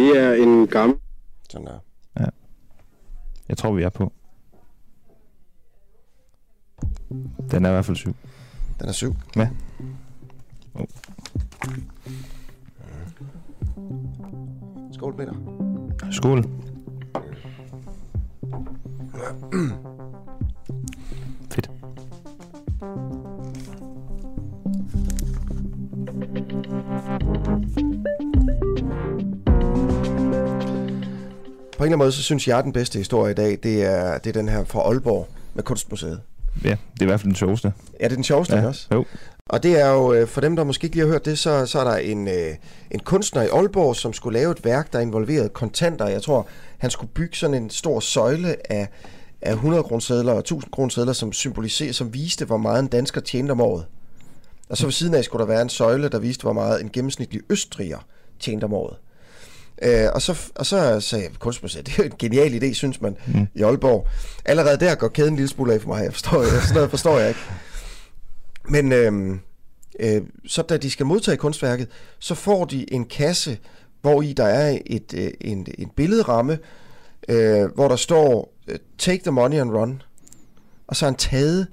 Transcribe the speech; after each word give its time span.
Det 0.00 0.18
er 0.18 0.34
en 0.34 0.66
gammel... 0.66 0.98
Sådan 1.50 1.66
der. 1.66 1.78
Jeg 3.48 3.58
tror, 3.58 3.72
vi 3.72 3.82
er 3.82 3.88
på. 3.88 4.12
Den 7.50 7.64
er 7.64 7.68
i 7.68 7.72
hvert 7.72 7.84
fald 7.84 7.96
syv. 7.96 8.14
Den 8.80 8.88
er 8.88 8.92
syv. 8.92 9.14
Ja. 9.36 9.48
Oh. 10.74 10.86
Skål, 14.92 15.16
Peter. 15.16 15.34
Skål. 16.10 16.44
Fedt. 19.12 19.99
På 31.80 31.84
en 31.84 31.86
eller 31.88 31.96
anden 31.96 32.04
måde, 32.04 32.12
så 32.12 32.22
synes 32.22 32.48
jeg, 32.48 32.58
at 32.58 32.64
den 32.64 32.72
bedste 32.72 32.98
historie 32.98 33.30
i 33.30 33.34
dag, 33.34 33.58
det 33.62 33.84
er, 33.84 34.18
det 34.18 34.36
er 34.36 34.40
den 34.40 34.48
her 34.48 34.64
fra 34.64 34.80
Aalborg 34.80 35.28
med 35.54 35.64
Kunstmuseet. 35.64 36.20
Ja, 36.64 36.68
det 36.68 37.00
er 37.00 37.02
i 37.02 37.04
hvert 37.04 37.20
fald 37.20 37.28
den 37.28 37.36
sjoveste. 37.36 37.72
Ja, 38.00 38.04
det 38.04 38.12
er 38.12 38.16
den 38.16 38.24
sjoveste 38.24 38.56
Ja, 38.56 38.66
også. 38.66 38.86
jo. 38.92 39.04
Og 39.46 39.62
det 39.62 39.80
er 39.80 39.90
jo, 39.90 40.12
øh, 40.12 40.28
for 40.28 40.40
dem, 40.40 40.56
der 40.56 40.64
måske 40.64 40.84
ikke 40.84 40.96
lige 40.96 41.06
har 41.06 41.12
hørt 41.12 41.24
det, 41.24 41.38
så, 41.38 41.66
så 41.66 41.78
er 41.80 41.84
der 41.84 41.96
en, 41.96 42.28
øh, 42.28 42.54
en 42.90 43.00
kunstner 43.00 43.42
i 43.42 43.46
Aalborg, 43.46 43.96
som 43.96 44.12
skulle 44.12 44.38
lave 44.38 44.52
et 44.52 44.64
værk, 44.64 44.92
der 44.92 45.00
involverede 45.00 45.48
kontanter. 45.48 46.06
Jeg 46.08 46.22
tror, 46.22 46.46
han 46.78 46.90
skulle 46.90 47.10
bygge 47.14 47.36
sådan 47.36 47.62
en 47.62 47.70
stor 47.70 48.00
søjle 48.00 48.72
af, 48.72 48.88
af 49.42 49.52
100 49.52 49.82
kronesedler 49.82 50.32
og 50.32 50.38
1000 50.38 50.72
kronesedler, 50.72 51.12
som 51.12 51.32
symboliserer, 51.32 51.92
som 51.92 52.14
viste, 52.14 52.44
hvor 52.44 52.56
meget 52.56 52.80
en 52.80 52.88
dansker 52.88 53.20
tjente 53.20 53.52
om 53.52 53.60
året. 53.60 53.84
Og 54.68 54.76
så 54.76 54.86
ved 54.86 54.92
siden 54.92 55.14
af 55.14 55.24
skulle 55.24 55.40
der 55.40 55.48
være 55.48 55.62
en 55.62 55.68
søjle, 55.68 56.08
der 56.08 56.18
viste, 56.18 56.42
hvor 56.42 56.52
meget 56.52 56.82
en 56.82 56.90
gennemsnitlig 56.92 57.40
østriger 57.50 57.98
tjente 58.40 58.64
om 58.64 58.72
året. 58.72 58.96
Øh, 59.82 60.06
og, 60.14 60.22
så, 60.22 60.50
og 60.54 60.66
så 60.66 61.00
sagde 61.00 61.24
jeg, 61.24 61.32
kunstmuseet, 61.38 61.86
det 61.86 61.98
er 61.98 62.02
jo 62.02 62.10
en 62.10 62.16
genial 62.18 62.62
idé, 62.62 62.74
synes 62.74 63.00
man, 63.00 63.16
mm. 63.26 63.46
i 63.54 63.62
Aalborg. 63.62 64.08
Allerede 64.44 64.80
der 64.80 64.94
går 64.94 65.08
kæden 65.08 65.32
en 65.32 65.36
lille 65.36 65.48
smule 65.48 65.74
af 65.74 65.80
for 65.80 65.88
mig, 65.88 66.04
jeg 66.04 66.12
forstår, 66.12 66.42
jeg, 66.42 66.50
sådan 66.50 66.74
noget 66.74 66.90
forstår 66.90 67.18
jeg 67.18 67.28
ikke. 67.28 67.40
Men 68.68 68.92
øh, 68.92 69.38
øh, 70.00 70.22
så 70.46 70.62
da 70.62 70.76
de 70.76 70.90
skal 70.90 71.06
modtage 71.06 71.36
kunstværket, 71.36 71.88
så 72.18 72.34
får 72.34 72.64
de 72.64 72.92
en 72.92 73.04
kasse, 73.04 73.58
hvor 74.00 74.22
i 74.22 74.32
der 74.32 74.44
er 74.44 74.78
et, 74.86 75.14
øh, 75.14 75.30
en, 75.40 75.66
en 75.78 75.90
billedramme, 75.96 76.58
øh, 77.28 77.74
hvor 77.74 77.88
der 77.88 77.96
står, 77.96 78.54
øh, 78.68 78.78
take 78.98 79.22
the 79.22 79.30
money 79.30 79.56
and 79.56 79.70
run. 79.70 80.02
Og 80.86 80.96
så 80.96 81.04
har 81.04 81.10
han 81.10 81.18
taget 81.18 81.66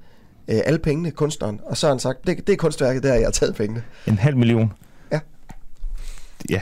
øh, 0.47 0.59
alle 0.65 0.79
pengene, 0.79 1.11
kunstneren, 1.11 1.59
og 1.63 1.77
så 1.77 1.87
har 1.87 1.93
han 1.93 1.99
sagt, 1.99 2.27
det, 2.27 2.47
det 2.47 2.53
er 2.53 2.57
kunstværket, 2.57 3.03
der 3.03 3.13
jeg 3.13 3.25
har 3.25 3.31
taget 3.31 3.55
pengene. 3.55 3.83
En 4.07 4.17
halv 4.17 4.37
million. 4.37 4.73
Ja. 5.11 5.19
Ja, 6.49 6.61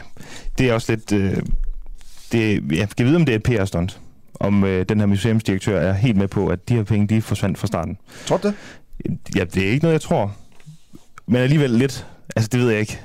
det 0.58 0.70
er 0.70 0.74
også 0.74 0.92
lidt... 0.92 1.12
Øh, 1.12 1.38
det, 2.32 2.64
jeg 2.72 2.90
kan 2.90 3.06
vide, 3.06 3.16
om 3.16 3.26
det 3.26 3.32
er 3.32 3.36
et 3.36 3.44
PR-stunt. 3.44 4.00
Om 4.40 4.64
øh, 4.64 4.86
den 4.90 5.00
her 5.00 5.06
museumsdirektør 5.06 5.80
er 5.80 5.94
helt 5.94 6.18
med 6.18 6.28
på, 6.28 6.48
at 6.48 6.70
de 6.70 6.76
her 6.76 6.84
penge, 6.84 7.08
de 7.08 7.22
forsvandt 7.22 7.58
fra 7.58 7.68
starten. 7.68 7.98
Tror 8.26 8.38
du 8.38 8.48
det? 8.48 8.56
Ja, 9.36 9.44
det 9.44 9.68
er 9.68 9.72
ikke 9.72 9.84
noget, 9.84 9.94
jeg 9.94 10.02
tror. 10.02 10.36
Men 11.28 11.42
alligevel 11.42 11.70
lidt. 11.70 12.06
Altså, 12.36 12.50
det 12.52 12.60
ved 12.60 12.70
jeg 12.70 12.80
ikke. 12.80 13.00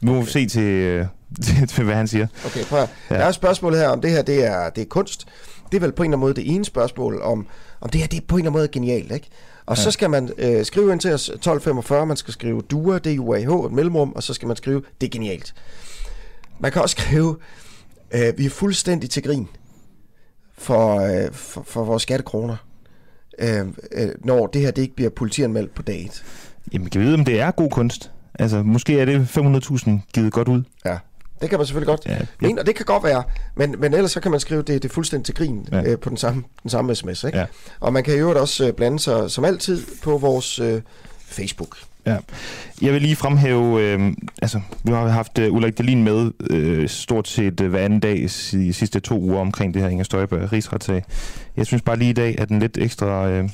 Nu 0.00 0.14
må 0.14 0.20
vi 0.20 0.30
se 0.30 0.46
til, 0.46 0.62
øh, 0.62 1.06
til, 1.42 1.66
til 1.68 1.84
hvad 1.84 1.94
han 1.94 2.08
siger. 2.08 2.26
Okay, 2.46 2.64
prøv 2.64 2.82
at, 2.82 2.88
Ja. 3.10 3.14
Der 3.14 3.24
er 3.24 3.32
spørgsmålet 3.32 3.80
her, 3.80 3.88
om 3.88 4.00
det 4.00 4.10
her 4.10 4.22
det 4.22 4.44
er, 4.46 4.70
det 4.70 4.82
er 4.82 4.86
kunst. 4.86 5.26
Det 5.72 5.76
er 5.76 5.80
vel 5.80 5.92
på 5.92 6.02
en 6.02 6.06
eller 6.06 6.16
anden 6.16 6.20
måde 6.20 6.34
det 6.34 6.54
ene 6.54 6.64
spørgsmål, 6.64 7.22
om, 7.22 7.46
om 7.80 7.88
det 7.88 8.00
her 8.00 8.08
det 8.08 8.16
er 8.16 8.20
på 8.28 8.36
en 8.36 8.40
eller 8.40 8.50
anden 8.50 8.58
måde 8.60 8.68
genialt, 8.68 9.12
ikke? 9.12 9.28
Og 9.66 9.76
ja. 9.76 9.82
så 9.82 9.90
skal 9.90 10.10
man 10.10 10.30
øh, 10.38 10.64
skrive 10.64 10.92
ind 10.92 11.00
til 11.00 11.12
os 11.12 11.28
1245, 11.28 12.06
man 12.06 12.16
skal 12.16 12.34
skrive 12.34 12.62
DUA, 12.70 12.98
D-U-A-H, 12.98 13.66
et 13.66 13.72
mellemrum, 13.72 14.12
og 14.12 14.22
så 14.22 14.34
skal 14.34 14.48
man 14.48 14.56
skrive, 14.56 14.82
det 15.00 15.06
er 15.06 15.10
genialt. 15.10 15.54
Man 16.60 16.72
kan 16.72 16.82
også 16.82 16.96
skrive, 16.98 17.36
øh, 18.10 18.38
vi 18.38 18.46
er 18.46 18.50
fuldstændig 18.50 19.10
til 19.10 19.22
grin 19.22 19.48
for, 20.58 21.00
øh, 21.00 21.32
for, 21.32 21.62
for 21.66 21.84
vores 21.84 22.02
skattekroner, 22.02 22.56
øh, 23.38 23.66
øh, 23.92 24.08
når 24.24 24.46
det 24.46 24.60
her 24.60 24.70
det 24.70 24.82
ikke 24.82 24.94
bliver 24.94 25.10
politianmeldt 25.10 25.74
på 25.74 25.82
date. 25.82 26.22
Jamen, 26.72 26.90
kan 26.90 27.00
vi 27.00 27.04
vide, 27.06 27.14
om 27.14 27.24
det 27.24 27.40
er 27.40 27.50
god 27.50 27.70
kunst? 27.70 28.10
Altså, 28.38 28.62
måske 28.62 29.00
er 29.00 29.04
det 29.04 29.26
500.000 29.36 29.90
givet 30.14 30.32
godt 30.32 30.48
ud. 30.48 30.62
Ja, 30.84 30.98
det 31.40 31.50
kan 31.50 31.58
man 31.58 31.66
selvfølgelig 31.66 31.86
godt 31.88 32.06
Ja, 32.06 32.14
ja, 32.14 32.26
mene, 32.40 32.60
og 32.60 32.66
det 32.66 32.74
kan 32.74 32.86
godt 32.86 33.04
være, 33.04 33.22
men, 33.56 33.74
men 33.78 33.94
ellers 33.94 34.12
så 34.12 34.20
kan 34.20 34.30
man 34.30 34.40
skrive, 34.40 34.62
det, 34.62 34.82
det 34.82 34.88
er 34.88 34.92
fuldstændig 34.94 35.26
til 35.26 35.34
grin 35.34 35.68
Ja. 35.72 35.76
ja. 35.76 35.84
øh, 35.84 35.98
på 35.98 36.08
den 36.08 36.16
samme, 36.16 36.44
den 36.62 36.70
samme 36.70 36.94
sms. 36.94 37.24
Ikke? 37.24 37.38
Ja. 37.38 37.46
Og 37.80 37.92
man 37.92 38.04
kan 38.04 38.14
i 38.14 38.16
øvrigt 38.16 38.38
også 38.38 38.66
øh, 38.66 38.72
blande 38.72 38.98
sig, 38.98 39.30
som 39.30 39.44
altid, 39.44 39.82
på 40.02 40.18
vores 40.18 40.58
øh, 40.58 40.82
Facebook. 41.20 41.76
Ja. 42.06 42.16
Jeg 42.82 42.92
vil 42.92 43.02
lige 43.02 43.16
fremhæve, 43.16 43.82
øh, 43.82 44.12
altså, 44.42 44.60
vi 44.84 44.92
har 44.92 45.08
haft 45.08 45.38
øh, 45.38 45.52
Ulrik 45.52 45.78
Dahlin 45.78 46.04
med 46.04 46.30
øh, 46.50 46.88
stort 46.88 47.28
set 47.28 47.60
øh, 47.60 47.70
hver 47.70 47.80
anden 47.80 48.00
dag 48.00 48.18
i 48.18 48.26
de 48.52 48.72
sidste 48.72 49.00
to 49.00 49.20
uger 49.20 49.40
omkring 49.40 49.74
det 49.74 49.82
her 49.82 49.88
Inger 49.88 50.04
Støjberg 50.04 50.52
rigsretssag. 50.52 51.04
Jeg 51.56 51.66
synes 51.66 51.82
bare 51.82 51.98
lige 51.98 52.10
i 52.10 52.14
dag, 52.14 52.34
at 52.38 52.48
den 52.48 52.58
lidt 52.58 52.78
ekstra, 52.78 53.28
øh, 53.28 53.48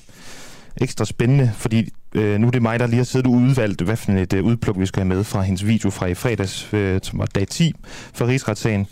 ekstra 0.77 1.05
spændende, 1.05 1.51
fordi 1.55 1.89
øh, 2.15 2.41
nu 2.41 2.47
er 2.47 2.51
det 2.51 2.63
mig, 2.63 2.79
der 2.79 2.87
lige 2.87 2.97
har 2.97 3.05
siddet 3.05 3.27
og 3.27 3.33
udvalgt, 3.33 3.83
hvad 3.83 3.97
for 3.97 4.13
et 4.13 4.33
øh, 4.33 4.45
udpluk, 4.45 4.81
vi 4.81 4.87
skal 4.87 5.01
have 5.01 5.15
med 5.15 5.25
fra 5.25 5.43
hendes 5.43 5.67
video 5.67 5.91
fra 5.91 6.07
i 6.07 6.15
fredags, 6.15 6.69
øh, 6.73 7.01
som 7.03 7.19
var 7.19 7.27
dag 7.27 7.49
10 7.49 7.73
for 8.15 8.27
rigsretssagen. 8.27 8.87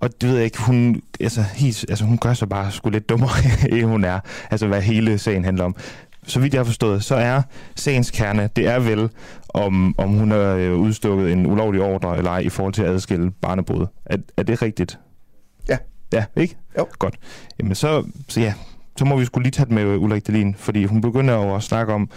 Og 0.00 0.20
det 0.20 0.28
ved 0.28 0.36
jeg 0.36 0.44
ikke, 0.44 0.62
hun, 0.62 1.02
altså, 1.20 1.42
helt, 1.54 1.84
altså, 1.88 2.04
hun 2.04 2.18
gør 2.18 2.34
sig 2.34 2.48
bare 2.48 2.72
sgu 2.72 2.90
lidt 2.90 3.08
dummere, 3.08 3.30
end 3.72 3.84
hun 3.84 4.04
er. 4.04 4.20
Altså, 4.50 4.66
hvad 4.66 4.82
hele 4.82 5.18
sagen 5.18 5.44
handler 5.44 5.64
om. 5.64 5.76
Så 6.26 6.40
vidt 6.40 6.54
jeg 6.54 6.58
har 6.58 6.64
forstået, 6.64 7.04
så 7.04 7.14
er 7.14 7.42
sagens 7.76 8.10
kerne, 8.10 8.50
det 8.56 8.66
er 8.66 8.78
vel, 8.78 9.08
om, 9.48 9.94
om 9.98 10.08
hun 10.08 10.30
har 10.30 10.54
øh, 10.54 10.76
udstukket 10.76 11.32
en 11.32 11.46
ulovlig 11.46 11.82
ordre 11.82 12.18
eller 12.18 12.30
ej 12.30 12.38
i 12.38 12.48
forhold 12.48 12.74
til 12.74 12.82
at 12.82 12.88
adskille 12.88 13.30
barnebrud. 13.30 13.86
Er, 14.06 14.16
er 14.36 14.42
det 14.42 14.62
rigtigt? 14.62 14.98
Ja. 15.68 15.76
Ja, 16.12 16.24
ikke? 16.36 16.56
Jo. 16.78 16.86
Godt. 16.98 17.14
Jamen 17.58 17.74
så, 17.74 18.04
så 18.28 18.40
ja, 18.40 18.54
så 18.96 19.04
må 19.04 19.16
vi 19.16 19.24
skulle 19.24 19.42
lige 19.42 19.50
tage 19.50 19.66
det 19.66 19.74
med 19.74 19.84
Ulrik 19.84 20.26
Delin, 20.26 20.54
fordi 20.58 20.84
hun 20.84 21.00
begynder 21.00 21.34
jo 21.34 21.54
at 21.54 21.62
snakke 21.62 21.92
om, 21.92 22.10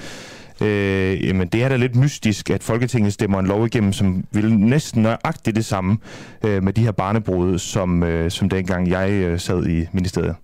øh, 0.62 1.26
jamen 1.28 1.48
det 1.48 1.64
er 1.64 1.70
da 1.70 1.76
lidt 1.76 1.96
mystisk, 1.96 2.50
at 2.50 2.64
Folketinget 2.64 3.14
stemmer 3.14 3.40
en 3.40 3.48
lov 3.48 3.66
igennem, 3.66 3.94
som 3.94 4.24
vil 4.32 4.58
næsten 4.58 5.02
nøjagtigt 5.02 5.56
det 5.56 5.66
samme 5.66 5.98
øh, 6.44 6.64
med 6.64 6.74
de 6.74 6.82
her 6.82 6.92
barnebrud, 6.92 7.60
som, 7.60 8.04
øh, 8.04 8.32
som 8.32 8.50
dengang 8.50 8.90
jeg 8.90 9.12
øh, 9.12 9.40
sad 9.40 9.68
i 9.68 9.88
ministeriet. 9.92 10.36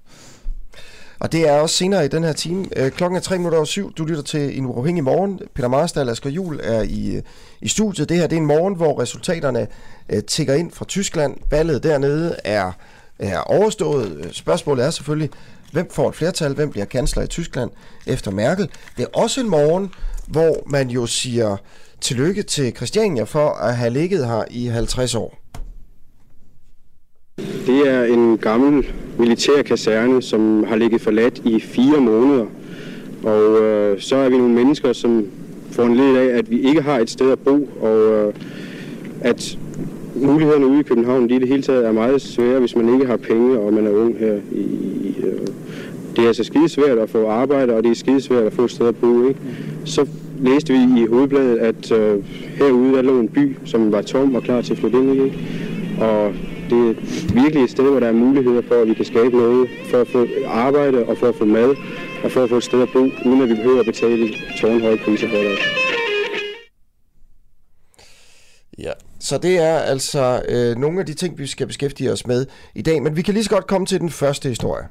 Og 1.20 1.32
det 1.32 1.48
er 1.50 1.60
også 1.60 1.76
senere 1.76 2.06
i 2.06 2.08
den 2.08 2.24
her 2.24 2.34
time. 2.34 2.66
Øh, 2.76 2.92
klokken 2.92 3.18
er 3.18 3.22
tre 3.22 3.38
minutter 3.38 3.58
over 3.58 3.66
syv. 3.66 3.94
Du 3.94 4.06
lytter 4.06 4.24
til 4.24 4.58
En 4.58 4.66
Uafhængig 4.66 5.04
Morgen. 5.04 5.40
Peter 5.54 5.68
Marstal 5.68 6.08
og 6.08 6.12
Asger 6.12 6.30
Jul 6.30 6.60
er 6.64 6.82
i, 6.82 7.16
øh, 7.16 7.22
i 7.62 7.68
studiet. 7.68 8.10
Det 8.10 8.18
her 8.18 8.28
det 8.28 8.36
er 8.36 8.42
en 8.42 8.46
morgen, 8.46 8.76
hvor 8.76 9.02
resultaterne 9.02 9.68
øh, 10.10 10.24
tigger 10.24 10.54
ind 10.54 10.72
fra 10.72 10.86
Tyskland. 10.86 11.38
Valget 11.52 11.84
dernede 11.84 12.36
er, 12.44 12.72
er 13.20 13.40
overstået. 13.40 14.18
Øh, 14.18 14.32
spørgsmålet 14.32 14.86
er 14.86 14.90
selvfølgelig, 14.90 15.30
hvem 15.72 15.90
får 15.92 16.10
et 16.10 16.16
flertal? 16.16 16.54
Hvem 16.54 16.72
bliver 16.72 16.86
kansler 16.86 17.24
i 17.24 17.28
Tyskland 17.28 17.72
efter 18.08 18.32
Merkel? 18.32 18.70
Det 18.98 19.04
er 19.04 19.20
også 19.20 19.42
en 19.42 19.50
morgen, 19.50 19.92
hvor 20.28 20.64
man 20.66 20.90
jo 20.90 21.06
siger 21.06 21.58
tillykke 22.02 22.44
til 22.44 22.76
Christiania 22.76 23.24
for 23.24 23.50
at 23.50 23.78
have 23.78 23.90
ligget 23.90 24.28
her 24.28 24.44
i 24.52 24.66
50 24.66 25.16
år. 25.16 25.38
Det 27.66 27.88
er 27.88 28.04
en 28.04 28.38
gammel 28.38 28.86
militær 29.20 29.62
kaserne, 29.62 30.22
som 30.22 30.64
har 30.68 30.76
ligget 30.76 31.02
forladt 31.02 31.42
i 31.46 31.60
fire 31.60 32.02
måneder. 32.02 32.46
Og 33.24 33.64
øh, 33.64 34.02
så 34.02 34.16
er 34.16 34.30
vi 34.30 34.38
nogle 34.38 34.54
mennesker, 34.54 34.94
som 34.94 35.26
får 35.72 35.84
en 35.84 35.96
led 35.96 36.16
af, 36.16 36.38
at 36.38 36.52
vi 36.52 36.62
ikke 36.62 36.82
har 36.82 37.00
et 37.00 37.10
sted 37.10 37.32
at 37.32 37.40
bo, 37.40 37.70
og 37.82 37.98
øh, 37.98 38.34
at 39.22 39.58
mulighederne 40.16 40.68
ude 40.68 40.80
i 40.80 40.84
København 40.84 41.30
de 41.30 41.36
i 41.36 41.40
det 41.40 41.48
hele 41.48 41.62
taget 41.62 41.88
er 41.88 41.92
meget 41.92 42.22
svære, 42.22 42.60
hvis 42.60 42.76
man 42.76 42.94
ikke 42.94 43.06
har 43.06 43.18
penge, 43.18 43.60
og 43.60 43.74
man 43.74 43.88
er 43.88 43.92
ung 43.92 44.16
her. 44.20 44.34
I, 44.52 44.62
i, 45.04 45.16
øh, 45.24 45.48
det 46.16 46.24
er 46.24 46.28
altså 46.28 46.44
skidesvært 46.44 46.98
at 46.98 47.10
få 47.10 47.28
arbejde, 47.28 47.74
og 47.74 47.84
det 47.84 47.92
er 47.92 47.96
skidesvært 47.96 48.44
at 48.44 48.54
få 48.54 48.64
et 48.64 48.72
sted 48.72 48.88
at 48.88 48.96
bo. 48.96 49.28
Ikke? 49.28 49.40
Så 49.86 50.06
læste 50.42 50.74
vi 50.74 51.02
i 51.02 51.06
hovedbladet, 51.06 51.58
at 51.58 51.92
øh, 51.92 52.24
herude 52.58 52.94
der 52.94 53.02
lå 53.02 53.20
en 53.20 53.28
by, 53.28 53.56
som 53.66 53.92
var 53.92 54.02
tom 54.02 54.36
og 54.36 54.44
klar 54.44 54.62
til 54.62 54.74
at 54.74 54.80
flytte 54.80 54.98
ind 54.98 55.16
i. 55.16 55.32
Og 56.02 56.34
det 56.70 56.90
er 56.90 56.94
virkelig 57.34 57.64
et 57.64 57.72
sted, 57.72 57.90
hvor 57.90 58.00
der 58.00 58.08
er 58.08 58.14
muligheder 58.14 58.62
for, 58.68 58.82
at 58.82 58.88
vi 58.88 58.94
kan 58.94 59.06
skabe 59.06 59.38
noget, 59.38 59.70
for 59.92 60.02
at 60.02 60.08
få 60.08 60.28
arbejde 60.48 61.06
og 61.06 61.18
for 61.18 61.28
at 61.28 61.36
få 61.36 61.46
mad, 61.46 61.76
og 62.24 62.32
for 62.32 62.44
at 62.44 62.50
få 62.50 62.58
et 62.58 62.64
sted 62.64 62.82
at 62.82 62.90
bo, 62.94 63.00
uden 63.00 63.42
at 63.42 63.50
vi 63.50 63.56
behøver 63.56 63.80
at 63.80 63.86
betale 63.86 64.30
tårnhøje 64.62 64.98
priser 64.98 65.28
for 65.30 65.38
det. 65.38 65.60
Ja, 68.78 68.92
så 69.20 69.38
det 69.38 69.58
er 69.58 69.78
altså 69.78 70.42
øh, 70.50 70.78
nogle 70.78 71.00
af 71.00 71.06
de 71.06 71.14
ting, 71.14 71.38
vi 71.38 71.48
skal 71.48 71.68
beskæftige 71.68 72.12
os 72.12 72.28
med 72.28 72.46
i 72.76 72.82
dag. 72.82 73.04
Men 73.04 73.16
vi 73.16 73.22
kan 73.22 73.34
lige 73.34 73.44
så 73.44 73.50
godt 73.50 73.68
komme 73.68 73.88
til 73.88 74.00
den 74.00 74.10
første 74.10 74.50
historie. 74.50 74.88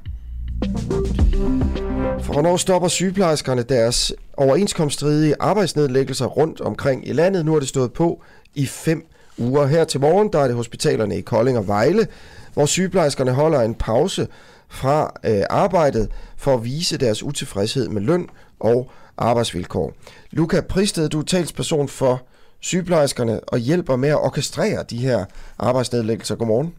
For 2.21 2.33
hvornår 2.33 2.57
stopper 2.57 2.87
sygeplejerskerne 2.87 3.63
deres 3.63 4.13
overenskomststridige 4.37 5.35
arbejdsnedlæggelser 5.39 6.25
rundt 6.25 6.61
omkring 6.61 7.07
i 7.07 7.13
landet? 7.13 7.45
Nu 7.45 7.51
har 7.51 7.59
det 7.59 7.69
stået 7.69 7.93
på 7.93 8.23
i 8.55 8.65
fem 8.65 9.05
uger. 9.39 9.65
Her 9.65 9.83
til 9.83 9.99
morgen, 9.99 10.33
der 10.33 10.39
er 10.39 10.47
det 10.47 10.55
hospitalerne 10.55 11.17
i 11.17 11.21
Kolding 11.21 11.57
og 11.57 11.67
Vejle, 11.67 12.07
hvor 12.53 12.65
sygeplejerskerne 12.65 13.31
holder 13.31 13.61
en 13.61 13.75
pause 13.75 14.27
fra 14.69 15.13
øh, 15.25 15.41
arbejdet 15.49 16.11
for 16.37 16.53
at 16.53 16.63
vise 16.63 16.97
deres 16.97 17.23
utilfredshed 17.23 17.87
med 17.87 18.01
løn 18.01 18.29
og 18.59 18.91
arbejdsvilkår. 19.17 19.93
Luca 20.31 20.61
Pristed, 20.61 21.09
du 21.09 21.19
er 21.19 21.23
talsperson 21.23 21.87
for 21.87 22.21
sygeplejerskerne 22.59 23.39
og 23.39 23.57
hjælper 23.57 23.95
med 23.95 24.09
at 24.09 24.19
orkestrere 24.19 24.83
de 24.83 24.97
her 24.97 25.25
arbejdsnedlæggelser. 25.59 26.35
Godmorgen. 26.35 26.75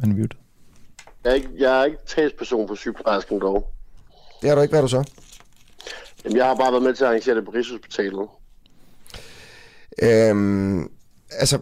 Han 0.00 0.10
er 0.10 0.14
muted. 0.14 0.38
Jeg 1.24 1.30
er 1.30 1.34
ikke, 1.34 1.48
jeg 1.58 1.80
er 1.80 1.84
ikke 1.84 1.98
talsperson 2.06 2.68
for 2.68 2.74
sygeplejersken 2.74 3.40
dog. 3.40 3.70
Det 4.42 4.50
er 4.50 4.54
du 4.54 4.60
ikke, 4.60 4.72
hvad 4.72 4.80
er 4.80 4.82
du 4.82 4.88
så? 4.88 5.04
Jamen, 6.24 6.36
jeg 6.36 6.46
har 6.46 6.54
bare 6.54 6.72
været 6.72 6.82
med 6.82 6.94
til 6.94 7.04
at 7.04 7.08
arrangere 7.08 7.36
det 7.36 7.44
på 7.44 7.50
Rigshospitalet. 7.50 8.28
Øhm, 10.02 10.90
altså, 11.30 11.58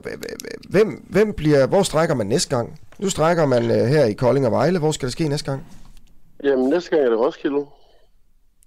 hvem, 0.70 1.04
hvem 1.10 1.32
bliver, 1.32 1.66
hvor 1.66 1.82
strækker 1.82 2.14
man 2.14 2.26
næste 2.26 2.56
gang? 2.56 2.80
Nu 2.98 3.08
strækker 3.10 3.46
man 3.46 3.70
øh, 3.70 3.86
her 3.86 4.04
i 4.04 4.12
Kolding 4.12 4.46
og 4.46 4.52
Vejle. 4.52 4.78
Hvor 4.78 4.92
skal 4.92 5.06
det 5.06 5.12
ske 5.12 5.28
næste 5.28 5.50
gang? 5.50 5.66
Jamen, 6.44 6.68
næste 6.68 6.90
gang 6.90 7.02
er 7.02 7.08
det 7.08 7.18
Roskilde. 7.18 7.66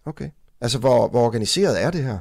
Okay. 0.06 0.30
Altså, 0.62 0.80
hvor, 0.80 1.08
hvor 1.08 1.26
organiseret 1.26 1.84
er 1.84 1.92
det 1.92 2.04
her? 2.04 2.18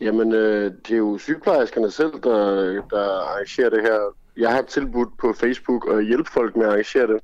Jamen, 0.00 0.32
øh, 0.32 0.72
det 0.86 0.92
er 0.92 0.98
jo 0.98 1.18
sygeplejerskerne 1.18 1.90
selv, 1.90 2.12
der, 2.12 2.72
der 2.90 3.30
arrangerer 3.30 3.70
det 3.70 3.82
her. 3.82 4.14
Jeg 4.36 4.50
har 4.50 4.62
tilbudt 4.62 5.18
på 5.18 5.32
Facebook 5.32 5.88
at 5.92 6.06
hjælpe 6.06 6.30
folk 6.32 6.56
med 6.56 6.66
at 6.66 6.72
arrangere 6.72 7.06
det 7.06 7.20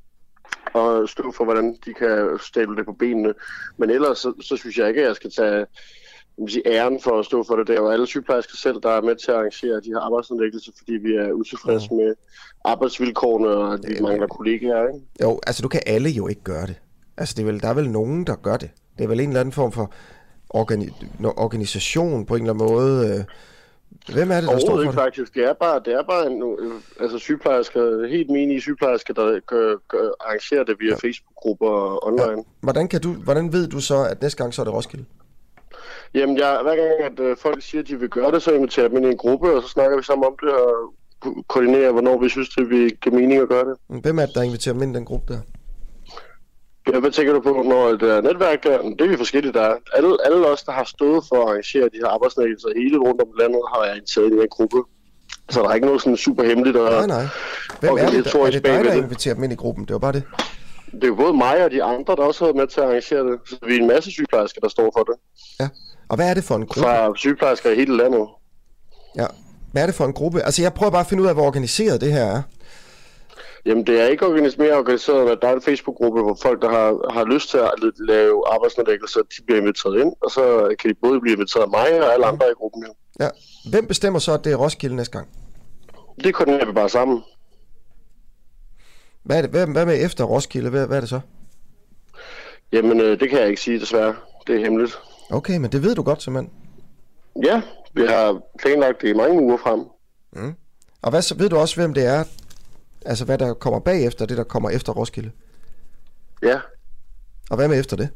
og 0.72 1.08
stå 1.08 1.32
for, 1.32 1.44
hvordan 1.44 1.76
de 1.84 1.94
kan 1.94 2.38
stable 2.40 2.76
det 2.76 2.84
på 2.84 2.92
benene. 2.92 3.34
Men 3.76 3.90
ellers, 3.90 4.18
så, 4.18 4.32
så 4.40 4.56
synes 4.56 4.78
jeg 4.78 4.88
ikke, 4.88 5.00
at 5.00 5.06
jeg 5.06 5.16
skal 5.16 5.30
tage 5.30 5.66
vil 6.44 6.52
sige, 6.52 6.62
æren 6.66 7.00
for 7.00 7.18
at 7.18 7.24
stå 7.24 7.44
for 7.48 7.56
det. 7.56 7.66
Det 7.66 7.76
er 7.76 7.80
jo 7.80 7.88
alle 7.88 8.06
sygeplejersker 8.06 8.56
selv, 8.56 8.80
der 8.82 8.90
er 8.90 9.00
med 9.00 9.16
til 9.16 9.30
at 9.30 9.36
arrangere 9.36 9.80
de 9.80 9.88
her 9.88 10.00
arbejdsnedlæggelser, 10.00 10.72
fordi 10.78 10.92
vi 10.92 11.14
er 11.14 11.32
utilfredse 11.32 11.94
med 11.94 12.14
arbejdsvilkårene, 12.64 13.48
og 13.48 13.74
at 13.74 13.80
vi 13.88 14.00
mangler 14.00 14.26
kollegaer. 14.26 14.86
Ikke? 14.86 15.06
Jo, 15.22 15.40
altså 15.46 15.62
du 15.62 15.68
kan 15.68 15.80
alle 15.86 16.10
jo 16.10 16.28
ikke 16.28 16.42
gøre 16.42 16.66
det. 16.66 16.74
Altså 17.16 17.34
det 17.36 17.42
er 17.42 17.46
vel, 17.46 17.60
der 17.60 17.68
er 17.68 17.74
vel 17.74 17.90
nogen, 17.90 18.24
der 18.26 18.36
gør 18.36 18.56
det. 18.56 18.70
Det 18.98 19.04
er 19.04 19.08
vel 19.08 19.20
en 19.20 19.28
eller 19.28 19.40
anden 19.40 19.52
form 19.52 19.72
for 19.72 19.92
organi- 20.54 21.24
organisation 21.36 22.26
på 22.26 22.34
en 22.34 22.42
eller 22.42 22.54
anden 22.54 22.72
måde. 22.72 23.08
øh. 23.08 23.24
Hvem 24.12 24.30
er 24.30 24.40
det, 24.40 24.50
der 24.50 24.58
står 24.58 24.70
for 24.70 24.80
ikke, 24.80 24.90
det? 24.90 24.94
faktisk. 24.94 25.34
Det 25.34 25.44
er 25.44 25.52
bare, 25.52 25.80
det 25.84 25.94
er 25.94 26.02
bare 26.02 26.26
en, 26.26 26.42
øh, 26.42 26.72
altså 27.00 27.18
sygeplejersker, 27.18 28.06
helt 28.08 28.30
menige 28.30 28.60
sygeplejersker, 28.60 29.14
der 29.14 29.40
gør, 29.46 29.76
gør, 29.88 30.10
arrangerer 30.20 30.64
det 30.64 30.76
via 30.80 30.88
ja. 30.88 30.94
Facebook-grupper 30.94 31.68
og 31.68 32.06
online. 32.06 32.30
Ja. 32.30 32.42
Hvordan, 32.60 32.88
kan 32.88 33.00
du, 33.00 33.12
hvordan 33.12 33.52
ved 33.52 33.68
du 33.68 33.80
så, 33.80 34.04
at 34.04 34.22
næste 34.22 34.38
gang 34.42 34.54
så 34.54 34.62
er 34.62 34.64
det 34.64 34.74
Roskilde? 34.74 35.04
Jamen, 36.14 36.38
jeg, 36.38 36.58
hver 36.62 36.76
gang 36.76 37.12
at 37.12 37.20
øh, 37.20 37.36
folk 37.36 37.62
siger, 37.62 37.82
at 37.82 37.88
de 37.88 38.00
vil 38.00 38.08
gøre 38.08 38.32
det, 38.32 38.42
så 38.42 38.50
inviterer 38.52 38.84
jeg 38.84 38.90
dem 38.90 38.98
ind 38.98 39.06
i 39.06 39.10
en 39.10 39.16
gruppe, 39.16 39.52
og 39.56 39.62
så 39.62 39.68
snakker 39.68 39.96
vi 39.96 40.02
sammen 40.02 40.26
om 40.26 40.34
det 40.42 40.50
og 40.52 40.94
ko- 41.20 41.42
koordinerer, 41.48 41.92
hvornår 41.92 42.18
vi 42.20 42.28
synes, 42.28 42.48
det 42.48 42.70
vil 42.70 42.96
give 42.96 43.14
mening 43.14 43.40
at 43.40 43.48
gøre 43.48 43.64
det. 43.64 43.76
Hvem 44.02 44.18
er 44.18 44.26
det, 44.26 44.34
der 44.34 44.42
inviterer 44.42 44.72
dem 44.72 44.82
ind 44.82 44.92
i 44.94 44.98
den 44.98 45.04
gruppe 45.04 45.32
der? 45.32 45.40
Ja, 46.92 46.98
hvad 47.00 47.10
tænker 47.10 47.32
du 47.32 47.40
på, 47.40 47.62
når 47.62 47.88
det 47.96 48.10
er 48.10 48.20
netværk 48.20 48.62
der? 48.64 48.82
Det 48.82 49.00
er 49.00 49.08
vi 49.08 49.16
forskellige, 49.16 49.52
der 49.52 49.60
er. 49.62 49.74
Alle, 49.94 50.16
alle 50.24 50.46
os, 50.46 50.62
der 50.62 50.72
har 50.72 50.84
stået 50.84 51.24
for 51.28 51.36
at 51.36 51.48
arrangere 51.48 51.84
de 51.84 51.90
her 52.02 52.08
arbejdsnæggelser 52.08 52.68
hele 52.76 52.98
rundt 52.98 53.22
om 53.22 53.28
landet, 53.40 53.60
har 53.74 53.84
jeg 53.84 53.94
inviteret 53.96 54.30
i 54.32 54.32
en 54.32 54.48
gruppe. 54.50 54.76
Så 55.50 55.62
der 55.62 55.68
er 55.68 55.74
ikke 55.74 55.86
noget 55.86 56.02
sådan 56.02 56.16
super 56.16 56.44
hemmeligt. 56.44 56.76
Og, 56.76 56.90
Nej, 56.90 57.06
nej. 57.06 57.24
Hvem 57.80 57.92
er 57.94 58.10
det, 58.10 58.24
der, 58.32 58.40
er 58.46 58.50
det 58.50 58.64
dig, 58.64 58.84
der 58.84 58.92
inviterer 58.92 59.34
dem 59.34 59.44
ind 59.44 59.52
i 59.52 59.56
gruppen? 59.56 59.84
Det 59.84 59.92
var 59.92 59.98
bare 59.98 60.12
det. 60.12 60.22
Det 60.92 61.04
er 61.04 61.08
jo 61.08 61.14
både 61.14 61.32
mig 61.32 61.64
og 61.64 61.70
de 61.70 61.82
andre, 61.82 62.16
der 62.16 62.22
også 62.22 62.40
har 62.44 62.46
været 62.46 62.56
med 62.56 62.66
til 62.66 62.80
at 62.80 62.86
arrangere 62.86 63.22
det. 63.30 63.38
Så 63.46 63.56
vi 63.66 63.76
er 63.76 63.80
en 63.80 63.86
masse 63.86 64.10
sygeplejersker, 64.10 64.60
der 64.60 64.68
står 64.68 64.90
for 64.96 65.04
det. 65.04 65.14
Ja. 65.60 65.68
Og 66.08 66.16
hvad 66.16 66.30
er 66.30 66.34
det 66.34 66.44
for 66.44 66.54
en 66.54 66.66
gruppe? 66.66 66.80
Fra 66.80 67.12
sygeplejersker 67.16 67.70
i 67.70 67.74
hele 67.74 67.96
landet. 67.96 68.28
Ja. 69.16 69.26
Hvad 69.72 69.82
er 69.82 69.86
det 69.86 69.94
for 69.94 70.04
en 70.04 70.12
gruppe? 70.12 70.42
Altså, 70.42 70.62
jeg 70.62 70.74
prøver 70.74 70.90
bare 70.90 71.00
at 71.00 71.06
finde 71.06 71.22
ud 71.22 71.28
af, 71.28 71.34
hvor 71.34 71.46
organiseret 71.46 72.00
det 72.00 72.12
her 72.12 72.24
er. 72.24 72.42
Jamen, 73.66 73.86
det 73.86 74.00
er 74.00 74.06
ikke 74.06 74.24
organis- 74.26 74.58
mere 74.58 74.76
organiseret, 74.78 75.30
at 75.30 75.38
der 75.42 75.48
er 75.48 75.52
en 75.54 75.62
Facebook-gruppe, 75.62 76.22
hvor 76.22 76.38
folk, 76.42 76.62
der 76.62 76.68
har, 76.70 77.12
har 77.12 77.24
lyst 77.24 77.50
til 77.50 77.58
at 77.58 77.72
lave 77.98 78.42
arbejdsnedlæggelser, 78.52 79.20
de 79.20 79.42
bliver 79.46 79.60
inviteret 79.60 80.00
ind, 80.00 80.12
og 80.22 80.30
så 80.30 80.74
kan 80.80 80.90
de 80.90 80.94
både 81.02 81.20
blive 81.20 81.34
inviteret 81.34 81.62
af 81.62 81.68
mig 81.70 82.02
og 82.02 82.12
alle 82.12 82.26
andre 82.26 82.46
i 82.46 82.54
gruppen. 82.56 82.82
Jo. 82.86 82.94
Ja. 83.20 83.28
Hvem 83.70 83.86
bestemmer 83.86 84.18
så, 84.18 84.32
at 84.32 84.44
det 84.44 84.52
er 84.52 84.56
Roskilde 84.56 84.96
næste 84.96 85.12
gang? 85.18 85.28
Det 86.24 86.34
koordinerer 86.34 86.66
vi 86.66 86.72
bare 86.72 86.88
sammen. 86.88 87.22
Hvad, 89.22 89.38
er 89.38 89.42
det, 89.42 89.50
hvad, 89.50 89.66
hvad 89.66 89.86
med 89.86 90.04
efter 90.04 90.24
Roskilde? 90.24 90.70
Hvad, 90.70 90.86
hvad 90.86 90.96
er 90.96 91.00
det 91.00 91.08
så? 91.08 91.20
Jamen, 92.72 93.00
øh, 93.00 93.20
det 93.20 93.30
kan 93.30 93.38
jeg 93.38 93.48
ikke 93.48 93.60
sige, 93.60 93.80
desværre. 93.80 94.14
Det 94.46 94.54
er 94.56 94.60
hemmeligt. 94.60 94.98
Okay, 95.30 95.56
men 95.58 95.72
det 95.72 95.82
ved 95.82 95.94
du 95.94 96.02
godt, 96.02 96.22
simpelthen. 96.22 96.52
Ja, 97.44 97.62
vi 97.94 98.02
har 98.06 98.40
planlagt 98.58 99.02
det 99.02 99.08
i 99.08 99.12
mange 99.12 99.40
uger 99.42 99.56
frem. 99.56 99.80
Og 101.02 101.10
hvad, 101.10 101.22
så 101.22 101.34
ved 101.34 101.48
du 101.48 101.56
også, 101.56 101.76
hvem 101.76 101.94
det 101.94 102.06
er? 102.06 102.24
Altså, 103.06 103.24
hvad 103.24 103.38
der 103.38 103.54
kommer 103.54 103.80
bagefter, 103.80 104.26
det 104.26 104.36
der 104.36 104.44
kommer 104.44 104.70
efter 104.70 104.92
Roskilde? 104.92 105.30
Ja, 106.42 106.60
Og 107.50 107.56
hvad 107.56 107.68
med 107.68 107.80
efter 107.80 107.96
det? 107.96 108.08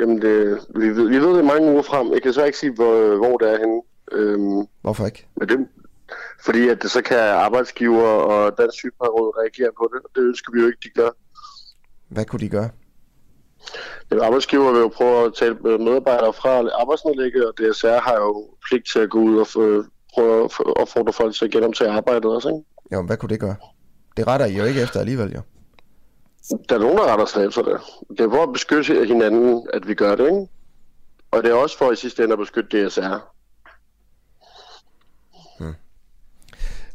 jamen 0.00 0.22
det, 0.22 0.58
vi, 0.76 0.88
ved, 0.88 1.08
vi 1.08 1.18
ved 1.18 1.36
det 1.36 1.44
mange 1.44 1.72
uger 1.72 1.82
frem. 1.82 2.12
Jeg 2.12 2.22
kan 2.22 2.32
så 2.32 2.44
ikke 2.44 2.58
sige, 2.58 2.72
hvor, 2.74 3.16
hvor 3.16 3.36
det 3.38 3.52
er 3.54 3.58
henne. 3.58 3.82
Øhm, 4.12 4.66
Hvorfor 4.82 5.06
ikke? 5.06 5.26
med 5.36 5.46
det, 5.46 5.68
fordi 6.44 6.68
at 6.68 6.82
det, 6.82 6.90
så 6.90 7.02
kan 7.02 7.18
arbejdsgiver 7.18 8.02
og 8.08 8.58
Dansk 8.58 8.74
Sygeplejeråd 8.78 9.32
reagere 9.40 9.70
på 9.78 9.90
det. 9.94 10.02
og 10.04 10.10
Det 10.14 10.20
ønsker 10.20 10.52
vi 10.52 10.60
jo 10.60 10.66
ikke, 10.66 10.78
de 10.84 10.88
gør. 10.88 11.10
Hvad 12.08 12.24
kunne 12.24 12.40
de 12.40 12.48
gøre? 12.48 12.68
Arbejdsgiver 14.10 14.72
vil 14.72 14.80
jo 14.80 14.88
prøve 14.88 15.24
at 15.26 15.34
tale 15.34 15.54
med 15.54 15.78
medarbejdere 15.78 16.32
fra 16.32 16.68
arbejdsnedlægge, 16.80 17.48
og 17.48 17.52
DSR 17.58 18.00
har 18.00 18.14
jo 18.14 18.48
pligt 18.68 18.88
til 18.92 18.98
at 18.98 19.10
gå 19.10 19.18
ud 19.18 19.38
og 19.38 19.46
prøve 20.14 20.44
at 20.44 20.52
få- 20.52 20.72
opfordre 20.76 21.12
folk 21.12 21.34
til 21.34 21.44
at 21.44 21.50
genoptage 21.50 21.90
arbejdet 21.90 22.24
også, 22.24 22.48
ikke? 22.48 22.60
Jo, 22.92 23.00
men 23.00 23.06
hvad 23.06 23.16
kunne 23.16 23.28
det 23.28 23.40
gøre? 23.40 23.56
Det 24.16 24.26
retter 24.26 24.46
I 24.46 24.56
jo 24.56 24.64
ikke 24.64 24.80
efter 24.82 25.00
alligevel, 25.00 25.32
jo. 25.32 25.40
Der 26.68 26.74
er 26.74 26.78
nogen, 26.78 26.98
der 26.98 27.06
retter 27.12 27.26
sig 27.26 27.46
efter 27.46 27.62
det. 27.62 27.80
Det 28.10 28.20
er 28.20 28.30
for 28.30 28.42
at 28.42 28.52
beskytte 28.52 29.06
hinanden, 29.06 29.66
at 29.72 29.88
vi 29.88 29.94
gør 29.94 30.14
det, 30.14 30.24
ikke? 30.24 30.46
Og 31.30 31.42
det 31.42 31.50
er 31.50 31.54
også 31.54 31.78
for 31.78 31.92
i 31.92 31.96
sidste 31.96 32.22
ende 32.24 32.32
at 32.32 32.38
beskytte 32.38 32.88
DSR. 32.88 33.36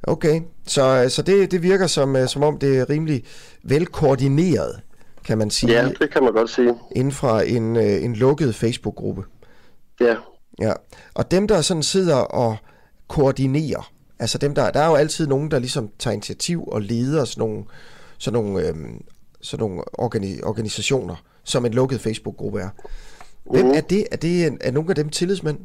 Okay, 0.03 0.41
så, 0.67 1.05
så 1.09 1.21
det, 1.21 1.51
det 1.51 1.63
virker 1.63 1.87
som, 1.87 2.15
øh, 2.15 2.27
som 2.27 2.43
om, 2.43 2.57
det 2.57 2.79
er 2.79 2.89
rimelig 2.89 3.23
velkoordineret, 3.63 4.81
kan 5.31 5.37
man 5.37 5.49
sige, 5.51 5.71
Ja, 5.73 5.89
det 5.99 6.09
kan 6.11 6.23
man 6.23 6.33
godt 6.33 6.49
sige. 6.49 6.75
inden 6.95 7.11
fra 7.11 7.43
en, 7.43 7.75
øh, 7.75 8.03
en 8.03 8.15
lukket 8.15 8.55
Facebook-gruppe. 8.55 9.23
Ja, 10.01 10.15
Ja, 10.61 10.73
og 11.13 11.31
dem, 11.31 11.47
der 11.47 11.61
sådan 11.61 11.83
sidder 11.83 12.15
og 12.15 12.57
koordinerer, 13.07 13.91
altså 14.19 14.37
dem, 14.37 14.55
der, 14.55 14.71
der 14.71 14.79
er 14.79 14.87
jo 14.87 14.95
altid 14.95 15.27
nogen, 15.27 15.51
der 15.51 15.59
ligesom 15.59 15.89
tager 15.99 16.13
initiativ 16.13 16.63
og 16.67 16.81
leder 16.81 17.25
sådan 17.25 17.41
nogle, 17.41 17.63
sådan 18.17 18.43
nogle, 18.43 18.67
øhm, 18.67 19.03
sådan 19.41 19.63
nogle 19.63 19.81
organi- 20.01 20.43
organisationer, 20.43 21.15
som 21.43 21.65
en 21.65 21.73
lukket 21.73 22.01
Facebook-gruppe 22.01 22.59
er. 22.59 22.69
Hvem 23.51 23.65
Mhm. 23.65 23.73
er 23.75 23.81
det? 23.81 24.05
Er 24.11 24.17
det 24.17 24.47
en, 24.47 24.57
er 24.61 24.71
nogle 24.71 24.89
af 24.89 24.95
dem 24.95 25.09
tillidsmænd? 25.09 25.57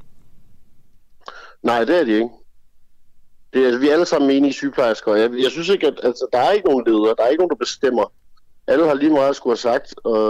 nej, 1.63 1.85
det 1.85 2.01
er 2.01 2.05
de 2.05 2.13
ikke. 2.13 2.29
Det 3.53 3.63
er, 3.63 3.67
altså, 3.67 3.81
vi 3.81 3.89
er 3.89 3.93
alle 3.93 4.07
sammen 4.07 4.31
enige 4.31 4.53
sygeplejersker. 4.53 5.15
Jeg, 5.15 5.31
jeg 5.43 5.51
synes 5.51 5.69
ikke, 5.69 5.87
at 5.87 5.95
altså, 6.03 6.27
der 6.33 6.39
er 6.39 6.51
ikke 6.51 6.69
nogen 6.69 6.85
ledere. 6.87 7.15
Der 7.19 7.25
er 7.25 7.29
ikke 7.29 7.41
nogen, 7.41 7.51
der 7.51 7.57
bestemmer. 7.57 8.13
Alle 8.69 8.87
har 8.87 8.95
lige 8.95 9.13
meget 9.13 9.37
skulle 9.37 9.53
have 9.53 9.69
sagt. 9.73 9.95
Og, 10.05 10.29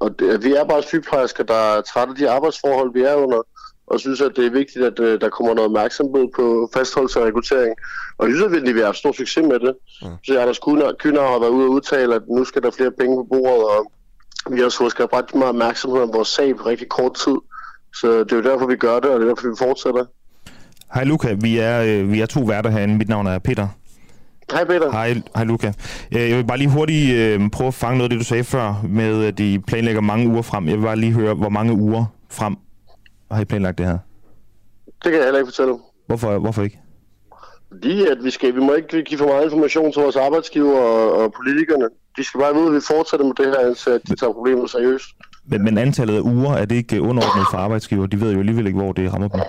og 0.00 0.18
det, 0.18 0.44
vi 0.44 0.52
er 0.52 0.64
bare 0.64 0.82
sygeplejersker, 0.82 1.44
der 1.44 1.76
er 1.76 1.80
trætte 1.80 2.10
af 2.10 2.16
de 2.16 2.30
arbejdsforhold, 2.30 2.92
vi 2.92 3.02
er 3.02 3.14
under. 3.14 3.42
Og 3.86 4.00
synes, 4.00 4.20
at 4.20 4.32
det 4.36 4.46
er 4.46 4.50
vigtigt, 4.50 4.84
at 4.84 4.98
øh, 5.00 5.20
der 5.20 5.28
kommer 5.28 5.54
noget 5.54 5.68
opmærksomhed 5.70 6.26
på 6.36 6.70
fastholdelse 6.74 7.20
og 7.20 7.26
rekruttering. 7.26 7.74
Og 8.18 8.28
jeg 8.28 8.36
synes, 8.36 8.56
at 8.56 8.74
vi 8.74 8.78
har 8.78 8.86
haft 8.86 8.98
stor 8.98 9.12
succes 9.12 9.44
med 9.44 9.58
det. 9.60 9.74
Mm. 10.02 10.08
Så 10.24 10.40
Anders 10.40 10.58
Kyner 10.98 11.22
har 11.32 11.38
været 11.38 11.50
ude 11.50 11.66
og 11.66 11.70
udtale, 11.70 12.14
at 12.14 12.22
nu 12.28 12.44
skal 12.44 12.62
der 12.62 12.70
flere 12.70 12.90
penge 12.90 13.16
på 13.16 13.26
bordet. 13.30 13.64
Og 13.74 13.92
vi 14.50 14.58
har 14.58 14.64
også 14.64 14.88
skabt 14.88 15.12
ret 15.12 15.34
meget 15.34 15.48
opmærksomhed 15.48 16.02
om 16.02 16.12
vores 16.12 16.28
sag 16.28 16.56
på 16.56 16.62
rigtig 16.66 16.88
kort 16.88 17.14
tid. 17.14 17.36
Så 17.94 18.24
det 18.24 18.32
er 18.32 18.36
jo 18.36 18.42
derfor, 18.42 18.66
vi 18.66 18.76
gør 18.76 19.00
det, 19.00 19.10
og 19.10 19.20
det 19.20 19.24
er 19.24 19.34
derfor, 19.34 19.48
vi 19.48 19.54
fortsætter. 19.58 20.04
Hej 20.94 21.04
Luca, 21.04 21.32
vi 21.32 21.58
er, 21.58 21.82
øh, 21.82 22.12
vi 22.12 22.20
er 22.20 22.26
to 22.26 22.40
værter 22.40 22.70
herinde. 22.70 22.94
Mit 22.94 23.08
navn 23.08 23.26
er 23.26 23.38
Peter. 23.38 23.68
Hej 24.52 24.64
Peter. 24.64 24.90
Hej, 24.90 25.14
hej 25.36 25.44
Luca. 25.44 25.72
Øh, 26.12 26.28
Jeg 26.30 26.36
vil 26.36 26.44
bare 26.46 26.58
lige 26.58 26.70
hurtigt 26.70 27.14
øh, 27.16 27.50
prøve 27.50 27.68
at 27.68 27.74
fange 27.74 27.98
noget 27.98 28.04
af 28.04 28.10
det, 28.10 28.18
du 28.20 28.24
sagde 28.24 28.44
før, 28.44 28.84
med 28.88 29.24
at 29.24 29.38
de 29.38 29.60
planlægger 29.66 30.00
mange 30.00 30.28
uger 30.28 30.42
frem. 30.42 30.68
Jeg 30.68 30.76
vil 30.78 30.82
bare 30.82 30.96
lige 30.96 31.12
høre, 31.12 31.34
hvor 31.34 31.48
mange 31.48 31.72
uger 31.72 32.04
frem 32.30 32.56
har 33.30 33.40
I 33.40 33.44
planlagt 33.44 33.78
det 33.78 33.86
her? 33.86 33.98
Det 34.86 35.12
kan 35.12 35.14
jeg 35.14 35.22
heller 35.24 35.38
ikke 35.40 35.46
fortælle. 35.52 35.74
Hvorfor, 36.06 36.38
hvorfor 36.38 36.62
ikke? 36.62 36.80
Fordi 37.72 38.06
at 38.06 38.18
vi, 38.24 38.30
skal, 38.30 38.54
vi 38.54 38.60
må 38.60 38.72
ikke 38.74 39.02
give 39.02 39.18
for 39.18 39.26
meget 39.26 39.44
information 39.44 39.92
til 39.92 40.02
vores 40.02 40.16
arbejdsgiver 40.16 40.78
og, 40.80 41.12
og 41.12 41.32
politikerne. 41.36 41.84
De 42.16 42.24
skal 42.24 42.40
bare 42.40 42.54
vide, 42.54 42.66
at 42.66 42.72
vi 42.74 42.80
fortsætter 42.90 43.26
med 43.26 43.34
det 43.34 43.46
her, 43.46 43.66
indtil 43.68 43.90
at 43.90 44.00
de 44.08 44.16
tager 44.16 44.32
problemet 44.32 44.70
seriøst. 44.70 45.04
Men, 45.46 45.64
men 45.64 45.78
antallet 45.78 46.16
af 46.16 46.20
uger, 46.20 46.52
er 46.52 46.64
det 46.64 46.76
ikke 46.76 47.02
underordnet 47.02 47.46
for 47.50 47.58
arbejdsgiver? 47.58 48.06
De 48.06 48.20
ved 48.20 48.32
jo 48.32 48.38
alligevel 48.38 48.66
ikke, 48.66 48.78
hvor 48.78 48.92
det 48.92 49.12
rammer 49.12 49.28
dem. 49.28 49.40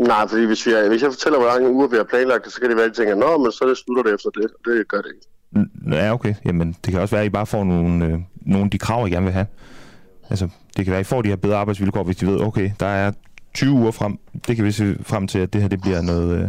Nej, 0.00 0.28
fordi 0.28 0.44
hvis, 0.44 0.66
vi 0.66 0.72
er, 0.72 0.88
hvis 0.88 1.02
jeg 1.02 1.10
fortæller, 1.10 1.38
hvor 1.38 1.48
mange 1.48 1.70
uger 1.70 1.86
vi 1.88 1.96
har 1.96 2.04
planlagt 2.04 2.44
det, 2.44 2.52
så 2.52 2.60
kan 2.60 2.68
det 2.68 2.76
være, 2.76 2.86
at 2.86 2.90
de 2.90 2.96
tænker, 2.96 3.14
nå, 3.14 3.38
men 3.38 3.52
så 3.52 3.64
det 3.68 3.78
slutter 3.78 4.02
det 4.02 4.14
efter 4.14 4.30
det. 4.30 4.50
Det 4.64 4.88
gør 4.88 5.00
det 5.00 5.10
ikke. 5.14 5.96
Ja, 5.96 6.12
okay. 6.12 6.34
Jamen, 6.44 6.76
det 6.84 6.92
kan 6.92 7.00
også 7.00 7.14
være, 7.14 7.22
at 7.22 7.26
I 7.26 7.30
bare 7.30 7.46
får 7.46 7.64
nogle, 7.64 8.04
øh, 8.04 8.18
nogle 8.40 8.64
af 8.64 8.70
de 8.70 8.78
krav, 8.78 9.06
I 9.06 9.10
gerne 9.10 9.26
vil 9.26 9.32
have. 9.32 9.46
Altså, 10.30 10.48
det 10.76 10.84
kan 10.84 10.92
være, 10.92 11.00
at 11.00 11.06
I 11.06 11.08
får 11.08 11.22
de 11.22 11.28
her 11.28 11.36
bedre 11.36 11.56
arbejdsvilkår, 11.56 12.02
hvis 12.02 12.16
de 12.16 12.26
ved, 12.26 12.40
okay, 12.40 12.70
der 12.80 12.86
er 12.86 13.12
20 13.54 13.72
uger 13.72 13.90
frem. 13.90 14.18
Det 14.48 14.56
kan 14.56 14.64
vi 14.64 14.72
se 14.72 14.96
frem 15.02 15.26
til, 15.26 15.38
at 15.38 15.52
det 15.52 15.62
her 15.62 15.68
det 15.68 15.80
bliver 15.80 16.02
noget, 16.02 16.38
øh, 16.38 16.48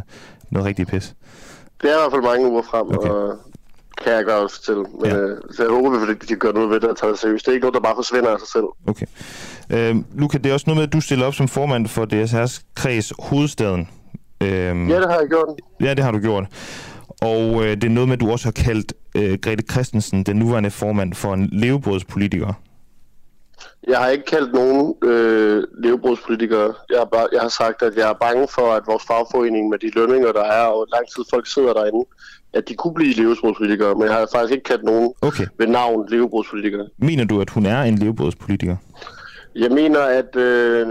noget 0.49 0.65
rigtig 0.67 0.87
pis. 0.87 1.15
Det 1.81 1.89
er 1.89 1.95
i 1.95 1.99
hvert 2.01 2.11
fald 2.11 2.21
mange 2.21 2.51
uger 2.51 2.61
frem, 2.61 2.87
okay. 2.87 3.09
og 3.09 3.37
kan 4.03 4.13
jeg 4.13 4.25
godt 4.25 4.51
fortælle. 4.51 4.83
Men 5.01 5.11
Ja. 5.11 5.17
øh, 5.17 5.37
så 5.51 5.63
jeg 5.63 5.71
håber, 5.71 6.01
at 6.09 6.21
de 6.21 6.27
kan 6.27 6.37
gøre 6.37 6.53
noget 6.53 6.69
ved 6.69 6.79
det 6.79 6.89
og 6.89 6.97
tage 6.97 7.11
det 7.11 7.19
seriøst. 7.19 7.45
Det 7.45 7.51
er 7.51 7.53
ikke 7.55 7.63
noget, 7.63 7.73
der 7.73 7.79
bare 7.81 7.95
forsvinder 7.95 8.29
af 8.29 8.39
sig 8.39 8.47
selv. 8.47 8.65
Okay. 8.87 9.05
Øh, 9.69 9.95
Luca, 10.19 10.37
det 10.37 10.49
er 10.49 10.53
også 10.53 10.63
noget 10.67 10.77
med, 10.77 10.83
at 10.87 10.93
du 10.93 11.01
stiller 11.01 11.25
op 11.25 11.33
som 11.33 11.47
formand 11.47 11.87
for 11.87 12.05
DSR's 12.13 12.61
kreds 12.75 13.13
Hovedstaden. 13.19 13.89
Øhm, 14.43 14.89
Ja, 14.89 14.95
det 14.99 15.09
har 15.09 15.19
jeg 15.19 15.27
gjort. 15.29 15.47
Ja, 15.81 15.93
det 15.93 16.03
har 16.03 16.11
du 16.11 16.19
gjort. 16.19 16.45
Og 17.21 17.65
øh, 17.65 17.69
det 17.71 17.83
er 17.83 17.89
noget 17.89 18.07
med, 18.07 18.13
at 18.13 18.19
du 18.21 18.31
også 18.31 18.45
har 18.45 18.51
kaldt 18.51 18.93
øh, 19.15 19.37
Grete 19.41 19.63
Christensen, 19.71 20.23
den 20.23 20.35
nuværende 20.35 20.71
formand, 20.71 21.13
for 21.13 21.33
en 21.33 21.49
levebrødspolitiker. 21.51 22.53
Jeg 23.87 23.97
har 23.97 24.07
ikke 24.07 24.25
kaldt 24.25 24.53
nogen 24.53 24.95
øh, 25.03 25.63
levebrudspolitikere. 25.83 26.73
Jeg 26.89 26.97
har, 26.97 27.05
bare, 27.05 27.27
jeg 27.33 27.41
har 27.41 27.49
sagt, 27.49 27.81
at 27.81 27.95
jeg 27.95 28.09
er 28.09 28.13
bange 28.13 28.47
for, 28.55 28.73
at 28.73 28.83
vores 28.87 29.03
fagforening 29.07 29.69
med 29.69 29.79
de 29.79 29.89
lønninger, 29.95 30.31
der 30.31 30.43
er, 30.43 30.65
og 30.65 30.87
lang 30.93 31.05
tid 31.07 31.23
folk 31.33 31.47
sidder 31.53 31.73
derinde, 31.73 32.05
at 32.53 32.69
de 32.69 32.75
kunne 32.75 32.93
blive 32.93 33.13
levebrudspolitikere, 33.13 33.95
men 33.95 34.03
jeg 34.03 34.13
har 34.13 34.27
faktisk 34.35 34.53
ikke 34.53 34.63
kaldt 34.63 34.83
nogen 34.83 35.13
Okay. 35.21 35.47
ved 35.57 35.67
navn 35.67 36.09
levebrudspolitikere. 36.09 36.87
Mener 36.97 37.25
du, 37.25 37.41
at 37.41 37.49
hun 37.49 37.65
er 37.65 37.81
en 37.81 37.97
levebrødspolitiker? 37.97 38.75
Jeg 39.55 39.71
mener, 39.71 39.99
at, 39.99 40.35
øh, 40.35 40.87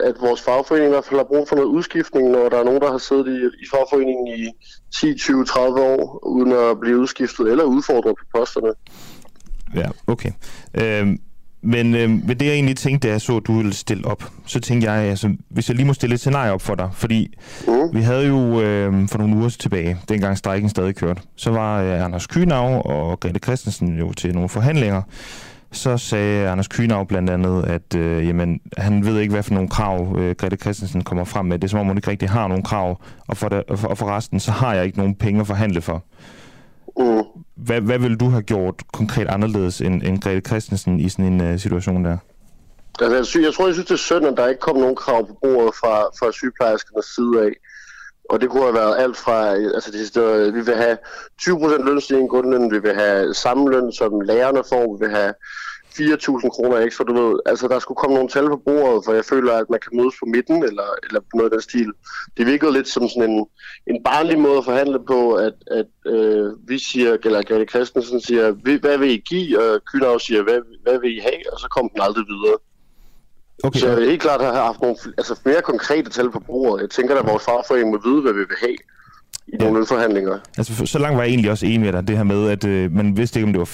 at 0.00 0.14
vores 0.20 0.42
fagforening 0.42 0.88
i 0.88 0.92
hvert 0.92 1.04
fald 1.04 1.20
har 1.20 1.24
brug 1.24 1.48
for 1.48 1.56
noget 1.56 1.68
udskiftning, 1.68 2.30
når 2.30 2.48
der 2.48 2.58
er 2.58 2.64
nogen, 2.64 2.80
der 2.80 2.90
har 2.90 2.98
siddet 2.98 3.26
i, 3.26 3.36
i 3.62 3.66
fagforeningen 3.72 4.26
i 4.28 4.48
10, 5.00 5.14
20, 5.18 5.44
30 5.44 5.80
år, 5.80 6.26
uden 6.26 6.52
at 6.52 6.80
blive 6.80 6.98
udskiftet 6.98 7.50
eller 7.50 7.64
udfordret 7.64 8.14
på 8.20 8.38
posterne. 8.38 8.72
Ja, 9.74 9.88
okay. 10.06 10.30
Øhm, 10.74 11.18
men 11.66 11.94
øh, 11.94 12.10
med 12.26 12.34
det, 12.34 12.46
jeg 12.46 12.54
egentlig 12.54 12.76
tænkte, 12.76 13.08
da 13.08 13.12
jeg 13.12 13.20
så, 13.20 13.36
at 13.36 13.42
du 13.46 13.56
ville 13.56 13.72
stille 13.72 14.04
op, 14.06 14.24
så 14.46 14.60
tænkte 14.60 14.92
jeg, 14.92 15.02
altså, 15.02 15.34
hvis 15.48 15.68
jeg 15.68 15.76
lige 15.76 15.86
må 15.86 15.92
stille 15.94 16.14
et 16.14 16.20
scenarie 16.20 16.52
op 16.52 16.62
for 16.62 16.74
dig, 16.74 16.88
fordi 16.92 17.34
Mm. 17.68 17.72
vi 17.96 18.00
havde 18.02 18.26
jo 18.26 18.60
øh, 18.60 19.08
for 19.08 19.18
nogle 19.18 19.36
uger 19.36 19.48
tilbage, 19.48 19.96
dengang 20.08 20.38
strækken 20.38 20.70
stadig 20.70 20.94
kørte, 20.96 21.20
så 21.36 21.50
var 21.50 21.82
øh, 21.82 22.04
Anders 22.04 22.26
Kynav 22.26 22.82
og 22.84 23.20
Grete 23.20 23.38
Christensen 23.44 23.98
jo 23.98 24.12
til 24.12 24.34
nogle 24.34 24.48
forhandlinger. 24.48 25.02
Så 25.72 25.96
sagde 25.98 26.48
Anders 26.48 26.68
Kynav 26.68 27.06
blandt 27.06 27.30
andet, 27.30 27.64
at 27.64 27.94
øh, 27.96 28.26
jamen, 28.28 28.60
han 28.76 29.04
ved 29.04 29.20
ikke, 29.20 29.32
hvad 29.32 29.42
for 29.42 29.54
nogle 29.54 29.68
krav 29.68 30.16
øh, 30.18 30.34
Grete 30.34 30.56
Christensen 30.56 31.04
kommer 31.04 31.24
frem 31.24 31.46
med. 31.46 31.58
Det 31.58 31.64
er 31.64 31.68
som 31.68 31.80
om, 31.80 31.86
hun 31.86 31.96
ikke 31.96 32.10
rigtig 32.10 32.30
har 32.30 32.48
nogen 32.48 32.62
krav, 32.62 33.00
og 33.28 33.36
for, 33.36 33.48
det, 33.48 33.62
og 33.68 33.78
for, 33.78 33.88
og 33.88 33.98
for 33.98 34.06
resten, 34.16 34.40
så 34.40 34.52
har 34.52 34.74
jeg 34.74 34.84
ikke 34.84 34.98
nogen 34.98 35.14
penge 35.14 35.40
at 35.40 35.46
forhandle 35.46 35.80
for. 35.80 36.04
Mm. 36.98 37.22
Hvad, 37.54 37.80
hvad 37.80 37.98
ville 37.98 38.16
du 38.16 38.28
have 38.28 38.42
gjort 38.42 38.74
konkret 38.92 39.28
anderledes 39.28 39.80
end, 39.80 40.02
end 40.02 40.20
Grete 40.20 40.40
Christensen 40.40 41.00
i 41.00 41.08
sådan 41.08 41.32
en 41.32 41.52
uh, 41.52 41.58
situation 41.60 42.04
der? 42.04 42.18
Altså, 43.00 43.16
jeg, 43.16 43.26
sy- 43.26 43.38
jeg 43.38 43.54
tror, 43.54 43.66
jeg 43.66 43.74
synes, 43.74 43.86
det 43.88 43.94
er 43.94 43.98
synd, 43.98 44.26
at 44.26 44.36
der 44.36 44.46
ikke 44.46 44.60
kom 44.60 44.76
nogen 44.76 44.96
krav 44.96 45.26
på 45.26 45.38
bordet 45.42 45.74
fra, 45.74 45.94
fra 46.18 46.32
sygeplejerskernes 46.32 47.06
side 47.06 47.42
af. 47.46 47.52
Og 48.30 48.40
det 48.40 48.50
kunne 48.50 48.62
have 48.62 48.74
været 48.74 48.98
alt 48.98 49.16
fra, 49.16 49.48
altså 49.76 49.90
det 49.92 50.08
steder, 50.08 50.52
vi 50.52 50.60
vil 50.64 50.74
have 50.74 50.98
20% 51.42 51.84
lønstigning 51.84 52.26
i 52.26 52.28
grundlønnen, 52.28 52.70
vi 52.70 52.78
vil 52.78 52.94
have 52.94 53.34
samme 53.34 53.70
løn, 53.70 53.92
som 53.92 54.20
lærerne 54.20 54.62
får, 54.68 54.96
vi 54.96 55.06
vil 55.06 55.16
have 55.16 55.34
4.000 56.00 56.48
kroner 56.48 56.76
ekstra, 56.78 57.04
du 57.04 57.14
ved. 57.22 57.38
Altså, 57.46 57.68
der 57.68 57.78
skulle 57.78 57.96
komme 57.96 58.14
nogle 58.14 58.28
tal 58.28 58.48
på 58.48 58.56
bordet, 58.56 59.04
for 59.04 59.12
jeg 59.12 59.24
føler, 59.24 59.52
at 59.52 59.70
man 59.70 59.80
kan 59.80 59.96
mødes 59.96 60.14
på 60.20 60.26
midten, 60.26 60.62
eller, 60.64 60.88
eller 61.06 61.20
noget 61.34 61.50
af 61.50 61.54
den 61.56 61.60
stil. 61.60 61.92
Det 62.36 62.46
virkede 62.46 62.72
lidt 62.72 62.88
som 62.88 63.08
sådan 63.08 63.30
en, 63.30 63.46
en 63.86 64.02
barnlig 64.04 64.38
måde 64.38 64.58
at 64.58 64.64
forhandle 64.64 65.00
på, 65.06 65.34
at, 65.34 65.54
at 65.70 65.86
øh, 66.12 66.68
vi 66.68 66.78
siger, 66.78 67.16
eller 67.24 67.42
Grete 67.42 67.64
Christensen 67.66 68.20
siger, 68.20 68.50
"Vi- 68.50 68.80
hvad 68.84 68.98
vil 68.98 69.10
I 69.10 69.16
give? 69.28 69.60
Og 69.62 69.80
Kynav 69.92 70.18
siger, 70.20 70.42
hvad, 70.42 70.60
hvad 70.82 70.98
vil 71.00 71.16
I 71.16 71.20
have? 71.20 71.42
Og 71.52 71.60
så 71.60 71.68
kom 71.76 71.88
den 71.92 72.00
aldrig 72.02 72.24
videre. 72.34 72.56
Okay, 73.64 73.78
Så 73.80 73.88
jeg 73.88 73.96
vil 73.96 74.06
helt 74.08 74.22
klart 74.22 74.40
have 74.40 74.54
haft 74.56 74.80
nogle 74.80 74.96
altså 75.18 75.34
mere 75.44 75.62
konkrete 75.62 76.10
tal 76.10 76.30
på 76.30 76.40
bordet. 76.40 76.82
Jeg 76.82 76.90
tænker, 76.90 77.14
at 77.16 77.26
vores 77.26 77.44
fagforening 77.44 77.90
må 77.90 77.98
vide, 78.08 78.22
hvad 78.22 78.32
vi 78.32 78.38
vil 78.38 78.56
have 78.60 78.76
i 79.48 79.50
Ja. 79.52 79.64
nogle 79.64 79.78
lønforhandlinger. 79.78 80.38
altså 80.58 80.86
så 80.86 80.98
langt 80.98 81.16
var 81.16 81.22
jeg 81.22 81.30
egentlig 81.30 81.50
også 81.50 81.66
enig 81.66 81.80
med 81.80 81.92
dig, 81.92 82.08
det 82.08 82.16
her 82.16 82.24
med, 82.24 82.48
at 82.48 82.64
øh, 82.64 82.92
man 82.92 83.16
vidste 83.16 83.38
ikke, 83.40 83.46
om 83.46 83.52
det 83.52 83.58
var 83.60 83.64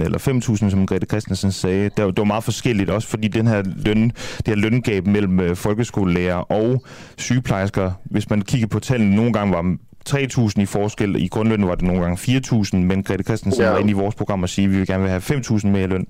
4.000 0.00 0.04
eller 0.04 0.18
5.000, 0.64 0.70
som 0.70 0.86
Grete 0.86 1.06
Christensen 1.06 1.52
sagde. 1.52 1.84
Det 1.96 2.04
var, 2.04 2.10
det 2.10 2.18
var 2.18 2.24
meget 2.24 2.44
forskelligt 2.44 2.90
også, 2.90 3.08
fordi 3.08 3.28
den 3.28 3.46
her 3.46 3.62
løn, 3.86 4.02
det 4.38 4.48
her 4.48 4.54
løngab 4.54 5.06
mellem 5.06 5.40
øh, 5.40 5.56
folkeskolelærer 5.56 6.34
og 6.36 6.82
sygeplejersker, 7.18 7.92
hvis 8.04 8.30
man 8.30 8.42
kigger 8.42 8.66
på 8.66 8.78
tallene, 8.80 9.16
nogle 9.16 9.32
gange 9.32 9.52
var 9.54 9.76
3.000 10.10 10.60
i 10.62 10.66
forskel, 10.66 11.16
i 11.16 11.28
grundlønnen 11.28 11.68
var 11.68 11.74
det 11.74 11.84
nogle 11.84 12.02
gange 12.02 12.16
4.000, 12.38 12.76
men 12.76 13.02
Grete 13.02 13.24
Christensen 13.24 13.60
ja. 13.62 13.66
Ja. 13.66 13.72
var 13.72 13.78
inde 13.80 13.90
i 13.90 13.94
vores 13.94 14.14
program 14.14 14.42
og 14.42 14.48
sige, 14.48 14.64
at 14.64 14.70
vi 14.70 14.76
vil 14.76 14.86
gerne 14.86 15.02
vil 15.02 15.10
have 15.10 15.22
5.000 15.22 15.66
mere 15.66 15.82
i 15.84 15.86
løn. 15.86 16.06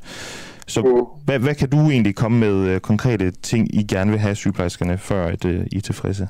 Så 0.66 0.81
Mm. 0.81 0.88
hvad, 1.25 1.38
hvad 1.38 1.54
kan 1.54 1.71
du 1.71 1.90
egentlig 1.90 2.14
komme 2.14 2.38
med 2.38 2.69
øh, 2.69 2.81
konkrete 2.81 3.31
ting, 3.31 3.75
I 3.75 3.83
gerne 3.83 4.11
vil 4.11 4.21
have 4.21 4.35
sygeplejerskerne, 4.35 4.99
før 4.99 5.26
at, 5.26 5.45
øh, 5.45 5.66
I 5.73 5.76
er 5.76 5.81
tilfredse? 5.81 6.28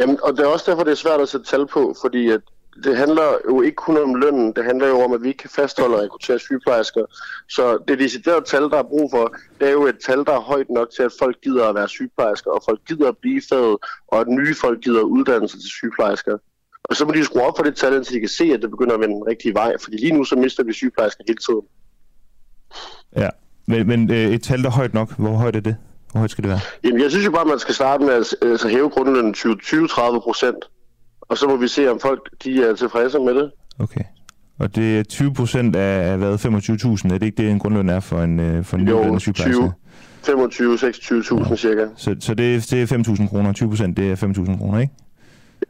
Jamen, 0.00 0.18
og 0.22 0.36
det 0.36 0.40
er 0.40 0.46
også 0.46 0.70
derfor, 0.70 0.84
det 0.84 0.90
er 0.90 0.94
svært 1.04 1.20
at 1.20 1.28
sætte 1.28 1.46
tal 1.46 1.66
på, 1.66 1.94
fordi 2.00 2.30
at 2.30 2.40
det 2.84 2.96
handler 2.96 3.38
jo 3.48 3.60
ikke 3.60 3.76
kun 3.76 3.96
om 3.96 4.14
lønnen, 4.14 4.52
det 4.56 4.64
handler 4.64 4.88
jo 4.88 5.00
om, 5.00 5.12
at 5.12 5.22
vi 5.22 5.28
ikke 5.28 5.38
kan 5.38 5.50
fastholde 5.50 5.96
og 5.96 6.02
rekruttere 6.02 6.38
sygeplejersker. 6.38 7.04
Så 7.48 7.78
det 7.88 7.98
deciderede 7.98 8.44
tal, 8.44 8.62
der 8.62 8.78
er 8.78 8.82
brug 8.82 9.10
for, 9.10 9.34
det 9.60 9.68
er 9.68 9.72
jo 9.72 9.86
et 9.86 9.98
tal, 10.06 10.18
der 10.18 10.32
er 10.32 10.40
højt 10.40 10.70
nok 10.70 10.90
til, 10.96 11.02
at 11.02 11.12
folk 11.18 11.36
gider 11.42 11.68
at 11.68 11.74
være 11.74 11.88
sygeplejersker, 11.88 12.50
og 12.50 12.62
folk 12.68 12.80
gider 12.88 13.08
at 13.08 13.18
blive 13.18 13.42
faget, 13.48 13.76
og 14.08 14.20
at 14.20 14.28
nye 14.28 14.54
folk 14.54 14.80
gider 14.80 15.02
uddannelse 15.02 15.56
til 15.56 15.70
sygeplejersker. 15.70 16.38
Og 16.84 16.96
så 16.96 17.04
må 17.04 17.12
de 17.12 17.24
skrue 17.24 17.42
op 17.42 17.56
for 17.56 17.64
det 17.64 17.76
tal, 17.76 18.04
så 18.04 18.14
de 18.14 18.20
kan 18.20 18.28
se, 18.28 18.44
at 18.44 18.62
det 18.62 18.70
begynder 18.70 18.94
at 18.94 19.00
vende 19.00 19.14
den 19.14 19.26
rigtige 19.26 19.54
vej, 19.54 19.76
fordi 19.80 19.96
lige 19.96 20.12
nu 20.12 20.24
så 20.24 20.36
mister 20.36 20.64
vi 20.64 20.72
sygeplejersker 20.72 21.24
hele 21.28 21.38
tiden. 21.38 21.66
Ja, 23.16 23.28
men, 23.66 23.86
men 23.86 24.10
øh, 24.10 24.16
et 24.16 24.42
tal, 24.42 24.62
der 24.62 24.68
er 24.68 24.72
højt 24.72 24.94
nok, 24.94 25.12
hvor 25.18 25.30
højt 25.30 25.56
er 25.56 25.60
det? 25.60 25.76
Hvor 26.14 26.18
højt 26.18 26.30
skal 26.30 26.44
det 26.44 26.50
være? 26.50 26.60
Jamen, 26.84 27.00
jeg 27.00 27.10
synes 27.10 27.26
jo 27.26 27.30
bare, 27.30 27.40
at 27.40 27.46
man 27.46 27.58
skal 27.58 27.74
starte 27.74 28.04
med 28.04 28.12
at 28.12 28.34
altså, 28.42 28.68
hæve 28.68 28.90
grundlønnen 28.90 29.34
20-30 29.34 30.20
procent. 30.20 30.56
Og 31.20 31.38
så 31.38 31.48
må 31.48 31.56
vi 31.56 31.68
se, 31.68 31.90
om 31.90 32.00
folk 32.00 32.30
de 32.44 32.64
er 32.64 32.74
tilfredse 32.74 33.18
med 33.18 33.34
det. 33.34 33.50
Okay. 33.78 34.00
Og 34.58 34.76
det 34.76 34.98
er 34.98 35.02
20 35.02 35.34
procent 35.34 35.76
af, 35.76 36.18
hvad, 36.18 36.34
25.000, 36.34 37.14
er 37.14 37.18
det 37.18 37.22
ikke 37.22 37.42
det, 37.42 37.50
en 37.50 37.58
grundløn 37.58 37.88
er 37.88 38.00
for 38.00 38.22
en, 38.22 38.40
øh, 38.40 38.64
for 38.64 38.76
en 38.76 38.88
Jo, 38.88 38.96
nyuddannet 38.96 39.20
sygeplejerske? 39.20 39.72
25-26.000 40.26 41.50
ja. 41.50 41.56
cirka. 41.56 41.86
Så, 41.96 42.16
så 42.20 42.34
det, 42.34 42.70
det 42.70 42.92
er 42.92 42.98
5.000 43.20 43.28
kroner, 43.28 43.52
20 43.52 43.68
procent, 43.68 43.96
det 43.96 44.10
er 44.12 44.16
5.000 44.16 44.58
kroner, 44.58 44.80
ikke? 44.80 44.92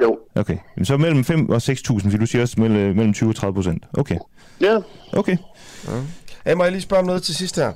Jo. 0.02 0.18
Okay. 0.34 0.56
Men 0.76 0.84
så 0.84 0.96
mellem 0.96 1.24
5 1.24 1.48
og 1.48 1.56
6.000, 1.56 2.00
fordi 2.02 2.16
du 2.16 2.26
siger 2.26 2.42
også 2.42 2.54
mellem, 2.58 2.96
mellem 2.96 3.12
20 3.12 3.28
og 3.28 3.36
30 3.36 3.54
procent. 3.54 3.84
Okay. 3.98 4.16
Ja, 4.60 4.78
Okay. 5.12 5.36
Hey, 6.46 6.54
må 6.54 6.62
jeg 6.62 6.72
lige 6.72 6.82
spørge 6.82 7.00
om 7.00 7.06
noget 7.06 7.22
til 7.22 7.34
sidst 7.34 7.56
her? 7.56 7.72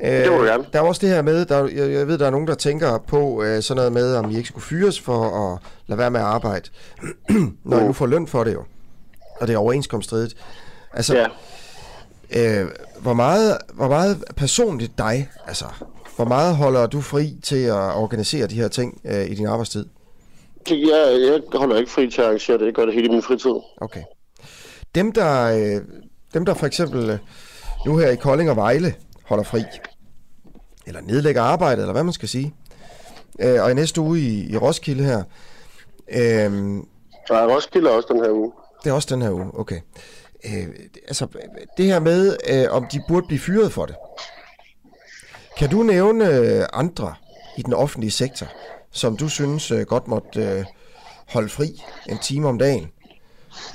Øh, 0.00 0.10
Det 0.10 0.32
må 0.32 0.42
gerne. 0.44 0.64
Der 0.72 0.78
er 0.78 0.82
også 0.82 1.00
det 1.06 1.08
her 1.14 1.22
med, 1.22 1.44
der, 1.46 1.68
jeg, 1.68 1.92
jeg 1.92 2.08
ved, 2.08 2.18
der 2.18 2.26
er 2.26 2.30
nogen, 2.30 2.46
der 2.46 2.54
tænker 2.54 2.98
på 2.98 3.42
øh, 3.42 3.62
sådan 3.62 3.76
noget 3.76 3.92
med, 3.92 4.16
om 4.16 4.30
I 4.30 4.36
ikke 4.36 4.48
skulle 4.48 4.64
fyres 4.64 5.00
for 5.00 5.52
at 5.52 5.58
lade 5.86 5.98
være 5.98 6.10
med 6.10 6.20
at 6.20 6.26
arbejde, 6.26 6.70
når 7.64 7.76
I 7.76 7.80
Mm. 7.80 7.86
nu 7.86 7.92
får 7.92 8.06
løn 8.06 8.26
for 8.26 8.44
det 8.44 8.52
jo. 8.54 8.64
Og 9.40 9.46
det 9.48 9.54
er 9.54 9.58
overenskomststridigt. 9.58 10.34
Altså, 10.92 11.26
ja. 12.32 12.62
øh, 12.62 12.68
hvor, 13.00 13.12
meget, 13.14 13.58
hvor 13.74 13.88
meget 13.88 14.24
personligt 14.36 14.98
dig, 14.98 15.28
altså, 15.46 15.64
hvor 16.16 16.24
meget 16.24 16.56
holder 16.56 16.86
du 16.86 17.00
fri 17.00 17.36
til 17.44 17.64
at 17.64 17.74
organisere 17.94 18.46
de 18.46 18.54
her 18.54 18.68
ting 18.68 19.00
øh, 19.04 19.24
i 19.30 19.34
din 19.34 19.46
arbejdstid? 19.46 19.86
Jeg, 20.70 20.76
jeg 21.20 21.40
holder 21.54 21.76
ikke 21.76 21.90
fri 21.90 22.10
til 22.10 22.20
at 22.20 22.26
arrangere 22.26 22.58
det. 22.58 22.64
Jeg 22.64 22.72
gør 22.72 22.84
det 22.84 22.94
hele 22.94 23.06
i 23.06 23.10
min 23.10 23.22
fritid. 23.22 23.54
Okay. 23.80 24.02
Dem, 24.94 25.12
der, 25.12 25.42
øh, 25.76 25.80
dem, 26.34 26.44
der 26.44 26.54
for 26.54 26.66
eksempel 26.66 27.10
øh, 27.10 27.18
nu 27.86 27.96
her 27.96 28.08
i 28.10 28.16
Kolding 28.16 28.50
og 28.50 28.56
Vejle 28.56 28.94
holder 29.24 29.44
fri, 29.44 29.64
eller 30.86 31.00
nedlægger 31.00 31.42
arbejdet, 31.42 31.82
eller 31.82 31.92
hvad 31.92 32.04
man 32.04 32.12
skal 32.12 32.28
sige, 32.28 32.54
øh, 33.38 33.62
og 33.62 33.70
i 33.70 33.74
næste 33.74 34.00
uge 34.00 34.20
i, 34.20 34.52
i 34.52 34.56
Roskilde 34.56 35.04
her, 35.04 35.22
øh, 36.08 36.82
er 37.30 37.54
Roskilde 37.54 37.90
også 37.90 38.08
den 38.12 38.24
her 38.24 38.30
uge. 38.30 38.52
det 38.84 38.90
er 38.90 38.94
også 38.94 39.14
den 39.14 39.22
her 39.22 39.30
uge, 39.30 39.50
okay. 39.54 39.80
Øh, 40.44 40.68
altså, 41.08 41.26
det 41.76 41.86
her 41.86 42.00
med, 42.00 42.36
øh, 42.50 42.66
om 42.70 42.86
de 42.92 43.00
burde 43.08 43.26
blive 43.26 43.40
fyret 43.40 43.72
for 43.72 43.86
det. 43.86 43.96
Kan 45.56 45.70
du 45.70 45.82
nævne 45.82 46.28
øh, 46.28 46.66
andre 46.72 47.14
i 47.56 47.62
den 47.62 47.74
offentlige 47.74 48.10
sektor, 48.10 48.46
som 48.90 49.16
du 49.16 49.28
synes 49.28 49.70
øh, 49.70 49.80
godt 49.80 50.08
måtte 50.08 50.40
øh, 50.40 50.64
holde 51.28 51.48
fri 51.48 51.82
en 52.08 52.18
time 52.18 52.48
om 52.48 52.58
dagen, 52.58 52.90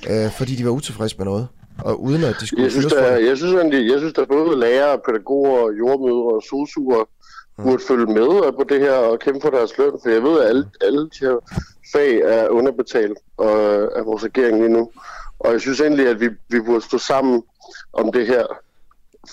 øh, 0.10 0.32
fordi 0.32 0.56
de 0.56 0.66
var 0.66 0.72
utilfredse 0.72 1.18
med 1.18 1.26
noget, 1.26 1.48
og 1.86 2.04
uden 2.04 2.24
at 2.24 2.36
de 2.40 2.48
skulle 2.48 2.64
Jeg 2.64 2.72
synes, 2.72 2.86
der, 2.94 3.00
er- 3.00 3.18
jeg 3.18 3.38
synes, 3.38 3.54
egentlig, 3.54 3.92
jeg 3.92 4.00
synes, 4.00 4.14
der 4.14 4.26
både 4.26 4.60
lærere, 4.60 5.00
pædagoger, 5.06 5.72
jordmødre 5.72 6.36
og 6.36 6.44
sosuer 6.50 7.04
burde 7.64 7.84
følge 7.88 8.06
med 8.06 8.52
på 8.52 8.64
det 8.70 8.80
her 8.80 8.94
og 8.94 9.20
kæmpe 9.20 9.40
for 9.42 9.50
deres 9.50 9.78
løn, 9.78 9.92
for 10.04 10.10
jeg 10.10 10.24
ved, 10.24 10.40
at 10.42 10.48
alle, 10.50 10.66
alle 10.82 11.02
de 11.02 11.20
her 11.26 11.36
fag 11.94 12.22
er 12.22 12.48
underbetalt 12.50 13.18
øh, 13.42 13.88
af 13.98 14.06
vores 14.06 14.24
regering 14.24 14.58
lige 14.58 14.70
nu. 14.70 14.90
Og 15.40 15.52
jeg 15.52 15.62
synes 15.62 15.80
egentlig, 15.82 16.08
at 16.08 16.20
vi, 16.22 16.30
vi 16.50 16.60
burde 16.62 16.82
stå 16.86 16.98
sammen 16.98 17.44
om 17.94 18.12
det 18.12 18.28
her. 18.28 18.46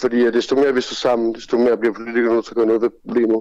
Fordi 0.00 0.24
at 0.26 0.34
desto 0.34 0.54
mere 0.56 0.74
vi 0.74 0.80
står 0.80 0.94
sammen, 0.94 1.34
desto 1.34 1.58
mere 1.58 1.76
bliver 1.76 1.94
politikerne 1.94 2.34
nødt 2.34 2.44
til 2.44 2.52
at 2.52 2.56
gøre 2.56 2.66
noget 2.66 2.82
ved 2.82 2.90
problemet. 3.06 3.40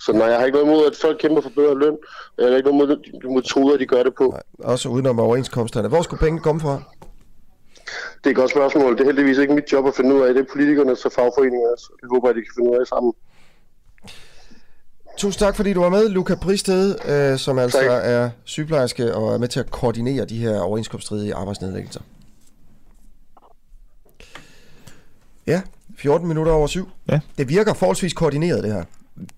Så 0.00 0.12
nej, 0.12 0.26
jeg 0.26 0.38
har 0.38 0.44
ikke 0.46 0.58
noget 0.58 0.72
imod, 0.72 0.86
at 0.86 0.96
folk 1.02 1.18
kæmper 1.20 1.40
for 1.40 1.50
bedre 1.56 1.78
løn. 1.78 1.96
Jeg 2.38 2.48
har 2.48 2.56
ikke 2.56 2.70
noget 2.70 2.82
imod 2.90 3.20
de 3.22 3.34
metoder, 3.34 3.76
de 3.76 3.86
gør 3.86 4.02
det 4.02 4.14
på. 4.14 4.34
Også 4.58 4.88
udenom 4.88 5.20
overenskomsterne. 5.20 5.88
Hvor 5.88 6.02
skulle 6.02 6.20
pengene 6.20 6.40
komme 6.42 6.60
fra? 6.60 6.82
Det 8.18 8.26
er 8.26 8.30
et 8.30 8.36
godt 8.36 8.50
spørgsmål. 8.50 8.92
Det 8.92 9.00
er 9.00 9.04
heldigvis 9.04 9.38
ikke 9.38 9.54
mit 9.54 9.72
job 9.72 9.86
at 9.86 9.94
finde 9.96 10.14
ud 10.14 10.20
af. 10.20 10.34
Det 10.34 10.40
er 10.40 10.46
politikernes 10.52 11.04
og 11.04 11.12
fagforeningernes. 11.12 11.82
Jeg 12.02 12.08
håber, 12.12 12.28
at 12.28 12.34
de 12.36 12.40
kan 12.40 12.52
finde 12.56 12.70
ud 12.70 12.76
af 12.80 12.86
sammen. 12.86 13.12
Tusind 15.18 15.38
tak, 15.40 15.56
fordi 15.56 15.72
du 15.72 15.80
var 15.80 15.88
med, 15.88 16.08
Luca 16.08 16.34
Pristed, 16.34 16.94
øh, 17.08 17.38
som 17.38 17.58
altså 17.58 17.78
Tak. 17.78 17.88
er 18.04 18.30
sygeplejerske 18.44 19.14
og 19.14 19.34
er 19.34 19.38
med 19.38 19.48
til 19.48 19.60
at 19.60 19.70
koordinere 19.70 20.24
de 20.24 20.38
her 20.38 20.60
overenskomststridige 20.60 21.34
arbejdsnedlæggelser. 21.34 22.00
Ja, 25.46 25.62
14 25.98 26.28
minutter 26.28 26.52
over 26.52 26.66
syv. 26.66 26.88
Ja. 27.10 27.20
Det 27.38 27.48
virker 27.48 27.74
forholdsvis 27.74 28.12
koordineret, 28.12 28.64
det 28.64 28.72
her. 28.72 28.84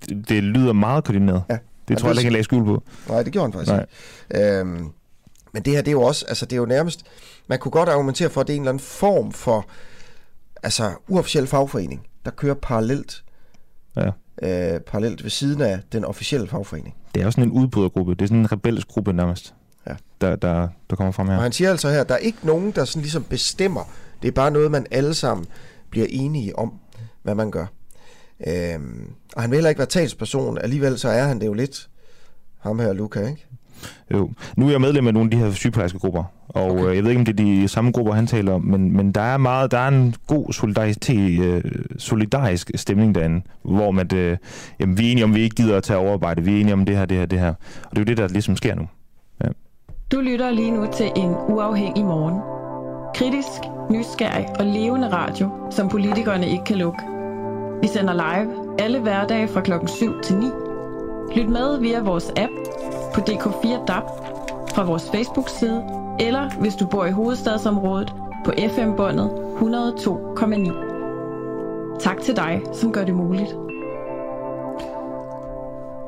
Det, 0.08 0.28
det 0.28 0.42
lyder 0.42 0.72
meget 0.72 1.04
koordineret. 1.04 1.42
Ja. 1.50 1.58
Det 1.88 1.98
tror 1.98 2.08
jeg 2.08 2.14
det- 2.14 2.20
ikke, 2.20 2.26
jeg 2.26 2.32
lagde 2.32 2.44
skjul 2.44 2.64
på. 2.64 2.82
Nej, 3.08 3.22
det 3.22 3.32
gjorde 3.32 3.44
han 3.46 3.52
faktisk 3.52 3.72
Nej. 3.72 3.86
ikke. 4.34 4.58
Øhm, 4.60 4.88
Men 5.52 5.62
det 5.62 5.72
her, 5.72 5.80
det 5.80 5.88
er 5.88 5.92
jo 5.92 6.02
også, 6.02 6.24
altså 6.28 6.46
det 6.46 6.52
er 6.52 6.56
jo 6.60 6.66
nærmest, 6.66 7.02
man 7.48 7.58
kunne 7.58 7.72
godt 7.72 7.88
argumentere 7.88 8.30
for, 8.30 8.40
at 8.40 8.46
det 8.46 8.52
er 8.52 8.56
en 8.56 8.62
eller 8.62 8.70
anden 8.72 8.80
form 8.84 9.32
for, 9.32 9.66
altså 10.62 10.92
uofficiel 11.08 11.46
fagforening, 11.46 12.06
der 12.24 12.30
kører 12.30 12.54
parallelt, 12.54 13.24
Ja. 13.96 14.06
øh, 14.42 14.80
parallelt 14.80 15.22
ved 15.22 15.30
siden 15.30 15.60
af 15.62 15.80
den 15.92 16.04
officielle 16.04 16.46
fagforening. 16.48 16.94
Det 17.14 17.22
er 17.22 17.26
også 17.26 17.36
sådan 17.36 17.48
en 17.52 17.58
udbrydergruppe. 17.60 18.14
Det 18.14 18.22
er 18.22 18.26
sådan 18.26 18.38
en 18.38 18.52
rebelsk 18.52 18.88
gruppe 18.88 19.12
nærmest, 19.12 19.54
Ja. 19.86 19.94
der, 20.20 20.36
der, 20.36 20.68
der 20.90 20.96
kommer 20.96 21.12
frem 21.12 21.28
her. 21.28 21.36
Og 21.36 21.42
han 21.42 21.52
siger 21.52 21.70
altså 21.70 21.90
her, 21.90 22.04
der 22.04 22.14
er 22.14 22.18
ikke 22.18 22.38
nogen, 22.42 22.70
der 22.70 22.84
sådan 22.84 23.02
ligesom 23.02 23.24
bestemmer. 23.24 23.90
Det 24.22 24.28
er 24.28 24.32
bare 24.32 24.50
noget, 24.50 24.70
man 24.70 24.86
alle 24.90 25.14
sammen 25.14 25.46
bliver 25.90 26.06
enige 26.10 26.58
om, 26.58 26.72
hvad 27.22 27.34
man 27.34 27.50
gør. 27.50 27.66
Øhm, 28.46 29.10
og 29.36 29.42
han 29.42 29.50
vil 29.50 29.56
heller 29.56 29.68
ikke 29.68 29.78
være 29.78 29.86
talsperson. 29.88 30.58
Alligevel 30.58 30.98
så 30.98 31.08
er 31.08 31.24
han 31.24 31.40
det 31.40 31.46
jo 31.46 31.52
lidt, 31.52 31.88
ham 32.58 32.78
her 32.78 32.92
Luca, 32.92 33.26
ikke? 33.26 33.46
Jo. 34.12 34.30
Nu 34.56 34.66
er 34.66 34.70
jeg 34.70 34.80
medlem 34.80 35.06
af 35.06 35.14
nogle 35.14 35.26
af 35.26 35.30
de 35.30 35.36
her 35.36 35.52
sygeplejerske 35.52 35.98
grupper, 35.98 36.24
og 36.48 36.64
Okay. 36.70 36.82
okay. 36.82 36.94
jeg 36.94 37.02
ved 37.02 37.10
ikke, 37.10 37.18
om 37.20 37.24
det 37.24 37.40
er 37.40 37.44
de 37.44 37.68
samme 37.68 37.90
grupper, 37.92 38.12
han 38.12 38.26
taler 38.26 38.52
om, 38.52 38.62
men, 38.62 38.96
men 38.96 39.12
der 39.12 39.20
er 39.20 39.36
meget, 39.36 39.70
der 39.70 39.78
er 39.78 39.88
en 39.88 40.14
god 40.26 40.52
solidaritet, 40.52 41.40
øh, 41.40 41.62
solidarisk 41.98 42.70
stemning 42.74 43.14
derinde, 43.14 43.42
hvor 43.62 43.90
man, 43.90 44.14
øh, 44.14 44.36
jamen, 44.80 44.98
vi 44.98 45.06
er 45.06 45.12
enige 45.12 45.24
om, 45.24 45.34
vi 45.34 45.40
ikke 45.40 45.56
gider 45.56 45.76
at 45.76 45.82
tage 45.82 45.98
overarbejde, 45.98 46.42
vi 46.42 46.56
er 46.56 46.60
enige 46.60 46.72
om 46.72 46.84
det 46.84 46.96
her, 46.96 47.04
det 47.04 47.16
her, 47.16 47.26
det 47.26 47.38
her. 47.38 47.54
Og 47.84 47.90
det 47.90 47.98
er 47.98 48.00
jo 48.00 48.04
det, 48.04 48.16
der 48.16 48.28
ligesom 48.28 48.56
sker 48.56 48.74
nu. 48.74 48.88
Du 50.12 50.20
lytter 50.20 50.50
lige 50.50 50.70
nu 50.70 50.86
til 50.92 51.10
en 51.16 51.30
uafhængig 51.48 52.04
morgen. 52.04 52.40
Kritisk, 53.14 53.60
nysgerrig 53.90 54.46
og 54.58 54.66
levende 54.66 55.08
radio, 55.12 55.50
som 55.70 55.88
politikerne 55.88 56.48
ikke 56.50 56.64
kan 56.64 56.76
lukke. 56.76 57.02
Vi 57.82 57.88
sender 57.88 58.14
live 58.14 58.80
alle 58.80 59.00
hverdage 59.00 59.48
fra 59.48 59.60
klokken 59.60 59.88
7 59.88 60.20
til 60.22 60.36
9. 60.36 60.46
Lyt 61.34 61.48
med 61.48 61.80
via 61.80 62.00
vores 62.00 62.30
app 62.36 62.52
på 63.14 63.20
DK4 63.20 63.86
DAB, 63.86 64.04
fra 64.74 64.84
vores 64.84 65.10
Facebook-side, 65.10 65.84
eller 66.20 66.50
hvis 66.60 66.74
du 66.74 66.86
bor 66.86 67.04
i 67.04 67.10
hovedstadsområdet 67.10 68.12
på 68.44 68.52
FM-båndet 68.74 69.30
102,9. 69.30 71.98
Tak 72.00 72.20
til 72.20 72.36
dig, 72.36 72.62
som 72.72 72.92
gør 72.92 73.04
det 73.04 73.14
muligt. 73.14 73.52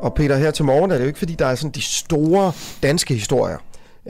Og 0.03 0.15
Peter, 0.15 0.37
her 0.37 0.51
til 0.51 0.65
morgen 0.65 0.91
er 0.91 0.95
det 0.95 1.03
jo 1.03 1.07
ikke, 1.07 1.19
fordi 1.19 1.35
der 1.35 1.47
er 1.47 1.55
sådan 1.55 1.71
de 1.71 1.83
store 1.83 2.53
danske 2.83 3.15
historier, 3.15 3.59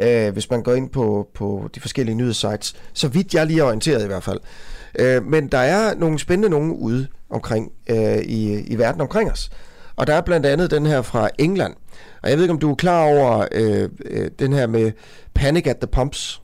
øh, 0.00 0.32
hvis 0.32 0.50
man 0.50 0.62
går 0.62 0.74
ind 0.74 0.90
på, 0.90 1.28
på 1.34 1.68
de 1.74 1.80
forskellige 1.80 2.14
nyhedssites. 2.14 2.74
Så 2.92 3.08
vidt 3.08 3.34
jeg 3.34 3.46
lige 3.46 3.60
er 3.60 3.64
orienteret 3.64 4.04
i 4.04 4.06
hvert 4.06 4.24
fald. 4.24 4.40
Øh, 4.98 5.24
men 5.24 5.48
der 5.48 5.58
er 5.58 5.94
nogle 5.94 6.18
spændende 6.18 6.48
nogen 6.48 6.70
ude 6.70 7.06
omkring 7.30 7.72
øh, 7.90 8.18
i, 8.18 8.60
i 8.60 8.78
verden 8.78 9.00
omkring 9.00 9.30
os. 9.30 9.50
Og 9.98 10.06
der 10.06 10.14
er 10.14 10.20
blandt 10.20 10.46
andet 10.46 10.70
den 10.70 10.86
her 10.86 11.02
fra 11.02 11.28
England. 11.38 11.74
Og 12.22 12.30
jeg 12.30 12.38
ved 12.38 12.44
ikke, 12.44 12.52
om 12.52 12.58
du 12.58 12.70
er 12.70 12.74
klar 12.74 13.04
over 13.04 13.46
øh, 13.52 13.88
øh, 14.04 14.30
den 14.38 14.52
her 14.52 14.66
med 14.66 14.92
Panic 15.34 15.66
at 15.66 15.76
the 15.76 15.86
Pumps. 15.86 16.42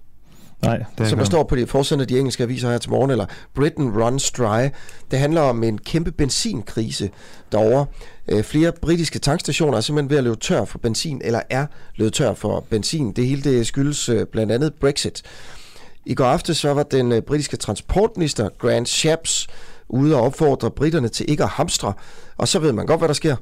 Nej, 0.63 0.85
det 0.99 1.09
som 1.09 1.19
der 1.19 1.25
står 1.25 1.43
på 1.43 1.57
de 1.57 1.67
forsiden 1.67 2.01
af 2.01 2.09
de 2.09 2.19
engelske 2.19 2.43
aviser 2.43 2.71
her 2.71 2.79
til 2.79 2.91
morgen, 2.91 3.11
eller 3.11 3.27
Britain 3.55 4.03
Runs 4.03 4.31
Dry. 4.31 4.69
Det 5.11 5.19
handler 5.19 5.41
om 5.41 5.63
en 5.63 5.79
kæmpe 5.79 6.13
benzinkrise 6.13 7.11
derovre. 7.53 7.87
Øh, 8.29 8.43
flere 8.43 8.73
britiske 8.73 9.19
tankstationer 9.19 9.77
er 9.77 9.81
simpelthen 9.81 10.11
ved 10.11 10.19
at 10.19 10.25
løbe 10.25 10.37
tør 10.37 10.65
for 10.65 10.79
benzin, 10.79 11.21
eller 11.25 11.41
er 11.51 11.67
løbet 11.97 12.13
tør 12.13 12.35
for 12.35 12.65
benzin. 12.71 13.13
Det 13.13 13.27
hele 13.27 13.43
det 13.43 13.67
skyldes 13.67 14.09
øh, 14.09 14.27
blandt 14.27 14.53
andet 14.53 14.75
Brexit. 14.75 15.23
I 16.07 16.15
går 16.15 16.25
aftes 16.25 16.57
så 16.57 16.75
var 16.75 16.83
den 16.83 17.13
øh, 17.13 17.23
britiske 17.23 17.57
transportminister 17.57 18.49
Grant 18.59 18.89
Shapps 18.89 19.47
ude 19.89 20.17
og 20.17 20.23
opfordre 20.23 20.71
britterne 20.71 21.09
til 21.09 21.31
ikke 21.31 21.43
at 21.43 21.49
hamstre. 21.49 21.93
Og 22.37 22.49
så 22.49 22.59
ved 22.59 22.73
man 22.73 22.87
godt, 22.87 23.01
hvad 23.01 23.09
der 23.09 23.15
sker 23.15 23.37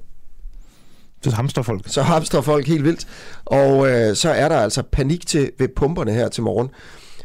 Det 1.25 1.33
er 1.33 1.37
hamsterfolk. 1.37 1.89
så 1.89 2.03
hamstrer 2.03 2.41
folk 2.41 2.67
helt 2.67 2.85
vildt. 2.85 3.07
Og 3.45 3.91
øh, 3.91 4.17
så 4.17 4.31
er 4.31 4.49
der 4.49 4.57
altså 4.57 4.83
panik 4.83 5.27
til 5.27 5.51
ved 5.59 5.69
pumperne 5.77 6.13
her 6.13 6.29
til 6.29 6.43
morgen. 6.43 6.69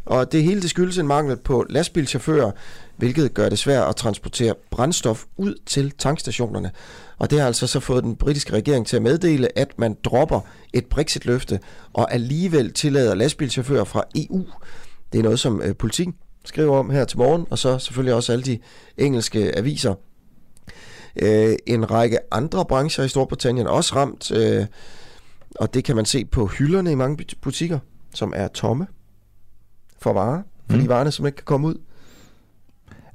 Og 0.05 0.31
det 0.31 0.43
hele 0.43 0.61
det 0.61 0.69
skyldes 0.69 0.97
en 0.97 1.07
mangel 1.07 1.37
på 1.37 1.65
lastbilchauffører, 1.69 2.51
hvilket 2.97 3.33
gør 3.33 3.49
det 3.49 3.59
svært 3.59 3.89
at 3.89 3.95
transportere 3.95 4.53
brændstof 4.71 5.25
ud 5.37 5.55
til 5.65 5.91
tankstationerne. 5.91 6.71
Og 7.17 7.29
det 7.31 7.39
har 7.39 7.47
altså 7.47 7.67
så 7.67 7.79
fået 7.79 8.03
den 8.03 8.15
britiske 8.15 8.53
regering 8.53 8.87
til 8.87 8.95
at 8.95 9.01
meddele, 9.01 9.57
at 9.59 9.79
man 9.79 9.95
dropper 10.03 10.39
et 10.73 10.85
Brexit-løfte 10.85 11.59
og 11.93 12.13
alligevel 12.13 12.73
tillader 12.73 13.15
lastbilchauffører 13.15 13.83
fra 13.83 14.03
EU. 14.15 14.45
Det 15.13 15.19
er 15.19 15.23
noget, 15.23 15.39
som 15.39 15.61
øh, 15.61 15.75
politik 15.75 16.07
skriver 16.47 16.77
om 16.77 16.89
her 16.89 17.05
til 17.05 17.17
morgen, 17.17 17.45
og 17.49 17.57
så 17.57 17.79
selvfølgelig 17.79 18.13
også 18.13 18.31
alle 18.31 18.45
de 18.45 18.59
engelske 18.97 19.57
aviser. 19.57 19.93
Øh, 21.21 21.55
en 21.65 21.91
række 21.91 22.17
andre 22.31 22.65
brancher 22.65 23.03
i 23.03 23.07
Storbritannien 23.07 23.67
er 23.67 23.71
også 23.71 23.95
ramt, 23.95 24.31
øh, 24.31 24.65
og 25.55 25.73
det 25.73 25.83
kan 25.83 25.95
man 25.95 26.05
se 26.05 26.25
på 26.25 26.45
hylderne 26.47 26.91
i 26.91 26.95
mange 26.95 27.17
but- 27.23 27.39
butikker, 27.41 27.79
som 28.13 28.33
er 28.35 28.47
tomme 28.47 28.87
for 30.01 30.13
varer, 30.13 30.41
fordi 30.69 30.81
Mm. 30.83 30.89
varerne 30.89 31.11
simpelthen 31.11 31.27
ikke 31.27 31.35
kan 31.37 31.45
komme 31.45 31.67
ud. 31.67 31.75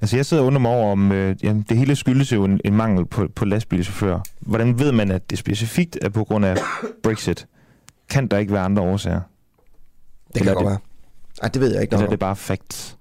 Altså 0.00 0.16
jeg 0.16 0.26
sidder 0.26 0.42
og 0.42 0.46
undrer 0.46 0.60
mig 0.60 0.70
over, 0.70 0.92
om 0.92 1.12
øh, 1.12 1.36
jamen, 1.42 1.66
det 1.68 1.76
hele 1.76 1.96
skyldes 1.96 2.32
jo 2.32 2.44
en, 2.44 2.60
en 2.64 2.74
mangel 2.76 3.06
på, 3.06 3.28
på 3.36 3.44
lastbilchauffører. 3.44 4.20
Hvordan 4.40 4.78
ved 4.78 4.92
man, 4.92 5.10
at 5.10 5.30
det 5.30 5.38
specifikt 5.38 5.98
er 6.02 6.08
på 6.08 6.24
grund 6.24 6.44
af 6.44 6.56
Brexit? 7.02 7.46
Kan 8.10 8.26
der 8.26 8.38
ikke 8.38 8.52
være 8.52 8.62
andre 8.64 8.82
årsager? 8.82 9.20
Det 10.34 10.40
Eller 10.40 10.44
kan 10.44 10.54
godt 10.54 10.64
det- 10.64 10.70
være. 10.70 10.78
Ej, 11.42 11.48
det 11.48 11.60
ved 11.62 11.72
jeg 11.72 11.82
ikke 11.82 11.92
Eller 11.94 12.06
er 12.06 12.10
det 12.10 12.18
bare 12.18 12.36
facts? 12.36 12.96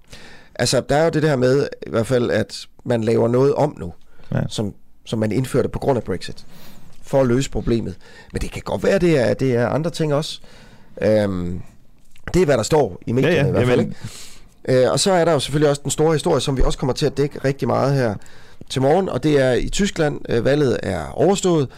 Altså, 0.54 0.80
der 0.88 0.96
er 0.96 1.04
jo 1.04 1.10
det 1.10 1.22
der 1.22 1.36
med, 1.36 1.68
i 1.86 1.90
hvert 1.90 2.06
fald, 2.06 2.30
at 2.30 2.66
man 2.84 3.04
laver 3.04 3.28
noget 3.28 3.54
om 3.54 3.76
nu, 3.80 3.92
Ja. 4.34 4.40
som, 4.48 4.74
som 5.04 5.18
man 5.18 5.32
indførte 5.32 5.68
på 5.68 5.78
grund 5.78 5.96
af 5.96 6.02
Brexit, 6.04 6.44
for 7.02 7.20
at 7.20 7.26
løse 7.26 7.50
problemet. 7.50 7.94
Men 8.32 8.42
det 8.42 8.50
kan 8.52 8.62
godt 8.64 8.84
være, 8.84 8.98
det 8.98 9.18
er, 9.18 9.34
det 9.34 9.54
er 9.54 9.68
andre 9.68 9.90
ting 9.90 10.14
også. 10.14 10.40
Øhm, 11.02 11.60
det 12.34 12.42
er, 12.42 12.46
hvad 12.46 12.56
der 12.56 12.62
står 12.62 12.98
i 13.06 13.12
medierne 13.12 13.36
Ja, 13.36 13.42
ja, 13.42 13.48
i 13.48 13.50
hvert 13.50 13.66
fald. 13.66 13.80
jamen. 13.80 13.94
Ikke? 14.68 14.84
Øh, 14.84 14.92
og 14.92 15.00
så 15.00 15.12
er 15.12 15.24
der 15.24 15.32
jo 15.32 15.38
selvfølgelig 15.38 15.68
også 15.70 15.82
den 15.82 15.90
store 15.90 16.12
historie, 16.12 16.40
som 16.40 16.56
vi 16.56 16.62
også 16.62 16.78
kommer 16.78 16.92
til 16.94 17.06
at 17.06 17.16
dække 17.16 17.38
rigtig 17.44 17.68
meget 17.68 17.94
her 17.94 18.14
til 18.70 18.82
morgen, 18.82 19.08
og 19.08 19.22
det 19.22 19.40
er 19.40 19.52
i 19.52 19.68
Tyskland. 19.68 20.20
Øh, 20.28 20.44
valget 20.44 20.78
er 20.82 21.06
overstået, 21.10 21.68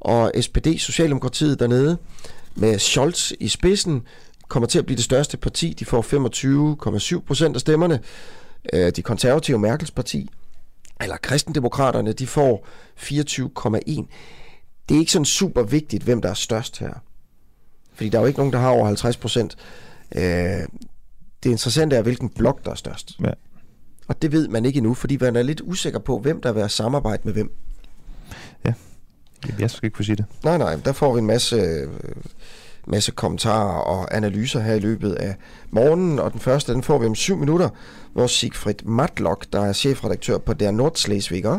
og 0.00 0.32
SPD, 0.40 0.66
Socialdemokratiet 0.78 1.60
dernede, 1.60 1.96
med 2.54 2.78
Scholz 2.78 3.32
i 3.40 3.48
spidsen, 3.48 4.02
kommer 4.52 4.66
til 4.66 4.78
at 4.78 4.86
blive 4.86 4.96
det 4.96 5.04
største 5.04 5.36
parti. 5.36 5.72
De 5.78 5.84
får 5.84 6.02
25,7 7.18 7.26
procent 7.26 7.56
af 7.56 7.60
stemmerne. 7.60 8.00
Øh, 8.72 8.92
de 8.96 9.02
konservative 9.02 9.58
Merkels 9.58 9.90
parti, 9.90 10.30
eller 11.00 11.16
kristendemokraterne, 11.16 12.12
de 12.12 12.26
får 12.26 12.66
24,1. 12.96 14.06
Det 14.88 14.94
er 14.94 14.98
ikke 14.98 15.12
sådan 15.12 15.24
super 15.24 15.62
vigtigt, 15.62 16.02
hvem 16.02 16.22
der 16.22 16.28
er 16.30 16.34
størst 16.34 16.78
her. 16.78 16.92
Fordi 17.94 18.08
der 18.08 18.18
er 18.18 18.22
jo 18.22 18.26
ikke 18.26 18.38
nogen, 18.38 18.52
der 18.52 18.58
har 18.58 18.70
over 18.70 18.86
50 18.86 19.16
procent. 19.16 19.56
Øh, 20.14 20.22
det 21.42 21.50
interessante 21.50 21.96
er, 21.96 22.02
hvilken 22.02 22.28
blok, 22.28 22.64
der 22.64 22.70
er 22.70 22.74
størst. 22.74 23.12
Ja. 23.20 23.30
Og 24.08 24.22
det 24.22 24.32
ved 24.32 24.48
man 24.48 24.64
ikke 24.64 24.76
endnu, 24.76 24.94
fordi 24.94 25.16
man 25.20 25.36
er 25.36 25.42
lidt 25.42 25.60
usikker 25.64 25.98
på, 25.98 26.18
hvem 26.18 26.40
der 26.40 26.52
vil 26.52 26.62
have 26.62 26.68
samarbejde 26.68 27.22
med 27.24 27.32
hvem. 27.32 27.52
Jeg 29.58 29.70
skal 29.70 29.86
ikke 29.86 29.94
kunne 29.94 30.04
sige 30.04 30.16
det. 30.16 30.24
Nej, 30.44 30.58
nej, 30.58 30.76
der 30.84 30.92
får 30.92 31.14
vi 31.14 31.18
en 31.18 31.26
masse, 31.26 31.56
øh, 31.56 31.88
masse 32.86 33.12
kommentarer 33.12 33.78
og 33.78 34.16
analyser 34.16 34.60
her 34.60 34.74
i 34.74 34.78
løbet 34.78 35.12
af 35.12 35.34
morgenen, 35.70 36.18
og 36.18 36.32
den 36.32 36.40
første, 36.40 36.72
den 36.72 36.82
får 36.82 36.98
vi 36.98 37.06
om 37.06 37.14
syv 37.14 37.36
minutter, 37.36 37.68
hvor 38.12 38.26
Sigfrid 38.26 38.84
Matlock, 38.84 39.46
der 39.52 39.60
er 39.60 39.72
chefredaktør 39.72 40.38
på 40.38 40.52
Der 40.52 40.70
Nordslesviger, 40.70 41.58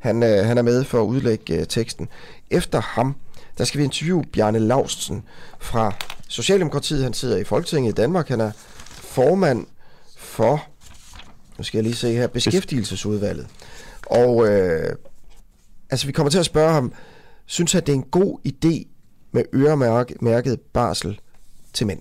han, 0.00 0.22
øh, 0.22 0.44
han 0.44 0.58
er 0.58 0.62
med 0.62 0.84
for 0.84 1.02
at 1.02 1.06
udlægge 1.06 1.60
øh, 1.60 1.66
teksten. 1.66 2.08
Efter 2.50 2.80
ham, 2.80 3.16
der 3.58 3.64
skal 3.64 3.78
vi 3.78 3.84
interviewe 3.84 4.24
Bjarne 4.32 4.58
Laustsen 4.58 5.22
fra 5.58 5.92
Socialdemokratiet. 6.28 7.02
Han 7.02 7.12
sidder 7.12 7.36
i 7.36 7.44
Folketinget 7.44 7.92
i 7.92 7.94
Danmark. 7.94 8.28
Han 8.28 8.40
er 8.40 8.50
formand 8.88 9.66
for, 10.16 10.64
nu 11.58 11.64
skal 11.64 11.78
jeg 11.78 11.84
lige 11.84 11.94
se 11.94 12.12
her, 12.12 12.26
Beskæftigelsesudvalget. 12.26 13.46
Og 14.06 14.48
øh, 14.48 14.96
altså, 15.90 16.06
vi 16.06 16.12
kommer 16.12 16.30
til 16.30 16.38
at 16.38 16.44
spørge 16.44 16.72
ham, 16.72 16.92
synes 17.46 17.74
at 17.74 17.86
det 17.86 17.92
er 17.92 17.96
en 17.96 18.02
god 18.02 18.38
idé 18.48 18.97
med 19.32 19.44
øremærket 19.54 20.60
barsel 20.60 21.20
til 21.72 21.86
mænd? 21.86 22.00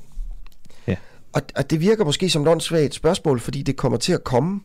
Ja. 0.87 0.95
Og, 1.33 1.41
og 1.55 1.69
det 1.69 1.81
virker 1.81 2.05
måske 2.05 2.29
som 2.29 2.41
et 2.41 2.47
åndssvagt 2.47 2.93
spørgsmål, 2.93 3.39
fordi 3.39 3.61
det 3.61 3.77
kommer 3.77 3.97
til 3.97 4.13
at 4.13 4.23
komme, 4.23 4.61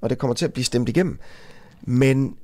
og 0.00 0.10
det 0.10 0.18
kommer 0.18 0.34
til 0.34 0.44
at 0.44 0.52
blive 0.52 0.64
stemt 0.64 0.88
igennem. 0.88 1.18
Men 1.82 2.36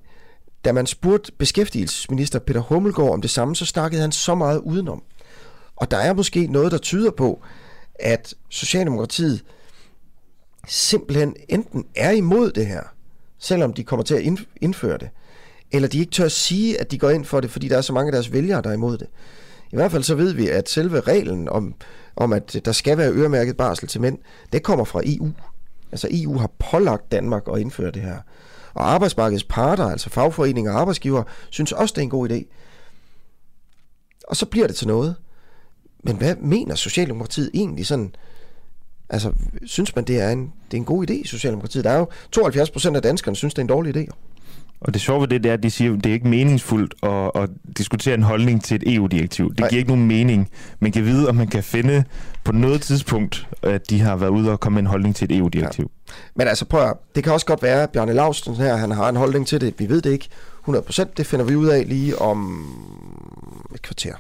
da 0.65 0.73
man 0.73 0.87
spurgte 0.87 1.33
beskæftigelsesminister 1.33 2.39
Peter 2.39 2.61
Hummelgaard 2.61 3.13
om 3.13 3.23
det 3.23 3.31
samme, 3.31 3.57
så 3.57 3.67
snakkede 3.67 4.03
han 4.03 4.13
så 4.13 4.35
meget 4.35 4.59
udenom. 4.59 5.03
Og 5.77 5.91
der 5.91 5.97
er 5.97 6.13
måske 6.13 6.47
noget, 6.47 6.73
der 6.73 6.79
tyder 6.79 7.11
på, 7.11 7.43
at 7.95 8.35
Socialdemokratiet 8.49 9.45
simpelthen 10.69 11.37
enten 11.49 11.85
er 11.97 12.11
imod 12.11 12.53
det 12.53 12.67
her, 12.67 12.83
selvom 13.39 13.73
de 13.73 13.85
kommer 13.85 14.05
til 14.05 14.15
at 14.15 14.23
indf- 14.23 14.57
indføre 14.61 14.99
det, 14.99 15.09
eller 15.73 15.89
de 15.89 15.99
ikke 15.99 16.13
tør 16.13 16.25
at 16.25 16.33
sige, 16.33 16.81
at 16.81 16.91
de 16.91 16.99
går 16.99 17.11
ind 17.11 17.25
for 17.25 17.41
det, 17.41 17.51
fordi 17.51 17.69
der 17.69 17.77
er 17.77 17.81
så 17.81 17.93
mange 17.93 18.09
af 18.09 18.13
deres 18.13 18.33
vælgere, 18.33 18.63
der 18.63 18.71
er 18.71 18.75
imod 18.75 18.99
det. 18.99 19.07
I 19.73 19.77
hvert 19.77 19.91
fald 19.91 20.03
så 20.03 20.15
ved 20.15 20.33
vi, 20.33 20.49
at 20.49 20.69
selve 20.69 21.01
reglen 21.01 21.49
om, 21.49 21.75
om 22.17 22.33
at 22.33 22.61
der 22.65 22.73
skal 22.73 22.99
være 22.99 23.13
øremærket 23.13 23.57
barsel 23.57 23.89
til 23.89 24.01
mænd, 24.01 24.19
det 24.53 24.63
kommer 24.63 24.85
fra 24.85 25.01
EU. 25.05 25.31
Altså 25.93 26.09
EU 26.11 26.39
har 26.39 26.51
pålagt 26.59 27.13
Danmark 27.13 27.43
at 27.55 27.61
indføre 27.61 27.91
det 27.91 28.03
her. 28.03 28.19
Og 28.75 28.93
arbejdsmarkedets 28.93 29.45
parter, 29.45 29.85
altså 29.85 30.11
fagforeninger 30.11 30.73
og 30.73 30.81
arbejdsgiver, 30.81 31.23
synes 31.51 31.73
også, 31.73 31.93
det 31.93 31.99
er 31.99 32.03
en 32.03 32.11
god 32.11 32.31
idé. 32.31 32.45
Og 34.29 34.37
så 34.37 34.47
bliver 34.47 34.67
det 34.67 34.77
til 34.77 34.87
noget. 34.87 35.17
Men 36.05 36.17
hvad 36.17 36.37
mener 36.37 36.75
Socialdemokratiet 36.75 37.51
egentlig 37.55 37.87
sådan? 37.87 38.15
Altså, 39.09 39.33
synes 39.65 39.97
man, 39.97 40.05
det 40.05 40.21
er 40.21 40.31
en, 40.31 40.53
det 40.71 40.77
er 40.77 40.81
en 40.81 40.85
god 40.85 41.11
idé 41.11 41.13
i 41.13 41.27
Socialdemokratiet? 41.27 41.85
Der 41.85 41.91
er 41.91 41.99
jo 41.99 42.07
72 42.33 42.71
procent 42.71 42.97
af 42.97 43.03
danskerne, 43.03 43.37
synes, 43.37 43.55
det 43.55 43.59
er 43.59 43.65
en 43.65 43.69
dårlig 43.69 43.97
idé. 43.97 44.07
Og 44.85 44.95
det 44.95 45.03
sjove 45.03 45.21
ved 45.21 45.29
det, 45.29 45.43
det 45.43 45.49
er, 45.49 45.53
at 45.55 45.63
de 45.63 45.71
siger, 45.71 45.95
at 45.95 46.05
det 46.05 46.11
er 46.11 46.15
ikke 46.15 46.29
meningsfuldt 46.29 46.95
at, 47.03 47.43
at 47.43 47.51
diskutere 47.79 48.15
en 48.15 48.23
holdning 48.23 48.65
til 48.65 48.75
et 48.75 48.95
EU-direktiv. 48.95 49.51
Det 49.51 49.61
Nej. 49.61 49.69
giver 49.69 49.79
ikke 49.79 49.91
nogen 49.91 50.07
mening. 50.09 50.51
Man 50.81 50.93
kan 50.93 51.05
vide, 51.05 51.29
om 51.29 51.35
man 51.35 51.47
kan 51.47 51.63
finde 51.63 52.05
på 52.45 52.53
noget 52.53 52.83
tidspunkt, 52.83 53.49
at 53.63 53.91
de 53.91 54.01
har 54.01 54.17
været 54.17 54.31
ude 54.31 54.51
og 54.51 54.61
komme 54.61 54.75
med 54.75 54.83
en 54.83 54.87
holdning 54.87 55.17
til 55.17 55.25
et 55.33 55.39
EU-direktiv. 55.39 55.91
Men 56.35 56.49
altså, 56.49 56.65
prøv 56.65 56.83
at, 56.83 56.95
det 57.15 57.25
kan 57.25 57.33
også 57.33 57.47
godt 57.47 57.63
være, 57.63 57.83
at 57.83 57.91
Bjarne 57.91 58.13
Lausten 58.13 58.55
her, 58.55 58.77
han 58.77 58.91
har 58.91 59.09
en 59.09 59.17
holdning 59.17 59.47
til 59.47 59.61
det. 59.61 59.75
Vi 59.79 59.89
ved 59.89 60.03
det 60.03 60.11
ikke 60.11 60.29
100 60.61 60.85
procent. 60.85 61.17
Det 61.17 61.27
finder 61.27 61.45
vi 61.45 61.57
ud 61.57 61.67
af 61.67 61.85
lige 61.89 62.19
om 62.19 62.67
et 63.75 63.83
kvarter. 63.83 64.15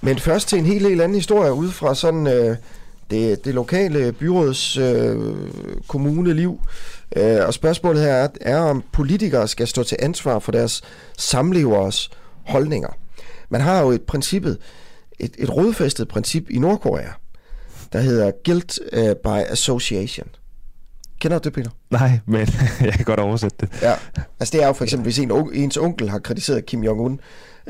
Men 0.00 0.18
først 0.18 0.48
til 0.48 0.58
en 0.58 0.66
helt, 0.66 0.88
helt 0.88 1.00
anden 1.00 1.14
historie 1.14 1.52
ud 1.52 1.70
fra 1.70 1.94
sådan 1.94 2.26
øh, 2.26 2.56
det, 3.10 3.44
det 3.44 3.54
lokale 3.54 4.12
byråds 4.12 4.76
øh, 4.76 5.16
kommuneliv. 5.88 6.60
Øh, 7.16 7.46
og 7.46 7.54
spørgsmålet 7.54 8.02
her 8.02 8.12
er, 8.12 8.28
er, 8.40 8.58
om 8.58 8.84
politikere 8.92 9.48
skal 9.48 9.66
stå 9.66 9.82
til 9.82 9.96
ansvar 10.00 10.38
for 10.38 10.52
deres 10.52 10.82
samlevers 11.18 12.10
holdninger. 12.46 12.88
Man 13.48 13.60
har 13.60 13.80
jo 13.80 13.90
et 13.90 14.02
princippet, 14.02 14.58
et, 15.18 15.34
et 15.38 15.56
rodfæstet 15.56 16.08
princip 16.08 16.50
i 16.50 16.58
Nordkorea, 16.58 17.10
der 17.92 18.00
hedder 18.00 18.30
guilt 18.44 18.78
uh, 18.92 18.98
by 19.24 19.50
association. 19.52 20.28
Kender 21.20 21.38
du 21.38 21.44
det, 21.44 21.52
Peter? 21.52 21.70
Nej, 21.90 22.20
men 22.26 22.48
jeg 22.80 22.92
kan 22.92 23.04
godt 23.04 23.20
oversætte 23.20 23.56
det. 23.60 23.82
Ja. 23.82 23.94
Altså 24.40 24.52
det 24.52 24.62
er 24.62 24.66
jo 24.66 24.72
for 24.72 24.84
eksempel, 24.84 25.04
hvis 25.04 25.18
en, 25.18 25.30
ens 25.52 25.76
onkel 25.76 26.10
har 26.10 26.18
kritiseret 26.18 26.66
Kim 26.66 26.84
Jong-un, 26.84 27.18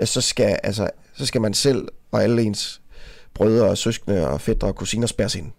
øh, 0.01 0.07
så 0.07 0.21
skal, 0.21 0.59
altså, 0.63 0.91
så 1.17 1.27
skal 1.27 1.41
man 1.41 1.55
selv 1.55 1.89
og 2.13 2.23
alle 2.23 2.43
ens 2.43 2.81
brødre 3.35 3.69
og 3.69 3.79
søskende 3.79 4.29
og 4.29 4.41
fætter 4.41 4.67
og 4.67 4.75
kusiner 4.77 5.07
spærres 5.07 5.35
ind 5.35 5.53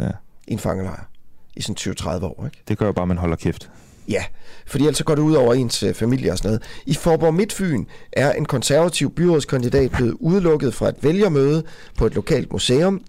Ja. 0.00 0.08
i 0.48 0.52
en 0.52 0.58
fangelejr 0.58 1.08
i 1.56 1.62
sådan 1.62 1.76
20-30 2.20 2.24
år, 2.24 2.44
ikke? 2.44 2.62
Det 2.68 2.78
gør 2.78 2.86
jo 2.86 2.92
bare, 2.92 3.02
at 3.02 3.08
man 3.08 3.18
holder 3.18 3.36
kæft. 3.36 3.70
Ja, 4.08 4.24
fordi 4.66 4.84
ellers 4.84 4.96
så 4.98 5.04
går 5.04 5.14
det 5.14 5.22
ud 5.22 5.34
over 5.34 5.54
ens 5.54 5.82
øh, 5.82 5.94
familie 5.94 6.32
og 6.32 6.38
sådan 6.38 6.48
noget. 6.48 6.62
I 6.86 6.94
Forborg 6.94 7.34
Midtfyn 7.34 7.84
er 8.12 8.32
en 8.32 8.44
konservativ 8.44 9.14
byrådskandidat 9.14 9.90
blevet 9.90 10.16
udelukket 10.20 10.74
fra 10.74 10.88
et 10.88 10.94
vælgermøde 11.02 11.62
på 11.98 12.06
et 12.06 12.14
lokalt 12.14 12.52
museum, 12.52 13.00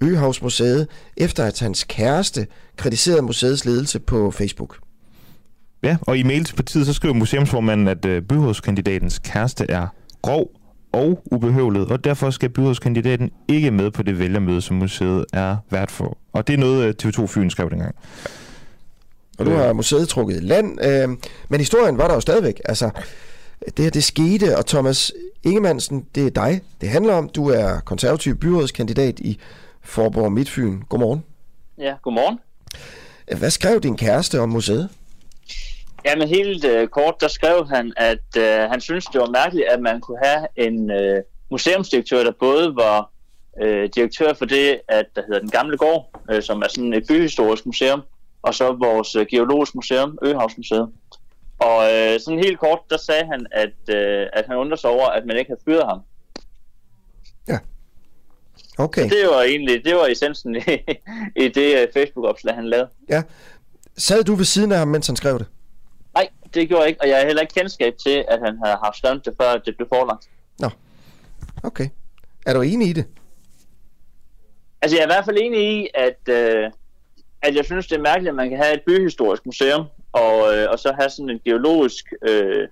Øhavsmuseet, 0.00 0.86
efter 1.16 1.44
at 1.44 1.60
hans 1.60 1.84
kæreste 1.84 2.46
kritiserede 2.76 3.22
museets 3.22 3.64
ledelse 3.64 3.98
på 3.98 4.30
Facebook. 4.30 4.78
Ja, 5.82 5.96
og 6.02 6.18
i 6.18 6.22
mail 6.22 6.44
til 6.44 6.54
partiet, 6.54 6.86
så 6.86 6.92
skriver 6.92 7.14
museumsformanden, 7.14 7.88
at 7.88 8.04
øh, 8.04 8.22
byrådskandidatens 8.22 9.18
kæreste 9.18 9.66
er 9.68 9.86
grov 10.22 10.50
og 10.92 11.22
ubehøvlet, 11.24 11.90
og 11.90 12.04
derfor 12.04 12.30
skal 12.30 12.48
byrådskandidaten 12.48 13.30
ikke 13.48 13.70
med 13.70 13.90
på 13.90 14.02
det 14.02 14.18
vælgermøde, 14.18 14.60
som 14.60 14.76
museet 14.76 15.24
er 15.32 15.56
vært 15.70 15.90
for. 15.90 16.18
Og 16.32 16.46
det 16.46 16.54
er 16.54 16.58
noget, 16.58 16.84
øh, 16.84 16.94
TV2 17.02 17.26
Fyn 17.26 17.50
skrev 17.50 17.70
dengang. 17.70 17.94
Og 19.38 19.44
nu 19.44 19.50
har 19.50 19.72
museet 19.72 20.08
trukket 20.08 20.42
land, 20.42 20.84
øh, 20.84 21.08
men 21.48 21.60
historien 21.60 21.98
var 21.98 22.08
der 22.08 22.14
jo 22.14 22.20
stadigvæk. 22.20 22.60
Altså, 22.64 22.90
det 23.76 23.84
her, 23.84 23.90
det 23.90 24.04
skete, 24.04 24.58
og 24.58 24.66
Thomas 24.66 25.12
Ingemannsen, 25.42 26.06
det 26.14 26.26
er 26.26 26.30
dig, 26.30 26.60
det 26.80 26.88
handler 26.88 27.14
om. 27.14 27.28
Du 27.28 27.48
er 27.48 27.80
konservativ 27.80 28.36
byrådskandidat 28.36 29.20
i 29.20 29.38
Forborg 29.82 30.32
Midtfyn. 30.32 30.80
Godmorgen. 30.88 31.24
Ja, 31.78 31.94
godmorgen. 32.02 32.38
Hvad 33.38 33.50
skrev 33.50 33.80
din 33.80 33.96
kæreste 33.96 34.40
om 34.40 34.48
museet? 34.48 34.88
Jamen 36.08 36.28
helt 36.28 36.64
øh, 36.64 36.88
kort, 36.88 37.14
der 37.20 37.28
skrev 37.28 37.66
han, 37.68 37.92
at 37.96 38.36
øh, 38.38 38.70
han 38.70 38.80
synes 38.80 39.04
det 39.06 39.20
var 39.20 39.30
mærkeligt, 39.30 39.68
at 39.68 39.80
man 39.80 40.00
kunne 40.00 40.18
have 40.24 40.46
en 40.56 40.90
øh, 40.90 41.22
museumsdirektør, 41.50 42.24
der 42.24 42.32
både 42.40 42.76
var 42.76 43.10
øh, 43.62 43.88
direktør 43.94 44.32
for 44.34 44.44
det, 44.44 44.80
at 44.88 45.06
der 45.16 45.22
hedder 45.26 45.40
Den 45.40 45.50
Gamle 45.50 45.76
Gård, 45.76 46.22
øh, 46.30 46.42
som 46.42 46.62
er 46.62 46.68
sådan 46.68 46.94
et 46.94 47.04
byhistorisk 47.08 47.66
museum, 47.66 48.02
og 48.42 48.54
så 48.54 48.72
vores 48.72 49.16
øh, 49.16 49.26
geologisk 49.30 49.74
museum, 49.74 50.18
Øhavsmuseet. 50.22 50.88
Og 51.58 51.78
øh, 51.92 52.20
sådan 52.20 52.44
helt 52.44 52.58
kort, 52.58 52.78
der 52.90 52.96
sagde 52.96 53.26
han, 53.26 53.46
at, 53.50 53.96
øh, 53.96 54.26
at 54.32 54.44
han 54.48 54.56
undrer 54.56 54.76
sig 54.76 54.90
over, 54.90 55.06
at 55.06 55.26
man 55.26 55.36
ikke 55.36 55.48
havde 55.48 55.60
fyret 55.64 55.86
ham. 55.86 56.00
Okay. 58.78 59.02
Det 59.02 59.26
var 59.30 59.42
egentlig, 59.42 59.84
det 59.84 59.94
var 59.94 60.06
essensen 60.06 60.56
i, 60.56 60.60
i 61.44 61.48
det 61.48 61.78
øh, 61.82 61.88
Facebook-opslag, 61.92 62.54
han 62.54 62.68
lavede. 62.68 62.88
Ja. 63.08 63.22
Sad 63.96 64.24
du 64.24 64.34
ved 64.34 64.44
siden 64.44 64.72
af 64.72 64.78
ham, 64.78 64.88
mens 64.88 65.06
han 65.06 65.16
skrev 65.16 65.38
det? 65.38 65.46
Det 66.54 66.68
gjorde 66.68 66.82
jeg 66.82 66.88
ikke, 66.88 67.00
og 67.00 67.08
jeg 67.08 67.18
har 67.18 67.26
heller 67.26 67.42
ikke 67.42 67.54
kendskab 67.54 67.94
til, 68.06 68.24
at 68.28 68.38
han 68.44 68.58
havde 68.64 68.78
haft 68.84 68.96
skrevet 68.96 69.24
det, 69.24 69.34
før 69.40 69.58
det 69.58 69.76
blev 69.76 69.88
forelagt. 69.88 70.28
Okay. 71.62 71.88
Er 72.46 72.54
du 72.54 72.62
enig 72.62 72.88
i 72.88 72.92
det? 72.92 73.06
Altså, 74.82 74.96
jeg 74.96 75.02
er 75.02 75.06
i 75.06 75.14
hvert 75.14 75.24
fald 75.24 75.38
enig 75.40 75.80
i, 75.80 75.88
at, 75.94 76.28
øh, 76.28 76.70
at 77.42 77.54
jeg 77.56 77.64
synes, 77.64 77.86
det 77.86 77.96
er 77.96 78.02
mærkeligt, 78.02 78.28
at 78.28 78.34
man 78.34 78.48
kan 78.48 78.58
have 78.58 78.74
et 78.74 78.82
byhistorisk 78.86 79.46
museum, 79.46 79.84
og, 80.12 80.56
øh, 80.56 80.66
og 80.70 80.78
så 80.78 80.92
have 80.98 81.10
sådan 81.10 81.30
en 81.30 81.40
geologisk 81.44 82.04
øh, 82.28 82.68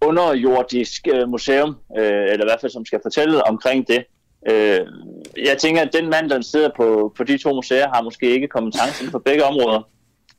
underjordisk 0.00 1.08
øh, 1.14 1.28
museum, 1.28 1.76
øh, 1.98 2.04
eller 2.04 2.44
i 2.44 2.48
hvert 2.48 2.60
fald 2.60 2.72
som 2.72 2.86
skal 2.86 3.00
fortælle 3.02 3.46
omkring 3.46 3.88
det. 3.88 4.04
Øh, 4.50 4.80
jeg 5.44 5.58
tænker, 5.58 5.82
at 5.82 5.92
den 5.92 6.10
mand, 6.10 6.30
der 6.30 6.40
sidder 6.40 6.70
på, 6.76 7.12
på 7.16 7.24
de 7.24 7.38
to 7.38 7.54
museer, 7.54 7.88
har 7.94 8.02
måske 8.02 8.30
ikke 8.30 8.48
kompetence 8.48 9.00
inden 9.00 9.10
for 9.10 9.18
begge 9.18 9.44
områder, 9.44 9.88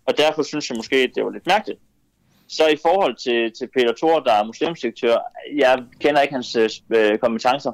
og 0.05 0.17
derfor 0.17 0.43
synes 0.43 0.69
jeg 0.69 0.77
måske, 0.77 0.95
at 0.95 1.11
det 1.15 1.25
var 1.25 1.31
lidt 1.31 1.47
mærkeligt. 1.47 1.79
Så 2.47 2.67
i 2.67 2.77
forhold 2.81 3.15
til, 3.15 3.51
til 3.57 3.69
Peter 3.73 3.93
Thor, 3.97 4.19
der 4.19 4.33
er 4.33 4.43
museumsdirektør, 4.43 5.17
jeg 5.57 5.83
kender 5.99 6.21
ikke 6.21 6.33
hans 6.33 6.55
øh, 6.95 7.17
kompetencer, 7.17 7.71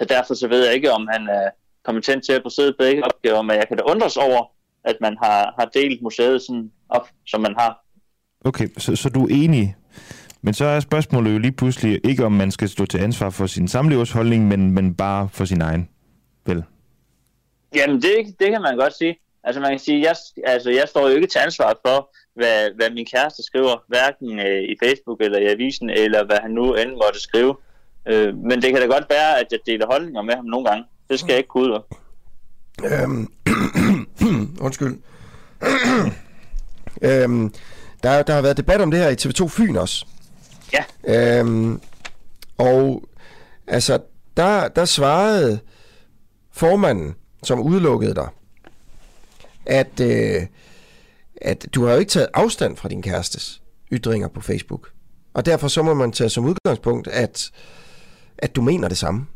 så 0.00 0.06
derfor 0.08 0.34
så 0.34 0.48
ved 0.48 0.64
jeg 0.64 0.74
ikke, 0.74 0.92
om 0.92 1.08
han 1.12 1.28
er 1.28 1.50
kompetent 1.84 2.24
til 2.24 2.32
at 2.32 2.42
besidde 2.42 2.74
begge 2.78 3.04
opgaver, 3.04 3.42
men 3.42 3.56
jeg 3.56 3.68
kan 3.68 3.76
da 3.76 3.82
undres 3.82 4.16
over, 4.16 4.50
at 4.84 4.96
man 5.00 5.16
har, 5.22 5.54
har 5.58 5.64
delt 5.64 6.02
museet 6.02 6.42
sådan 6.42 6.70
op, 6.88 7.08
som 7.26 7.40
man 7.40 7.54
har. 7.58 7.84
Okay, 8.44 8.68
så, 8.78 8.96
så 8.96 9.08
du 9.08 9.24
er 9.24 9.28
enig. 9.30 9.76
Men 10.42 10.54
så 10.54 10.64
er 10.64 10.80
spørgsmålet 10.80 11.34
jo 11.34 11.38
lige 11.38 11.52
pludselig 11.52 12.00
ikke, 12.04 12.24
om 12.24 12.32
man 12.32 12.50
skal 12.50 12.68
stå 12.68 12.86
til 12.86 12.98
ansvar 12.98 13.30
for 13.30 13.46
sin 13.46 13.68
samlevers 13.68 14.12
holdning, 14.12 14.48
men, 14.48 14.70
men 14.70 14.94
bare 14.94 15.28
for 15.32 15.44
sin 15.44 15.60
egen. 15.60 15.88
Vel? 16.46 16.64
Jamen, 17.74 18.02
det, 18.02 18.12
det 18.40 18.50
kan 18.50 18.62
man 18.62 18.76
godt 18.76 18.96
sige. 18.96 19.16
Altså, 19.44 19.60
man 19.60 19.70
kan 19.70 19.78
sige, 19.78 20.00
jeg, 20.00 20.16
altså, 20.44 20.70
jeg 20.70 20.88
står 20.88 21.08
jo 21.08 21.14
ikke 21.14 21.26
til 21.26 21.38
ansvar 21.38 21.78
for, 21.86 22.10
hvad, 22.34 22.70
hvad 22.76 22.90
min 22.90 23.06
kæreste 23.06 23.42
skriver, 23.42 23.84
hverken 23.88 24.38
øh, 24.38 24.62
i 24.62 24.76
Facebook 24.84 25.20
eller 25.20 25.38
i 25.38 25.46
avisen, 25.46 25.90
eller 25.90 26.24
hvad 26.24 26.36
han 26.42 26.50
nu 26.50 26.74
end 26.74 26.90
måtte 26.90 27.20
skrive. 27.20 27.56
Øh, 28.08 28.36
men 28.36 28.62
det 28.62 28.72
kan 28.72 28.80
da 28.80 28.86
godt 28.86 29.06
være, 29.10 29.40
at 29.40 29.46
jeg 29.50 29.58
deler 29.66 29.86
holdninger 29.86 30.22
med 30.22 30.34
ham 30.34 30.44
nogle 30.44 30.68
gange. 30.68 30.84
Det 31.10 31.20
skal 31.20 31.28
jeg 31.28 31.38
ikke 31.38 31.48
kunne 31.48 31.72
ud. 31.72 31.80
Øhm, 32.84 33.32
undskyld. 34.66 34.98
øhm, 37.08 37.54
der, 38.02 38.22
der 38.22 38.34
har 38.34 38.42
været 38.42 38.56
debat 38.56 38.80
om 38.80 38.90
det 38.90 39.00
her 39.00 39.08
i 39.08 39.14
TV2 39.14 39.48
Fyn 39.48 39.76
også. 39.76 40.06
Ja. 40.72 41.38
Øhm, 41.38 41.80
og 42.58 43.08
altså, 43.66 43.98
der, 44.36 44.68
der 44.68 44.84
svarede 44.84 45.58
formanden, 46.52 47.14
som 47.42 47.60
udelukkede 47.60 48.14
dig, 48.14 48.28
at, 49.66 50.00
øh, 50.00 50.42
at 51.44 51.66
du 51.74 51.84
har 51.84 51.92
jo 51.92 51.98
ikke 51.98 52.10
taget 52.10 52.28
afstand 52.34 52.76
fra 52.76 52.88
din 52.88 53.02
kærestes 53.02 53.60
ytringer 53.92 54.28
på 54.28 54.40
Facebook. 54.40 54.90
Og 55.34 55.46
derfor 55.46 55.68
så 55.68 55.82
må 55.82 55.94
man 55.94 56.12
tage 56.12 56.30
som 56.30 56.44
udgangspunkt, 56.44 57.08
at, 57.08 57.50
at 58.38 58.56
du 58.56 58.62
mener 58.62 58.88
det 58.88 58.98
samme. 58.98 59.26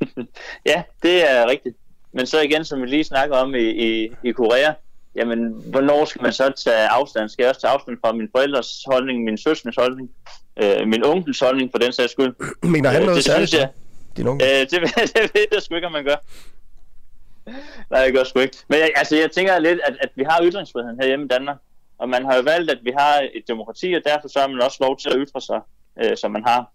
Ja, 0.66 0.82
det 1.02 1.30
er 1.30 1.46
rigtigt. 1.46 1.76
Men 2.14 2.26
så 2.26 2.40
igen, 2.40 2.64
som 2.64 2.82
vi 2.82 2.86
lige 2.86 3.04
snakker 3.04 3.36
om 3.36 3.54
i, 3.54 3.58
i, 3.70 4.10
i 4.24 4.32
Korea, 4.32 4.72
jamen, 5.16 5.54
hvornår 5.66 6.04
skal 6.04 6.22
man 6.22 6.32
så 6.32 6.52
tage 6.64 6.88
afstand? 6.88 7.28
Skal 7.28 7.42
jeg 7.42 7.48
også 7.50 7.60
tage 7.60 7.70
afstand 7.72 7.96
fra 8.04 8.12
min 8.12 8.28
forældres 8.36 8.82
holdning, 8.86 9.24
min 9.24 9.38
søskendes 9.38 9.76
holdning, 9.76 10.10
øh, 10.62 10.88
min 10.88 11.04
onkels 11.04 11.40
holdning 11.40 11.70
for 11.70 11.78
den 11.78 11.92
sags 11.92 12.12
skyld? 12.12 12.34
Mener 12.74 12.90
han 12.90 13.00
Øh, 13.00 13.06
noget 13.06 13.16
det 13.16 13.24
særligt? 13.24 13.48
synes 13.50 13.60
jeg. 13.60 13.68
Din 14.16 14.26
onkel? 14.26 14.48
Øh, 14.48 14.60
det, 14.60 14.70
det 15.14 15.30
ved 15.34 15.46
jeg 15.52 15.62
sgu 15.62 15.74
ikke, 15.74 15.86
om 15.86 15.92
man 15.92 16.04
gør. 16.04 16.16
Nej, 17.90 18.00
jeg 18.00 18.12
gør 18.12 18.24
sgu 18.24 18.38
ikke. 18.38 18.56
Men 18.68 18.78
jeg, 18.78 18.90
altså, 18.96 19.16
jeg 19.16 19.30
tænker 19.30 19.58
lidt, 19.58 19.80
at, 19.84 19.96
at 20.00 20.10
vi 20.14 20.24
har 20.30 20.40
ytringsfriheden 20.42 20.98
her 21.00 21.06
hjemme 21.06 21.24
i 21.24 21.28
Danmark. 21.28 21.56
Og 21.98 22.08
man 22.08 22.24
har 22.24 22.36
jo 22.36 22.42
valgt, 22.42 22.70
at 22.70 22.78
vi 22.82 22.92
har 22.98 23.28
et 23.34 23.44
demokrati, 23.48 23.92
og 23.94 24.02
derfor 24.04 24.28
så 24.28 24.38
har 24.40 24.48
man 24.48 24.62
også 24.62 24.78
lov 24.80 24.98
til 24.98 25.08
at 25.08 25.16
ytre 25.18 25.40
sig, 25.40 25.60
øh, 26.02 26.16
som 26.16 26.30
man 26.30 26.44
har. 26.44 26.72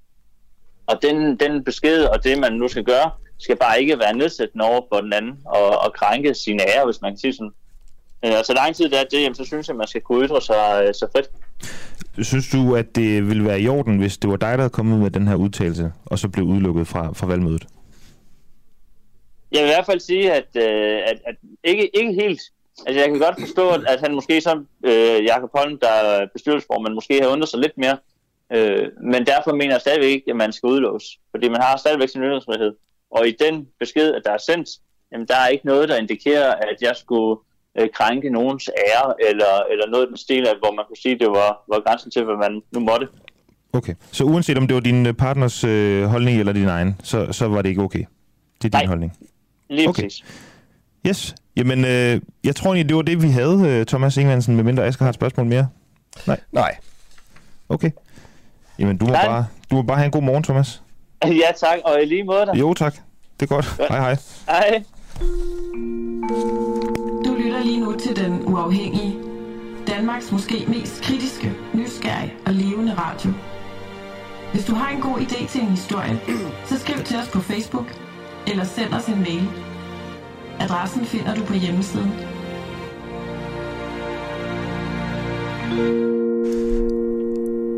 Og 0.87 0.99
den, 1.01 1.35
den 1.35 1.63
besked 1.63 2.03
og 2.03 2.23
det, 2.23 2.39
man 2.39 2.53
nu 2.53 2.67
skal 2.67 2.83
gøre, 2.83 3.11
skal 3.37 3.55
bare 3.55 3.81
ikke 3.81 3.99
være 3.99 4.13
nedsættende 4.13 4.65
over 4.65 4.81
for 4.91 5.01
den 5.01 5.13
anden 5.13 5.37
og, 5.45 5.79
og 5.79 5.93
krænke 5.93 6.33
sine 6.33 6.63
ære, 6.63 6.85
hvis 6.85 7.01
man 7.01 7.11
kan 7.11 7.17
sige 7.17 7.33
sådan. 7.33 7.51
Øh, 8.25 8.31
og 8.39 8.45
så 8.45 8.53
lang 8.53 8.75
tid 8.75 8.89
det 8.89 8.99
er 8.99 9.03
det, 9.11 9.21
jamen, 9.21 9.35
så 9.35 9.45
synes 9.45 9.67
jeg, 9.67 9.73
at 9.73 9.77
man 9.77 9.87
skal 9.87 10.01
kunne 10.01 10.25
ytre 10.25 10.41
sig 10.41 10.83
øh, 10.87 10.93
så 10.93 11.07
frit. 11.11 11.29
Synes 12.25 12.49
du, 12.49 12.75
at 12.75 12.95
det 12.95 13.27
ville 13.27 13.45
være 13.45 13.61
i 13.61 13.67
orden, 13.67 13.97
hvis 13.97 14.17
det 14.17 14.29
var 14.29 14.35
dig, 14.35 14.51
der 14.51 14.57
havde 14.57 14.69
kommet 14.69 14.99
med 14.99 15.11
den 15.11 15.27
her 15.27 15.35
udtalelse, 15.35 15.91
og 16.05 16.19
så 16.19 16.29
blev 16.29 16.45
udelukket 16.45 16.87
fra, 16.87 17.13
fra 17.13 17.27
valgmødet? 17.27 17.67
Jeg 19.51 19.61
vil 19.63 19.69
i 19.69 19.73
hvert 19.73 19.85
fald 19.85 19.99
sige, 19.99 20.33
at, 20.33 20.47
øh, 20.55 21.01
at, 21.05 21.17
at 21.25 21.35
ikke, 21.63 21.97
ikke 21.97 22.13
helt. 22.13 22.41
Altså, 22.85 22.99
jeg 23.01 23.09
kan 23.09 23.19
godt 23.19 23.39
forstå, 23.39 23.69
at, 23.69 23.83
at 23.87 23.99
han 23.99 24.15
måske 24.15 24.41
som 24.41 24.67
øh, 24.85 25.23
Jakob 25.25 25.49
Holm, 25.55 25.79
der 25.79 25.89
er 25.89 26.27
bestyrelsesformand, 26.33 26.93
måske 26.93 27.21
har 27.21 27.29
undret 27.29 27.49
sig 27.49 27.59
lidt 27.59 27.77
mere. 27.77 27.97
Øh, 28.53 28.87
men 29.11 29.25
derfor 29.25 29.51
mener 29.51 29.73
jeg 29.73 29.81
stadigvæk 29.81 30.09
ikke, 30.09 30.29
at 30.29 30.35
man 30.35 30.53
skal 30.53 30.67
udelåse, 30.67 31.07
fordi 31.31 31.49
man 31.49 31.61
har 31.61 31.77
stadigvæk 31.77 32.09
sin 32.09 32.21
ytringsfrihed. 32.21 32.73
Og 33.11 33.27
i 33.27 33.35
den 33.39 33.67
besked, 33.79 34.13
at 34.13 34.21
der 34.25 34.31
er 34.31 34.37
sendt, 34.37 34.69
jamen 35.11 35.27
der 35.27 35.35
er 35.35 35.47
ikke 35.47 35.65
noget, 35.65 35.89
der 35.89 35.97
indikerer, 35.97 36.53
at 36.53 36.77
jeg 36.81 36.95
skulle 36.95 37.39
øh, 37.79 37.89
krænke 37.93 38.29
nogens 38.29 38.69
ære, 38.87 39.13
eller, 39.29 39.53
eller 39.71 39.87
noget 39.87 40.07
den 40.07 40.17
stil, 40.17 40.47
hvor 40.59 40.71
man 40.75 40.85
kunne 40.87 40.97
sige, 40.97 41.15
at 41.15 41.19
det 41.19 41.29
var, 41.29 41.63
var 41.67 41.79
grænsen 41.85 42.11
til, 42.11 42.23
hvad 42.23 42.35
man 42.35 42.61
nu 42.71 42.79
måtte. 42.79 43.07
Okay, 43.73 43.93
så 44.11 44.23
uanset 44.23 44.57
om 44.57 44.67
det 44.67 44.75
var 44.75 44.81
din 44.81 45.05
øh, 45.05 45.13
partners 45.13 45.63
øh, 45.63 46.03
holdning 46.03 46.39
eller 46.39 46.53
din 46.53 46.67
egen, 46.67 46.95
så, 47.03 47.27
så 47.31 47.47
var 47.47 47.61
det 47.61 47.69
ikke 47.69 47.81
okay? 47.81 48.03
Det 48.61 48.65
er 48.65 48.69
din 48.69 48.71
Nej. 48.71 48.85
holdning? 48.85 49.17
Lige 49.69 49.89
Okay. 49.89 50.03
præcis. 50.03 50.23
Yes. 51.07 51.35
Jamen, 51.55 51.85
øh, 51.85 52.21
jeg 52.43 52.55
tror 52.55 52.69
egentlig, 52.69 52.89
det 52.89 52.95
var 52.95 53.01
det, 53.01 53.23
vi 53.23 53.29
havde, 53.29 53.63
øh, 53.67 53.85
Thomas 53.85 54.17
Ingmansen, 54.17 54.55
medmindre 54.55 54.85
Asger 54.85 55.03
har 55.05 55.09
et 55.09 55.15
spørgsmål 55.15 55.45
mere. 55.45 55.67
Nej. 56.51 56.75
Okay. 57.69 57.91
Jamen, 58.79 58.97
du 58.97 59.05
må, 59.05 59.11
Nej. 59.11 59.25
bare, 59.25 59.45
du 59.71 59.75
må 59.75 59.81
bare 59.81 59.97
have 59.97 60.05
en 60.05 60.11
god 60.11 60.21
morgen, 60.21 60.43
Thomas. 60.43 60.81
Ja 61.25 61.51
tak, 61.59 61.77
og 61.85 62.01
i 62.03 62.05
lige 62.05 62.23
måde 62.23 62.45
da. 62.45 62.51
Jo, 62.51 62.73
tak. 62.73 62.95
Det 63.39 63.51
er 63.51 63.55
godt. 63.55 63.75
Ja. 63.79 63.85
Hej, 63.89 63.99
hej. 63.99 64.17
Hej. 64.49 64.83
Du 67.25 67.35
lytter 67.35 67.63
lige 67.63 67.79
nu 67.79 67.95
til 67.99 68.15
Den 68.15 68.41
Uafhængige. 68.45 69.15
Danmarks 69.87 70.31
måske 70.31 70.65
mest 70.67 71.01
kritiske, 71.01 71.51
nysgerrige 71.73 72.33
og 72.45 72.53
levende 72.53 72.93
radio. 72.93 73.31
Hvis 74.53 74.65
du 74.65 74.73
har 74.75 74.89
en 74.95 75.01
god 75.01 75.17
idé 75.17 75.47
til 75.51 75.61
en 75.61 75.67
historie, 75.67 76.19
så 76.65 76.79
skriv 76.79 77.03
til 77.03 77.17
os 77.17 77.27
på 77.27 77.39
Facebook 77.39 77.85
eller 78.47 78.63
send 78.63 78.93
os 78.93 79.05
en 79.05 79.19
mail. 79.19 79.47
Adressen 80.59 81.05
finder 81.05 81.35
du 81.35 81.43
på 81.43 81.53
hjemmesiden. 81.53 82.11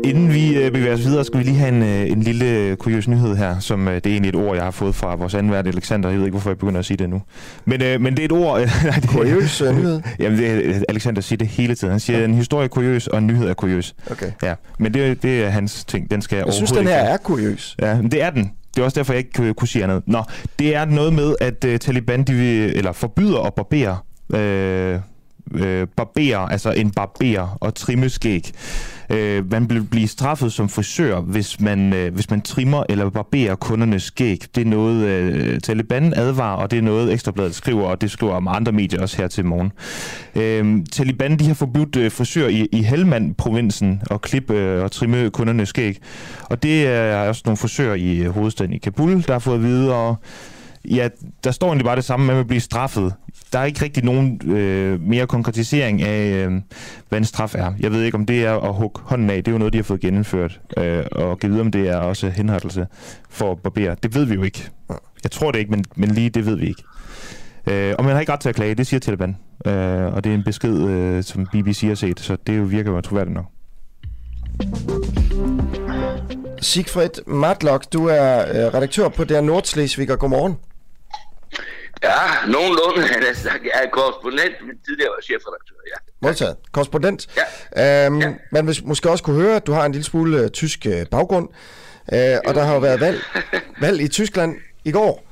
Inden 0.04 0.32
vi 0.34 0.56
øh, 0.56 0.72
bevæger 0.72 0.94
os 0.94 1.04
videre, 1.04 1.24
skal 1.24 1.38
vi 1.38 1.44
lige 1.44 1.56
have 1.56 1.68
en, 1.68 1.82
øh, 1.82 2.10
en 2.10 2.22
lille 2.22 2.76
kuriøs 2.76 3.08
nyhed 3.08 3.36
her, 3.36 3.58
som 3.58 3.88
øh, 3.88 3.94
det 3.94 4.06
er 4.06 4.10
egentlig 4.10 4.28
et 4.28 4.34
ord, 4.36 4.54
jeg 4.56 4.64
har 4.64 4.70
fået 4.70 4.94
fra 4.94 5.14
vores 5.14 5.34
anden 5.34 5.52
vært, 5.52 5.66
Alexander. 5.66 6.08
Jeg 6.08 6.18
ved 6.18 6.24
ikke, 6.24 6.32
hvorfor 6.32 6.50
jeg 6.50 6.58
begynder 6.58 6.78
at 6.78 6.84
sige 6.84 6.96
det 6.96 7.10
nu. 7.10 7.22
Men, 7.64 7.82
øh, 7.82 8.00
men 8.00 8.12
det 8.16 8.20
er 8.20 8.24
et 8.24 8.32
ord... 8.32 8.60
Øh, 8.60 8.68
nej, 8.84 8.94
det, 9.00 9.62
øh, 9.66 9.76
nyhed. 9.76 10.00
Jamen, 10.20 10.38
det 10.38 10.70
er, 10.76 10.82
Alexander 10.88 11.20
siger 11.22 11.36
det 11.38 11.46
hele 11.46 11.74
tiden. 11.74 11.90
Han 11.90 12.00
siger, 12.00 12.18
at 12.18 12.24
en 12.24 12.34
historie 12.34 12.64
er 12.64 12.68
kuriøs, 12.68 13.06
og 13.06 13.18
en 13.18 13.26
nyhed 13.26 13.48
er 13.48 13.54
kuriøs. 13.54 13.94
Okay. 14.10 14.30
Ja, 14.42 14.54
men 14.78 14.94
det, 14.94 15.22
det 15.22 15.44
er 15.44 15.50
hans 15.50 15.84
ting. 15.84 16.10
Den 16.10 16.22
skal 16.22 16.36
jeg 16.36 16.46
Jeg 16.46 16.54
synes, 16.54 16.72
den 16.72 16.86
her 16.86 17.00
ikke- 17.00 17.12
er 17.12 17.16
kuriøs. 17.16 17.76
Ja, 17.82 17.96
men 17.96 18.10
det 18.10 18.22
er 18.22 18.30
den. 18.30 18.50
Det 18.74 18.80
er 18.80 18.84
også 18.84 19.00
derfor, 19.00 19.12
jeg 19.12 19.18
ikke 19.18 19.54
kunne, 19.54 19.68
sige 19.68 19.84
andet. 19.84 20.02
Nå, 20.06 20.22
det 20.58 20.74
er 20.74 20.84
noget 20.84 21.12
med, 21.12 21.34
at 21.40 21.64
uh, 21.64 21.76
Taliban 21.76 22.22
de 22.22 22.32
vil, 22.32 22.76
eller 22.76 22.92
forbyder 22.92 23.40
at 23.40 23.54
barbere, 23.54 23.98
øh, 24.34 25.00
øh, 25.54 25.86
barbere, 25.96 26.52
altså 26.52 26.72
en 26.72 26.90
barber 26.90 27.56
og 27.60 27.74
trimmeskæg. 27.74 28.52
Øh, 29.10 29.50
man 29.50 29.70
vil 29.70 29.82
blive 29.82 30.08
straffet 30.08 30.52
som 30.52 30.68
frisør, 30.68 31.20
hvis 31.20 31.60
man, 31.60 31.92
øh, 31.92 32.14
hvis 32.14 32.30
man 32.30 32.40
trimmer 32.40 32.84
eller 32.88 33.10
barberer 33.10 33.54
kundernes 33.54 34.02
skæg. 34.02 34.40
Det 34.54 34.60
er 34.60 34.64
noget, 34.64 35.06
øh, 35.06 35.60
Taliban 35.60 36.14
advarer, 36.16 36.56
og 36.56 36.70
det 36.70 36.78
er 36.78 36.82
noget, 36.82 37.12
Ekstrabladet 37.12 37.54
skriver, 37.54 37.82
og 37.82 38.00
det 38.00 38.10
skriver 38.10 38.34
om 38.34 38.48
andre 38.48 38.72
medier 38.72 39.02
også 39.02 39.16
her 39.16 39.28
til 39.28 39.44
morgen. 39.44 39.72
Øh, 40.34 40.86
Taliban 40.92 41.38
de 41.38 41.46
har 41.46 41.54
forbudt 41.54 41.96
øh, 41.96 42.10
frisør 42.10 42.48
i, 42.48 42.68
i 42.72 42.82
Helmand-provinsen 42.82 44.02
at 44.10 44.20
klippe 44.20 44.54
øh, 44.54 44.84
og 44.84 44.92
trimme 44.92 45.30
kundernes 45.30 45.68
skæg. 45.68 45.98
Og 46.42 46.62
det 46.62 46.86
er 46.86 47.28
også 47.28 47.42
nogle 47.44 47.56
frisører 47.56 47.94
i 47.94 48.16
øh, 48.16 48.30
hovedstaden 48.30 48.72
i 48.72 48.78
Kabul, 48.78 49.22
der 49.22 49.32
har 49.32 49.38
fået 49.38 49.54
at 49.54 49.62
vide, 49.62 49.94
og 49.94 50.16
ja, 50.84 51.08
der 51.44 51.50
står 51.50 51.66
egentlig 51.66 51.84
bare 51.84 51.96
det 51.96 52.04
samme 52.04 52.26
med 52.26 52.34
at 52.34 52.46
blive 52.46 52.60
straffet. 52.60 53.14
Der 53.52 53.58
er 53.58 53.64
ikke 53.64 53.84
rigtig 53.84 54.04
nogen 54.04 54.40
øh, 54.50 55.00
mere 55.00 55.26
konkretisering 55.26 56.02
af, 56.02 56.46
øh, 56.46 56.52
hvad 57.08 57.18
en 57.18 57.24
straf 57.24 57.54
er. 57.54 57.72
Jeg 57.80 57.92
ved 57.92 58.02
ikke, 58.02 58.14
om 58.14 58.26
det 58.26 58.44
er 58.44 58.58
at 58.58 58.74
hugge 58.74 59.00
hånden 59.04 59.30
af. 59.30 59.36
Det 59.36 59.48
er 59.48 59.52
jo 59.52 59.58
noget, 59.58 59.72
de 59.72 59.78
har 59.78 59.82
fået 59.82 60.00
genindført. 60.00 60.60
Øh, 60.76 61.04
og 61.12 61.38
givet 61.38 61.60
om 61.60 61.70
det 61.70 61.88
er 61.88 61.96
også 61.96 62.30
henrettelse 62.30 62.86
for 63.30 63.52
at 63.52 63.58
barbere. 63.58 63.96
Det 64.02 64.14
ved 64.14 64.24
vi 64.24 64.34
jo 64.34 64.42
ikke. 64.42 64.68
Jeg 65.22 65.30
tror 65.30 65.50
det 65.50 65.58
ikke, 65.58 65.70
men, 65.70 65.84
men 65.96 66.10
lige 66.10 66.30
det 66.30 66.46
ved 66.46 66.56
vi 66.56 66.68
ikke. 66.68 66.82
Øh, 67.66 67.94
og 67.98 68.04
man 68.04 68.12
har 68.12 68.20
ikke 68.20 68.32
ret 68.32 68.40
til 68.40 68.48
at 68.48 68.54
klage, 68.54 68.74
det 68.74 68.86
siger 68.86 69.00
Taliban. 69.00 69.36
Øh, 69.66 70.14
og 70.14 70.24
det 70.24 70.30
er 70.30 70.34
en 70.34 70.44
besked, 70.44 70.88
øh, 70.88 71.24
som 71.24 71.46
BBC 71.52 71.80
har 71.80 71.94
set, 71.94 72.20
så 72.20 72.36
det 72.46 72.58
jo 72.58 72.62
virker 72.62 72.92
jo 72.92 73.00
troværdigt 73.00 73.34
nok. 73.34 73.46
Sigfrid 76.60 77.10
Matlock, 77.26 77.92
du 77.92 78.06
er 78.06 78.38
øh, 78.38 78.74
redaktør 78.74 79.08
på 79.08 79.24
der 79.24 79.40
Nordslesvig, 79.40 80.12
og 80.12 80.18
godmorgen. 80.18 80.56
Ja, 82.02 82.46
nogenlunde. 82.46 83.02
Er, 83.14 83.58
jeg 83.64 83.84
er 83.84 83.90
korrespondent, 83.92 84.54
men 84.66 84.78
tidligere 84.86 85.10
var 85.10 85.22
chefredaktør, 85.22 85.74
ja. 85.86 85.98
Modtaget. 86.22 86.56
Korrespondent. 86.72 87.26
Ja. 87.76 88.06
Øhm, 88.06 88.20
Ja. 88.20 88.32
Man 88.52 88.66
vil 88.66 88.80
måske 88.84 89.10
også 89.10 89.24
kunne 89.24 89.42
høre, 89.42 89.56
at 89.56 89.66
du 89.66 89.72
har 89.72 89.84
en 89.86 89.92
lille 89.92 90.04
smule 90.04 90.38
øh, 90.40 90.50
tysk 90.50 90.86
øh, 90.86 91.06
baggrund. 91.10 91.48
Øh, 92.12 92.36
og 92.46 92.54
der 92.54 92.62
har 92.64 92.74
jo 92.74 92.80
været 92.80 93.00
valg, 93.00 93.20
valg 93.84 94.00
i 94.00 94.08
Tyskland 94.08 94.56
i 94.84 94.92
går. 94.92 95.26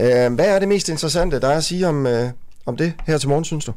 Øh, 0.00 0.34
hvad 0.34 0.46
er 0.54 0.58
det 0.58 0.68
mest 0.68 0.88
interessante, 0.88 1.40
der 1.40 1.48
er 1.48 1.56
at 1.56 1.64
sige 1.64 1.86
om, 1.88 2.06
øh, 2.06 2.30
om 2.66 2.76
det 2.76 2.94
her 3.06 3.18
til 3.18 3.28
morgen, 3.28 3.44
synes 3.44 3.64
du? 3.64 3.72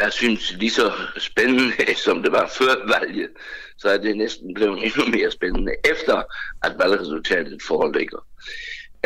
Jeg 0.00 0.12
synes, 0.12 0.52
lige 0.52 0.70
så 0.70 0.92
spændende, 1.18 1.72
som 2.04 2.22
det 2.22 2.32
var 2.32 2.50
før 2.58 2.98
valget, 3.00 3.28
så 3.78 3.88
er 3.88 3.96
det 3.98 4.16
næsten 4.16 4.54
blevet 4.54 4.84
endnu 4.84 5.04
mere 5.06 5.30
spændende, 5.30 5.72
efter 5.84 6.22
at 6.62 6.72
valgresultatet 6.78 7.58
foreligger. 7.68 8.18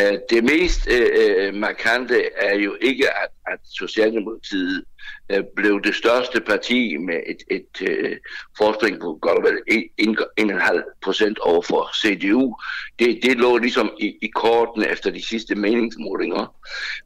Øh, 0.01 0.19
det 0.31 0.45
mest 0.45 0.89
øh, 0.91 1.09
øh, 1.17 1.55
markante 1.55 2.23
er 2.37 2.55
jo 2.55 2.77
ikke, 2.81 3.09
at, 3.09 3.29
at 3.47 3.59
Socialdemokratiet 3.65 4.85
øh, 5.33 5.45
blev 5.57 5.83
det 5.83 5.95
største 5.95 6.41
parti 6.41 6.97
med 6.97 7.21
et, 7.27 7.43
et 7.51 7.89
øh, 7.89 8.17
forspring 8.59 9.01
på 9.01 9.19
godt 9.23 9.39
og 9.39 9.45
vel 9.45 9.59
1,5 10.01 11.01
procent 11.03 11.39
over 11.39 11.63
for 11.63 11.91
CDU. 11.97 12.57
Det, 12.99 13.21
det 13.23 13.37
lå 13.37 13.59
ligesom 13.59 13.91
i, 13.99 14.17
i 14.23 14.27
kortene 14.27 14.89
efter 14.89 15.11
de 15.11 15.27
sidste 15.27 15.55
meningsmålinger. 15.55 16.55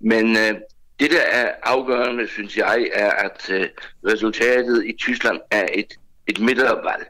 Men 0.01 0.37
øh, 0.37 0.55
det, 1.01 1.11
der 1.11 1.23
er 1.33 1.53
afgørende, 1.63 2.29
synes 2.29 2.57
jeg, 2.57 2.89
er, 2.93 3.11
at 3.11 3.51
øh, 3.51 3.69
resultatet 4.07 4.85
i 4.87 4.93
Tyskland 4.99 5.41
er 5.51 5.67
et, 5.75 5.95
et 6.27 6.41
midtervalg. 6.41 7.07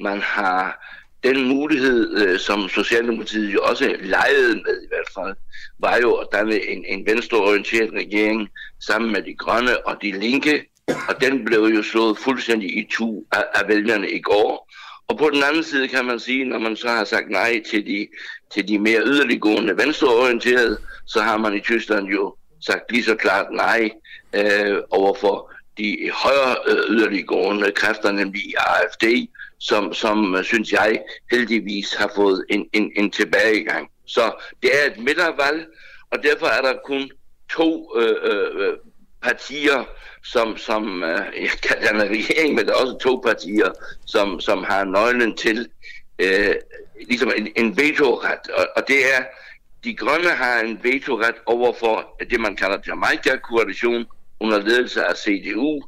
Man 0.00 0.20
har 0.20 0.86
den 1.26 1.48
mulighed, 1.48 2.18
øh, 2.22 2.38
som 2.38 2.68
Socialdemokratiet 2.68 3.54
jo 3.54 3.60
også 3.62 3.96
legede 4.00 4.54
med 4.54 4.82
i 4.82 4.88
hvert 4.88 5.10
fald, 5.14 5.36
var 5.78 5.96
jo 5.96 6.14
at 6.14 6.28
danne 6.32 6.68
en, 6.68 6.84
en 6.84 7.06
venstreorienteret 7.06 7.92
regering 7.92 8.48
sammen 8.80 9.12
med 9.12 9.22
de 9.22 9.34
grønne 9.34 9.86
og 9.86 9.96
de 10.02 10.12
linke, 10.12 10.64
og 11.08 11.20
den 11.20 11.44
blev 11.44 11.60
jo 11.60 11.82
slået 11.82 12.18
fuldstændig 12.18 12.78
i 12.78 12.86
tu 12.90 13.24
af, 13.32 13.44
af 13.54 13.68
vælgerne 13.68 14.10
i 14.10 14.20
går. 14.20 14.72
Og 15.08 15.18
på 15.18 15.30
den 15.30 15.42
anden 15.42 15.64
side 15.64 15.88
kan 15.88 16.04
man 16.04 16.20
sige, 16.20 16.44
når 16.44 16.58
man 16.58 16.76
så 16.76 16.88
har 16.88 17.04
sagt 17.04 17.30
nej 17.30 17.62
til 17.70 17.86
de, 17.86 18.08
til 18.54 18.68
de 18.68 18.78
mere 18.78 19.02
yderliggående 19.04 19.76
venstreorienterede, 19.76 20.78
så 21.06 21.20
har 21.20 21.38
man 21.38 21.54
i 21.54 21.60
Tyskland 21.60 22.06
jo 22.06 22.34
sagt 22.60 22.92
lige 22.92 23.04
så 23.04 23.14
klart 23.14 23.46
nej 23.52 23.90
øh, 24.34 24.78
overfor 24.90 25.52
de 25.78 26.10
højere 26.12 26.56
øh, 26.66 26.90
yderliggående 26.90 27.72
kræfter, 27.72 28.12
nemlig 28.12 28.42
AFD, 28.58 29.04
som, 29.58 29.94
som 29.94 30.34
øh, 30.34 30.44
synes 30.44 30.72
jeg 30.72 31.02
heldigvis 31.30 31.94
har 31.94 32.12
fået 32.14 32.44
en, 32.48 32.68
en, 32.72 32.92
en 32.96 33.10
tilbagegang. 33.10 33.90
Så 34.06 34.32
det 34.62 34.70
er 34.80 34.90
et 34.90 34.98
midtervalg, 34.98 35.66
og 36.10 36.22
derfor 36.22 36.46
er 36.46 36.62
der 36.62 36.74
kun 36.84 37.10
to 37.50 37.92
øh, 37.96 38.16
øh, 38.22 38.66
øh, 38.66 38.74
partier, 39.22 39.84
som, 40.24 40.56
som 40.56 41.02
øh, 41.02 41.20
jeg 41.42 41.50
kan 41.62 41.76
danne 41.82 42.08
regering, 42.08 42.54
men 42.54 42.66
der 42.66 42.72
er 42.72 42.76
også 42.76 42.98
to 42.98 43.20
partier, 43.24 43.70
som, 44.06 44.40
som 44.40 44.64
har 44.64 44.84
nøglen 44.84 45.36
til 45.36 45.68
øh, 46.18 46.54
ligesom 47.08 47.32
en, 47.36 47.48
en 47.56 47.76
vetoret, 47.76 48.50
og, 48.54 48.66
og 48.76 48.88
det 48.88 49.14
er, 49.14 49.24
de 49.84 49.94
grønne 49.94 50.28
har 50.28 50.60
en 50.60 50.80
vetoret 50.82 51.34
over 51.46 51.72
for 51.72 52.16
det, 52.30 52.40
man 52.40 52.56
kalder 52.56 52.78
Jamaica-koalition 52.86 54.06
under 54.40 54.58
ledelse 54.58 55.04
af 55.04 55.16
CDU, 55.16 55.82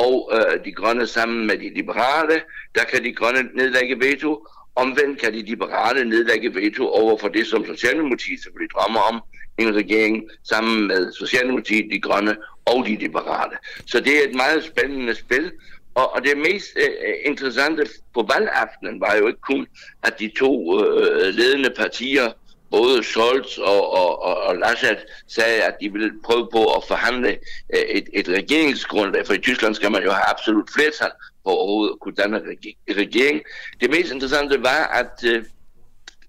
og 0.00 0.32
øh, 0.34 0.64
de 0.64 0.72
grønne 0.72 1.06
sammen 1.06 1.46
med 1.46 1.58
de 1.58 1.74
liberale, 1.74 2.42
der 2.74 2.84
kan 2.84 3.04
de 3.04 3.12
grønne 3.12 3.42
nedlægge 3.54 4.00
veto. 4.00 4.46
Omvendt 4.74 5.20
kan 5.20 5.32
de 5.32 5.42
liberale 5.42 6.04
nedlægge 6.04 6.54
veto 6.54 6.88
over 6.88 7.18
for 7.18 7.28
det, 7.28 7.46
som 7.46 7.66
Socialdemokratiet 7.66 8.42
selvfølgelig 8.42 8.74
drømmer 8.74 9.00
om, 9.00 9.22
en 9.58 9.74
regering 9.74 10.22
sammen 10.44 10.86
med 10.86 11.12
Socialdemokratiet, 11.12 11.92
de 11.92 12.00
grønne 12.00 12.36
og 12.64 12.86
de 12.86 12.96
liberale. 12.96 13.56
Så 13.86 14.00
det 14.00 14.18
er 14.18 14.28
et 14.28 14.34
meget 14.34 14.64
spændende 14.64 15.14
spil, 15.14 15.52
og, 15.94 16.14
og 16.14 16.24
det 16.24 16.38
mest 16.38 16.66
øh, 16.76 17.14
interessante 17.24 17.86
på 18.14 18.28
valgaftenen 18.34 19.00
var 19.00 19.14
jo 19.14 19.26
ikke 19.26 19.40
kun, 19.40 19.66
at 20.02 20.18
de 20.18 20.30
to 20.38 20.84
øh, 20.84 21.34
ledende 21.34 21.70
partier, 21.76 22.32
både 22.72 23.02
Scholz 23.02 23.58
og, 23.58 23.92
og, 23.92 24.22
og, 24.22 24.36
og 24.42 24.56
Laschet, 24.56 24.98
sagde, 25.26 25.62
at 25.62 25.74
de 25.80 25.92
ville 25.92 26.12
prøve 26.24 26.48
på 26.52 26.64
at 26.74 26.84
forhandle 26.88 27.38
øh, 27.74 27.82
et, 27.88 28.08
et 28.12 28.28
regeringsgrundlag, 28.28 29.26
for 29.26 29.34
i 29.34 29.38
Tyskland 29.38 29.74
skal 29.74 29.92
man 29.92 30.02
jo 30.02 30.10
have 30.10 30.30
absolut 30.30 30.70
flertal 30.74 31.10
for 31.42 31.50
overhovedet 31.50 31.92
at 31.92 32.00
kunne 32.00 32.14
danne 32.14 32.42
regering. 32.88 33.42
Det 33.80 33.90
mest 33.90 34.12
interessante 34.12 34.62
var, 34.62 34.82
at 35.00 35.24
øh, 35.24 35.44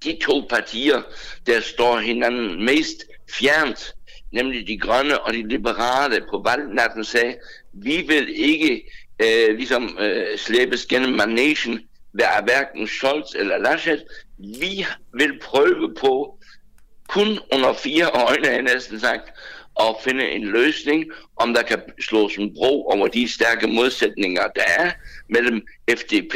de 0.03 0.17
to 0.21 0.45
partier, 0.49 1.01
der 1.47 1.61
står 1.61 1.97
hinanden 1.97 2.65
mest 2.65 3.05
fjernt, 3.29 3.93
nemlig 4.31 4.67
de 4.67 4.77
grønne 4.77 5.21
og 5.21 5.33
de 5.33 5.47
liberale 5.47 6.21
på 6.31 6.41
valgnatten, 6.45 7.03
sagde, 7.03 7.35
vi 7.73 8.05
vil 8.07 8.29
ikke 8.35 8.83
øh, 9.19 9.55
ligesom 9.55 9.97
øh, 9.99 10.37
slæbes 10.37 10.85
gennem 10.85 11.13
managen 11.15 11.79
hver, 12.11 12.43
hverken 12.43 12.87
Scholz 12.87 13.35
eller 13.35 13.57
Laschet. 13.57 14.03
Vi 14.37 14.85
vil 15.13 15.39
prøve 15.41 15.95
på, 15.99 16.39
kun 17.07 17.39
under 17.53 17.73
fire 17.73 18.05
øjne, 18.29 18.47
jeg 18.47 18.61
næsten 18.61 18.99
sagt, 18.99 19.31
at 19.79 19.95
finde 20.03 20.29
en 20.29 20.43
løsning, 20.43 21.05
om 21.35 21.53
der 21.53 21.61
kan 21.61 21.81
slås 21.99 22.35
en 22.35 22.53
bro 22.53 22.87
over 22.87 23.07
de 23.07 23.31
stærke 23.31 23.67
modsætninger, 23.67 24.41
der 24.55 24.63
er 24.79 24.91
mellem 25.29 25.61
FDP 25.89 26.35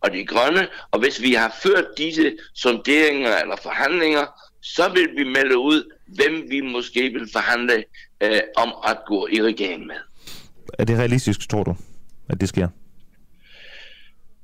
og 0.00 0.12
de 0.12 0.26
grønne. 0.26 0.68
Og 0.90 1.00
hvis 1.00 1.22
vi 1.22 1.32
har 1.32 1.56
ført 1.62 1.86
disse 1.98 2.36
sonderinger 2.54 3.36
eller 3.36 3.56
forhandlinger, 3.62 4.26
så 4.62 4.88
vil 4.94 5.08
vi 5.16 5.24
melde 5.24 5.58
ud, 5.58 5.92
hvem 6.06 6.50
vi 6.50 6.60
måske 6.60 7.02
vil 7.02 7.28
forhandle 7.32 7.84
øh, 8.20 8.40
om 8.56 8.72
at 8.84 8.98
gå 9.06 9.28
i 9.32 9.42
regering 9.42 9.86
med. 9.86 9.96
Er 10.78 10.84
det 10.84 10.98
realistisk, 10.98 11.48
tror 11.48 11.64
du, 11.64 11.76
at 12.28 12.40
det 12.40 12.48
sker? 12.48 12.68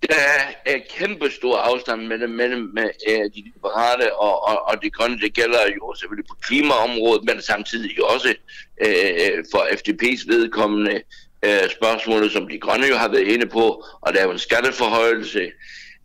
Der 0.08 0.16
er 0.64 0.78
kæmpe 0.98 1.30
stor 1.30 1.56
afstand 1.56 2.06
mellem, 2.06 2.30
mellem 2.30 2.70
med, 2.74 2.90
øh, 3.08 3.24
de 3.34 3.42
liberale 3.54 4.16
og, 4.16 4.48
og, 4.48 4.68
og 4.68 4.82
de 4.82 4.90
grønne. 4.90 5.20
Det 5.20 5.34
gælder 5.34 5.58
jo 5.76 5.94
selvfølgelig 5.94 6.28
på 6.28 6.36
klimaområdet, 6.42 7.24
men 7.24 7.42
samtidig 7.42 8.04
også 8.04 8.34
øh, 8.80 9.44
for 9.52 9.58
FDP's 9.58 10.28
vedkommende 10.32 11.02
øh, 11.44 11.70
spørgsmålet, 11.70 12.32
som 12.32 12.48
de 12.48 12.58
grønne 12.58 12.86
jo 12.86 12.96
har 12.96 13.08
været 13.08 13.28
inde 13.28 13.46
på, 13.46 13.84
og 14.00 14.14
der 14.14 14.20
er 14.20 14.32
en 14.32 14.38
skatteforhøjelse. 14.38 15.50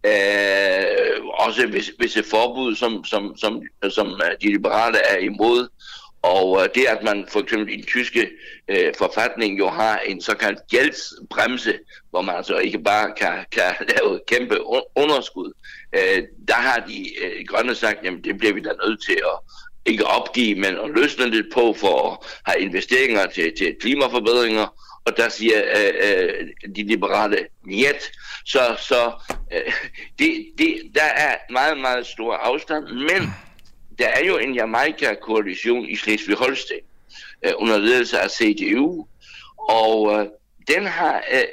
Øh, 0.06 1.26
også 1.34 1.68
hvis, 1.68 1.92
hvis 1.98 2.18
et 2.18 2.26
forbud, 2.26 2.76
som, 2.76 3.06
som, 3.06 3.38
som, 3.38 3.62
som 3.90 4.22
de 4.42 4.48
liberale 4.48 4.98
er 4.98 5.18
imod. 5.18 5.68
Og 6.22 6.62
øh, 6.64 6.70
det, 6.76 6.86
at 6.86 7.04
man 7.04 7.26
for 7.30 7.40
eksempel 7.40 7.74
i 7.74 7.76
den 7.76 7.86
tyske 7.86 8.30
øh, 8.68 8.94
forfatning 8.98 9.60
jo 9.60 9.70
har 9.70 10.00
en 10.00 10.22
såkaldt 10.22 10.68
gældsbremse, 10.68 11.80
hvor 12.10 12.22
man 12.22 12.36
altså 12.36 12.58
ikke 12.58 12.80
bare 12.80 13.14
kan, 13.18 13.46
kan 13.52 13.76
lave 13.94 14.20
kæmpe 14.28 14.58
underskud, 14.96 15.54
øh, 15.94 16.24
der 16.48 16.54
har 16.54 16.86
de 16.88 17.24
øh, 17.24 17.46
grønne 17.48 17.76
sagt, 17.76 17.98
jamen 18.04 18.24
det 18.24 18.38
bliver 18.38 18.54
vi 18.54 18.62
da 18.62 18.70
nødt 18.86 19.06
til 19.06 19.14
at 19.16 19.40
ikke 19.86 20.06
opgive, 20.06 20.56
men 20.56 20.78
at 20.78 20.90
løsne 20.96 21.30
lidt 21.30 21.54
på 21.54 21.74
for 21.74 22.12
at 22.12 22.18
have 22.46 22.66
investeringer 22.66 23.26
til, 23.26 23.54
til 23.58 23.76
klimaforbedringer. 23.82 24.68
Og 25.06 25.18
der 25.18 25.30
siger 25.30 25.62
øh, 25.76 25.94
øh, 26.04 26.74
de 26.76 26.84
liberale 26.84 27.38
niet. 27.66 28.12
Så, 28.46 28.76
så 28.80 29.12
øh, 29.54 29.74
det, 30.20 30.46
det, 30.58 30.82
der 30.96 31.04
er 31.04 31.36
meget, 31.50 31.78
meget 31.78 32.06
stor 32.06 32.34
afstand, 32.34 32.84
men 32.84 33.34
der 34.00 34.08
er 34.08 34.26
jo 34.26 34.38
en 34.38 34.56
Jamaica-koalition 34.56 35.86
i 35.86 35.96
Slesvig-Holsten 35.96 36.82
øh, 37.46 37.52
under 37.58 37.78
ledelse 37.78 38.20
af 38.20 38.30
CDU, 38.30 39.06
og 39.58 40.14
øh, 40.14 40.28
den 40.68 40.86
har 40.86 41.24
øh, 41.34 41.44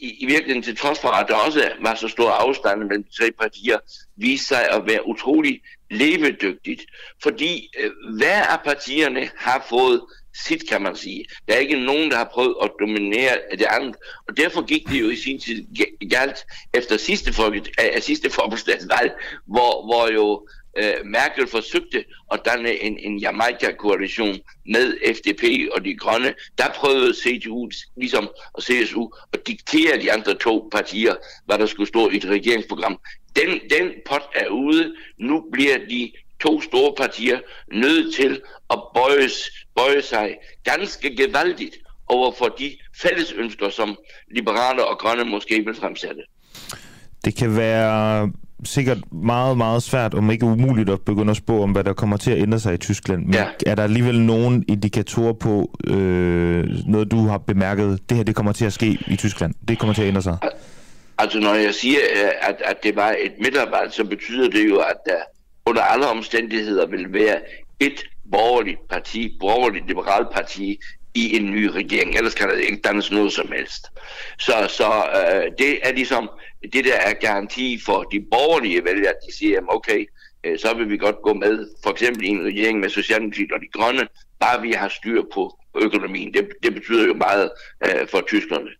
i, 0.00 0.16
i 0.22 0.26
virkeligheden 0.26 0.62
til 0.62 0.76
trods 0.76 0.98
for, 0.98 1.08
at 1.08 1.28
der 1.28 1.34
også 1.34 1.72
var 1.82 1.94
så 1.94 2.08
store 2.08 2.32
afstande 2.32 2.86
mellem 2.86 3.04
de 3.04 3.16
tre 3.16 3.32
partier, 3.40 3.78
vist 4.16 4.48
sig 4.48 4.68
at 4.70 4.86
være 4.86 5.06
utrolig 5.06 5.60
levedygtigt, 5.90 6.82
fordi 7.22 7.70
øh, 7.80 7.90
hver 8.16 8.42
af 8.42 8.60
partierne 8.64 9.30
har 9.36 9.66
fået 9.68 10.02
sit, 10.44 10.68
kan 10.68 10.82
man 10.82 10.96
sige. 10.96 11.24
Der 11.48 11.54
er 11.54 11.58
ikke 11.58 11.84
nogen, 11.84 12.10
der 12.10 12.16
har 12.16 12.30
prøvet 12.32 12.56
at 12.62 12.70
dominere 12.80 13.36
det 13.50 13.66
andet, 13.70 13.96
og 14.28 14.36
derfor 14.36 14.66
gik 14.66 14.88
det 14.88 15.00
jo 15.00 15.10
i 15.10 15.16
sin 15.16 15.40
tid 15.40 15.66
galt 16.10 16.46
efter 16.74 16.96
sidste, 16.96 17.32
folket, 17.32 17.68
äh, 17.80 18.00
sidste 18.00 18.30
forbundsdagsvalg, 18.38 19.12
hvor, 19.46 19.86
hvor 19.86 20.12
jo 20.12 20.48
øh, 20.76 20.94
Merkel 21.04 21.46
forsøgte 21.48 22.04
at 22.32 22.40
danne 22.44 22.82
en, 22.82 22.98
en 22.98 23.18
Jamaica-koalition 23.18 24.38
med 24.66 25.14
FDP 25.14 25.72
og 25.72 25.84
de 25.84 25.94
grønne, 25.94 26.34
der 26.58 26.64
prøvede 26.74 27.14
CDU 27.22 27.70
ligesom, 27.96 28.28
og 28.52 28.62
CSU 28.62 29.08
at 29.32 29.46
diktere 29.46 30.00
de 30.02 30.12
andre 30.12 30.34
to 30.34 30.68
partier, 30.72 31.14
hvad 31.46 31.58
der 31.58 31.66
skulle 31.66 31.88
stå 31.88 32.10
i 32.10 32.16
et 32.16 32.24
regeringsprogram. 32.24 32.98
Den, 33.36 33.48
den 33.70 33.92
pot 34.06 34.22
er 34.34 34.48
ude. 34.48 34.94
Nu 35.18 35.44
bliver 35.52 35.78
de 35.88 36.12
to 36.40 36.60
store 36.60 36.94
partier 36.96 37.40
nødt 37.72 38.14
til 38.14 38.40
at 38.70 38.78
bøjes, 38.94 39.50
bøje 39.76 40.02
sig 40.02 40.36
ganske 40.64 41.16
gevaldigt 41.16 41.76
over 42.08 42.32
for 42.38 42.48
de 42.58 42.76
fælles 43.02 43.32
ønsker, 43.32 43.70
som 43.70 43.96
liberale 44.30 44.86
og 44.86 44.98
grønne 44.98 45.24
måske 45.24 45.64
vil 45.64 45.74
fremsætte. 45.74 46.22
Det 47.24 47.36
kan 47.36 47.56
være 47.56 48.32
sikkert 48.64 48.98
meget, 49.12 49.56
meget 49.56 49.82
svært, 49.82 50.14
om 50.14 50.30
ikke 50.30 50.46
umuligt 50.46 50.90
at 50.90 51.00
begynde 51.00 51.30
at 51.30 51.36
spå 51.36 51.62
om, 51.62 51.72
hvad 51.72 51.84
der 51.84 51.92
kommer 51.92 52.16
til 52.16 52.30
at 52.30 52.38
ændre 52.38 52.60
sig 52.60 52.74
i 52.74 52.76
Tyskland. 52.76 53.24
Men 53.24 53.34
ja. 53.34 53.46
er 53.66 53.74
der 53.74 53.82
alligevel 53.82 54.20
nogle 54.20 54.64
indikatorer 54.68 55.32
på 55.32 55.70
øh, 55.86 56.64
noget, 56.86 57.10
du 57.10 57.26
har 57.26 57.38
bemærket, 57.38 58.00
det 58.08 58.16
her 58.16 58.24
det 58.24 58.34
kommer 58.34 58.52
til 58.52 58.64
at 58.64 58.72
ske 58.72 58.98
i 59.06 59.16
Tyskland? 59.16 59.54
Det 59.68 59.78
kommer 59.78 59.94
til 59.94 60.02
at 60.02 60.08
ændre 60.08 60.22
sig? 60.22 60.38
Altså, 61.18 61.40
når 61.40 61.54
jeg 61.54 61.74
siger, 61.74 61.98
at, 62.42 62.56
at 62.64 62.76
det 62.82 62.96
var 62.96 63.14
et 63.18 63.32
midtarbejde, 63.42 63.90
så 63.92 64.04
betyder 64.04 64.50
det 64.50 64.68
jo, 64.68 64.76
at 64.76 64.96
der 65.06 65.18
under 65.66 65.82
alle 65.82 66.06
omstændigheder 66.06 66.86
vil 66.86 67.12
være 67.12 67.36
et 67.80 68.04
borgerligt 68.30 68.88
parti, 68.90 69.36
borgerligt 69.40 69.86
liberalt 69.86 70.28
parti 70.34 70.78
i 71.14 71.36
en 71.36 71.50
ny 71.50 71.64
regering. 71.64 72.16
Ellers 72.16 72.34
kan 72.34 72.48
der 72.48 72.54
ikke 72.54 72.80
dannes 72.84 73.10
noget 73.10 73.32
som 73.32 73.52
helst. 73.56 73.86
Så, 74.38 74.52
så 74.68 74.88
øh, 75.18 75.52
det 75.58 75.78
er 75.82 75.92
ligesom 75.92 76.30
det 76.62 76.84
der 76.84 76.96
er 76.96 77.14
garanti 77.14 77.80
for 77.86 78.02
de 78.02 78.20
borgerlige 78.20 78.84
vælgere, 78.84 79.08
at 79.08 79.18
de 79.28 79.36
siger, 79.36 79.60
okay, 79.68 80.06
øh, 80.44 80.58
så 80.58 80.74
vil 80.74 80.90
vi 80.90 80.96
godt 80.96 81.22
gå 81.22 81.34
med, 81.34 81.68
for 81.82 81.90
eksempel 81.90 82.24
i 82.24 82.28
en 82.28 82.44
regering 82.44 82.80
med 82.80 82.88
Socialdemokratiet 82.88 83.52
og 83.52 83.60
de 83.60 83.68
grønne, 83.72 84.08
bare 84.40 84.62
vi 84.62 84.72
har 84.72 84.88
styr 84.88 85.22
på 85.34 85.58
økonomien. 85.74 86.34
Det, 86.34 86.48
det 86.62 86.74
betyder 86.74 87.06
jo 87.06 87.14
meget 87.14 87.50
øh, 87.86 88.08
for 88.08 88.20
tyskerne. 88.20 88.70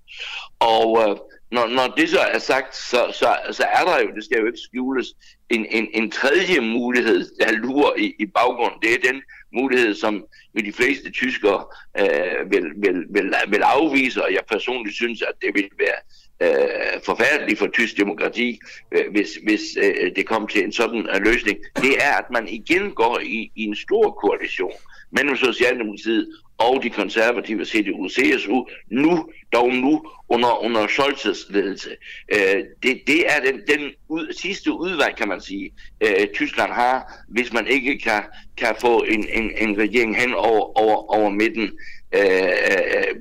Og 0.58 0.88
øh, 1.02 1.16
når, 1.50 1.66
når 1.66 1.94
det 1.96 2.08
så 2.08 2.18
er 2.18 2.38
sagt, 2.38 2.76
så, 2.76 3.00
så, 3.12 3.36
så 3.50 3.64
er 3.64 3.84
der 3.84 4.00
jo, 4.02 4.14
det 4.16 4.24
skal 4.24 4.38
jo 4.40 4.46
ikke 4.46 4.58
skjules, 4.58 5.06
en, 5.50 5.66
en, 5.66 5.88
en 5.94 6.10
tredje 6.10 6.60
mulighed, 6.60 7.30
der 7.40 7.52
lurer 7.52 7.92
i, 7.98 8.14
i 8.18 8.26
baggrunden. 8.26 8.80
Det 8.82 8.94
er 8.94 9.12
den 9.12 9.22
mulighed, 9.52 9.94
som 9.94 10.24
jo 10.54 10.64
de 10.64 10.72
fleste 10.72 11.10
tyskere 11.10 11.64
øh, 12.00 12.50
vil, 12.50 12.64
vil, 12.76 13.04
vil, 13.10 13.34
vil 13.48 13.62
afvise, 13.62 14.24
og 14.24 14.32
jeg 14.32 14.42
personligt 14.50 14.96
synes, 14.96 15.22
at 15.22 15.34
det 15.42 15.50
vil 15.54 15.68
være 15.78 15.98
øh, 16.40 17.00
forfærdeligt 17.04 17.58
for 17.58 17.66
tysk 17.66 17.96
demokrati, 17.96 18.58
øh, 18.92 19.04
hvis, 19.10 19.28
hvis 19.44 19.62
øh, 19.82 20.16
det 20.16 20.26
kom 20.26 20.48
til 20.48 20.64
en 20.64 20.72
sådan 20.72 21.08
øh, 21.14 21.22
løsning, 21.24 21.58
det 21.76 21.94
er, 22.00 22.12
at 22.12 22.30
man 22.32 22.48
igen 22.48 22.90
går 22.90 23.20
i, 23.22 23.52
i 23.56 23.62
en 23.62 23.76
stor 23.76 24.10
koalition 24.10 24.72
mellem 25.10 25.36
Socialdemokratiet 25.36 26.28
og 26.58 26.82
de 26.82 26.90
konservative 26.90 27.64
CDU, 27.64 28.08
CSU, 28.08 28.64
nu, 28.90 29.28
dog 29.52 29.72
nu, 29.74 30.06
under, 30.28 30.64
under 30.64 30.86
Scholz's 30.86 31.52
ledelse. 31.52 31.90
Øh, 32.34 32.64
det, 32.82 33.00
det 33.06 33.32
er 33.32 33.40
den, 33.40 33.60
den 33.68 33.90
ud, 34.08 34.32
sidste 34.32 34.72
udvej, 34.72 35.14
kan 35.14 35.28
man 35.28 35.40
sige, 35.40 35.72
øh, 36.00 36.26
Tyskland 36.34 36.72
har, 36.72 37.24
hvis 37.28 37.52
man 37.52 37.66
ikke 37.66 37.98
kan, 37.98 38.22
kan 38.56 38.74
få 38.80 39.02
en, 39.02 39.28
en, 39.28 39.50
en 39.56 39.78
regering 39.78 40.16
hen 40.16 40.34
over, 40.34 40.78
over, 40.80 41.14
over 41.14 41.30
midten. 41.30 41.70
Øh, 42.12 42.20
øh, 42.22 42.98
øh 42.98 43.14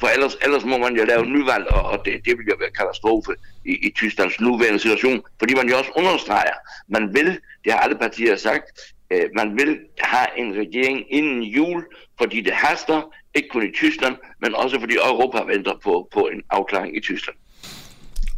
for 0.00 0.08
ellers, 0.08 0.36
ellers 0.42 0.64
må 0.64 0.78
man 0.78 0.96
jo 0.96 1.04
lave 1.04 1.26
nyvalg, 1.26 1.66
og, 1.66 1.82
og 1.82 2.04
det, 2.04 2.12
det 2.24 2.38
vil 2.38 2.46
jo 2.50 2.56
være 2.58 2.70
katastrofe 2.70 3.32
i, 3.64 3.86
i 3.86 3.92
Tysklands 3.96 4.40
nuværende 4.40 4.78
situation, 4.78 5.22
fordi 5.38 5.54
man 5.54 5.68
jo 5.68 5.78
også 5.78 5.90
understreger, 5.96 6.56
man 6.88 7.14
vil, 7.14 7.40
det 7.64 7.72
har 7.72 7.80
alle 7.80 7.98
partier 7.98 8.36
sagt, 8.36 8.80
øh, 9.10 9.28
man 9.34 9.58
vil 9.58 9.78
have 9.98 10.28
en 10.36 10.54
regering 10.54 11.12
inden 11.12 11.42
jul, 11.42 11.84
fordi 12.18 12.40
det 12.40 12.52
haster, 12.52 13.14
ikke 13.34 13.48
kun 13.48 13.68
i 13.68 13.72
Tyskland, 13.72 14.16
men 14.40 14.54
også 14.54 14.80
fordi 14.80 14.94
Europa 14.94 15.42
venter 15.52 15.74
på, 15.84 16.08
på 16.12 16.20
en 16.32 16.42
afklaring 16.50 16.96
i 16.96 17.00
Tyskland. 17.00 17.36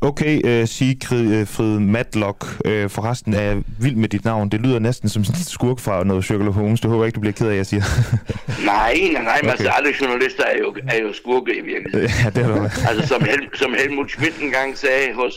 Okay, 0.00 0.62
uh, 0.62 0.68
Sigrid 0.68 1.80
Matlock. 1.80 2.44
Uh, 2.44 2.90
forresten 2.90 3.34
er 3.34 3.40
jeg 3.40 3.62
vild 3.80 3.96
med 3.96 4.08
dit 4.08 4.24
navn. 4.24 4.48
Det 4.48 4.60
lyder 4.60 4.78
næsten 4.78 5.08
som 5.08 5.20
en 5.20 5.34
skurk 5.34 5.78
fra 5.78 6.04
noget 6.04 6.24
Sherlock 6.24 6.54
Holmes. 6.54 6.80
Det 6.80 6.90
håber 6.90 7.04
jeg 7.04 7.06
ikke, 7.06 7.16
du 7.16 7.20
bliver 7.20 7.32
ked 7.32 7.48
af, 7.48 7.56
jeg 7.56 7.66
siger. 7.66 7.82
nej, 8.72 8.98
nej, 9.12 9.22
nej. 9.22 9.38
Okay. 9.42 9.50
Altså, 9.50 9.68
alle 9.68 9.94
journalister 10.00 10.44
er 10.44 10.58
jo, 10.58 10.76
er 10.88 10.98
jo 11.02 11.12
skurke 11.12 11.56
i 11.56 11.60
virkeligheden. 11.60 12.10
Ja, 12.24 12.30
det 12.30 12.44
er 12.44 12.62
det. 12.62 12.88
altså, 12.88 13.08
som, 13.08 13.22
Hel, 13.24 13.48
som 13.54 13.74
Helmut 13.78 14.10
Schmidt 14.10 14.38
engang 14.40 14.78
sagde, 14.78 15.14
hos, 15.14 15.34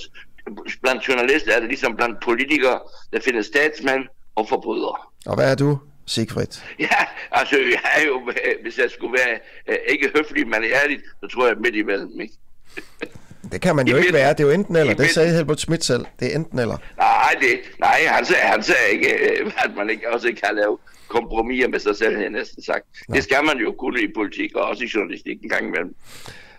blandt 0.82 1.08
journalister 1.08 1.52
er 1.56 1.60
det 1.60 1.70
ligesom 1.70 1.96
blandt 1.96 2.16
politikere, 2.24 2.80
der 3.14 3.20
finder 3.26 3.42
statsmænd 3.42 4.04
og 4.36 4.50
forbrydere. 4.50 4.96
Og 5.26 5.36
hvad 5.36 5.52
er 5.52 5.56
du? 5.56 5.80
Sigfrid? 6.06 6.62
Ja, 6.80 7.00
altså 7.32 7.56
jeg 7.56 7.82
er 7.98 8.06
jo, 8.08 8.32
hvis 8.64 8.78
jeg 8.78 8.90
skulle 8.96 9.14
være 9.14 9.36
uh, 9.70 9.94
ikke 9.94 10.10
høflig, 10.16 10.48
men 10.48 10.64
ærligt, 10.84 11.02
så 11.20 11.28
tror 11.34 11.48
jeg 11.48 11.56
midt 11.64 11.76
imellem, 11.76 12.22
ikke? 12.22 12.34
Det 13.52 13.62
kan 13.62 13.76
man 13.76 13.88
jo 13.88 13.96
I 13.96 14.00
ikke 14.00 14.14
være. 14.14 14.30
Det 14.34 14.40
er 14.40 14.44
jo 14.44 14.50
enten 14.50 14.76
eller. 14.76 14.94
Det 14.94 15.10
sagde 15.10 15.34
Helmut 15.34 15.60
Schmidt 15.60 15.86
selv. 15.86 16.06
Det 16.20 16.32
er 16.32 16.36
enten 16.36 16.60
eller. 16.60 16.78
Nej, 16.98 17.36
det, 17.42 17.60
nej 17.80 18.00
han, 18.08 18.26
sagde, 18.26 18.42
han 18.42 18.64
sagde 18.64 18.92
ikke, 18.92 19.14
øh, 19.14 19.52
at 19.58 19.72
man 19.78 19.90
ikke 19.90 20.14
også 20.14 20.28
kan 20.28 20.56
lave 20.56 20.78
kompromiser 21.08 21.68
med 21.68 21.80
sig 21.80 21.98
selv, 21.98 22.18
har 22.18 22.30
næsten 22.30 22.64
sagt. 22.64 22.86
Nej. 23.08 23.16
Det 23.16 23.24
skal 23.24 23.44
man 23.46 23.58
jo 23.58 23.72
kunne 23.80 24.02
i 24.02 24.08
politik, 24.16 24.56
og 24.56 24.64
også 24.64 24.84
i 24.84 24.90
journalistik 24.96 25.44
en 25.44 25.50
gang 25.50 25.68
imellem. 25.68 25.96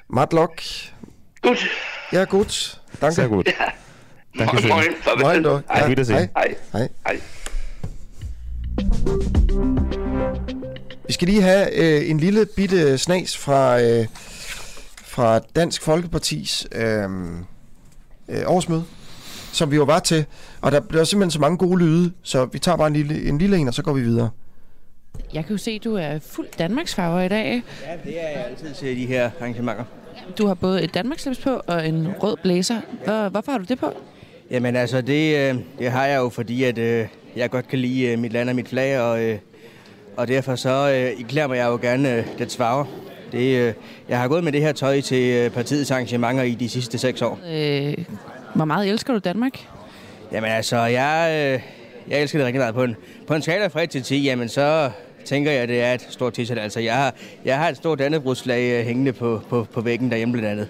Matlock. 0.09 0.63
Godt. 1.43 1.69
Ja, 2.13 2.25
godt. 2.25 2.81
Danke. 3.01 3.15
Sehr 3.15 3.29
gut. 3.29 3.47
Ja. 3.47 3.53
Danke 4.39 4.69
moin, 4.69 4.69
moin, 4.69 4.97
farvel. 5.01 5.43
Moin, 5.43 5.63
Hej. 5.69 5.95
Hej. 6.09 6.29
Hej. 6.35 6.55
Hej. 6.73 6.89
Hej. 7.07 7.21
Vi 11.07 11.13
skal 11.13 11.29
lige 11.29 11.43
have 11.43 11.75
øh, 11.75 12.11
en 12.11 12.21
lille 12.21 12.47
bitte 12.57 12.99
snas 12.99 13.39
fra... 13.39 13.83
Øh, 13.83 14.07
fra 15.11 15.39
Dansk 15.39 15.83
Folkepartis 15.83 16.67
øh, 16.73 17.05
øh, 18.29 18.43
årsmøde. 18.47 18.85
som 19.53 19.71
vi 19.71 19.77
jo 19.77 19.85
var 19.85 19.99
til. 19.99 20.25
Og 20.61 20.73
der 20.73 20.81
bliver 20.81 21.05
simpelthen 21.05 21.31
så 21.31 21.41
mange 21.41 21.59
gode 21.59 21.79
lyde, 21.79 22.13
så 22.23 22.45
vi 22.45 22.59
tager 22.59 22.77
bare 22.77 22.87
en 22.87 22.93
lille, 22.93 23.29
en 23.29 23.39
lille 23.39 23.57
en, 23.57 23.69
og 23.69 23.75
så 23.75 23.83
går 23.83 23.93
vi 23.93 24.01
videre. 24.01 24.31
Jeg 25.35 25.45
kan 25.45 25.53
jo 25.53 25.59
se, 25.59 25.71
at 25.71 25.85
du 25.85 25.95
er 25.95 26.19
fuld 26.19 26.47
Danmarks 26.59 26.95
farver 26.95 27.21
i 27.21 27.29
dag. 27.29 27.63
Ja, 27.87 28.11
det 28.11 28.25
er 28.25 28.29
jeg 28.29 28.47
altid 28.47 28.75
til 28.75 28.97
de 28.97 29.07
her 29.07 29.31
arrangementer. 29.41 29.85
Du 30.39 30.47
har 30.47 30.55
både 30.55 30.83
et 30.83 30.95
Danmarks 30.95 31.29
på 31.43 31.61
og 31.67 31.89
en 31.89 32.09
rød 32.23 32.37
blæser. 32.43 32.81
Hvor, 33.05 33.29
hvorfor 33.29 33.53
har 33.53 33.59
du 33.59 33.65
det 33.65 33.79
på? 33.79 33.93
Jamen 34.51 34.77
altså, 34.77 35.01
det, 35.01 35.37
øh, 35.37 35.59
det 35.79 35.91
har 35.91 36.07
jeg 36.07 36.19
jo, 36.19 36.29
fordi 36.29 36.65
at, 36.65 36.79
øh, 36.79 37.07
jeg 37.37 37.51
godt 37.51 37.69
kan 37.69 37.79
lide 37.79 38.07
øh, 38.07 38.19
mit 38.19 38.33
land 38.33 38.49
og 38.49 38.57
mit 38.57 38.69
flag, 38.69 39.01
og, 39.01 39.39
og 40.17 40.29
derfor 40.29 40.55
så 40.57 40.91
øh, 40.91 41.25
klæder 41.29 41.47
mig 41.47 41.57
jeg 41.57 41.67
jo 41.67 41.79
gerne 41.83 42.25
det 42.39 42.55
farver. 42.59 43.10
Det, 43.33 43.59
øh, 43.59 43.75
jeg 44.09 44.21
har 44.21 44.29
gået 44.29 44.45
med 44.45 44.53
det 44.53 44.61
her 44.61 44.73
tøj 44.73 45.01
til 45.01 45.51
partiets 45.51 45.91
arrangementer 45.91 46.43
i 46.43 46.55
de 46.55 46.69
sidste 46.69 46.99
seks 46.99 47.23
år. 47.23 47.39
Øh, 47.53 48.05
hvor 48.55 48.65
meget 48.65 48.89
elsker 48.89 49.13
du 49.13 49.19
Danmark? 49.19 49.67
Jamen 50.33 50.51
altså, 50.51 50.77
jeg, 50.77 51.29
øh, 51.31 51.61
jeg 52.11 52.23
elsker 52.23 52.39
det 52.39 52.47
rigtig 52.47 52.61
meget. 52.61 52.75
På 52.75 52.83
en, 52.85 52.97
på 53.27 53.35
en 53.35 53.43
skala 53.43 53.67
fra 53.67 53.83
1 53.83 53.91
til 53.91 54.03
10, 54.03 54.23
jamen 54.23 54.49
så 54.49 54.91
tænker 55.25 55.51
jeg, 55.51 55.69
det 55.69 55.83
er 55.83 55.95
et 55.95 56.07
stort 56.11 56.39
t-shirt. 56.39 56.59
Altså, 56.59 56.81
jeg 56.81 56.95
har, 56.95 57.15
jeg 57.45 57.59
har 57.59 57.69
et 57.69 57.77
stort 57.77 57.99
dannebrudslag 57.99 58.85
hængende 58.85 59.13
på, 59.13 59.41
på, 59.49 59.67
på 59.73 59.81
væggen 59.81 60.11
derhjemme 60.11 60.33
blandt 60.33 60.49
andet. 60.49 60.69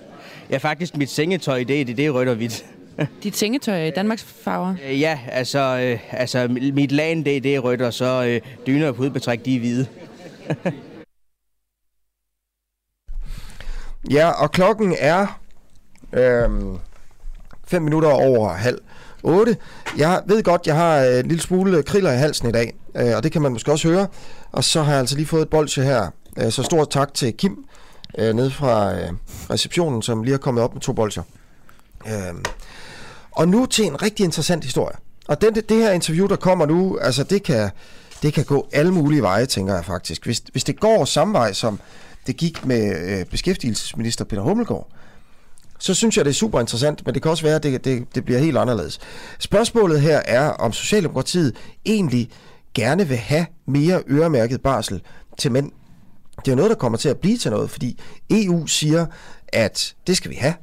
Ja, 0.50 0.56
faktisk 0.56 0.96
mit 0.96 1.11
sengetøj, 1.11 1.58
det, 1.58 1.86
det, 1.86 1.96
det 1.96 2.06
er 2.06 2.11
rødt 2.11 2.28
og 2.28 2.34
hvidt. 2.34 2.64
Dit 3.22 3.36
sengetøj 3.36 3.80
er 3.80 3.84
i 3.84 3.90
Danmarks 3.90 4.22
farver? 4.22 4.74
Øh, 4.88 5.00
ja, 5.00 5.18
altså, 5.32 5.58
øh, 5.58 5.98
altså 6.12 6.48
mit 6.74 6.92
lagen 6.92 7.24
det, 7.24 7.44
det 7.44 7.54
er 7.54 7.58
rødt, 7.58 7.82
og 7.82 7.94
så 7.94 8.24
øh, 8.24 8.40
dyner 8.66 8.88
og 8.88 8.94
pudebetræk, 8.94 9.44
de 9.44 9.56
er 9.56 9.61
hvide. 9.61 9.86
ja, 14.11 14.30
og 14.30 14.51
klokken 14.51 14.96
er 14.98 15.40
øh, 16.12 16.51
minutter 17.82 18.09
over 18.09 18.53
halv 18.53 18.78
8. 19.22 19.57
Jeg 19.98 20.22
ved 20.26 20.42
godt, 20.42 20.66
jeg 20.66 20.76
har 20.76 20.96
øh, 21.05 21.18
en 21.18 21.26
lille 21.26 21.42
smule 21.42 21.82
kriller 21.82 22.12
i 22.12 22.16
halsen 22.16 22.48
i 22.48 22.53
dag, 22.53 22.74
øh, 22.94 23.16
og 23.16 23.22
det 23.22 23.32
kan 23.32 23.42
man 23.42 23.53
måske 23.53 23.72
også 23.72 23.88
høre. 23.88 24.07
Og 24.53 24.64
så 24.64 24.82
har 24.82 24.92
jeg 24.92 25.01
altså 25.01 25.16
lige 25.16 25.26
fået 25.26 25.42
et 25.42 25.48
bolsje 25.48 25.84
her. 25.84 26.11
Øh, 26.38 26.53
så 26.53 26.62
stor 26.62 26.84
tak 26.84 27.14
til 27.14 27.36
Kim 27.36 27.64
øh, 28.18 28.34
nede 28.34 28.51
fra 28.51 28.94
øh, 28.94 29.12
receptionen, 29.51 30.03
som 30.03 30.22
lige 30.22 30.32
har 30.32 30.38
kommet 30.38 30.64
op 30.64 30.74
med 30.74 30.80
to 30.80 30.92
bolcher. 30.92 31.22
Øh, 32.07 32.34
og 33.30 33.48
nu 33.48 33.66
til 33.66 33.84
en 33.84 34.03
rigtig 34.03 34.24
interessant 34.24 34.64
historie. 34.64 34.96
Og 35.28 35.40
den, 35.40 35.55
det, 35.55 35.68
det 35.68 35.76
her 35.76 35.92
interview, 35.92 36.26
der 36.26 36.36
kommer 36.36 36.66
nu, 36.66 36.98
altså 36.98 37.24
det 37.24 37.42
kan, 37.42 37.70
det 38.22 38.32
kan 38.34 38.44
gå 38.44 38.68
alle 38.72 38.92
mulige 38.92 39.22
veje, 39.22 39.46
tænker 39.46 39.74
jeg 39.74 39.84
faktisk. 39.84 40.24
Hvis, 40.24 40.42
hvis 40.53 40.64
det 40.64 40.80
går 40.80 41.05
samme 41.05 41.32
vej, 41.32 41.53
som 41.53 41.80
det 42.27 42.37
gik 42.37 42.66
med 42.66 43.11
øh, 43.11 43.27
beskæftigelsesminister 43.27 44.25
Peter 44.25 44.43
Hummelgaard, 44.43 44.89
så 45.81 45.95
synes 45.95 46.16
jeg, 46.16 46.25
det 46.25 46.31
er 46.31 46.35
super 46.35 46.61
interessant, 46.61 47.07
men 47.07 47.14
det 47.14 47.23
kan 47.23 47.31
også 47.31 47.45
være, 47.45 47.55
at 47.55 47.62
det, 47.62 47.85
det, 47.85 48.14
det 48.14 48.25
bliver 48.25 48.41
helt 48.41 48.59
anderledes. 48.59 49.01
Spørgsmålet 49.39 50.01
her 50.01 50.23
er, 50.25 50.49
om 50.49 50.73
Socialdemokratiet 50.73 51.57
egentlig 51.87 52.31
gerne 52.75 53.09
vil 53.09 53.16
have 53.16 53.47
mere 53.66 54.03
øremærket 54.09 54.61
barsel 54.61 55.03
til 55.39 55.53
mænd. 55.53 55.71
Det 56.37 56.49
er 56.49 56.53
jo 56.53 56.57
noget, 56.57 56.71
der 56.71 56.77
kommer 56.77 56.99
til 56.99 57.09
at 57.09 57.18
blive 57.18 57.39
til 57.39 57.51
noget, 57.51 57.71
fordi 57.71 58.01
EU 58.31 58.66
siger, 58.66 59.07
at 59.49 59.95
det 60.07 60.16
skal 60.16 60.31
vi 60.31 60.37
have. 60.37 60.55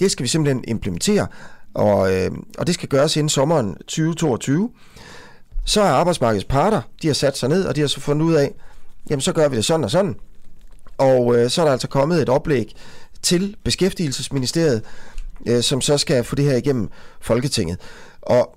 Det 0.00 0.10
skal 0.10 0.22
vi 0.22 0.28
simpelthen 0.28 0.64
implementere, 0.68 1.26
og, 1.74 2.14
øh, 2.14 2.30
og 2.58 2.66
det 2.66 2.74
skal 2.74 2.88
gøres 2.88 3.16
inden 3.16 3.28
sommeren 3.28 3.74
2022. 3.74 4.70
Så 5.64 5.80
er 5.80 5.90
arbejdsmarkedets 5.90 6.44
parter, 6.44 6.80
de 7.02 7.06
har 7.06 7.14
sat 7.14 7.36
sig 7.36 7.48
ned, 7.48 7.64
og 7.64 7.76
de 7.76 7.80
har 7.80 7.88
så 7.88 8.00
fundet 8.00 8.26
ud 8.26 8.34
af, 8.34 8.54
jamen 9.10 9.20
så 9.20 9.32
gør 9.32 9.48
vi 9.48 9.56
det 9.56 9.64
sådan 9.64 9.84
og 9.84 9.90
sådan. 9.90 10.16
Og 11.02 11.36
øh, 11.36 11.50
så 11.50 11.60
er 11.60 11.64
der 11.64 11.72
altså 11.72 11.88
kommet 11.88 12.22
et 12.22 12.28
oplæg 12.28 12.74
til 13.22 13.56
Beskæftigelsesministeriet, 13.64 14.82
øh, 15.46 15.62
som 15.62 15.80
så 15.80 15.98
skal 15.98 16.24
få 16.24 16.34
det 16.34 16.44
her 16.44 16.56
igennem 16.56 16.88
Folketinget. 17.20 17.78
Og 18.22 18.56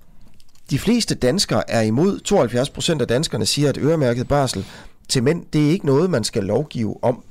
de 0.70 0.80
fleste 0.80 1.16
danskere 1.16 1.70
er 1.70 1.82
imod. 1.82 2.20
72 2.20 2.70
procent 2.70 3.02
af 3.02 3.08
danskerne 3.08 3.46
siger, 3.46 3.70
at 3.70 3.78
øremærket 3.78 4.28
barsel 4.28 4.66
til 5.10 5.24
mænd, 5.24 5.46
det 5.54 5.66
er 5.66 5.70
ikke 5.70 5.86
noget, 5.86 6.10
man 6.10 6.24
skal 6.24 6.44
lovgive 6.44 7.04
om. 7.04 7.24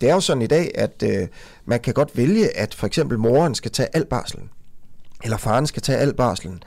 Det 0.00 0.08
er 0.08 0.14
jo 0.14 0.20
sådan 0.20 0.42
i 0.42 0.46
dag, 0.46 0.70
at 0.74 1.02
øh, 1.02 1.28
man 1.64 1.80
kan 1.80 1.94
godt 1.94 2.16
vælge, 2.16 2.56
at 2.56 2.74
for 2.74 2.86
eksempel 2.86 3.18
moren 3.18 3.54
skal 3.54 3.70
tage 3.70 3.88
al 3.92 4.04
barselen 4.04 4.50
eller 5.24 5.36
faren 5.36 5.66
skal 5.66 5.82
tage 5.82 5.98
al 5.98 6.14
barslen, 6.14 6.62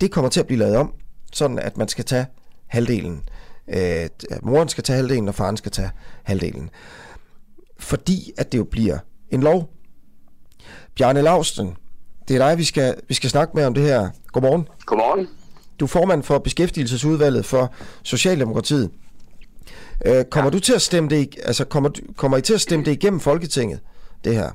det 0.00 0.10
kommer 0.10 0.28
til 0.28 0.40
at 0.40 0.46
blive 0.46 0.58
lavet 0.58 0.76
om, 0.76 0.92
sådan 1.32 1.58
at 1.58 1.76
man 1.76 1.88
skal 1.88 2.04
tage 2.04 2.26
halvdelen. 2.66 3.22
Øh, 3.68 4.08
moren 4.42 4.68
skal 4.68 4.84
tage 4.84 4.96
halvdelen, 4.96 5.28
og 5.28 5.34
faren 5.34 5.56
skal 5.56 5.72
tage 5.72 5.90
halvdelen. 6.22 6.70
Fordi 7.78 8.32
at 8.38 8.52
det 8.52 8.58
jo 8.58 8.64
bliver 8.64 8.98
en 9.30 9.42
lov. 9.42 9.70
Bjarne 10.94 11.22
Lausten, 11.22 11.76
det 12.28 12.36
er 12.36 12.48
dig, 12.48 12.58
vi 12.58 12.64
skal, 12.64 13.00
vi 13.08 13.14
skal 13.14 13.30
snakke 13.30 13.52
med 13.56 13.64
om 13.64 13.74
det 13.74 13.82
her. 13.82 14.08
Godmorgen. 14.32 14.68
Godmorgen. 14.86 15.28
Du 15.80 15.84
er 15.84 15.88
formand 15.88 16.22
for 16.22 16.38
Beskæftigelsesudvalget 16.38 17.46
for 17.46 17.74
Socialdemokratiet. 18.02 18.90
Øh, 20.06 20.24
kommer 20.24 20.50
ja. 20.50 20.54
du 20.54 20.60
til 20.60 20.72
at 20.72 20.82
stemme 20.82 21.10
det, 21.10 21.36
altså 21.42 21.64
kommer, 21.64 21.90
kommer 22.16 22.36
I 22.38 22.42
til 22.42 22.54
at 22.54 22.60
stemme 22.60 22.84
det 22.84 22.92
igennem 22.92 23.20
Folketinget, 23.20 23.80
det 24.24 24.34
her? 24.34 24.50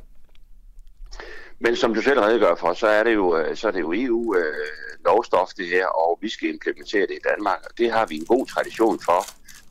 Men 1.59 1.75
som 1.75 1.93
du 1.93 2.01
selv 2.01 2.19
redegør 2.19 2.55
for, 2.55 2.73
så 2.73 2.87
er 2.87 3.03
det 3.03 3.13
jo, 3.13 3.37
øh, 3.37 3.55
så 3.55 3.67
er 3.67 3.71
det 3.71 3.79
jo 3.79 3.93
EU 3.95 4.35
øh, 4.35 4.53
lovstof 5.05 5.49
det 5.57 5.67
her, 5.67 5.87
og 5.87 6.19
vi 6.21 6.29
skal 6.29 6.49
implementere 6.49 7.01
det 7.01 7.11
i 7.11 7.27
Danmark. 7.29 7.59
Og 7.63 7.77
det 7.77 7.91
har 7.91 8.05
vi 8.05 8.15
en 8.15 8.25
god 8.25 8.45
tradition 8.45 8.99
for, 9.05 9.25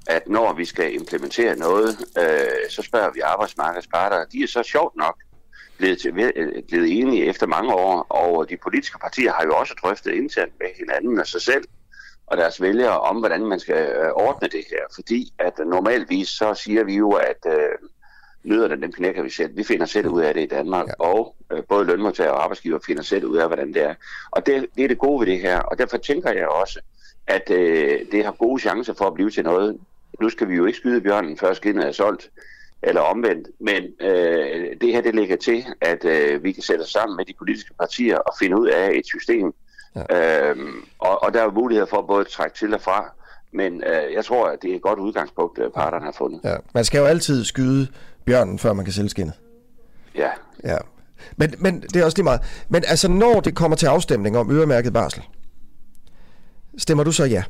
at 0.07 0.29
når 0.29 0.53
vi 0.53 0.65
skal 0.65 0.95
implementere 0.95 1.57
noget, 1.57 1.89
øh, 2.19 2.71
så 2.71 2.83
spørger 2.83 3.11
vi 3.11 3.21
arbejdsmarkedets 3.21 3.87
parter. 3.87 4.25
De 4.25 4.43
er 4.43 4.47
så 4.47 4.63
sjovt 4.63 4.97
nok 4.97 5.17
blevet, 5.79 5.99
til, 6.01 6.19
øh, 6.37 6.63
blevet 6.69 7.01
enige 7.01 7.25
efter 7.25 7.47
mange 7.47 7.75
år, 7.75 8.07
og 8.09 8.51
de 8.51 8.57
politiske 8.57 8.99
partier 8.99 9.33
har 9.33 9.45
jo 9.45 9.55
også 9.57 9.75
drøftet 9.83 10.13
internt 10.13 10.53
med 10.59 10.69
hinanden 10.79 11.21
og 11.21 11.27
sig 11.27 11.43
selv 11.43 11.65
og 12.27 12.37
deres 12.37 12.61
vælgere 12.61 13.01
om, 13.01 13.17
hvordan 13.17 13.47
man 13.47 13.61
skal 13.61 13.77
øh, 13.77 14.11
ordne 14.13 14.49
det 14.49 14.65
her. 14.71 14.85
Fordi 14.95 15.33
at 15.39 15.53
normalvis 15.67 16.29
så 16.29 16.55
siger 16.55 16.85
vi 16.85 16.95
jo, 16.97 17.11
at 17.11 17.47
øh, 17.47 17.89
nødderne, 18.45 18.83
dem 18.83 18.93
knækker 18.93 19.23
vi 19.23 19.31
selv. 19.31 19.57
Vi 19.57 19.65
finder 19.65 19.87
selv 19.87 20.09
ud 20.09 20.23
af 20.23 20.35
det 20.35 20.43
i 20.43 20.47
Danmark, 20.47 20.87
ja. 20.89 20.93
og 20.99 21.37
øh, 21.53 21.63
både 21.69 21.85
lønmodtagere 21.85 22.33
og 22.33 22.43
arbejdsgiver 22.43 22.79
finder 22.87 23.03
selv 23.03 23.25
ud 23.25 23.37
af, 23.37 23.47
hvordan 23.47 23.75
det 23.75 23.83
er. 23.83 23.95
Og 24.31 24.47
det, 24.47 24.67
det 24.77 24.85
er 24.85 24.89
det 24.89 24.99
gode 24.99 25.21
ved 25.21 25.27
det 25.27 25.41
her, 25.41 25.61
og 25.61 25.79
derfor 25.79 25.97
tænker 25.97 26.33
jeg 26.33 26.49
også, 26.49 26.81
at 27.27 27.51
øh, 27.51 28.01
det 28.13 28.25
har 28.25 28.33
gode 28.33 28.61
chancer 28.61 28.95
for 28.95 29.05
at 29.05 29.15
blive 29.15 29.31
til 29.31 29.45
noget. 29.45 29.79
Nu 30.21 30.29
skal 30.29 30.49
vi 30.49 30.55
jo 30.55 30.67
ikke 30.67 30.77
skyde 30.77 31.01
bjørnen, 31.01 31.37
før 31.37 31.55
skinnet 31.55 31.87
er 31.87 31.93
solgt, 31.93 32.31
eller 32.83 33.01
omvendt, 33.01 33.49
men 33.61 33.85
øh, 34.01 34.77
det 34.81 34.93
her 34.93 35.01
det 35.01 35.15
ligger 35.15 35.37
til, 35.37 35.65
at 35.81 36.05
øh, 36.05 36.45
vi 36.45 36.53
kan 36.53 36.63
sætte 36.63 36.83
os 36.83 36.89
sammen 36.91 37.17
med 37.17 37.25
de 37.25 37.35
politiske 37.39 37.75
partier 37.79 38.17
og 38.17 38.33
finde 38.39 38.61
ud 38.61 38.69
af 38.69 38.91
et 38.95 39.07
system, 39.07 39.53
ja. 39.97 40.51
øhm, 40.51 40.85
og, 40.99 41.23
og 41.23 41.35
der 41.35 41.43
er 41.43 41.51
mulighed 41.51 41.87
for 41.87 42.03
både 42.03 42.21
at 42.21 42.27
trække 42.27 42.57
til 42.57 42.75
og 42.75 42.81
fra, 42.81 43.13
men 43.53 43.83
øh, 43.87 44.15
jeg 44.15 44.25
tror, 44.25 44.49
at 44.49 44.59
det 44.63 44.71
er 44.71 44.77
et 44.77 44.83
godt 44.83 44.99
udgangspunkt, 44.99 45.59
øh, 45.59 45.71
parterne 45.71 46.05
har 46.05 46.13
fundet. 46.19 46.41
Ja. 46.45 46.57
Man 46.75 46.85
skal 46.85 46.99
jo 46.99 47.05
altid 47.05 47.45
skyde 47.45 47.87
bjørnen, 48.25 48.59
før 48.59 48.73
man 48.73 48.85
kan 48.85 48.95
sælge 48.95 49.09
skinnet. 49.09 49.35
Ja. 50.15 50.31
Ja. 50.65 50.77
Men, 51.37 51.55
men 51.59 51.81
det 51.81 51.97
er 51.97 52.05
også 52.05 52.19
lige 52.19 52.25
meget. 52.25 52.41
Men 52.69 52.85
altså, 52.87 53.09
når 53.09 53.41
det 53.41 53.55
kommer 53.55 53.77
til 53.77 53.87
afstemning 53.87 54.39
om 54.39 54.51
øremærket 54.51 54.93
barsel, 54.93 55.23
stemmer 56.79 57.05
du 57.05 57.13
så 57.13 57.25
ja? 57.25 57.43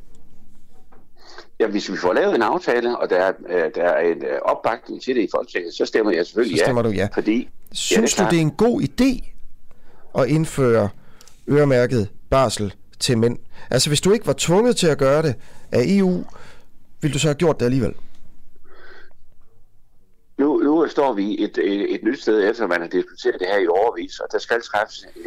Ja, 1.60 1.66
hvis 1.66 1.92
vi 1.92 1.96
får 1.96 2.12
lavet 2.12 2.34
en 2.34 2.42
aftale, 2.42 2.98
og 2.98 3.10
der 3.10 3.16
er, 3.16 3.32
øh, 3.48 3.70
der 3.74 3.82
er 3.82 4.12
en 4.12 4.24
øh, 4.24 4.38
opbakning 4.42 5.02
til 5.02 5.16
det 5.16 5.22
i 5.22 5.28
Folketinget, 5.34 5.74
så 5.74 5.86
stemmer 5.86 6.12
jeg 6.12 6.26
selvfølgelig 6.26 6.58
så 6.58 6.64
stemmer 6.64 6.82
ja. 6.82 6.88
du 6.88 6.94
ja. 6.94 7.08
Fordi, 7.14 7.48
Synes 7.72 8.18
ja, 8.18 8.24
det 8.24 8.30
du, 8.30 8.34
det 8.34 8.42
er 8.42 8.46
en 8.46 8.50
god 8.50 8.82
idé 8.82 9.30
at 10.18 10.28
indføre 10.28 10.88
øremærket 11.48 12.08
barsel 12.30 12.74
til 13.00 13.18
mænd? 13.18 13.38
Altså, 13.70 13.90
hvis 13.90 14.00
du 14.00 14.12
ikke 14.12 14.26
var 14.26 14.34
tvunget 14.38 14.76
til 14.76 14.86
at 14.86 14.98
gøre 14.98 15.22
det 15.22 15.34
af 15.72 15.82
EU, 15.86 16.24
ville 17.00 17.14
du 17.14 17.18
så 17.18 17.28
have 17.28 17.34
gjort 17.34 17.60
det 17.60 17.64
alligevel? 17.64 17.94
Nu, 20.38 20.58
nu 20.58 20.88
står 20.88 21.12
vi 21.12 21.44
et, 21.44 21.58
et, 21.58 21.94
et 21.94 22.02
nyt 22.02 22.22
sted, 22.22 22.50
efter 22.50 22.66
man 22.66 22.80
har 22.80 22.88
diskuteret 22.88 23.40
det 23.40 23.48
her 23.48 23.58
i 23.58 23.66
overvis, 23.66 24.20
og 24.20 24.28
der 24.32 24.38
skal 24.38 24.62
træffes 24.62 25.06
en, 25.16 25.22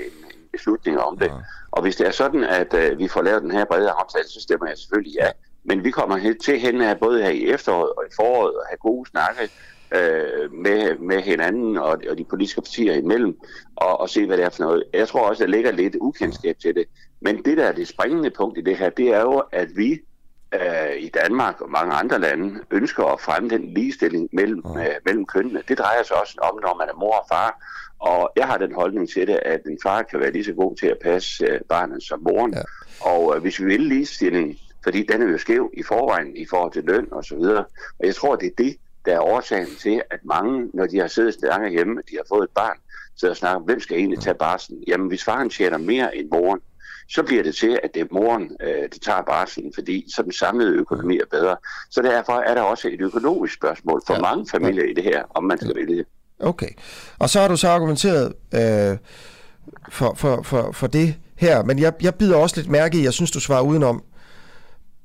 en 0.53 0.57
beslutning 0.57 0.99
om 0.99 1.17
det. 1.17 1.27
Ja. 1.27 1.33
Og 1.71 1.81
hvis 1.81 1.95
det 1.95 2.07
er 2.07 2.11
sådan, 2.11 2.43
at 2.43 2.73
uh, 2.73 2.99
vi 2.99 3.07
får 3.07 3.21
lavet 3.21 3.41
den 3.41 3.51
her 3.51 3.65
brede 3.65 3.89
aftale, 3.89 4.27
så 4.27 4.41
stemmer 4.41 4.67
jeg 4.67 4.77
selvfølgelig 4.77 5.15
ja. 5.15 5.29
Men 5.65 5.83
vi 5.83 5.91
kommer 5.91 6.17
helt 6.17 6.43
til 6.43 6.59
hen 6.59 6.81
af 6.81 6.99
både 6.99 7.23
her 7.23 7.29
i 7.29 7.45
efteråret 7.45 7.89
og 7.89 8.03
i 8.09 8.13
foråret 8.15 8.53
at 8.61 8.67
have 8.69 8.77
gode 8.77 9.09
snakke 9.09 9.41
uh, 9.95 10.53
med, 10.53 10.97
med 10.97 11.21
hinanden 11.21 11.77
og, 11.77 12.01
og 12.09 12.17
de 12.17 12.25
politiske 12.29 12.61
partier 12.61 12.93
imellem, 12.93 13.39
og, 13.75 13.99
og 13.99 14.09
se, 14.09 14.25
hvad 14.25 14.37
det 14.37 14.45
er 14.45 14.49
for 14.49 14.63
noget. 14.63 14.83
Jeg 14.93 15.07
tror 15.07 15.29
også, 15.29 15.43
der 15.43 15.49
ligger 15.49 15.71
lidt 15.71 15.95
ukendskab 16.01 16.57
til 16.59 16.75
det. 16.75 16.85
Men 17.21 17.45
det, 17.45 17.57
der 17.57 17.65
er 17.65 17.71
det 17.71 17.87
springende 17.87 18.29
punkt 18.29 18.57
i 18.57 18.61
det 18.61 18.77
her, 18.77 18.89
det 18.89 19.07
er 19.07 19.21
jo, 19.21 19.43
at 19.51 19.67
vi 19.75 19.99
øh, 20.53 20.95
i 20.99 21.09
Danmark 21.09 21.61
og 21.61 21.69
mange 21.69 21.93
andre 21.93 22.19
lande 22.19 22.59
ønsker 22.71 23.03
at 23.03 23.21
fremme 23.21 23.49
den 23.49 23.73
ligestilling 23.73 24.29
mellem, 24.33 24.63
øh, 24.79 24.95
mellem 25.05 25.25
kønnene. 25.25 25.63
Det 25.67 25.77
drejer 25.77 26.03
sig 26.03 26.21
også 26.21 26.37
om, 26.41 26.59
når 26.61 26.75
man 26.77 26.89
er 26.89 26.99
mor 26.99 27.15
og 27.15 27.25
far. 27.31 27.49
Og 28.03 28.31
jeg 28.35 28.47
har 28.47 28.57
den 28.57 28.73
holdning 28.73 29.09
til 29.09 29.27
det, 29.27 29.39
at 29.45 29.61
en 29.65 29.77
far 29.83 30.03
kan 30.03 30.19
være 30.19 30.31
lige 30.31 30.43
så 30.43 30.53
god 30.53 30.75
til 30.75 30.87
at 30.87 30.97
passe 31.03 31.45
øh, 31.45 31.59
barnet 31.69 32.03
som 32.03 32.19
moren. 32.19 32.53
Ja. 32.53 32.61
Og 33.01 33.35
øh, 33.35 33.41
hvis 33.41 33.59
vi 33.59 33.65
vil 33.65 33.81
ligestilling, 33.81 34.57
fordi 34.83 35.03
den 35.03 35.21
er 35.21 35.31
jo 35.31 35.37
skæv 35.37 35.71
i 35.73 35.83
forvejen 35.83 36.37
i 36.37 36.45
forhold 36.49 36.73
til 36.73 36.83
løn 36.83 37.07
og 37.11 37.23
så 37.25 37.35
videre. 37.35 37.65
Og 37.99 38.05
jeg 38.05 38.15
tror, 38.15 38.35
det 38.35 38.47
er 38.47 38.63
det, 38.63 38.77
der 39.05 39.15
er 39.15 39.19
årsagen 39.19 39.75
til, 39.81 40.01
at 40.11 40.19
mange, 40.23 40.69
når 40.73 40.85
de 40.85 40.99
har 40.99 41.07
siddet 41.07 41.33
stærke 41.33 41.69
hjemme, 41.69 42.01
de 42.09 42.15
har 42.15 42.25
fået 42.29 42.43
et 42.43 42.49
barn, 42.55 42.77
sidder 43.15 43.31
og 43.31 43.37
snakker 43.37 43.59
hvem 43.59 43.79
skal 43.79 43.97
egentlig 43.97 44.19
tage 44.19 44.35
barslen? 44.35 44.83
Jamen, 44.87 45.07
hvis 45.07 45.23
faren 45.23 45.49
tjener 45.49 45.77
mere 45.77 46.17
end 46.17 46.29
moren, 46.31 46.59
så 47.09 47.23
bliver 47.23 47.43
det 47.43 47.55
til, 47.55 47.79
at 47.83 47.93
det 47.93 48.01
er 48.01 48.05
moren, 48.11 48.57
øh, 48.61 48.89
der 48.93 48.99
tager 49.01 49.21
barslen, 49.21 49.71
fordi 49.73 50.05
så 50.15 50.23
den 50.23 50.31
samlede 50.31 50.75
økonomi 50.75 51.17
er 51.17 51.25
bedre. 51.31 51.57
Så 51.91 52.01
derfor 52.01 52.33
er 52.33 52.53
der 52.53 52.61
også 52.61 52.87
et 52.87 53.01
økonomisk 53.01 53.53
spørgsmål 53.53 54.01
for 54.07 54.13
ja. 54.13 54.21
mange 54.21 54.47
familier 54.51 54.83
i 54.83 54.93
det 54.93 55.03
her, 55.03 55.23
om 55.29 55.43
man 55.43 55.57
skal 55.57 55.75
vælge 55.75 55.95
det. 55.95 56.05
Okay. 56.39 56.69
Og 57.19 57.29
så 57.29 57.39
har 57.39 57.47
du 57.47 57.57
så 57.57 57.69
argumenteret 57.69 58.33
øh, 58.53 58.97
for, 59.89 60.13
for, 60.15 60.41
for, 60.41 60.71
for 60.71 60.87
det 60.87 61.15
her, 61.35 61.63
men 61.63 61.79
jeg, 61.79 61.93
jeg 62.01 62.15
bider 62.15 62.35
også 62.35 62.55
lidt 62.55 62.69
mærke 62.69 62.99
i, 62.99 63.03
jeg 63.03 63.13
synes, 63.13 63.31
du 63.31 63.39
svarer 63.39 63.61
udenom, 63.61 64.03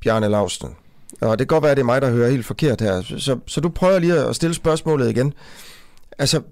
Bjarne 0.01 0.29
Lausten. 0.29 0.77
Og 1.21 1.39
det 1.39 1.49
kan 1.49 1.55
godt 1.55 1.63
være, 1.63 1.71
at 1.71 1.77
det 1.77 1.83
er 1.83 1.87
mig, 1.87 2.03
der 2.03 2.11
hører 2.11 2.31
helt 2.31 2.47
forkert 2.47 2.81
her. 2.81 3.03
Så, 3.03 3.39
så 3.47 3.61
du 3.61 3.69
prøver 3.69 3.99
lige 3.99 4.15
at 4.15 4.37
stille 4.37 4.55
spørgsmålet 4.55 5.11
igen. 5.11 5.35
Altså, 6.19 6.43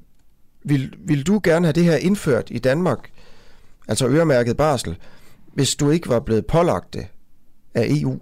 vil, 0.64 0.94
vil 0.98 1.26
du 1.26 1.40
gerne 1.42 1.66
have 1.66 1.72
det 1.72 1.84
her 1.84 1.96
indført 1.96 2.48
i 2.50 2.58
Danmark, 2.58 3.10
altså 3.88 4.08
øremærket 4.08 4.56
barsel, 4.56 4.98
hvis 5.46 5.76
du 5.76 5.90
ikke 5.90 6.08
var 6.08 6.20
blevet 6.20 6.46
pålagt 6.46 6.94
det 6.94 7.06
af 7.74 7.86
EU? 7.88 8.20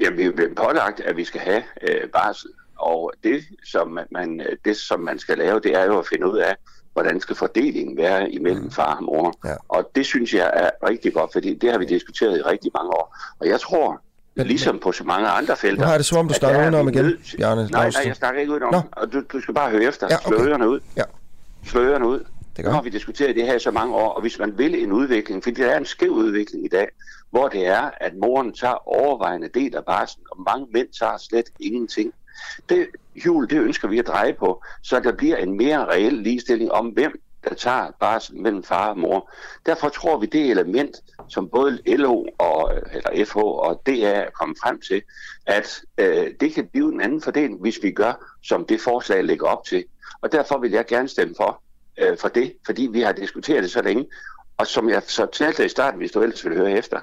Jamen, 0.00 0.18
vi 0.18 0.24
er 0.24 0.32
blevet 0.32 0.56
pålagt, 0.56 1.00
at 1.00 1.16
vi 1.16 1.24
skal 1.24 1.40
have 1.40 1.62
øh, 1.82 2.10
barsel. 2.12 2.50
Og 2.80 3.12
det 3.24 3.44
som, 3.64 3.98
man, 4.10 4.42
det, 4.64 4.76
som 4.76 5.00
man 5.00 5.18
skal 5.18 5.38
lave, 5.38 5.60
det 5.60 5.76
er 5.76 5.84
jo 5.84 5.98
at 5.98 6.06
finde 6.06 6.30
ud 6.32 6.38
af, 6.38 6.56
hvordan 6.92 7.20
skal 7.20 7.36
fordelingen 7.36 7.96
være 7.96 8.30
imellem 8.30 8.70
far 8.70 8.96
og 8.96 9.04
mor. 9.04 9.34
Ja. 9.44 9.54
Og 9.68 9.90
det 9.94 10.06
synes 10.06 10.34
jeg 10.34 10.50
er 10.54 10.70
rigtig 10.88 11.14
godt, 11.14 11.32
fordi 11.32 11.54
det 11.54 11.70
har 11.70 11.78
vi 11.78 11.84
diskuteret 11.84 12.38
i 12.38 12.42
rigtig 12.42 12.70
mange 12.74 12.90
år. 12.90 13.16
Og 13.40 13.48
jeg 13.48 13.60
tror, 13.60 14.00
men, 14.34 14.46
ligesom 14.46 14.78
på 14.78 14.92
så 14.92 15.04
mange 15.04 15.28
andre 15.28 15.56
felter... 15.56 15.78
Nu 15.78 15.84
har 15.84 15.92
jeg 15.92 15.98
det 15.98 16.06
som 16.06 16.18
om, 16.18 16.28
du 16.28 16.34
snakker 16.34 16.62
udenom 16.62 16.88
igen, 16.88 17.04
nød... 17.04 17.36
Bjarne 17.36 17.68
Nej, 17.70 17.90
nej, 17.90 18.02
jeg 18.06 18.16
snakker 18.16 18.40
ikke 18.40 18.52
udenom. 18.52 18.74
Og 18.92 19.12
du, 19.12 19.22
du 19.32 19.40
skal 19.40 19.54
bare 19.54 19.70
høre 19.70 19.82
efter. 19.82 20.06
Ja, 20.10 20.16
okay. 20.16 20.36
Slå 20.36 20.46
ørerne 20.46 20.68
ud. 20.68 20.80
Ja. 20.96 21.02
Slå 21.64 21.80
ørerne 21.80 22.06
ud. 22.06 22.24
Det 22.56 22.64
nu 22.64 22.70
har 22.70 22.82
vi 22.82 22.90
diskuteret 22.90 23.36
det 23.36 23.46
her 23.46 23.54
i 23.54 23.58
så 23.58 23.70
mange 23.70 23.94
år, 23.94 24.08
og 24.08 24.20
hvis 24.20 24.38
man 24.38 24.58
vil 24.58 24.82
en 24.82 24.92
udvikling, 24.92 25.42
fordi 25.42 25.62
der 25.62 25.70
er 25.70 25.78
en 25.78 25.84
skæv 25.84 26.10
udvikling 26.10 26.64
i 26.64 26.68
dag, 26.68 26.88
hvor 27.30 27.48
det 27.48 27.66
er, 27.66 27.90
at 28.00 28.12
moren 28.22 28.52
tager 28.52 28.88
overvejende 28.88 29.48
del 29.54 29.76
af 29.76 29.84
barsen, 29.84 30.22
og 30.30 30.42
mange 30.42 30.66
mænd 30.74 30.88
tager 30.98 31.16
slet 31.18 31.46
ingenting. 31.60 32.12
Det 32.68 32.88
hjul, 33.14 33.50
det 33.50 33.58
ønsker 33.60 33.88
vi 33.88 33.98
at 33.98 34.06
dreje 34.06 34.32
på, 34.32 34.62
så 34.82 35.00
der 35.00 35.12
bliver 35.12 35.36
en 35.36 35.56
mere 35.56 35.86
reel 35.86 36.12
ligestilling 36.14 36.72
om, 36.72 36.86
hvem 36.86 37.22
der 37.44 37.54
tager 37.54 37.90
barsel 38.00 38.36
mellem 38.36 38.62
far 38.62 38.88
og 38.90 38.98
mor. 38.98 39.30
Derfor 39.66 39.88
tror 39.88 40.18
vi, 40.18 40.26
det 40.26 40.50
element, 40.50 40.96
som 41.28 41.48
både 41.48 41.78
LO 41.86 42.26
og 42.38 42.72
eller 42.92 43.24
FH 43.24 43.36
og 43.36 43.82
DA 43.86 44.12
er 44.12 44.30
kommet 44.30 44.58
frem 44.62 44.80
til, 44.80 45.02
at 45.46 45.80
øh, 45.98 46.26
det 46.40 46.54
kan 46.54 46.66
blive 46.66 46.92
en 46.92 47.00
anden 47.00 47.22
fordeling, 47.22 47.60
hvis 47.60 47.78
vi 47.82 47.90
gør, 47.90 48.36
som 48.42 48.64
det 48.64 48.80
forslag 48.80 49.24
lægger 49.24 49.46
op 49.46 49.64
til. 49.64 49.84
Og 50.20 50.32
derfor 50.32 50.58
vil 50.58 50.70
jeg 50.70 50.86
gerne 50.86 51.08
stemme 51.08 51.34
for, 51.36 51.62
øh, 51.98 52.18
for 52.18 52.28
det, 52.28 52.52
fordi 52.66 52.88
vi 52.92 53.00
har 53.00 53.12
diskuteret 53.12 53.62
det 53.62 53.70
så 53.70 53.82
længe. 53.82 54.06
Og 54.56 54.66
som 54.66 54.88
jeg 54.88 55.02
så 55.06 55.26
talte 55.26 55.64
i 55.64 55.68
starten, 55.68 55.98
hvis 55.98 56.12
du 56.12 56.22
ellers 56.22 56.44
vil 56.44 56.56
høre 56.56 56.72
efter, 56.72 57.00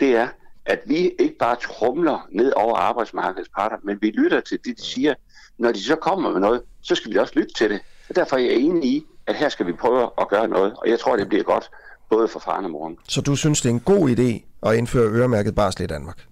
det 0.00 0.16
er, 0.16 0.28
at 0.68 0.80
vi 0.86 0.96
ikke 0.96 1.36
bare 1.38 1.56
trumler 1.56 2.28
ned 2.32 2.52
over 2.56 2.76
arbejdsmarkedets 2.76 3.50
parter, 3.56 3.76
men 3.84 3.98
vi 4.00 4.10
lytter 4.10 4.40
til 4.40 4.58
det, 4.64 4.76
de 4.78 4.84
siger. 4.84 5.14
Når 5.58 5.72
de 5.72 5.82
så 5.82 5.96
kommer 5.96 6.30
med 6.30 6.40
noget, 6.40 6.62
så 6.82 6.94
skal 6.94 7.12
vi 7.12 7.16
også 7.16 7.32
lytte 7.36 7.54
til 7.54 7.70
det. 7.70 7.80
Og 8.08 8.16
derfor 8.16 8.36
er 8.36 8.40
jeg 8.40 8.52
enig 8.52 8.84
i, 8.84 9.04
at 9.26 9.34
her 9.34 9.48
skal 9.48 9.66
vi 9.66 9.72
prøve 9.72 10.10
at 10.20 10.28
gøre 10.28 10.48
noget, 10.48 10.72
og 10.72 10.88
jeg 10.88 10.98
tror, 11.00 11.16
det 11.16 11.28
bliver 11.28 11.44
godt, 11.44 11.70
både 12.10 12.28
for 12.28 12.38
faren 12.38 12.64
og 12.64 12.70
moren. 12.70 12.96
Så 13.08 13.20
du 13.20 13.36
synes, 13.36 13.60
det 13.60 13.68
er 13.68 13.72
en 13.74 13.80
god 13.80 14.10
idé 14.10 14.44
at 14.68 14.76
indføre 14.76 15.10
øremærket 15.10 15.54
barsel 15.54 15.82
i 15.82 15.86
Danmark? 15.86 16.24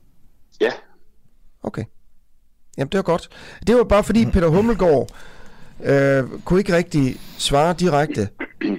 Ja. 0.60 0.72
Okay. 1.62 1.84
Jamen, 2.78 2.88
det 2.88 2.96
var 2.96 3.02
godt. 3.02 3.28
Det 3.66 3.76
var 3.76 3.84
bare 3.84 4.04
fordi 4.04 4.26
Peter 4.30 4.48
Hummelgaard 4.48 5.08
øh, 5.84 6.24
kunne 6.44 6.60
ikke 6.60 6.76
rigtig 6.76 7.20
svare 7.38 7.74
direkte 7.78 8.28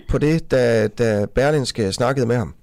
på 0.09 0.17
det, 0.17 0.51
da, 0.51 0.87
da 0.87 1.25
Berlinske 1.25 1.93
snakkede 1.93 2.25
med 2.25 2.35
ham. 2.35 2.53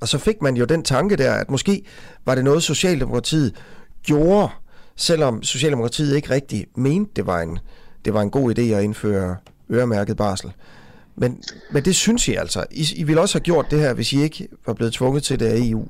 Og 0.00 0.08
så 0.08 0.18
fik 0.18 0.42
man 0.42 0.56
jo 0.56 0.64
den 0.64 0.82
tanke 0.82 1.16
der, 1.16 1.32
at 1.32 1.50
måske 1.50 1.84
var 2.26 2.34
det 2.34 2.44
noget, 2.44 2.62
Socialdemokratiet 2.62 3.54
gjorde, 4.02 4.48
selvom 4.96 5.42
Socialdemokratiet 5.42 6.16
ikke 6.16 6.30
rigtig 6.30 6.66
mente, 6.76 7.12
det 7.16 7.26
var 7.26 7.40
en, 7.40 7.58
det 8.04 8.14
var 8.14 8.20
en 8.20 8.30
god 8.30 8.58
idé 8.58 8.62
at 8.62 8.84
indføre 8.84 9.36
øremærket 9.70 10.16
barsel. 10.16 10.52
Men, 11.16 11.42
men 11.70 11.84
det 11.84 11.96
synes 11.96 12.28
I 12.28 12.34
altså. 12.34 12.64
I, 12.70 12.84
I 12.96 13.02
ville 13.02 13.20
også 13.20 13.38
have 13.38 13.44
gjort 13.44 13.70
det 13.70 13.80
her, 13.80 13.94
hvis 13.94 14.12
I 14.12 14.22
ikke 14.22 14.48
var 14.66 14.74
blevet 14.74 14.92
tvunget 14.92 15.22
til 15.22 15.40
det 15.40 15.46
af 15.46 15.58
EU. 15.58 15.88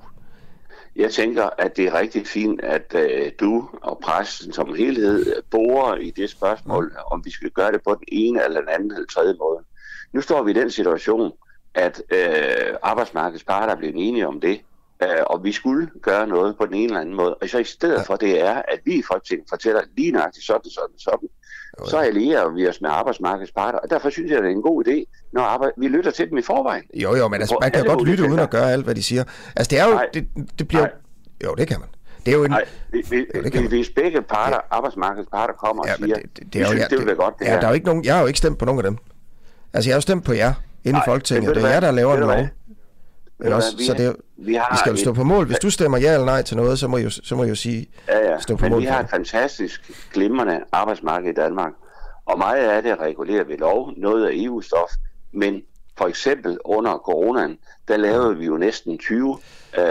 Jeg 0.96 1.12
tænker, 1.12 1.48
at 1.58 1.76
det 1.76 1.84
er 1.86 1.98
rigtig 1.98 2.26
fint, 2.26 2.60
at 2.60 2.94
øh, 2.94 3.32
du 3.40 3.68
og 3.82 4.00
pressen 4.02 4.52
som 4.52 4.74
helhed 4.74 5.42
borer 5.50 5.96
i 5.96 6.10
det 6.10 6.30
spørgsmål, 6.30 6.92
om 7.10 7.24
vi 7.24 7.30
skal 7.30 7.50
gøre 7.50 7.72
det 7.72 7.80
på 7.84 7.94
den 7.94 8.04
ene 8.08 8.44
eller 8.44 8.60
den 8.60 8.68
anden 8.68 8.92
eller 8.92 9.06
tredje 9.06 9.34
måde. 9.38 9.64
Nu 10.12 10.20
står 10.20 10.42
vi 10.42 10.50
i 10.50 10.54
den 10.54 10.70
situation, 10.70 11.32
at 11.78 12.02
uh, 12.12 12.76
arbejdsmarkedets 12.82 13.44
parter 13.44 13.72
er 13.72 13.76
blevet 13.76 13.94
enige 13.96 14.26
om 14.28 14.40
det, 14.40 14.60
uh, 15.04 15.08
og 15.26 15.44
vi 15.44 15.52
skulle 15.52 15.90
gøre 16.02 16.26
noget 16.26 16.56
på 16.56 16.66
den 16.66 16.74
ene 16.74 16.84
eller 16.84 17.00
anden 17.00 17.14
måde. 17.14 17.34
Og 17.34 17.48
så 17.48 17.58
i 17.58 17.64
stedet 17.64 18.06
for 18.06 18.16
det 18.16 18.40
er, 18.40 18.54
at 18.54 18.80
vi 18.84 18.94
i 18.94 19.02
Folketinget 19.02 19.46
fortæller 19.48 19.80
lige 19.96 20.12
nøjagtigt 20.12 20.46
sådan, 20.46 20.70
sådan, 20.70 20.98
sådan, 20.98 21.28
så 21.86 21.96
allierer 21.96 22.48
vi 22.48 22.68
os 22.68 22.80
med 22.80 22.90
arbejdsmarkedets 22.90 23.52
parter. 23.52 23.78
Og 23.78 23.90
derfor 23.90 24.10
synes 24.10 24.30
jeg, 24.30 24.42
det 24.42 24.46
er 24.46 24.52
en 24.52 24.62
god 24.62 24.88
idé, 24.88 25.28
når 25.32 25.42
arbejde... 25.42 25.72
vi 25.76 25.88
lytter 25.88 26.10
til 26.10 26.30
dem 26.30 26.38
i 26.38 26.42
forvejen. 26.42 26.84
Jo, 26.94 27.14
jo, 27.14 27.28
men 27.28 27.40
altså, 27.40 27.58
man 27.60 27.70
kan 27.70 27.84
godt 27.84 28.08
lytte 28.08 28.24
uden 28.24 28.38
at 28.38 28.50
gøre 28.50 28.72
alt, 28.72 28.84
hvad 28.84 28.94
de 28.94 29.02
siger. 29.02 29.24
Altså, 29.56 29.70
det 29.70 29.78
er 29.78 29.88
jo... 29.88 29.94
Nej, 29.94 30.06
det, 30.14 30.28
det 30.58 30.68
bliver... 30.68 30.82
nej. 30.82 30.92
Jo, 31.44 31.54
det 31.54 31.68
kan 31.68 31.80
man. 31.80 31.88
Det 32.26 32.34
er 32.34 32.38
jo 32.38 32.44
en... 32.44 32.50
Nej, 32.50 32.64
vi, 32.92 33.04
vi, 33.10 33.26
Jo, 33.34 33.42
det 33.42 33.68
hvis 33.68 33.90
begge 33.90 34.22
parter, 34.22 34.56
ja. 34.56 34.76
arbejdsmarkedets 34.76 35.30
parter, 35.30 35.54
kommer 35.54 35.82
og 35.82 35.88
Ja, 35.88 35.94
men 35.98 36.08
siger, 36.08 36.16
det, 36.16 36.36
det, 36.36 36.52
det 36.52 36.58
er 36.58 36.60
jo, 36.60 36.66
synes, 36.66 36.86
ja, 36.90 36.96
det 36.96 37.06
være 37.06 37.14
godt, 37.14 37.38
det 37.38 37.44
ja, 37.44 37.50
her. 37.50 37.60
der 37.60 37.66
er 37.66 37.70
jo 37.70 37.74
ikke 37.74 37.86
nogen, 37.86 38.04
jeg 38.04 38.14
har 38.14 38.20
jo 38.20 38.26
ikke 38.26 38.38
stemt 38.38 38.58
på 38.58 38.64
nogen 38.64 38.78
af 38.78 38.82
dem. 38.82 38.98
Altså, 39.72 39.90
jeg 39.90 39.94
har 39.94 39.96
jo 39.96 40.00
stemt 40.00 40.24
på 40.24 40.32
jer 40.32 40.52
inde 40.84 40.88
i 40.88 40.92
Nej, 40.92 41.02
Folketinget. 41.04 41.44
men 41.44 41.54
ved 41.56 41.62
Det 41.62 41.68
er 41.68 41.72
jer, 41.72 41.80
der 41.80 41.90
laver 41.90 42.14
en 42.14 42.20
lov. 42.20 42.46
Men 43.40 43.52
også? 43.52 43.76
Vi 43.76 43.84
så 43.86 43.94
det 43.94 44.16
vi 44.36 44.54
har 44.54 44.74
I 44.74 44.78
skal 44.78 44.90
jo 44.90 44.94
et- 44.94 45.00
stå 45.00 45.12
på 45.12 45.24
mål. 45.24 45.46
Hvis 45.46 45.58
du 45.58 45.70
stemmer 45.70 45.98
ja 45.98 46.12
eller 46.12 46.24
nej 46.26 46.42
til 46.42 46.56
noget, 46.56 46.78
så 46.78 46.88
må 46.88 46.96
I 46.96 47.02
jo, 47.02 47.10
så 47.10 47.34
må 47.36 47.44
I 47.44 47.48
jo 47.48 47.54
sige, 47.54 47.86
Ja, 48.08 48.30
ja. 48.32 48.38
stå 48.40 48.56
på 48.56 48.64
Men 48.64 48.72
mål 48.72 48.80
vi 48.80 48.86
har 48.86 49.00
et 49.00 49.10
fantastisk 49.10 49.90
glimrende 50.12 50.60
arbejdsmarked 50.72 51.30
i 51.30 51.34
Danmark. 51.34 51.72
Og 52.26 52.38
meget 52.38 52.68
af 52.68 52.82
det 52.82 53.00
regulerer 53.00 53.44
ved 53.44 53.56
lov, 53.58 53.92
noget 53.96 54.26
af 54.26 54.30
EU-stof. 54.34 54.90
Men 55.32 55.62
for 55.98 56.06
eksempel 56.06 56.58
under 56.64 56.92
coronaen, 57.04 57.56
der 57.88 57.96
lavede 57.96 58.36
vi 58.36 58.46
jo 58.46 58.56
næsten 58.56 58.98
20 58.98 59.38
øh, 59.78 59.84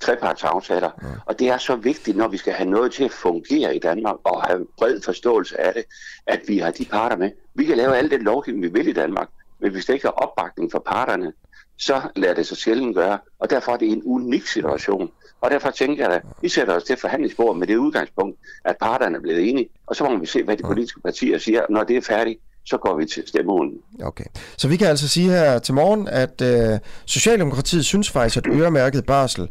trepartsaftaler. 0.00 0.90
Ja. 1.02 1.08
Og 1.26 1.38
det 1.38 1.48
er 1.48 1.58
så 1.58 1.76
vigtigt, 1.76 2.16
når 2.16 2.28
vi 2.28 2.36
skal 2.36 2.52
have 2.52 2.70
noget 2.70 2.92
til 2.92 3.04
at 3.04 3.10
fungere 3.10 3.76
i 3.76 3.78
Danmark 3.78 4.16
og 4.24 4.42
have 4.42 4.66
bred 4.78 5.02
forståelse 5.02 5.60
af 5.60 5.72
det, 5.74 5.84
at 6.26 6.40
vi 6.48 6.58
har 6.58 6.70
de 6.70 6.84
parter 6.84 7.16
med. 7.16 7.30
Vi 7.54 7.64
kan 7.64 7.76
lave 7.76 7.96
alle 7.96 8.10
den 8.10 8.22
lovgivning, 8.22 8.62
vi 8.62 8.78
vil 8.78 8.88
i 8.88 8.92
Danmark, 8.92 9.28
men 9.60 9.72
hvis 9.72 9.84
der 9.84 9.94
ikke 9.94 10.08
er 10.08 10.12
opbakning 10.12 10.72
fra 10.72 10.78
parterne, 10.78 11.32
så 11.78 12.00
lader 12.16 12.34
det 12.34 12.46
sig 12.46 12.56
sjældent 12.56 12.96
gøre. 12.96 13.18
Og 13.38 13.50
derfor 13.50 13.72
er 13.72 13.76
det 13.76 13.88
en 13.88 14.02
unik 14.04 14.46
situation. 14.46 15.10
Og 15.40 15.50
derfor 15.50 15.70
tænker 15.70 16.04
jeg, 16.04 16.14
at 16.14 16.22
vi 16.42 16.48
sætter 16.48 16.74
os 16.74 16.84
til 16.84 16.96
forhandlingsbordet 16.96 17.58
med 17.58 17.66
det 17.66 17.76
udgangspunkt, 17.76 18.38
at 18.64 18.76
parterne 18.80 19.16
er 19.16 19.20
blevet 19.20 19.48
enige, 19.48 19.68
og 19.86 19.96
så 19.96 20.04
må 20.04 20.16
vi 20.16 20.26
se, 20.26 20.42
hvad 20.42 20.56
de 20.56 20.62
politiske 20.62 21.00
partier 21.00 21.38
siger. 21.38 21.62
Når 21.70 21.84
det 21.84 21.96
er 21.96 22.02
færdigt, 22.02 22.40
så 22.64 22.76
går 22.76 22.96
vi 22.96 23.06
til 23.06 23.22
stemmeurnen. 23.26 23.74
Okay. 24.02 24.24
Så 24.56 24.68
vi 24.68 24.76
kan 24.76 24.86
altså 24.86 25.08
sige 25.08 25.28
her 25.28 25.58
til 25.58 25.74
morgen, 25.74 26.08
at 26.08 26.40
øh, 26.42 26.78
Socialdemokratiet 27.06 27.84
synes 27.84 28.10
faktisk, 28.10 28.36
at 28.36 28.46
øremærket 28.46 29.06
barsel 29.06 29.48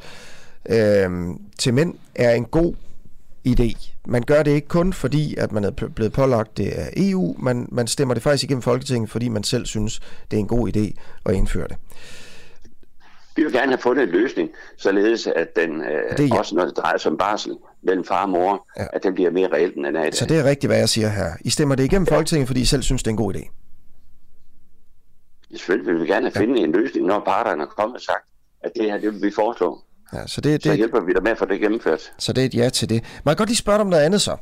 øh, 0.69 1.09
til 1.59 1.73
mænd 1.73 1.93
er 2.15 2.31
en 2.31 2.45
god 2.45 2.73
idé. 3.47 3.91
Man 4.07 4.23
gør 4.23 4.43
det 4.43 4.51
ikke 4.51 4.67
kun 4.67 4.93
fordi, 4.93 5.35
at 5.35 5.51
man 5.51 5.63
er 5.63 5.71
blevet 5.95 6.13
pålagt 6.13 6.57
det 6.57 6.69
af 6.69 6.93
EU, 6.97 7.35
man, 7.39 7.67
man 7.71 7.87
stemmer 7.87 8.13
det 8.13 8.23
faktisk 8.23 8.43
igennem 8.43 8.61
Folketinget, 8.61 9.09
fordi 9.09 9.29
man 9.29 9.43
selv 9.43 9.65
synes, 9.65 9.99
det 10.31 10.37
er 10.37 10.41
en 10.41 10.47
god 10.47 10.75
idé 10.75 10.93
at 11.25 11.35
indføre 11.35 11.67
det. 11.67 11.77
Vi 13.35 13.43
vil 13.43 13.53
gerne 13.53 13.71
have 13.71 13.77
fundet 13.81 14.03
en 14.03 14.09
løsning, 14.09 14.49
således 14.77 15.27
at 15.27 15.47
den, 15.55 15.81
øh, 15.81 16.17
Det 16.17 16.29
ja. 16.29 16.37
også 16.37 16.55
når 16.55 16.65
det 16.65 16.77
drejer 16.77 16.97
sig 16.97 17.11
om 17.11 17.17
barsel 17.17 17.57
mellem 17.83 18.03
far 18.05 18.23
og 18.23 18.29
mor, 18.29 18.67
Ja. 18.77 18.81
ja. 18.81 18.87
at 18.93 19.03
den 19.03 19.13
bliver 19.13 19.31
mere 19.31 19.47
reelt, 19.53 19.75
end 19.75 19.85
den 19.85 19.95
er 19.95 19.99
i 20.01 20.03
dag. 20.03 20.13
Så 20.13 20.25
det 20.25 20.37
er 20.39 20.43
rigtigt, 20.43 20.69
hvad 20.69 20.77
jeg 20.79 20.89
siger 20.89 21.09
her. 21.09 21.31
I 21.41 21.49
stemmer 21.49 21.75
det 21.75 21.83
igennem 21.83 22.05
Folketinget, 22.05 22.47
fordi 22.47 22.61
I 22.61 22.65
selv 22.65 22.81
synes, 22.83 23.03
det 23.03 23.07
er 23.07 23.11
en 23.11 23.17
god 23.17 23.33
idé. 23.35 23.49
Selvfølgelig 25.55 25.93
vil 25.93 26.01
vi 26.01 26.07
gerne 26.07 26.25
have 26.25 26.31
finde 26.31 26.61
en 26.61 26.71
løsning, 26.71 27.05
når 27.05 27.19
parterne 27.25 27.63
er 27.63 27.67
kommet 27.67 27.95
og 27.95 28.01
sagt, 28.01 28.25
at 28.63 28.71
det 28.75 28.83
her 28.85 28.97
det 28.97 29.13
vil 29.13 29.21
vi 29.21 29.31
foreslå. 29.35 29.81
Ja, 30.13 30.27
så 30.27 30.41
det, 30.41 30.63
Så 30.63 30.69
det, 30.69 30.77
hjælper 30.77 30.99
vi 31.05 31.13
dig 31.13 31.23
med 31.23 31.31
at 31.31 31.37
få 31.37 31.45
det 31.45 31.59
gennemført. 31.59 32.11
Så 32.17 32.33
det 32.33 32.41
er 32.41 32.45
et 32.45 32.55
ja 32.55 32.69
til 32.69 32.89
det. 32.89 33.03
Må 33.23 33.31
jeg 33.31 33.37
godt 33.37 33.49
lige 33.49 33.57
spørge 33.57 33.79
om 33.79 33.87
noget 33.87 34.03
andet 34.03 34.21
så? 34.21 34.37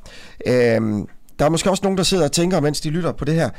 Øhm, 0.45 1.07
der 1.39 1.45
er 1.45 1.49
måske 1.49 1.69
også 1.69 1.83
nogen, 1.83 1.97
der 1.97 2.03
sidder 2.03 2.23
og 2.23 2.31
tænker, 2.31 2.59
mens 2.59 2.81
de 2.81 2.89
lytter 2.89 3.11
på 3.11 3.25
det 3.25 3.33
her. 3.33 3.49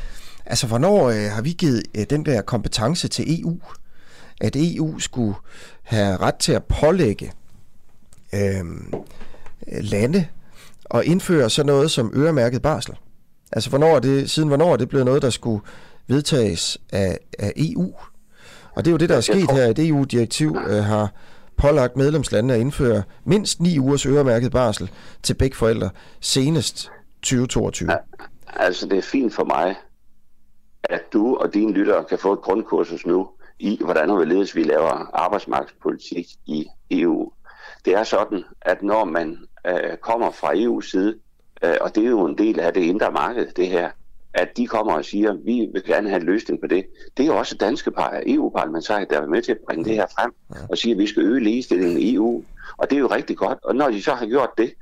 Altså, 0.46 0.66
hvornår 0.66 1.08
øh, 1.08 1.30
har 1.30 1.42
vi 1.42 1.50
givet 1.50 1.82
øh, 1.98 2.04
den 2.10 2.26
der 2.26 2.42
kompetence 2.42 3.08
til 3.08 3.40
EU? 3.40 3.58
At 4.40 4.56
EU 4.56 4.98
skulle 4.98 5.34
have 5.82 6.16
ret 6.16 6.34
til 6.34 6.52
at 6.52 6.64
pålægge 6.64 7.32
øhm, 8.34 8.92
lande 9.66 10.26
og 10.84 11.04
indføre 11.04 11.50
sådan 11.50 11.66
noget 11.66 11.90
som 11.90 12.12
øremærket 12.14 12.62
barsel? 12.62 12.94
Altså, 13.52 13.70
hvornår 13.70 13.96
er 13.96 14.00
det, 14.00 14.30
siden 14.30 14.48
hvornår 14.48 14.72
er 14.72 14.76
det 14.76 14.88
blevet 14.88 15.06
noget, 15.06 15.22
der 15.22 15.30
skulle 15.30 15.62
vedtages 16.06 16.78
af, 16.92 17.18
af 17.38 17.52
EU? 17.56 17.92
Og 18.74 18.84
det 18.84 18.90
er 18.90 18.92
jo 18.92 18.98
det, 18.98 19.08
der 19.08 19.16
er 19.16 19.20
sket 19.20 19.50
her, 19.50 19.66
at 19.66 19.78
EU-direktiv 19.78 20.56
øh, 20.68 20.84
har 20.84 21.12
pålagt 21.58 21.96
medlemslandene 21.96 22.54
at 22.54 22.60
indføre 22.60 23.02
mindst 23.24 23.60
9 23.60 23.78
ugers 23.78 24.06
øremærket 24.06 24.52
barsel 24.52 24.90
til 25.22 25.34
begge 25.34 25.56
forældre 25.56 25.90
senest 26.20 26.90
2022. 27.22 27.90
Ja. 27.92 27.96
Altså, 28.46 28.86
det 28.86 28.98
er 28.98 29.02
fint 29.02 29.34
for 29.34 29.44
mig, 29.44 29.76
at 30.84 31.12
du 31.12 31.36
og 31.36 31.54
dine 31.54 31.72
lyttere 31.72 32.04
kan 32.04 32.18
få 32.18 32.32
et 32.32 32.40
grundkursus 32.40 33.06
nu 33.06 33.28
i, 33.58 33.78
hvordan 33.84 34.10
og 34.10 34.16
hvorledes 34.16 34.56
vi 34.56 34.62
laver 34.62 35.10
arbejdsmarkedspolitik 35.14 36.26
i 36.46 36.66
EU. 36.90 37.32
Det 37.84 37.94
er 37.94 38.04
sådan, 38.04 38.44
at 38.60 38.82
når 38.82 39.04
man 39.04 39.38
øh, 39.66 39.96
kommer 39.96 40.30
fra 40.30 40.54
EU's 40.54 40.90
side, 40.90 41.18
øh, 41.62 41.76
og 41.80 41.94
det 41.94 42.04
er 42.04 42.08
jo 42.08 42.26
en 42.26 42.38
del 42.38 42.60
af 42.60 42.74
det 42.74 42.80
indre 42.80 43.12
marked, 43.12 43.46
det 43.56 43.68
her, 43.68 43.90
at 44.38 44.56
de 44.56 44.66
kommer 44.66 44.92
og 44.92 45.04
siger, 45.04 45.30
at 45.30 45.38
vi 45.44 45.68
vil 45.72 45.84
gerne 45.84 46.08
have 46.08 46.20
en 46.20 46.26
løsning 46.26 46.60
på 46.60 46.66
det. 46.66 46.86
Det 47.16 47.22
er 47.22 47.26
jo 47.26 47.36
også 47.36 47.54
danske 47.56 47.92
EU-parlamentarikere, 48.26 49.18
der 49.18 49.24
er 49.24 49.28
med 49.28 49.42
til 49.42 49.52
at 49.52 49.58
bringe 49.66 49.84
det 49.84 49.94
her 49.94 50.06
frem 50.06 50.32
og 50.70 50.78
sige, 50.78 50.92
at 50.92 50.98
vi 50.98 51.06
skal 51.06 51.22
øge 51.22 51.44
ligestillingen 51.44 51.98
i 51.98 52.14
EU. 52.14 52.44
Og 52.76 52.90
det 52.90 52.96
er 52.96 53.00
jo 53.00 53.06
rigtig 53.06 53.36
godt. 53.36 53.58
Og 53.64 53.74
når 53.74 53.90
de 53.90 54.02
så 54.02 54.14
har 54.14 54.26
gjort 54.26 54.50
det, 54.58 54.74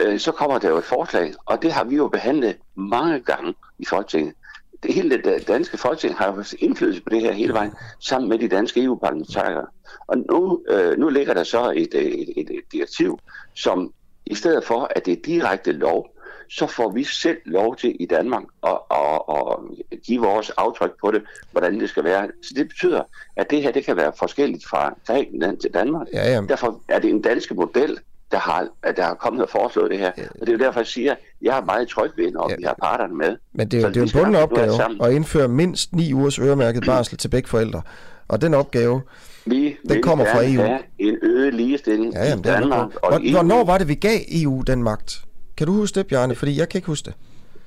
øh, 0.00 0.18
så 0.18 0.32
kommer 0.32 0.58
der 0.58 0.68
jo 0.68 0.76
et 0.76 0.84
forslag, 0.84 1.34
og 1.46 1.62
det 1.62 1.72
har 1.72 1.84
vi 1.84 1.96
jo 1.96 2.08
behandlet 2.08 2.56
mange 2.74 3.20
gange 3.20 3.54
i 3.78 3.84
Folketinget. 3.84 4.34
Det 4.82 4.94
hele 4.94 5.22
det 5.22 5.48
danske 5.48 5.78
folketing 5.78 6.14
har 6.14 6.26
jo 6.26 6.44
indflydelse 6.58 7.02
på 7.02 7.10
det 7.10 7.20
her 7.20 7.32
hele 7.32 7.52
vejen, 7.52 7.72
sammen 8.00 8.28
med 8.28 8.38
de 8.38 8.48
danske 8.48 8.82
EU-parlamentarikere. 8.82 9.66
Og 10.06 10.18
nu, 10.18 10.64
øh, 10.68 10.98
nu 10.98 11.08
ligger 11.08 11.34
der 11.34 11.44
så 11.44 11.72
et, 11.76 11.94
øh, 11.94 12.02
et, 12.02 12.28
et, 12.36 12.50
et 12.50 12.72
direktiv, 12.72 13.18
som 13.54 13.92
i 14.26 14.34
stedet 14.34 14.64
for, 14.64 14.88
at 14.96 15.06
det 15.06 15.12
er 15.12 15.22
direkte 15.24 15.72
lov, 15.72 16.13
så 16.48 16.66
får 16.66 16.90
vi 16.90 17.04
selv 17.04 17.38
lov 17.44 17.76
til 17.76 17.96
i 18.00 18.06
Danmark 18.06 18.42
at, 18.66 18.78
at, 18.90 19.22
at 19.28 19.98
give 20.06 20.20
vores 20.20 20.50
aftryk 20.50 20.90
på 21.00 21.10
det, 21.10 21.22
hvordan 21.52 21.80
det 21.80 21.88
skal 21.88 22.04
være. 22.04 22.28
Så 22.42 22.54
det 22.56 22.68
betyder, 22.68 23.02
at 23.36 23.50
det 23.50 23.62
her 23.62 23.72
det 23.72 23.84
kan 23.84 23.96
være 23.96 24.12
forskelligt 24.18 24.66
fra 24.66 24.94
Grækenland 25.06 25.58
til 25.58 25.70
Danmark. 25.74 26.06
Ja, 26.12 26.32
ja. 26.32 26.40
Derfor 26.40 26.80
er 26.88 26.98
det 26.98 27.10
en 27.10 27.22
dansk 27.22 27.54
model, 27.54 27.98
der 28.30 28.38
har, 28.38 28.68
der 28.96 29.02
har 29.02 29.14
kommet 29.14 29.42
og 29.42 29.48
foreslået 29.48 29.90
det 29.90 29.98
her. 29.98 30.10
Ja. 30.16 30.22
Og 30.22 30.40
det 30.40 30.48
er 30.48 30.52
jo 30.52 30.58
derfor, 30.58 30.80
jeg 30.80 30.86
siger, 30.86 31.12
at 31.12 31.18
jeg 31.42 31.58
er 31.58 31.64
meget 31.64 31.88
tryg 31.88 32.10
ved, 32.16 32.30
når 32.30 32.50
ja. 32.50 32.56
vi 32.56 32.62
har 32.62 32.76
parterne 32.82 33.14
med. 33.14 33.36
Men 33.52 33.68
det 33.68 33.78
er 33.78 33.82
jo, 33.82 33.88
det 33.88 33.96
er 33.96 34.00
jo 34.00 34.06
en 34.06 34.12
bunden 34.12 34.34
opgave 34.34 35.06
at 35.06 35.12
indføre 35.12 35.48
mindst 35.48 35.94
ni 35.94 36.12
ugers 36.12 36.38
øremærket 36.38 36.84
barsel 36.86 37.18
til 37.18 37.28
begge 37.28 37.48
forældre. 37.48 37.82
Og 38.28 38.40
den 38.40 38.54
opgave, 38.54 39.02
vi 39.46 39.76
den 39.88 40.02
kommer 40.02 40.24
fra 40.24 40.44
EU. 40.44 40.62
Have 40.62 40.78
en 40.98 41.18
øget 41.22 41.54
ligestilling 41.54 42.14
ja, 42.14 42.24
jamen, 42.24 42.38
i 42.38 42.42
Danmark. 42.42 42.88
Og 43.02 43.26
e 43.26 43.32
Hvornår 43.32 43.64
var 43.64 43.78
det, 43.78 43.88
vi 43.88 43.94
gav 43.94 44.18
EU 44.42 44.62
den 44.66 44.82
magt? 44.82 45.24
Kan 45.56 45.66
du 45.66 45.72
huske 45.72 45.94
det, 45.94 46.06
Bjarne? 46.06 46.34
Fordi 46.34 46.58
jeg 46.58 46.68
kan 46.68 46.78
ikke 46.78 46.86
huske 46.86 47.06
det. 47.06 47.14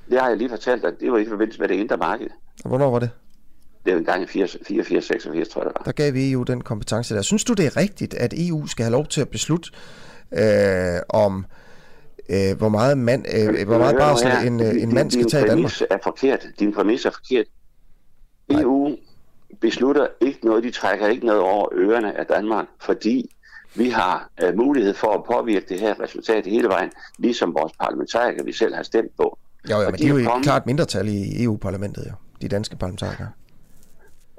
Det 0.09 0.21
har 0.21 0.27
jeg 0.27 0.37
lige 0.37 0.49
fortalt 0.49 0.83
dig. 0.83 0.91
Det 0.99 1.11
var 1.11 1.17
i 1.17 1.25
forbindelse 1.25 1.59
med 1.59 1.67
det 1.67 1.75
indre 1.75 1.97
marked. 1.97 2.27
Og 2.63 2.69
hvornår 2.69 2.91
var 2.91 2.99
det? 2.99 3.09
Det 3.85 3.93
var 3.93 3.99
en 3.99 4.05
gang 4.05 4.23
i 4.23 4.27
84, 4.27 5.05
86, 5.05 5.47
tror 5.49 5.61
jeg 5.61 5.65
det 5.65 5.73
var. 5.79 5.83
Der 5.83 5.91
gav 5.91 6.13
vi 6.13 6.31
EU 6.31 6.43
den 6.43 6.61
kompetence 6.61 7.15
der. 7.15 7.21
Synes 7.21 7.43
du, 7.43 7.53
det 7.53 7.65
er 7.65 7.77
rigtigt, 7.77 8.13
at 8.13 8.33
EU 8.37 8.67
skal 8.67 8.83
have 8.83 8.91
lov 8.91 9.05
til 9.05 9.21
at 9.21 9.29
beslutte 9.29 9.71
øh, 10.31 10.99
om, 11.09 11.45
øh, 12.29 12.57
hvor 12.57 12.69
meget, 12.69 12.97
mand, 12.97 13.25
øh, 13.33 13.67
hvor 13.67 13.77
meget 13.77 13.95
barsel 13.95 14.47
en, 14.47 14.59
øh, 14.59 14.81
en 14.83 14.93
mand 14.93 15.11
skal 15.11 15.25
tage 15.25 15.45
i 15.45 15.49
Danmark? 15.49 15.71
er 15.89 15.97
forkert. 16.03 16.45
Din 16.59 16.73
præmis 16.73 17.05
er 17.05 17.11
forkert. 17.11 17.45
Nej. 18.49 18.61
EU 18.61 18.97
beslutter 19.61 20.07
ikke 20.21 20.39
noget, 20.45 20.63
de 20.63 20.71
trækker 20.71 21.07
ikke 21.07 21.25
noget 21.25 21.41
over 21.41 21.69
ørerne 21.73 22.19
af 22.19 22.25
Danmark, 22.25 22.65
fordi 22.79 23.29
vi 23.77 23.89
har 23.89 24.29
uh, 24.43 24.55
mulighed 24.57 24.93
for 24.93 25.13
at 25.13 25.23
påvirke 25.23 25.65
det 25.69 25.79
her 25.79 25.99
resultat 25.99 26.45
hele 26.45 26.67
vejen, 26.67 26.91
ligesom 27.19 27.53
vores 27.53 27.73
parlamentarikere, 27.79 28.45
vi 28.45 28.53
selv 28.53 28.75
har 28.75 28.83
stemt 28.83 29.11
på. 29.17 29.37
Jo, 29.69 29.81
jo, 29.81 29.89
men 29.89 29.99
de, 29.99 30.05
er 30.05 30.07
jo 30.07 30.29
kommet... 30.29 30.43
klart 30.43 30.65
mindretal 30.65 31.07
i 31.07 31.43
EU-parlamentet, 31.43 32.05
jo, 32.05 32.13
de 32.41 32.47
danske 32.47 32.75
parlamentarikere. 32.75 33.29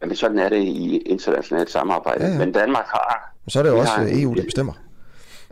Jamen, 0.03 0.17
sådan 0.17 0.39
er 0.39 0.49
det 0.49 0.63
i 0.63 0.99
internationalt 0.99 1.71
samarbejde. 1.71 2.25
Ja, 2.25 2.33
ja. 2.33 2.39
Men 2.39 2.53
Danmark 2.53 2.87
har... 2.87 3.35
Men 3.45 3.51
så 3.51 3.59
er 3.59 3.63
det 3.63 3.71
jo 3.71 3.79
også 3.79 4.09
EU, 4.11 4.35
der 4.35 4.45
bestemmer. 4.45 4.73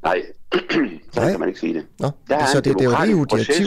Nej, 0.03 0.23
så 1.13 1.21
Nej. 1.21 1.31
kan 1.31 1.41
man 1.41 1.49
ikke 1.49 1.61
sige 1.61 1.75
det. 1.75 1.87
Nå, 2.01 2.11
der 2.29 2.37
er 2.37 2.47
så 2.47 2.61
det, 2.61 2.79
det 2.79 2.87
er 2.87 3.07
jo 3.07 3.13
EU-direktiv. 3.13 3.67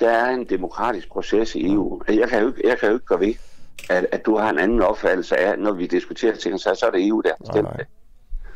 Der 0.00 0.10
er 0.10 0.30
en 0.30 0.44
demokratisk 0.44 1.08
proces 1.08 1.54
i 1.54 1.72
EU. 1.72 2.02
Jeg 2.08 2.28
kan 2.28 2.42
jo 2.42 2.48
ikke, 2.48 2.68
jeg 2.68 2.78
kan 2.78 2.88
jo 2.88 2.94
ikke 2.94 3.06
gå 3.06 3.16
ved, 3.16 3.34
at, 3.90 4.06
at 4.12 4.26
du 4.26 4.36
har 4.36 4.50
en 4.50 4.58
anden 4.58 4.82
opfattelse 4.82 5.36
af, 5.36 5.58
når 5.58 5.72
vi 5.72 5.86
diskuterer 5.86 6.36
ting, 6.36 6.60
så, 6.60 6.74
så 6.74 6.86
er 6.86 6.90
det 6.90 7.06
EU, 7.06 7.20
der 7.20 7.32
bestemmer 7.40 7.72
det. 7.72 7.86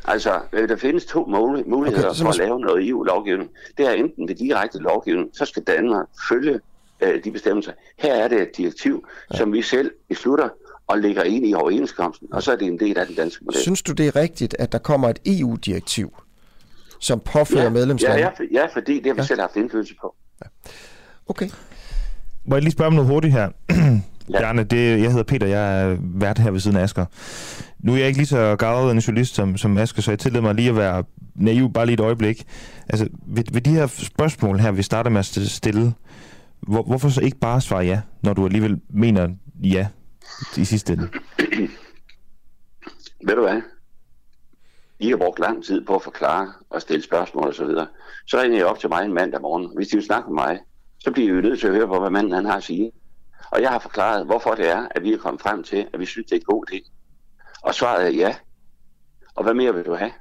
Altså, 0.07 0.39
øh, 0.53 0.69
der 0.69 0.75
findes 0.75 1.05
to 1.05 1.25
muligheder 1.67 2.09
okay, 2.09 2.21
for 2.21 2.29
at 2.29 2.37
lave 2.37 2.59
noget 2.59 2.89
EU-lovgivning. 2.89 3.49
Det 3.77 3.87
er 3.87 3.91
enten 3.91 4.27
det 4.27 4.39
direkte 4.39 4.79
lovgivning, 4.79 5.29
så 5.33 5.45
skal 5.45 5.63
Danmark 5.63 6.07
følge 6.29 6.59
øh, 7.01 7.23
de 7.23 7.31
bestemmelser. 7.31 7.71
Her 7.97 8.13
er 8.13 8.27
det 8.27 8.41
et 8.41 8.57
direktiv, 8.57 9.07
ja. 9.33 9.37
som 9.37 9.53
vi 9.53 9.61
selv 9.61 9.91
beslutter 10.09 10.49
og 10.87 10.97
lægger 10.97 11.23
ind 11.23 11.47
i 11.47 11.53
overenskomsten, 11.53 12.27
og 12.33 12.43
så 12.43 12.51
er 12.51 12.55
det 12.55 12.67
en 12.67 12.79
del 12.79 12.97
af 12.97 13.07
den 13.07 13.15
danske 13.15 13.45
model. 13.45 13.61
Synes 13.61 13.81
du, 13.81 13.91
det 13.91 14.07
er 14.07 14.15
rigtigt, 14.15 14.55
at 14.59 14.71
der 14.71 14.77
kommer 14.77 15.09
et 15.09 15.19
EU-direktiv, 15.25 16.13
som 16.99 17.19
påfører 17.19 17.63
ja, 17.63 17.69
medlemslandene? 17.69 18.21
Ja, 18.21 18.31
ja, 18.51 18.61
ja, 18.61 18.65
fordi 18.73 18.95
det 18.95 19.05
har 19.05 19.13
vi 19.13 19.21
ja. 19.21 19.25
selv 19.25 19.41
haft 19.41 19.55
indflydelse 19.55 19.95
på. 20.01 20.15
Ja. 20.43 20.49
Okay. 21.27 21.49
Må 22.45 22.55
jeg 22.55 22.63
lige 22.63 22.71
spørge 22.71 22.87
om 22.87 22.93
noget 22.93 23.09
hurtigt 23.09 23.33
her? 23.33 23.49
Ja. 24.29 24.39
Bjarne, 24.39 24.63
det, 24.63 25.01
jeg 25.01 25.09
hedder 25.09 25.23
Peter, 25.23 25.47
jeg 25.47 25.81
er 25.81 25.97
vært 25.99 26.39
her 26.39 26.51
ved 26.51 26.59
siden 26.59 26.77
af 26.77 26.83
Asger. 26.83 27.05
Nu 27.79 27.93
er 27.93 27.97
jeg 27.97 28.07
ikke 28.07 28.19
lige 28.19 28.27
så 28.27 28.55
gavet 28.55 28.91
en 28.91 28.99
journalist 28.99 29.35
som, 29.35 29.57
som 29.57 29.77
Asger, 29.77 30.01
så 30.01 30.11
jeg 30.11 30.19
tillader 30.19 30.41
mig 30.41 30.55
lige 30.55 30.69
at 30.69 30.75
være 30.75 31.03
naiv 31.35 31.73
bare 31.73 31.85
lige 31.85 31.93
et 31.93 31.99
øjeblik. 31.99 32.43
Altså, 32.89 33.07
ved, 33.27 33.43
ved 33.51 33.61
de 33.61 33.69
her 33.69 33.87
spørgsmål 33.87 34.59
her, 34.59 34.71
vi 34.71 34.83
starter 34.83 35.09
med 35.09 35.19
at 35.19 35.25
stille, 35.25 35.93
hvor, 36.59 36.83
hvorfor 36.83 37.09
så 37.09 37.21
ikke 37.21 37.37
bare 37.37 37.61
svare 37.61 37.83
ja, 37.83 38.01
når 38.21 38.33
du 38.33 38.45
alligevel 38.45 38.81
mener 38.89 39.29
ja 39.63 39.87
i 40.57 40.65
sidste 40.65 40.93
ende? 40.93 41.09
Ved 43.27 43.35
du 43.35 43.41
hvad? 43.41 43.61
I 44.99 45.09
har 45.09 45.17
brugt 45.17 45.39
lang 45.39 45.63
tid 45.63 45.85
på 45.85 45.95
at 45.95 46.01
forklare 46.01 46.53
og 46.69 46.81
stille 46.81 47.03
spørgsmål 47.03 47.47
osv. 47.47 47.53
Så, 47.53 47.65
videre. 47.65 47.87
så 48.27 48.41
ringer 48.41 48.57
jeg 48.57 48.65
op 48.65 48.79
til 48.79 48.89
mig 48.89 49.05
en 49.05 49.13
mandag 49.13 49.41
morgen. 49.41 49.69
Hvis 49.75 49.87
de 49.87 49.97
vil 49.97 50.05
snakke 50.05 50.29
med 50.29 50.35
mig, 50.35 50.59
så 50.99 51.11
bliver 51.11 51.27
I 51.27 51.35
jo 51.35 51.41
nødt 51.41 51.59
til 51.59 51.67
at 51.67 51.73
høre 51.73 51.87
på, 51.87 51.99
hvad 51.99 52.09
manden 52.09 52.33
han 52.33 52.45
har 52.45 52.57
at 52.57 52.63
sige. 52.63 52.91
Og 53.51 53.61
jeg 53.61 53.69
har 53.69 53.79
forklaret, 53.79 54.25
hvorfor 54.25 54.55
det 54.55 54.69
er, 54.69 54.87
at 54.91 55.03
vi 55.03 55.13
er 55.13 55.17
kommet 55.17 55.41
frem 55.41 55.63
til, 55.63 55.87
at 55.93 55.99
vi 55.99 56.05
synes, 56.05 56.25
det 56.25 56.35
er 56.35 56.39
en 56.39 56.55
god 56.55 56.65
idé. 56.71 56.91
Og 57.61 57.75
svaret 57.75 58.05
er 58.05 58.09
ja. 58.09 58.35
Og 59.35 59.43
hvad 59.43 59.53
mere 59.53 59.73
vil 59.73 59.85
du 59.85 59.95
have? 59.95 60.11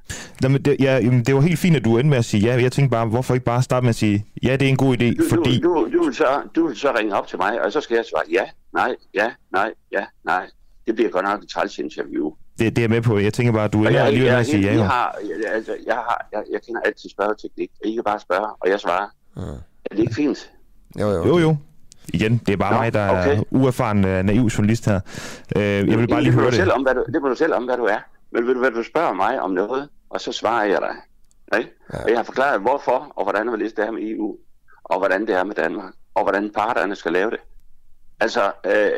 Jamen, 0.43 0.63
det, 0.63 0.77
ja, 0.81 0.97
jamen, 0.97 1.25
det 1.25 1.35
var 1.35 1.41
helt 1.41 1.59
fint, 1.59 1.77
at 1.77 1.85
du 1.85 1.99
endte 1.99 2.11
med 2.11 2.19
at 2.19 2.25
sige 2.25 2.43
ja. 2.47 2.63
Jeg 2.63 2.73
tænkte 2.73 2.91
bare, 2.91 3.07
hvorfor 3.07 3.35
ikke 3.35 3.47
bare 3.47 3.63
starte 3.63 3.85
med 3.85 3.89
at 3.89 3.95
sige, 3.95 4.27
ja, 4.43 4.53
det 4.57 4.63
er 4.63 4.69
en 4.69 4.77
god 4.77 4.97
idé, 4.97 5.17
du, 5.17 5.25
fordi... 5.29 5.61
Du, 5.61 5.75
du, 5.75 5.99
du, 5.99 6.05
vil 6.05 6.15
så, 6.15 6.43
du 6.55 6.67
vil 6.67 6.77
så 6.77 6.95
ringe 6.99 7.15
op 7.15 7.27
til 7.27 7.39
mig, 7.39 7.63
og 7.63 7.73
så 7.73 7.81
skal 7.81 7.95
jeg 7.95 8.05
svare 8.11 8.25
ja, 8.31 8.45
nej, 8.73 8.95
ja, 9.15 9.31
nej, 9.53 9.73
ja, 9.93 10.05
nej. 10.25 10.47
Det 10.87 10.95
bliver 10.95 11.11
godt 11.11 11.25
nok 11.25 11.43
et 11.43 11.49
træls 11.49 11.79
interview. 11.79 12.33
Det, 12.59 12.77
det 12.77 12.79
er 12.79 12.83
jeg 12.83 12.91
med 12.91 13.03
på. 13.03 13.19
Jeg 13.19 13.33
tænker 13.33 13.53
bare, 13.53 13.65
at 13.65 13.73
du 13.73 13.79
ender 13.79 14.05
alligevel 14.05 14.33
med 14.33 14.41
at 14.41 14.47
sige 14.47 14.63
ja. 14.63 14.75
Jeg, 14.75 14.89
har, 14.89 15.17
jeg, 15.23 15.53
altså, 15.53 15.77
jeg, 15.87 15.95
har, 15.95 16.27
jeg, 16.33 16.45
jeg 16.53 16.63
kender 16.67 16.81
altid 16.81 17.11
spørgeteknik. 17.11 17.71
Jeg 17.85 17.95
kan 17.95 18.05
bare 18.05 18.21
spørge, 18.21 18.47
og 18.61 18.69
jeg 18.69 18.81
svarer. 18.81 19.09
Ja. 19.37 19.43
Er 19.85 19.95
det 19.97 19.99
ikke 19.99 20.15
fint? 20.15 20.51
Jo, 21.01 21.09
jo. 21.11 21.27
Jo, 21.27 21.39
jo. 21.39 21.57
Igen, 22.09 22.41
det 22.47 22.53
er 22.53 22.57
bare 22.57 22.73
Nå, 22.73 22.79
mig, 22.79 22.93
der 22.93 23.11
okay. 23.11 23.39
er 23.39 23.43
uerfaren 23.51 24.05
uh, 24.05 24.11
naiv 24.11 24.43
journalist 24.47 24.87
her. 24.87 25.01
Uh, 25.57 25.63
jeg 25.63 25.99
vil 25.99 26.09
bare 26.09 26.23
lige 26.23 26.33
høre 26.33 26.47
det. 26.47 26.55
Selv 26.55 26.73
om, 26.73 26.83
hvad 26.83 26.95
du, 26.95 27.05
det 27.13 27.23
må 27.23 27.29
du 27.29 27.35
selv 27.35 27.55
om, 27.55 27.65
hvad 27.65 27.77
du 27.77 27.85
er. 27.85 27.99
Men 28.33 28.47
vil 28.47 28.55
du, 28.55 28.61
vil 28.61 28.75
du 28.75 28.83
spørge 28.83 29.15
mig 29.15 29.41
om 29.41 29.51
noget, 29.51 29.89
og 30.11 30.21
så 30.21 30.33
svarer 30.33 30.65
jeg 30.65 30.79
dig. 30.81 30.97
Ikke? 31.59 31.71
Ja. 31.93 32.03
Og 32.03 32.09
jeg 32.09 32.19
har 32.19 32.25
forklaret, 32.25 32.61
hvorfor 32.61 33.13
og 33.17 33.25
hvordan 33.25 33.61
det 33.61 33.79
er 33.79 33.91
med 33.91 34.03
EU, 34.03 34.37
og 34.85 34.99
hvordan 34.99 35.27
det 35.27 35.35
er 35.35 35.45
med 35.45 35.55
Danmark, 35.55 35.93
og 36.15 36.23
hvordan 36.23 36.51
parterne 36.55 36.97
skal 36.97 37.13
lave 37.13 37.31
det. 37.31 37.41
Altså, 38.21 38.53
øh, 38.67 38.91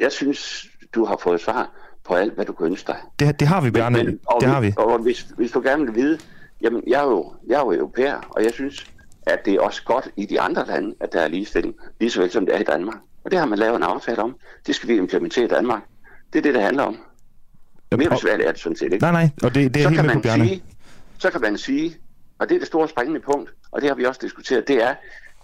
jeg 0.00 0.12
synes, 0.12 0.66
du 0.94 1.04
har 1.04 1.16
fået 1.16 1.40
svar 1.40 1.70
på 2.04 2.14
alt, 2.14 2.34
hvad 2.34 2.44
du 2.44 2.52
kan 2.52 2.66
ønske 2.66 2.86
dig. 2.86 2.96
Det, 3.18 3.40
det 3.40 3.48
har 3.48 3.60
vi, 3.60 3.70
Bjarne. 3.70 4.04
Men, 4.04 4.20
og 4.26 4.40
det 4.40 4.48
vi, 4.48 4.52
har 4.52 4.60
vi. 4.60 4.72
Og 4.76 4.98
hvis, 4.98 5.20
hvis 5.36 5.50
du 5.50 5.60
gerne 5.60 5.84
vil 5.84 5.94
vide, 5.94 6.18
jamen, 6.60 6.82
jeg 6.86 7.00
er 7.00 7.04
jo, 7.04 7.32
jeg 7.46 7.54
er 7.54 7.60
jo 7.60 7.72
europæer, 7.72 8.20
og 8.30 8.44
jeg 8.44 8.52
synes, 8.52 8.86
at 9.26 9.44
det 9.44 9.54
er 9.54 9.60
også 9.60 9.82
godt 9.84 10.08
i 10.16 10.26
de 10.26 10.40
andre 10.40 10.66
lande, 10.66 10.94
at 11.00 11.12
der 11.12 11.20
er 11.20 11.28
ligestilling, 11.28 11.74
lige 12.00 12.10
så 12.10 12.20
vel 12.20 12.30
som 12.30 12.46
det 12.46 12.54
er 12.54 12.58
i 12.58 12.64
Danmark. 12.64 12.96
Og 13.24 13.30
det 13.30 13.38
har 13.38 13.46
man 13.46 13.58
lavet 13.58 13.76
en 13.76 13.82
aftale 13.82 14.22
om. 14.22 14.36
Det 14.66 14.74
skal 14.74 14.88
vi 14.88 14.96
implementere 14.96 15.44
i 15.44 15.48
Danmark. 15.48 15.82
Det 16.32 16.38
er 16.38 16.42
det, 16.42 16.54
det 16.54 16.62
handler 16.62 16.82
om. 16.82 16.98
Mere 17.96 18.10
besværligt 18.10 18.48
er 18.48 18.52
det 18.52 18.60
sådan 18.60 18.76
set 18.76 18.92
ikke. 18.92 19.02
Nej, 19.02 19.12
nej, 19.12 19.30
og 19.42 19.54
det, 19.54 19.74
det 19.74 19.80
er 19.80 19.84
så 19.84 19.88
helt 19.88 20.00
kan 20.00 20.06
man 20.06 20.22
sige, 20.22 20.62
Så 21.18 21.30
kan 21.30 21.40
man 21.40 21.58
sige, 21.58 21.96
og 22.38 22.48
det 22.48 22.54
er 22.54 22.58
det 22.58 22.66
store 22.66 22.88
springende 22.88 23.20
punkt, 23.20 23.54
og 23.70 23.80
det 23.80 23.88
har 23.88 23.94
vi 23.94 24.04
også 24.04 24.20
diskuteret, 24.22 24.68
det 24.68 24.82
er, 24.82 24.94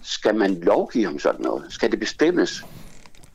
skal 0.03 0.35
man 0.35 0.55
lovgive 0.55 1.09
om 1.09 1.19
sådan 1.19 1.41
noget? 1.41 1.65
Skal 1.69 1.91
det 1.91 2.01
bestemmes, 2.01 2.65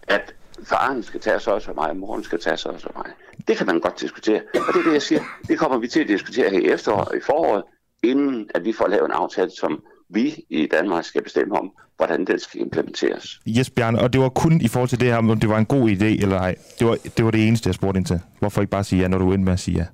at 0.08 0.34
faren 0.64 1.04
skal 1.04 1.20
tage 1.20 1.40
sig 1.40 1.54
også 1.54 1.70
af 1.70 1.76
mig, 1.76 1.90
og 1.90 1.98
moren 1.98 2.24
skal 2.24 2.40
tage 2.40 2.58
sig 2.58 2.72
også 2.72 2.88
af 2.88 2.94
mig? 2.96 3.14
Det 3.48 3.58
kan 3.58 3.66
man 3.66 3.80
godt 3.80 4.02
diskutere, 4.02 4.42
og 4.54 4.74
det 4.74 4.80
er 4.80 4.84
det, 4.84 4.94
jeg 4.94 5.02
siger. 5.02 5.22
Det 5.48 5.60
kommer 5.60 5.78
vi 5.78 5.88
til 5.88 6.00
at 6.00 6.08
diskutere 6.08 6.50
her 6.50 6.60
i 6.60 6.66
efteråret 6.66 7.08
og 7.08 7.18
i 7.18 7.22
foråret, 7.26 7.64
inden 8.04 8.50
at 8.56 8.66
vi 8.66 8.74
får 8.74 8.88
lavet 8.88 9.06
en 9.06 9.12
aftale, 9.12 9.52
som 9.52 9.84
vi 10.10 10.46
i 10.50 10.68
Danmark 10.72 11.06
skal 11.06 11.24
bestemme 11.24 11.60
om, 11.60 11.72
hvordan 11.98 12.26
den 12.26 12.40
skal 12.40 12.62
implementeres. 12.62 13.40
Yes, 13.58 13.70
Bjarne, 13.70 14.00
og 14.00 14.14
det 14.14 14.22
var 14.22 14.30
kun 14.30 14.62
i 14.62 14.68
forhold 14.68 14.90
til 14.90 15.00
det 15.00 15.08
her, 15.08 15.18
om 15.18 15.40
det 15.40 15.50
var 15.50 15.58
en 15.58 15.66
god 15.66 15.90
idé 15.90 16.06
eller 16.06 16.40
ej. 16.40 16.56
Det 16.80 16.88
var 16.88 16.98
det, 17.18 17.26
var 17.26 17.32
det 17.32 17.48
eneste, 17.48 17.68
jeg 17.68 17.76
spurgte 17.76 17.98
ind 17.98 18.06
til. 18.06 18.20
Hvorfor 18.40 18.62
ikke 18.62 18.72
bare 18.72 18.84
sige 18.84 19.02
ja, 19.02 19.08
når 19.08 19.18
du 19.18 19.32
er 19.32 19.38
med 19.38 19.54
at 19.54 19.60
sige 19.60 19.78
ja? 19.78 19.86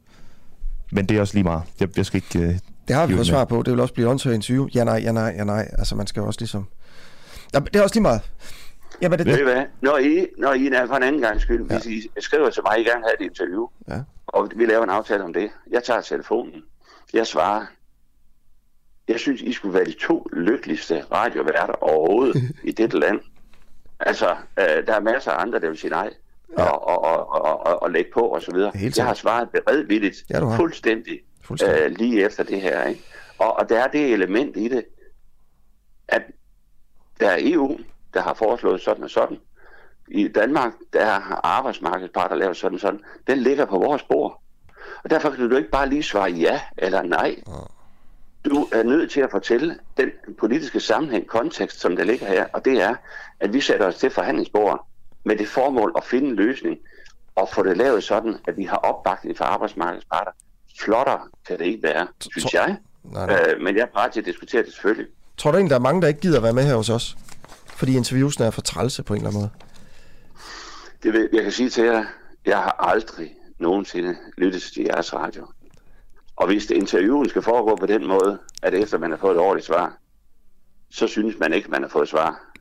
Men 0.91 1.05
det 1.05 1.18
er 1.18 1.22
også 1.22 1.34
lige 1.34 1.43
meget. 1.43 1.61
Jeg, 1.80 1.97
jeg 1.97 2.05
skal 2.05 2.24
ikke... 2.34 2.47
Uh, 2.47 2.55
det 2.88 2.95
har 2.95 3.07
vi 3.07 3.14
fået 3.16 3.28
svar 3.28 3.45
på. 3.45 3.64
Det 3.64 3.74
vil 3.74 3.80
også 3.80 3.93
blive 3.93 4.09
åndssvagt 4.09 4.36
interview. 4.36 4.68
Ja, 4.76 4.84
nej, 4.84 5.01
ja, 5.03 5.11
nej, 5.11 5.36
ja, 5.38 5.43
nej. 5.43 5.68
Altså, 5.78 5.95
man 5.95 6.07
skal 6.07 6.22
jo 6.22 6.28
også 6.28 6.39
ligesom... 6.39 6.66
Ja, 7.53 7.59
det 7.59 7.76
er 7.76 7.84
også 7.84 7.95
lige 7.95 8.01
meget. 8.01 8.22
Ja, 9.01 9.09
men 9.09 9.20
det, 9.20 9.28
Ved 9.28 9.39
I 9.39 9.43
hvad? 9.43 9.64
Når 9.82 9.97
I, 9.97 10.28
når 10.38 10.53
I 10.53 10.68
er 10.68 10.88
for 10.88 10.95
en 10.95 11.03
anden 11.03 11.22
gang 11.22 11.41
skyld, 11.41 11.66
ja. 11.70 11.80
hvis 11.80 11.86
I 11.86 12.09
skriver 12.20 12.49
til 12.49 12.64
mig, 12.66 12.80
I 12.80 12.84
gerne 12.84 13.03
have 13.03 13.14
et 13.22 13.26
interview, 13.26 13.68
ja. 13.88 13.99
og 14.28 14.51
vi 14.55 14.66
laver 14.66 14.84
en 14.84 14.89
aftale 14.89 15.24
om 15.24 15.34
det, 15.34 15.49
jeg 15.72 15.84
tager 15.84 16.01
telefonen, 16.01 16.64
jeg 17.14 17.28
svarer, 17.28 17.66
jeg 19.08 19.20
synes, 19.20 19.41
I 19.41 19.54
skulle 19.54 19.74
være 19.74 19.86
de 19.86 19.95
to 19.99 20.28
lykkeligste 20.34 21.04
radioværter 21.12 21.74
overhovedet 21.84 22.41
i 22.64 22.72
dette 22.72 22.99
land. 22.99 23.20
Altså, 23.99 24.36
øh, 24.60 24.88
der 24.88 24.93
er 24.95 24.99
masser 24.99 25.32
af 25.32 25.41
andre, 25.41 25.60
der 25.60 25.70
vil 25.70 25.78
sige 25.78 25.91
nej. 25.91 26.10
ja. 26.58 26.64
og, 26.64 26.88
og, 27.04 27.30
og, 27.30 27.66
og, 27.66 27.82
og, 27.84 27.91
lægge 27.91 28.12
på 28.14 28.20
og 28.20 28.41
så 28.41 28.51
videre. 28.51 28.72
Jeg 28.97 29.06
har 29.06 29.14
svaret 29.14 29.49
beredvilligt, 29.49 30.24
Ja, 30.30 30.39
har. 30.39 30.58
fuldstændig, 30.58 31.20
Fuldstændig. 31.41 31.82
Øh, 31.82 31.91
lige 31.91 32.26
efter 32.26 32.43
det 32.43 32.62
her. 32.62 32.84
Ikke? 32.84 33.01
Og, 33.38 33.54
og 33.60 33.70
der 33.70 33.80
er 33.84 33.88
det 33.88 34.14
element 34.14 34.58
i 34.58 34.68
det, 34.68 34.86
at 36.08 36.22
der 37.20 37.30
er 37.30 37.38
EU, 37.39 37.78
der 38.14 38.22
har 38.22 38.34
foreslået 38.34 38.82
sådan 38.82 39.04
og 39.04 39.10
sådan. 39.10 39.38
I 40.08 40.28
Danmark, 40.28 40.74
der 40.93 41.06
har 41.06 41.39
arbejdsmarkedsparter 41.43 42.36
lavet 42.36 42.58
sådan 42.58 42.76
og 42.76 42.80
sådan. 42.82 42.99
Den 43.28 43.38
ligger 43.38 43.66
på 43.66 43.78
vores 43.78 44.04
bord. 44.04 44.41
Og 45.04 45.10
derfor 45.10 45.30
kan 45.30 45.49
du 45.49 45.56
ikke 45.56 45.70
bare 45.70 45.89
lige 45.89 46.04
svare 46.04 46.32
ja 46.32 46.62
eller 46.78 47.01
nej. 47.01 47.36
Du 48.45 48.67
er 48.71 48.83
nødt 48.83 49.11
til 49.11 49.21
at 49.21 49.31
fortælle 49.31 49.79
den 49.97 50.09
politiske 50.39 50.79
sammenhæng, 50.79 51.27
kontekst, 51.27 51.79
som 51.79 51.95
der 51.95 52.03
ligger 52.03 52.27
her. 52.27 52.45
Og 52.53 52.65
det 52.65 52.81
er, 52.81 52.95
at 53.39 53.53
vi 53.53 53.61
sætter 53.61 53.87
os 53.87 53.95
til 53.95 54.09
forhandlingsbordet 54.09 54.79
med 55.23 55.35
det 55.35 55.47
formål 55.47 55.93
at 55.97 56.03
finde 56.03 56.29
en 56.29 56.35
løsning 56.35 56.77
og 57.35 57.49
få 57.53 57.63
det 57.63 57.77
lavet 57.77 58.03
sådan, 58.03 58.35
at 58.47 58.57
vi 58.57 58.63
har 58.63 58.77
opbakning 58.77 59.37
fra 59.37 59.45
arbejdsmarkedsparter. 59.45 60.31
Flottere 60.79 61.19
kan 61.47 61.59
det 61.59 61.65
ikke 61.65 61.83
være, 61.83 62.07
synes 62.31 62.53
jeg. 62.53 62.77
Nej, 63.03 63.25
nej. 63.25 63.45
Øh, 63.49 63.61
men 63.61 63.75
jeg 63.75 63.81
er 63.81 63.85
parat 63.85 64.11
til 64.11 64.19
at 64.19 64.25
diskutere 64.25 64.63
det 64.63 64.73
selvfølgelig. 64.73 65.07
Tror 65.37 65.51
du 65.51 65.57
egentlig, 65.57 65.69
der 65.69 65.75
er 65.75 65.83
mange, 65.83 66.01
der 66.01 66.07
ikke 66.07 66.19
gider 66.19 66.41
være 66.41 66.53
med 66.53 66.63
her 66.63 66.75
hos 66.75 66.89
os? 66.89 67.17
Fordi 67.65 67.97
interviewsene 67.97 68.45
er 68.45 68.51
for 68.51 68.61
trælse 68.61 69.03
på 69.03 69.13
en 69.13 69.17
eller 69.17 69.29
anden 69.29 69.41
måde. 69.41 69.49
Det 71.03 71.13
vil, 71.13 71.29
jeg 71.33 71.43
kan 71.43 71.51
sige 71.51 71.69
til 71.69 71.83
jer, 71.83 72.05
jeg 72.45 72.57
har 72.57 72.75
aldrig 72.79 73.35
nogensinde 73.59 74.15
lyttet 74.37 74.61
til 74.61 74.83
jeres 74.83 75.13
radio. 75.13 75.47
Og 76.36 76.47
hvis 76.47 76.65
det 76.65 76.75
interviewen 76.75 77.29
skal 77.29 77.41
foregå 77.41 77.75
på 77.75 77.86
den 77.86 78.07
måde, 78.07 78.39
at 78.63 78.73
efter 78.73 78.97
man 78.97 79.11
har 79.11 79.17
fået 79.17 79.36
et 79.36 79.41
ordentligt 79.41 79.67
svar, 79.67 79.97
så 80.91 81.07
synes 81.07 81.39
man 81.39 81.53
ikke, 81.53 81.71
man 81.71 81.81
har 81.81 81.89
fået 81.89 82.09
svar. 82.09 82.53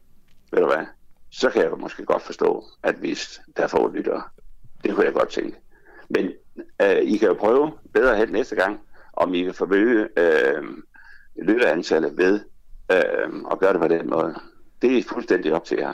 Ved 0.52 0.60
du 0.60 0.66
hvad? 0.66 0.86
Så 1.30 1.50
kan 1.50 1.62
jeg 1.62 1.70
jo 1.70 1.76
måske 1.76 2.04
godt 2.04 2.22
forstå, 2.22 2.64
at 2.82 2.94
hvis 2.94 3.40
der 3.56 3.62
er 3.62 3.66
få 3.66 3.88
lyttere, 3.88 4.22
det 4.84 4.94
kunne 4.94 5.06
jeg 5.06 5.14
godt 5.14 5.28
tænke. 5.28 5.56
Men 6.10 6.30
øh, 6.82 6.98
I 7.02 7.16
kan 7.16 7.28
jo 7.28 7.34
prøve 7.34 7.72
bedre 7.94 8.16
hen 8.16 8.28
næste 8.28 8.56
gang, 8.56 8.80
om 9.12 9.34
I 9.34 9.42
kan 9.42 9.54
forøge 9.54 10.08
øh, 10.16 10.62
lytterantallet 11.42 12.18
ved 12.18 12.40
øh, 12.92 13.30
at 13.50 13.58
gøre 13.58 13.72
det 13.72 13.80
på 13.80 13.88
den 13.88 14.10
måde. 14.10 14.34
Det 14.82 14.98
er 14.98 15.02
fuldstændig 15.02 15.54
op 15.54 15.64
til 15.64 15.78
jer. 15.78 15.92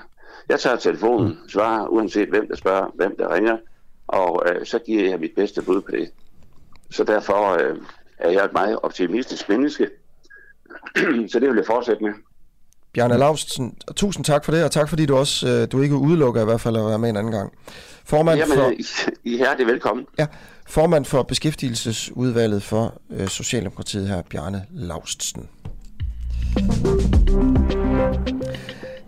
Jeg 0.49 0.61
tager 0.61 0.77
telefonen, 0.77 1.39
svarer 1.49 1.89
uanset 1.89 2.29
hvem 2.29 2.49
der 2.49 2.57
spørger, 2.57 2.91
hvem 2.95 3.17
der 3.17 3.35
ringer, 3.35 3.59
og 4.07 4.43
øh, 4.47 4.67
så 4.67 4.79
giver 4.79 5.09
jeg 5.11 5.21
mit 5.21 5.33
bedste 5.37 5.63
bud 5.63 5.81
på 5.83 5.91
det. 5.91 6.11
Så 6.91 7.05
derfor 7.05 7.53
øh, 7.53 7.77
er 8.19 8.31
jeg 8.31 8.45
et 8.45 8.53
meget 8.53 8.79
optimistisk 8.83 9.49
menneske, 9.49 9.89
så 11.33 11.39
det 11.41 11.49
vil 11.49 11.57
jeg 11.57 11.67
fortsætte 11.67 12.03
med. 12.05 12.13
Bjarne 12.93 13.19
Laustsen, 13.19 13.77
tusind 13.97 14.25
tak 14.25 14.45
for 14.45 14.53
det, 14.53 14.65
og 14.65 14.71
tak 14.71 14.89
fordi 14.89 15.07
du 15.07 15.17
også, 15.17 15.49
øh, 15.49 15.69
du 15.73 15.83
ikke 15.83 15.95
udelukker 15.95 16.43
i 16.43 16.45
hvert 16.45 16.61
fald 16.61 16.77
at 16.77 16.85
være 16.87 16.99
med 16.99 17.11
en 17.11 17.17
anden 17.17 17.33
gang. 17.33 17.53
Formand 18.05 18.39
Jamen, 18.39 18.57
for, 18.59 18.71
I, 18.71 18.85
I 19.25 19.33
er 19.35 19.37
hjertelig 19.37 19.67
velkommen. 19.67 20.07
ja, 20.19 20.27
formand 20.69 21.05
for 21.05 21.23
Beskæftigelsesudvalget 21.23 22.63
for 22.63 22.95
øh, 23.11 23.29
Socialdemokratiet 23.29 24.09
her, 24.09 24.23
Bjarne 24.31 24.65
Laustsen. 24.71 25.49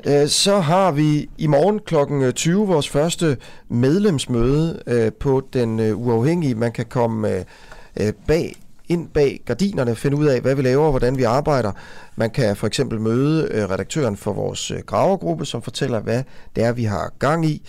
Øh, 0.07 0.29
Så 0.29 0.61
har 0.61 0.93
vi 0.93 1.29
i 1.39 1.47
morgen 1.47 1.79
kl. 1.79 2.33
20 2.33 2.67
vores 2.67 2.89
første 2.89 3.37
medlemsmøde 3.69 5.13
på 5.21 5.43
den 5.53 5.81
uafhængige. 5.95 6.55
Man 6.55 6.73
kan 6.73 6.87
komme 6.87 7.45
øh, 8.01 8.13
bag 8.27 8.57
ind 8.91 9.09
bag 9.09 9.41
gardinerne, 9.47 9.97
finde 9.97 10.17
ud 10.17 10.27
af, 10.27 10.41
hvad 10.41 10.55
vi 10.55 10.63
laver, 10.63 10.91
hvordan 10.91 11.19
vi 11.19 11.23
arbejder. 11.23 11.73
Man 12.17 12.31
kan 12.31 12.57
for 12.57 12.67
eksempel 12.67 13.01
møde 13.01 13.49
øh, 13.51 13.71
redaktøren 13.71 14.17
for 14.17 14.33
vores 14.33 14.71
øh, 14.71 14.79
gravergruppe, 14.87 15.47
som 15.47 15.63
fortæller, 15.63 16.01
hvad 16.01 16.23
det 16.57 16.65
er, 16.65 16.73
vi 16.73 16.85
har 16.85 17.13
gang 17.19 17.47
i. 17.47 17.63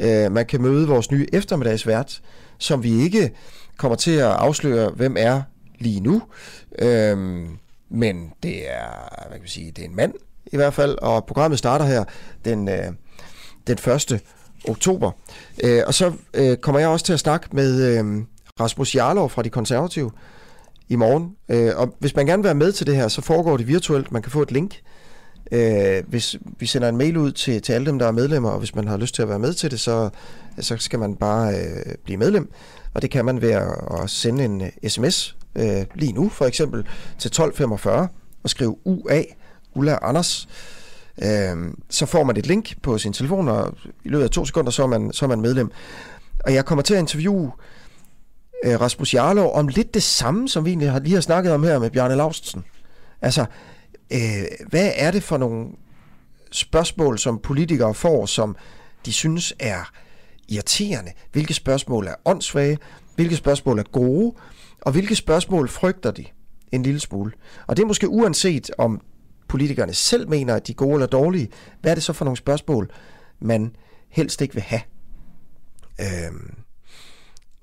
Øh, 0.00 0.32
Man 0.32 0.46
kan 0.46 0.62
møde 0.62 0.88
vores 0.88 1.10
nye 1.10 1.26
eftermiddagsvært, 1.32 2.20
som 2.58 2.82
vi 2.82 3.02
ikke 3.02 3.30
kommer 3.76 3.96
til 3.96 4.10
at 4.10 4.30
afsløre, 4.30 4.90
hvem 4.90 5.16
er 5.18 5.42
lige 5.78 6.00
nu. 6.00 6.22
Øhm, 6.78 7.48
men 7.90 8.32
det 8.42 8.70
er, 8.70 9.26
hvad 9.28 9.38
kan 9.38 9.44
vi 9.44 9.48
sige, 9.48 9.70
det 9.70 9.84
er 9.84 9.88
en 9.88 9.96
mand 9.96 10.12
i 10.52 10.56
hvert 10.56 10.74
fald, 10.74 10.98
og 10.98 11.24
programmet 11.24 11.58
starter 11.58 11.84
her 11.84 12.04
den, 12.44 12.68
øh, 12.68 12.84
den 13.66 13.78
1. 13.94 14.20
oktober. 14.68 15.10
Øh, 15.64 15.82
og 15.86 15.94
så 15.94 16.12
øh, 16.34 16.56
kommer 16.56 16.78
jeg 16.78 16.88
også 16.88 17.04
til 17.04 17.12
at 17.12 17.20
snakke 17.20 17.48
med 17.52 17.98
øh, 17.98 18.24
Rasmus 18.60 18.94
Jarlov 18.94 19.30
fra 19.30 19.42
De 19.42 19.50
Konservative 19.50 20.10
i 20.88 20.96
morgen. 20.96 21.36
Øh, 21.48 21.72
og 21.76 21.94
hvis 21.98 22.16
man 22.16 22.26
gerne 22.26 22.42
vil 22.42 22.46
være 22.46 22.54
med 22.54 22.72
til 22.72 22.86
det 22.86 22.96
her, 22.96 23.08
så 23.08 23.22
foregår 23.22 23.56
det 23.56 23.68
virtuelt. 23.68 24.12
Man 24.12 24.22
kan 24.22 24.32
få 24.32 24.42
et 24.42 24.52
link. 24.52 24.80
Øh, 25.52 26.02
hvis 26.08 26.36
vi 26.58 26.66
sender 26.66 26.88
en 26.88 26.96
mail 26.96 27.16
ud 27.16 27.32
til, 27.32 27.62
til 27.62 27.72
alle 27.72 27.86
dem, 27.86 27.98
der 27.98 28.06
er 28.06 28.10
medlemmer, 28.10 28.50
og 28.50 28.58
hvis 28.58 28.74
man 28.74 28.88
har 28.88 28.96
lyst 28.96 29.14
til 29.14 29.22
at 29.22 29.28
være 29.28 29.38
med 29.38 29.54
til 29.54 29.70
det, 29.70 29.80
så, 29.80 30.10
så 30.60 30.76
skal 30.76 30.98
man 30.98 31.16
bare 31.16 31.54
øh, 31.54 31.94
blive 32.04 32.16
medlem. 32.16 32.50
Og 32.94 33.02
det 33.02 33.10
kan 33.10 33.24
man 33.24 33.40
ved 33.40 33.50
at, 33.50 33.68
at 34.02 34.10
sende 34.10 34.44
en 34.44 34.60
øh, 34.60 34.90
sms 34.90 35.36
øh, 35.56 35.84
lige 35.94 36.12
nu, 36.12 36.28
for 36.28 36.44
eksempel 36.44 36.82
til 37.18 37.28
1245 37.28 38.08
og 38.42 38.50
skrive 38.50 38.76
UA, 38.84 39.22
Ulla 39.74 39.98
Anders. 40.02 40.48
Øh, 41.22 41.72
så 41.90 42.06
får 42.06 42.24
man 42.24 42.36
et 42.36 42.46
link 42.46 42.82
på 42.82 42.98
sin 42.98 43.12
telefon, 43.12 43.48
og 43.48 43.74
i 44.04 44.08
løbet 44.08 44.24
af 44.24 44.30
to 44.30 44.44
sekunder, 44.44 44.70
så 44.70 44.82
er 44.82 44.86
man, 44.86 45.12
så 45.12 45.24
er 45.24 45.28
man 45.28 45.40
medlem. 45.40 45.70
Og 46.44 46.54
jeg 46.54 46.64
kommer 46.64 46.82
til 46.82 46.94
at 46.94 47.00
interviewe 47.00 47.52
øh, 48.64 48.80
Rasmus 48.80 49.14
Jarlov 49.14 49.52
om 49.54 49.68
lidt 49.68 49.94
det 49.94 50.02
samme, 50.02 50.48
som 50.48 50.64
vi 50.64 50.70
egentlig 50.70 50.90
har, 50.90 51.00
lige 51.00 51.14
har 51.14 51.20
snakket 51.20 51.52
om 51.52 51.62
her 51.62 51.78
med 51.78 51.90
Bjarne 51.90 52.16
Laustsen. 52.16 52.64
Altså, 53.22 53.44
øh, 54.12 54.68
hvad 54.68 54.92
er 54.94 55.10
det 55.10 55.22
for 55.22 55.36
nogle 55.36 55.66
spørgsmål, 56.52 57.18
som 57.18 57.38
politikere 57.38 57.94
får, 57.94 58.26
som 58.26 58.56
de 59.06 59.12
synes 59.12 59.54
er 59.58 59.90
irriterende? 60.48 61.12
Hvilke 61.32 61.54
spørgsmål 61.54 62.06
er 62.06 62.14
åndssvage? 62.24 62.78
Hvilke 63.14 63.36
spørgsmål 63.36 63.78
er 63.78 63.82
gode? 63.82 64.34
Og 64.80 64.92
hvilke 64.92 65.16
spørgsmål 65.16 65.68
frygter 65.68 66.10
de 66.10 66.24
en 66.72 66.82
lille 66.82 67.00
smule? 67.00 67.32
Og 67.66 67.76
det 67.76 67.82
er 67.82 67.86
måske 67.86 68.08
uanset 68.08 68.70
om 68.78 69.00
politikerne 69.48 69.94
selv 69.94 70.28
mener, 70.28 70.54
at 70.54 70.66
de 70.66 70.72
er 70.72 70.76
gode 70.76 70.94
eller 70.94 71.06
dårlige. 71.06 71.48
Hvad 71.80 71.90
er 71.90 71.94
det 71.94 72.04
så 72.04 72.12
for 72.12 72.24
nogle 72.24 72.36
spørgsmål, 72.36 72.90
man 73.40 73.76
helst 74.08 74.42
ikke 74.42 74.54
vil 74.54 74.62
have? 74.62 74.80
Øhm, 76.00 76.63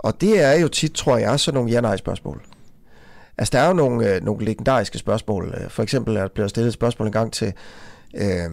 og 0.04 0.22
det 0.22 0.44
er 0.44 0.54
jo 0.54 0.68
tit, 0.68 0.92
tror 0.92 1.18
jeg, 1.18 1.40
sådan 1.40 1.56
nogle 1.56 1.72
ja-nej-spørgsmål. 1.72 2.42
Altså, 3.38 3.52
der 3.52 3.60
er 3.60 3.68
jo 3.68 3.74
nogle, 3.74 4.16
øh, 4.16 4.24
nogle 4.24 4.46
legendariske 4.46 4.98
spørgsmål. 4.98 5.56
Øh, 5.58 5.70
for 5.70 5.84
eksempel 5.84 6.16
er 6.16 6.22
der 6.22 6.28
blevet 6.28 6.50
stillet 6.50 6.68
et 6.68 6.74
spørgsmål 6.74 7.08
en 7.08 7.12
gang 7.12 7.34
til, 7.34 7.54
øh, 8.14 8.50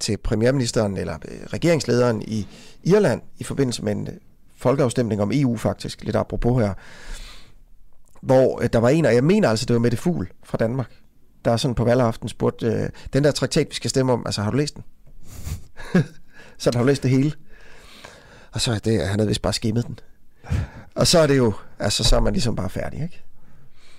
til 0.00 0.16
premierministeren 0.16 0.96
eller 0.96 1.14
øh, 1.28 1.38
regeringslederen 1.46 2.22
i 2.22 2.46
Irland 2.82 3.22
i 3.38 3.44
forbindelse 3.44 3.84
med 3.84 3.92
en 3.92 4.08
øh, 4.08 4.14
folkeafstemning 4.56 5.22
om 5.22 5.30
EU 5.34 5.56
faktisk, 5.56 6.04
lidt 6.04 6.16
apropos 6.16 6.62
her, 6.62 6.74
hvor 8.22 8.62
øh, 8.62 8.68
der 8.72 8.78
var 8.78 8.88
en, 8.88 9.04
og 9.04 9.14
jeg 9.14 9.24
mener 9.24 9.48
altså, 9.48 9.66
det 9.66 9.74
var 9.74 9.80
Mette 9.80 9.96
Fugl 9.96 10.28
fra 10.44 10.58
Danmark, 10.58 10.92
der 11.44 11.50
er 11.50 11.56
sådan 11.56 11.74
på 11.74 11.84
valgaften 11.84 12.28
spurgt, 12.28 12.62
øh, 12.62 12.88
den 13.12 13.24
der 13.24 13.30
traktat, 13.30 13.66
vi 13.70 13.74
skal 13.74 13.90
stemme 13.90 14.12
om, 14.12 14.22
altså 14.26 14.42
har 14.42 14.50
du 14.50 14.56
læst 14.56 14.74
den? 14.74 14.84
så 16.58 16.70
har 16.74 16.80
du 16.80 16.86
læst 16.86 17.02
det 17.02 17.10
hele? 17.10 17.32
Og 18.52 18.60
så 18.60 18.72
er 18.72 18.78
det, 18.78 19.08
han 19.08 19.18
havde 19.18 19.28
vist 19.28 19.42
bare 19.42 19.52
skimmet 19.52 19.86
den. 19.86 19.98
Og 20.94 21.06
så 21.06 21.18
er 21.18 21.26
det 21.26 21.36
jo, 21.36 21.52
altså 21.78 22.04
så 22.04 22.16
er 22.16 22.20
man 22.20 22.32
ligesom 22.32 22.56
bare 22.56 22.70
færdig, 22.70 23.02
ikke? 23.02 23.22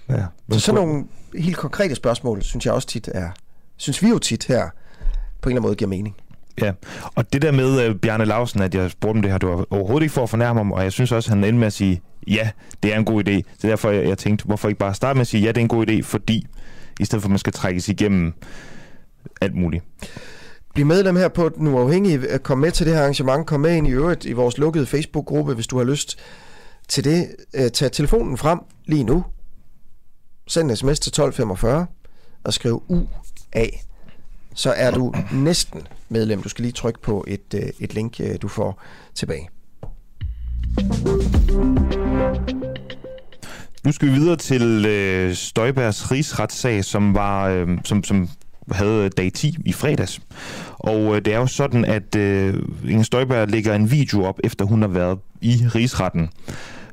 Ja. 0.10 0.26
Så 0.52 0.60
sådan 0.60 0.82
nogle 0.82 1.06
helt 1.36 1.58
konkrete 1.58 1.96
spørgsmål, 1.96 2.44
synes 2.44 2.66
jeg 2.66 2.74
også 2.74 2.88
tit 2.88 3.10
er, 3.14 3.30
synes 3.78 4.02
vi 4.04 4.10
jo 4.10 4.20
tit 4.20 4.46
her, 4.46 4.70
på 5.42 5.50
en 5.50 5.52
eller 5.52 5.62
anden 5.62 5.62
måde 5.62 5.76
giver 5.76 5.90
mening. 5.90 6.16
Ja, 6.62 6.72
og 7.16 7.34
det 7.34 7.42
der 7.42 7.52
med 7.52 7.90
uh, 7.90 7.96
Bjarne 7.96 8.26
Lausen, 8.26 8.62
at 8.62 8.76
jeg 8.76 8.92
spurgte 8.92 9.18
om 9.18 9.22
det 9.22 9.32
her, 9.32 9.38
det 9.38 9.50
var 9.50 9.66
overhovedet 9.70 10.04
ikke 10.04 10.14
for 10.14 10.24
at 10.24 10.30
fornærme 10.30 10.60
ham, 10.60 10.72
og 10.72 10.84
jeg 10.84 10.92
synes 10.92 11.12
også, 11.12 11.32
at 11.32 11.38
han 11.38 11.44
endte 11.44 11.60
med 11.60 11.68
at 11.68 11.74
sige, 11.74 12.02
ja, 12.28 12.50
det 12.84 12.94
er 12.94 12.98
en 12.98 13.06
god 13.06 13.28
idé. 13.28 13.42
Så 13.60 13.68
derfor 13.68 13.90
jeg, 13.90 14.08
jeg 14.08 14.18
tænkte, 14.18 14.46
hvorfor 14.46 14.68
ikke 14.68 14.80
bare 14.80 14.94
starte 14.94 15.18
med 15.18 15.22
at 15.22 15.28
sige, 15.28 15.42
ja, 15.44 15.48
det 15.48 15.58
er 15.58 15.62
en 15.62 15.68
god 15.68 15.90
idé, 15.90 16.02
fordi 16.02 16.48
i 17.00 17.06
stedet 17.06 17.22
for 17.22 17.28
at 17.28 17.32
man 17.32 17.40
skal 17.40 17.54
trækkes 17.54 17.90
igennem 17.90 18.34
alt 19.42 19.56
muligt. 19.56 19.84
Bliv 20.74 20.86
medlem 20.86 21.16
her 21.16 21.28
på 21.28 21.50
Den 21.50 21.68
Uafhængige. 21.68 22.40
Kom 22.40 22.58
med 22.58 22.72
til 22.72 22.86
det 22.86 22.94
her 22.94 23.02
arrangement. 23.02 23.48
Kom 23.48 23.60
med 23.60 23.76
ind 23.76 23.88
i 23.88 23.92
øvrigt 23.92 24.26
i 24.26 24.34
vores 24.34 24.58
lukkede 24.58 24.86
Facebook-gruppe, 24.86 25.54
hvis 25.54 25.68
du 25.68 25.78
har 25.78 25.84
lyst 25.84 26.18
til 26.88 27.04
det. 27.04 27.28
Øh, 27.54 27.72
tag 27.72 27.92
telefonen 27.92 28.38
frem 28.38 28.60
lige 28.86 29.04
nu. 29.04 29.26
Send 30.48 30.72
en 30.72 30.78
sms 30.78 31.00
til 31.00 31.10
1245 31.10 31.86
og 32.44 32.54
skriv 32.54 32.84
UA. 32.88 33.66
Så 34.56 34.74
er 34.78 34.92
du 34.92 35.14
næsten 35.34 35.88
medlem. 36.10 36.42
Du 36.42 36.50
skal 36.50 36.64
lige 36.64 36.72
trykke 36.72 37.02
på 37.02 37.26
et, 37.28 37.54
øh, 37.56 37.70
et 37.80 37.94
link, 37.94 38.20
øh, 38.20 38.36
du 38.42 38.48
får 38.48 38.84
tilbage. 39.16 39.50
Nu 43.84 43.92
skal 43.92 44.08
vi 44.08 44.14
videre 44.14 44.36
til 44.36 44.86
øh, 44.86 45.36
Støjbergs 45.36 46.12
rigsretssag, 46.12 46.86
som 46.86 47.14
var 47.14 47.48
øh, 47.48 47.68
som, 47.86 48.04
som 48.04 48.30
havde 48.72 49.06
øh, 49.06 49.12
dag 49.18 49.34
10 49.34 49.56
i 49.66 49.74
fredags. 49.74 50.22
Og 50.74 51.16
øh, 51.16 51.26
det 51.26 51.34
er 51.34 51.38
jo 51.38 51.48
sådan, 51.48 51.86
at 51.86 52.16
øh, 52.16 52.54
Inger 52.88 53.04
Støjberg 53.04 53.50
lægger 53.50 53.76
en 53.76 53.92
video 53.92 54.24
op, 54.24 54.40
efter 54.44 54.66
hun 54.66 54.82
har 54.82 54.90
været 54.90 55.20
i 55.42 55.56
rigsretten. 55.76 56.30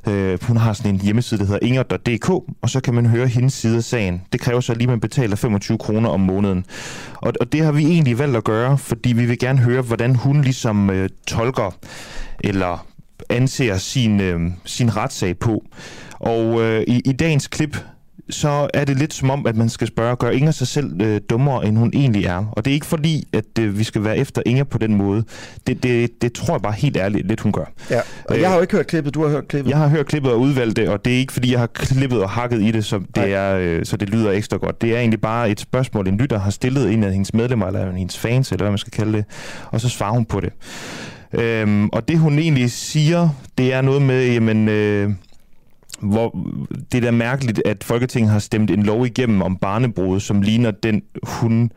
Øh, 0.07 0.39
hun 0.43 0.57
har 0.57 0.73
sådan 0.73 0.93
en 0.93 1.01
hjemmeside, 1.01 1.39
der 1.39 1.45
hedder 1.45 1.65
inger.dk, 1.65 2.29
og 2.61 2.69
så 2.69 2.79
kan 2.81 2.93
man 2.93 3.05
høre 3.05 3.27
hendes 3.27 3.53
side 3.53 3.77
af 3.77 3.83
sagen. 3.83 4.21
Det 4.33 4.41
kræver 4.41 4.59
så 4.59 4.73
lige, 4.73 4.83
at 4.83 4.89
man 4.89 4.99
betaler 4.99 5.35
25 5.35 5.77
kroner 5.77 6.09
om 6.09 6.19
måneden. 6.19 6.65
Og, 7.15 7.33
og 7.39 7.51
det 7.51 7.63
har 7.63 7.71
vi 7.71 7.85
egentlig 7.85 8.19
valgt 8.19 8.37
at 8.37 8.43
gøre, 8.43 8.77
fordi 8.77 9.13
vi 9.13 9.25
vil 9.25 9.39
gerne 9.39 9.59
høre, 9.59 9.81
hvordan 9.81 10.15
hun 10.15 10.41
ligesom 10.41 10.89
øh, 10.89 11.09
tolker 11.27 11.77
eller 12.39 12.87
anser 13.29 13.77
sin, 13.77 14.21
øh, 14.21 14.39
sin 14.65 14.97
retssag 14.97 15.39
på. 15.39 15.63
Og 16.19 16.61
øh, 16.61 16.83
i, 16.87 17.01
i 17.05 17.11
dagens 17.11 17.47
klip, 17.47 17.77
så 18.29 18.67
er 18.73 18.85
det 18.85 18.97
lidt 18.97 19.13
som 19.13 19.29
om, 19.29 19.47
at 19.47 19.55
man 19.55 19.69
skal 19.69 19.87
spørge, 19.87 20.15
gør 20.15 20.29
Inger 20.29 20.51
sig 20.51 20.67
selv 20.67 21.01
øh, 21.01 21.21
dummere, 21.29 21.65
end 21.65 21.77
hun 21.77 21.91
egentlig 21.93 22.25
er? 22.25 22.45
Og 22.51 22.65
det 22.65 22.71
er 22.71 22.73
ikke 22.73 22.85
fordi, 22.85 23.27
at 23.33 23.59
øh, 23.59 23.77
vi 23.79 23.83
skal 23.83 24.03
være 24.03 24.17
efter 24.17 24.41
Inger 24.45 24.63
på 24.63 24.77
den 24.77 24.95
måde. 24.95 25.23
Det, 25.67 25.83
det, 25.83 26.21
det 26.21 26.33
tror 26.33 26.53
jeg 26.53 26.61
bare 26.61 26.73
helt 26.73 26.97
ærligt 26.97 27.27
lidt, 27.27 27.39
hun 27.39 27.51
gør. 27.51 27.71
Ja, 27.91 28.01
og 28.25 28.41
jeg 28.41 28.49
har 28.49 28.55
jo 28.55 28.61
ikke 28.61 28.75
hørt 28.75 28.87
klippet, 28.87 29.13
du 29.13 29.23
har 29.23 29.29
hørt 29.29 29.47
klippet. 29.47 29.69
Jeg 29.69 29.77
har 29.77 29.87
hørt 29.87 30.05
klippet 30.05 30.31
og 30.31 30.39
udvalgt 30.39 30.75
det, 30.75 30.89
og 30.89 31.05
det 31.05 31.13
er 31.13 31.17
ikke 31.17 31.33
fordi, 31.33 31.51
jeg 31.51 31.59
har 31.59 31.67
klippet 31.67 32.23
og 32.23 32.29
hakket 32.29 32.61
i 32.61 32.71
det, 32.71 32.85
så 32.85 33.01
det, 33.15 33.33
er, 33.33 33.57
øh, 33.57 33.85
så 33.85 33.97
det 33.97 34.09
lyder 34.09 34.31
ekstra 34.31 34.57
godt. 34.57 34.81
Det 34.81 34.95
er 34.95 34.99
egentlig 34.99 35.21
bare 35.21 35.49
et 35.49 35.59
spørgsmål, 35.59 36.07
en 36.07 36.17
lytter 36.17 36.39
har 36.39 36.51
stillet 36.51 36.93
en 36.93 37.03
af 37.03 37.11
hendes 37.11 37.33
medlemmer, 37.33 37.67
eller 37.67 37.91
hendes 37.91 38.17
fans, 38.17 38.51
eller 38.51 38.63
hvad 38.63 38.71
man 38.71 38.77
skal 38.77 38.91
kalde 38.91 39.13
det, 39.13 39.25
og 39.65 39.81
så 39.81 39.89
svarer 39.89 40.11
hun 40.11 40.25
på 40.25 40.39
det. 40.39 40.53
Øhm, 41.33 41.89
og 41.89 42.07
det 42.07 42.19
hun 42.19 42.39
egentlig 42.39 42.71
siger, 42.71 43.29
det 43.57 43.73
er 43.73 43.81
noget 43.81 44.01
med, 44.01 44.27
jamen... 44.33 44.69
Øh, 44.69 45.09
hvor 45.99 46.47
det 46.91 46.97
er 46.97 47.01
da 47.01 47.11
mærkeligt, 47.11 47.61
at 47.65 47.83
Folketinget 47.83 48.31
har 48.31 48.39
stemt 48.39 48.71
en 48.71 48.83
lov 48.83 49.05
igennem 49.05 49.41
om 49.41 49.57
barnebrud, 49.57 50.19
som 50.19 50.41
ligner 50.41 50.71
den, 50.71 51.01
hun 51.23 51.71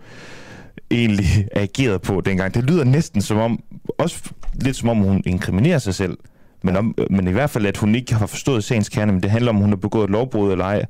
egentlig 0.91 1.47
agerede 1.53 1.99
på 1.99 2.21
dengang. 2.21 2.55
Det 2.55 2.65
lyder 2.65 2.85
næsten 2.85 3.23
som 3.23 3.39
om, 3.39 3.61
også 3.99 4.31
lidt 4.55 4.77
som 4.77 4.89
om 4.89 4.97
hun 4.97 5.23
inkriminerer 5.27 5.79
sig 5.79 5.95
selv, 5.95 6.19
men, 6.63 6.77
om, 6.77 6.95
men 7.11 7.29
i 7.29 7.33
hvert 7.33 7.51
fald, 7.51 7.67
at 7.67 7.77
hun 7.77 7.95
ikke 7.95 8.15
har 8.15 8.27
forstået 8.27 8.65
sagens 8.65 8.89
kerne, 8.89 9.13
men 9.13 9.23
det 9.23 9.31
handler 9.31 9.51
om, 9.51 9.57
hun 9.57 9.69
har 9.69 9.77
begået 9.77 10.11
lovbrud 10.11 10.53
eller 10.53 10.65
ej, 10.65 10.85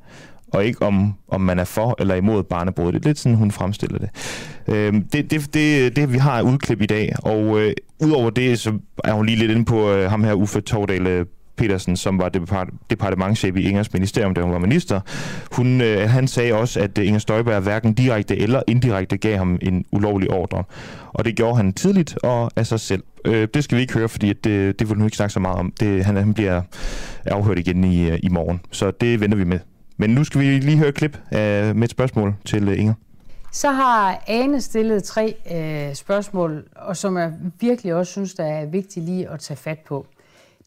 og 0.53 0.65
ikke 0.65 0.81
om, 0.81 1.13
om 1.27 1.41
man 1.41 1.59
er 1.59 1.63
for 1.63 1.95
eller 1.99 2.15
imod 2.15 2.43
barnebrud. 2.43 2.91
Det 2.91 3.05
er 3.05 3.09
lidt 3.09 3.19
sådan, 3.19 3.37
hun 3.37 3.51
fremstiller 3.51 3.97
det. 3.97 4.09
Øh, 4.67 4.93
det, 5.13 5.31
det, 5.31 5.53
det, 5.53 5.95
det 5.95 6.13
vi 6.13 6.17
har 6.17 6.41
udklip 6.41 6.81
i 6.81 6.85
dag, 6.85 7.13
og 7.23 7.61
øh, 7.61 7.73
udover 7.99 8.29
det, 8.29 8.59
så 8.59 8.73
er 9.03 9.13
hun 9.13 9.25
lige 9.25 9.37
lidt 9.37 9.51
inde 9.51 9.65
på 9.65 9.91
øh, 9.91 10.09
ham 10.09 10.23
her, 10.23 10.33
Uffe 10.33 10.61
Tordal, 10.61 11.07
øh, 11.07 11.25
Petersen, 11.61 11.97
som 11.97 12.19
var 12.19 12.29
departementchef 12.89 13.55
i 13.55 13.61
Ingers 13.61 13.93
ministerium, 13.93 14.33
da 14.33 14.41
hun 14.41 14.51
var 14.51 14.59
minister, 14.59 14.99
hun, 15.51 15.81
øh, 15.81 16.09
han 16.09 16.27
sagde 16.27 16.53
også, 16.53 16.79
at 16.79 16.97
øh, 16.97 17.07
Inger 17.07 17.19
Støjberg 17.19 17.61
hverken 17.61 17.93
direkte 17.93 18.37
eller 18.37 18.61
indirekte 18.67 19.17
gav 19.17 19.37
ham 19.37 19.59
en 19.61 19.85
ulovlig 19.91 20.31
ordre. 20.31 20.63
Og 21.07 21.25
det 21.25 21.35
gjorde 21.35 21.57
han 21.57 21.73
tidligt 21.73 22.17
og 22.23 22.51
af 22.55 22.67
sig 22.67 22.79
selv. 22.79 23.03
Øh, 23.25 23.47
det 23.53 23.63
skal 23.63 23.75
vi 23.75 23.81
ikke 23.81 23.93
høre, 23.93 24.09
fordi 24.09 24.33
det, 24.33 24.79
det 24.79 24.89
vil 24.89 24.97
hun 24.97 25.05
ikke 25.05 25.17
snakke 25.17 25.33
så 25.33 25.39
meget 25.39 25.57
om. 25.57 25.73
Det, 25.79 26.05
han, 26.05 26.15
han 26.15 26.33
bliver 26.33 26.61
afhørt 27.25 27.59
igen 27.59 27.83
i, 27.83 28.09
øh, 28.09 28.19
i 28.23 28.29
morgen, 28.29 28.61
så 28.71 28.91
det 28.91 29.21
venter 29.21 29.37
vi 29.37 29.43
med. 29.43 29.59
Men 29.97 30.09
nu 30.09 30.23
skal 30.23 30.41
vi 30.41 30.45
lige 30.45 30.77
høre 30.77 30.89
et 30.89 30.95
klip 30.95 31.17
af, 31.31 31.75
med 31.75 31.83
et 31.83 31.91
spørgsmål 31.91 32.35
til 32.45 32.67
øh, 32.67 32.79
Inger. 32.79 32.93
Så 33.51 33.71
har 33.71 34.23
Ane 34.27 34.61
stillet 34.61 35.03
tre 35.03 35.35
øh, 35.51 35.95
spørgsmål, 35.95 36.63
og 36.75 36.97
som 36.97 37.17
jeg 37.17 37.33
virkelig 37.59 37.93
også 37.93 38.11
synes, 38.11 38.33
der 38.33 38.45
er 38.45 38.65
vigtigt 38.65 39.05
lige 39.05 39.29
at 39.29 39.39
tage 39.39 39.57
fat 39.57 39.79
på. 39.79 40.07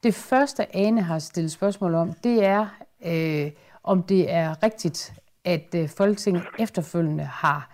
Det 0.05 0.15
første, 0.15 0.77
Ane 0.77 1.03
har 1.03 1.19
stillet 1.19 1.53
spørgsmål 1.53 1.95
om, 1.95 2.13
det 2.13 2.45
er, 2.45 2.67
øh, 3.07 3.51
om 3.83 4.03
det 4.03 4.33
er 4.33 4.63
rigtigt, 4.63 5.15
at 5.45 5.75
øh, 5.75 5.89
Folketinget 5.89 6.43
efterfølgende 6.59 7.25
har, 7.25 7.71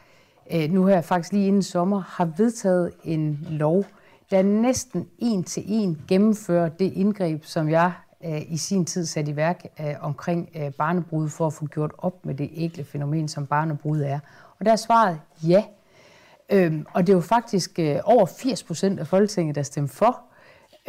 øh, 0.52 0.70
nu 0.70 0.86
her 0.86 1.00
faktisk 1.00 1.32
lige 1.32 1.46
inden 1.46 1.62
sommer, 1.62 2.00
har 2.00 2.24
vedtaget 2.36 2.92
en 3.04 3.46
lov, 3.50 3.84
der 4.30 4.42
næsten 4.42 5.08
en 5.18 5.44
til 5.44 5.62
en 5.66 6.02
gennemfører 6.08 6.68
det 6.68 6.92
indgreb, 6.92 7.44
som 7.44 7.68
jeg 7.68 7.92
øh, 8.24 8.52
i 8.52 8.56
sin 8.56 8.84
tid 8.84 9.06
satte 9.06 9.32
i 9.32 9.36
værk 9.36 9.64
øh, 9.80 9.94
omkring 10.00 10.48
øh, 10.56 10.72
barnebrud, 10.72 11.28
for 11.28 11.46
at 11.46 11.52
få 11.52 11.66
gjort 11.66 11.92
op 11.98 12.26
med 12.26 12.34
det 12.34 12.50
ægle 12.56 12.84
fænomen, 12.84 13.28
som 13.28 13.46
barnebrud 13.46 14.00
er. 14.00 14.18
Og 14.58 14.66
der 14.66 14.72
er 14.72 14.76
svaret 14.76 15.20
ja. 15.46 15.64
Øhm, 16.52 16.86
og 16.94 17.06
det 17.06 17.12
er 17.12 17.16
jo 17.16 17.20
faktisk 17.20 17.78
øh, 17.78 17.96
over 18.04 18.26
80 18.26 18.62
procent 18.62 19.00
af 19.00 19.06
Folketinget, 19.06 19.54
der 19.54 19.62
stemte 19.62 19.94
for 19.94 20.29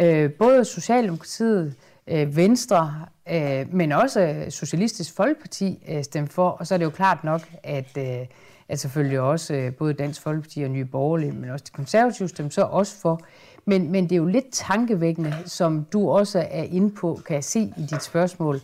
øh, 0.02 0.32
både 0.34 0.66
Socialdemokratiet, 0.66 1.76
øh, 2.08 2.36
Venstre, 2.36 3.06
øh, 3.32 3.74
men 3.74 3.92
også 3.92 4.46
Socialistisk 4.50 5.16
Folkeparti 5.16 5.84
øh, 5.90 6.04
stemte 6.04 6.34
for. 6.34 6.50
Og 6.50 6.68
så 6.68 6.74
er 6.74 6.78
det 6.78 6.86
jo 6.86 6.90
klart 6.90 7.24
nok, 7.24 7.42
at, 7.64 7.98
øh, 7.98 8.28
at 8.70 8.80
selvfølgelig 8.80 9.20
også 9.20 9.54
øh, 9.54 9.76
både 9.76 9.94
Dansk 9.94 10.22
Folkeparti 10.22 10.62
og 10.62 10.70
Nye 10.70 10.86
Borgerlige, 10.86 11.32
men 11.32 11.50
også 11.50 11.66
de 11.68 11.72
konservative 11.72 12.28
stemte 12.28 12.56
så 12.56 12.62
også 12.62 12.96
for. 13.02 13.22
Men, 13.66 13.92
men 13.92 14.04
det 14.04 14.12
er 14.12 14.18
jo 14.18 14.26
lidt 14.26 14.46
tankevækkende, 14.52 15.36
som 15.46 15.86
du 15.94 16.10
også 16.10 16.40
er 16.52 16.64
inde 16.64 16.96
på, 16.96 17.20
kan 17.26 17.36
jeg 17.36 17.44
se 17.44 17.60
i 17.60 17.86
dit 17.92 18.04
spørgsmål, 18.04 18.62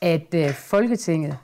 at 0.00 0.34
øh, 0.34 0.50
Folketinget, 0.50 1.36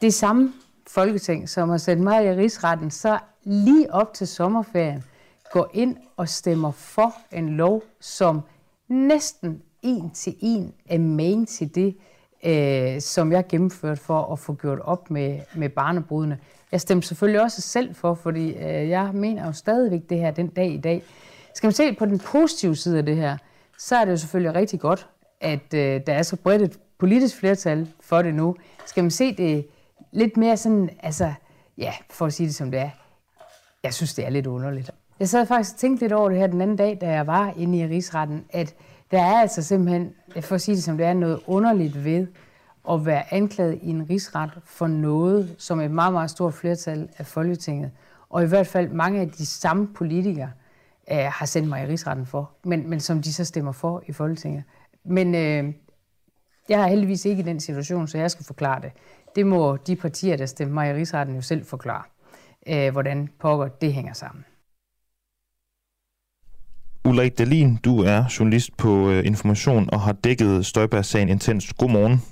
det 0.00 0.14
samme 0.14 0.52
Folketing, 0.86 1.48
som 1.48 1.68
har 1.68 1.76
sendt 1.76 2.02
mig 2.02 2.24
i 2.24 2.30
rigsretten, 2.30 2.90
så 2.90 3.18
lige 3.44 3.94
op 3.94 4.14
til 4.14 4.26
sommerferien, 4.26 5.04
går 5.52 5.70
ind 5.74 5.96
og 6.16 6.28
stemmer 6.28 6.70
for 6.70 7.14
en 7.32 7.48
lov, 7.48 7.82
som 8.00 8.40
næsten 8.88 9.62
en 9.82 10.10
til 10.10 10.36
en 10.40 10.74
er 10.86 10.98
main 10.98 11.46
til 11.46 11.74
det, 11.74 11.96
øh, 12.44 13.00
som 13.00 13.32
jeg 13.32 13.46
gennemførte 13.48 14.00
for 14.00 14.32
at 14.32 14.38
få 14.38 14.54
gjort 14.54 14.80
op 14.80 15.10
med, 15.10 15.40
med 15.54 15.68
barnebrudene. 15.68 16.38
Jeg 16.72 16.80
stemte 16.80 17.08
selvfølgelig 17.08 17.42
også 17.42 17.60
selv 17.60 17.94
for, 17.94 18.14
fordi 18.14 18.48
øh, 18.48 18.88
jeg 18.88 19.10
mener 19.14 19.46
jo 19.46 19.52
stadigvæk 19.52 20.00
det 20.10 20.18
her 20.18 20.30
den 20.30 20.46
dag 20.46 20.70
i 20.70 20.80
dag. 20.80 21.02
Skal 21.54 21.66
man 21.66 21.72
se 21.72 21.92
på 21.92 22.06
den 22.06 22.18
positive 22.18 22.76
side 22.76 22.98
af 22.98 23.04
det 23.04 23.16
her, 23.16 23.36
så 23.78 23.96
er 23.96 24.04
det 24.04 24.12
jo 24.12 24.16
selvfølgelig 24.16 24.54
rigtig 24.54 24.80
godt, 24.80 25.08
at 25.40 25.74
øh, 25.74 26.00
der 26.06 26.14
er 26.14 26.22
så 26.22 26.36
bredt 26.36 26.62
et 26.62 26.78
politisk 26.98 27.36
flertal 27.36 27.88
for 28.00 28.22
det 28.22 28.34
nu. 28.34 28.56
Skal 28.86 29.04
man 29.04 29.10
se 29.10 29.36
det 29.36 29.66
lidt 30.12 30.36
mere 30.36 30.56
sådan, 30.56 30.90
altså, 31.02 31.32
ja, 31.78 31.92
for 32.10 32.26
at 32.26 32.32
sige 32.32 32.46
det 32.46 32.54
som 32.54 32.70
det 32.70 32.80
er, 32.80 32.90
jeg 33.82 33.94
synes, 33.94 34.14
det 34.14 34.26
er 34.26 34.30
lidt 34.30 34.46
underligt. 34.46 34.90
Jeg 35.20 35.28
sad 35.28 35.46
faktisk 35.46 35.74
og 35.74 35.78
tænkte 35.78 36.04
lidt 36.04 36.12
over 36.12 36.28
det 36.28 36.38
her 36.38 36.46
den 36.46 36.60
anden 36.60 36.76
dag, 36.76 36.98
da 37.00 37.10
jeg 37.10 37.26
var 37.26 37.52
inde 37.56 37.78
i 37.78 37.86
rigsretten, 37.86 38.44
at 38.50 38.74
der 39.10 39.22
er 39.22 39.40
altså 39.40 39.62
simpelthen, 39.62 40.14
for 40.40 40.54
at 40.54 40.60
sige 40.60 40.74
det 40.74 40.84
som 40.84 40.96
det 40.96 41.06
er, 41.06 41.14
noget 41.14 41.40
underligt 41.46 42.04
ved 42.04 42.26
at 42.90 43.06
være 43.06 43.34
anklaget 43.34 43.78
i 43.82 43.90
en 43.90 44.10
rigsret 44.10 44.50
for 44.64 44.86
noget, 44.86 45.54
som 45.58 45.80
et 45.80 45.90
meget, 45.90 46.12
meget 46.12 46.30
stort 46.30 46.54
flertal 46.54 47.08
af 47.18 47.26
Folketinget, 47.26 47.90
og 48.30 48.42
i 48.42 48.46
hvert 48.46 48.66
fald 48.66 48.88
mange 48.88 49.20
af 49.20 49.30
de 49.30 49.46
samme 49.46 49.86
politikere, 49.86 50.50
øh, 51.12 51.18
har 51.18 51.46
sendt 51.46 51.68
mig 51.68 51.84
i 51.84 51.86
rigsretten 51.86 52.26
for, 52.26 52.50
men, 52.64 52.90
men 52.90 53.00
som 53.00 53.22
de 53.22 53.32
så 53.32 53.44
stemmer 53.44 53.72
for 53.72 54.02
i 54.06 54.12
Folketinget. 54.12 54.64
Men 55.04 55.34
øh, 55.34 55.74
jeg 56.68 56.78
har 56.78 56.88
heldigvis 56.88 57.24
ikke 57.24 57.40
i 57.40 57.46
den 57.46 57.60
situation, 57.60 58.08
så 58.08 58.18
jeg 58.18 58.30
skal 58.30 58.44
forklare 58.44 58.80
det. 58.80 58.92
Det 59.36 59.46
må 59.46 59.76
de 59.76 59.96
partier, 59.96 60.36
der 60.36 60.46
stemmer 60.46 60.74
mig 60.74 60.90
i 60.90 60.94
rigsretten, 60.94 61.34
jo 61.34 61.42
selv 61.42 61.64
forklare, 61.64 62.02
øh, 62.66 62.92
hvordan 62.92 63.28
pokker 63.38 63.68
det 63.68 63.92
hænger 63.92 64.12
sammen. 64.12 64.44
Ulrik 67.08 67.38
Dalin, 67.38 67.76
du 67.84 68.02
er 68.02 68.20
journalist 68.38 68.70
på 68.76 68.88
uh, 68.88 69.26
Information 69.26 69.88
og 69.92 70.00
har 70.00 70.12
dækket 70.12 70.66
Støjberg-sagen 70.66 71.28
intens. 71.28 71.72
Godmorgen. 71.78 72.22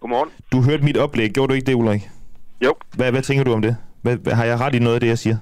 Godmorgen. 0.00 0.30
Du 0.52 0.62
hørte 0.62 0.84
mit 0.84 0.96
oplæg. 0.96 1.30
Gjorde 1.30 1.50
du 1.50 1.54
ikke 1.54 1.66
det, 1.66 1.74
Ulrik? 1.74 2.10
Jo. 2.64 2.72
Hvad, 2.96 3.10
hvad 3.12 3.22
tænker 3.22 3.44
du 3.44 3.52
om 3.52 3.62
det? 3.62 3.76
Hvad, 4.02 4.34
har 4.34 4.44
jeg 4.44 4.60
ret 4.60 4.74
i 4.74 4.78
noget 4.78 4.94
af 4.94 5.00
det, 5.00 5.08
jeg 5.08 5.18
siger? 5.18 5.36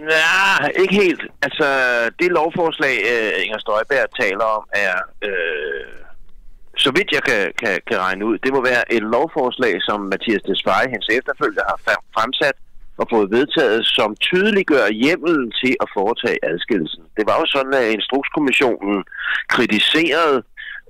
Ja, 0.00 0.68
ikke 0.82 0.94
helt. 0.94 1.22
Altså, 1.42 1.66
det 2.18 2.28
lovforslag, 2.38 2.94
uh, 3.12 3.44
Inger 3.44 3.58
Støjberg 3.58 4.06
taler 4.20 4.44
om, 4.58 4.64
er, 4.86 4.94
uh, 5.28 5.94
så 6.76 6.90
vidt 6.96 7.08
jeg 7.16 7.22
kan, 7.28 7.42
kan, 7.62 7.74
kan 7.88 7.98
regne 7.98 8.24
ud, 8.28 8.38
det 8.38 8.52
må 8.54 8.60
være 8.70 8.92
et 8.92 9.02
lovforslag, 9.02 9.74
som 9.88 10.00
Mathias 10.00 10.42
Desfaye, 10.48 10.88
hendes 10.92 11.08
efterfølger, 11.18 11.62
har 11.70 11.78
fremsat, 12.16 12.56
og 13.00 13.06
fået 13.12 13.30
vedtaget, 13.30 13.86
som 13.86 14.16
tydeliggør 14.26 14.86
hjemmelen 15.02 15.52
til 15.62 15.74
at 15.82 15.88
foretage 15.96 16.38
adskillelsen. 16.52 17.02
Det 17.16 17.24
var 17.28 17.36
jo 17.40 17.46
sådan, 17.46 17.74
at 17.74 17.92
Instrukskommissionen 17.98 19.04
kritiserede 19.54 20.36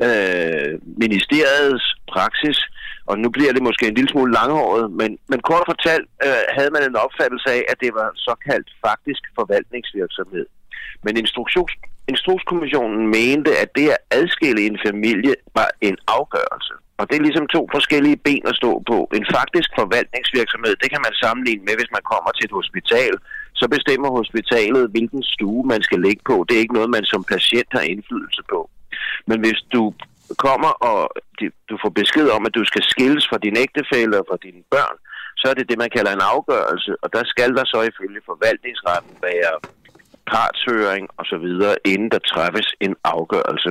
øh, 0.07 0.72
ministeriets 1.05 1.86
praksis, 2.12 2.59
og 3.07 3.18
nu 3.18 3.28
bliver 3.30 3.52
det 3.52 3.62
måske 3.62 3.88
en 3.88 3.94
lille 3.94 4.11
smule 4.11 4.32
langhåret, 4.32 4.90
men, 5.00 5.11
men 5.30 5.40
kort 5.40 5.64
fortalt 5.72 6.07
øh, 6.26 6.44
havde 6.57 6.70
man 6.74 6.82
en 6.82 6.96
opfattelse 6.96 7.48
af, 7.57 7.62
at 7.68 7.78
det 7.84 7.92
var 7.94 8.09
såkaldt 8.28 8.68
faktisk 8.86 9.22
forvaltningsvirksomhed. 9.38 10.46
Men 11.05 11.16
instruktions, 11.16 11.72
Instrukskommissionen 12.09 13.02
mente, 13.18 13.50
at 13.62 13.70
det 13.76 13.88
at 13.96 14.02
adskille 14.11 14.66
en 14.66 14.78
familie 14.86 15.34
var 15.55 15.70
en 15.80 15.96
afgørelse. 16.09 16.74
Og 16.99 17.05
det 17.09 17.16
er 17.16 17.26
ligesom 17.26 17.47
to 17.57 17.62
forskellige 17.76 18.18
ben 18.26 18.45
at 18.51 18.59
stå 18.61 18.72
på. 18.90 18.99
En 19.18 19.26
faktisk 19.38 19.68
forvaltningsvirksomhed, 19.80 20.74
det 20.82 20.88
kan 20.90 21.05
man 21.07 21.14
sammenligne 21.24 21.64
med, 21.68 21.74
hvis 21.78 21.95
man 21.97 22.05
kommer 22.12 22.30
til 22.32 22.45
et 22.49 22.59
hospital. 22.61 23.14
Så 23.61 23.64
bestemmer 23.76 24.11
hospitalet, 24.20 24.90
hvilken 24.95 25.22
stue 25.34 25.62
man 25.72 25.82
skal 25.82 26.01
ligge 26.07 26.22
på. 26.30 26.36
Det 26.47 26.55
er 26.55 26.64
ikke 26.64 26.78
noget, 26.78 26.90
man 26.97 27.05
som 27.12 27.24
patient 27.34 27.70
har 27.76 27.84
indflydelse 27.92 28.42
på. 28.53 28.61
Men 29.28 29.38
hvis 29.45 29.61
du 29.74 29.82
kommer 30.47 30.72
og 30.90 31.01
du 31.70 31.74
får 31.82 31.92
besked 32.01 32.28
om, 32.36 32.47
at 32.47 32.55
du 32.55 32.64
skal 32.64 32.82
skilles 32.92 33.24
fra 33.28 33.38
din 33.38 33.57
ægtefælle 33.64 34.18
og 34.20 34.26
fra 34.30 34.38
dine 34.47 34.62
børn, 34.74 34.97
så 35.40 35.45
er 35.51 35.55
det 35.55 35.68
det, 35.70 35.78
man 35.78 35.95
kalder 35.97 36.12
en 36.12 36.28
afgørelse. 36.34 36.92
Og 37.03 37.09
der 37.16 37.24
skal 37.32 37.51
der 37.59 37.64
så 37.64 37.78
ifølge 37.90 38.20
forvaltningsretten 38.30 39.14
være 39.28 39.55
partshøring 40.32 41.06
osv., 41.20 41.46
inden 41.92 42.10
der 42.14 42.18
træffes 42.32 42.68
en 42.80 42.94
afgørelse. 43.04 43.70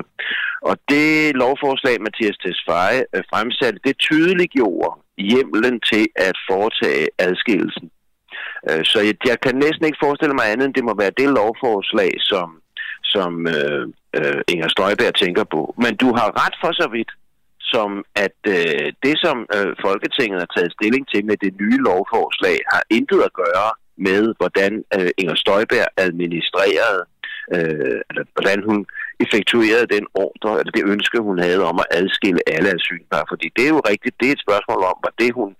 Og 0.69 0.75
det 0.89 1.35
lovforslag, 1.43 1.95
Mathias 2.01 2.37
Tesfaye 2.43 3.03
øh, 3.15 3.23
fremsatte, 3.31 3.79
det 3.87 3.97
tydeliggjorde 3.97 4.91
hjemlen 5.17 5.79
til 5.91 6.05
at 6.15 6.35
foretage 6.49 7.07
adskillelsen. 7.17 7.87
Øh, 8.69 8.83
så 8.91 8.99
jeg, 9.07 9.15
jeg 9.31 9.37
kan 9.45 9.55
næsten 9.55 9.85
ikke 9.85 10.03
forestille 10.03 10.35
mig 10.39 10.51
andet, 10.51 10.65
end 10.65 10.73
det 10.73 10.83
må 10.83 10.93
være 11.03 11.17
det 11.21 11.29
lovforslag, 11.39 12.11
som, 12.19 12.47
som 13.03 13.47
øh, 13.55 13.85
øh, 14.17 14.41
Inger 14.51 14.67
Støjberg 14.67 15.15
tænker 15.15 15.45
på. 15.55 15.61
Men 15.83 15.93
du 15.95 16.09
har 16.19 16.29
ret 16.43 16.55
for 16.63 16.71
så 16.81 16.87
vidt, 16.95 17.11
som 17.73 17.89
at 18.25 18.39
øh, 18.55 18.87
det, 19.05 19.15
som 19.25 19.37
øh, 19.55 19.71
Folketinget 19.85 20.39
har 20.43 20.51
taget 20.55 20.75
stilling 20.77 21.03
til 21.11 21.21
med 21.29 21.37
det 21.43 21.51
nye 21.61 21.79
lovforslag, 21.87 22.57
har 22.73 22.83
intet 22.97 23.21
at 23.27 23.33
gøre 23.43 23.69
med, 23.97 24.33
hvordan 24.39 24.83
øh, 24.97 25.09
Inger 25.17 25.35
Støjberg 25.35 25.87
administrerede, 25.97 27.01
øh, 27.55 27.97
eller 28.09 28.23
hvordan 28.35 28.59
hun 28.69 28.85
effektuerede 29.23 29.87
den 29.95 30.05
ordre, 30.13 30.59
eller 30.59 30.71
det 30.71 30.83
ønske, 30.93 31.17
hun 31.19 31.39
havde 31.39 31.63
om 31.71 31.79
at 31.83 31.87
adskille 31.99 32.41
alle 32.55 32.69
asylpar. 32.77 33.23
Fordi 33.31 33.47
det 33.55 33.63
er 33.65 33.73
jo 33.77 33.81
rigtigt, 33.91 34.15
det 34.19 34.27
er 34.27 34.31
et 34.31 34.45
spørgsmål 34.47 34.81
om, 34.91 34.97
var 35.07 35.13
det, 35.19 35.31
hun 35.33 35.55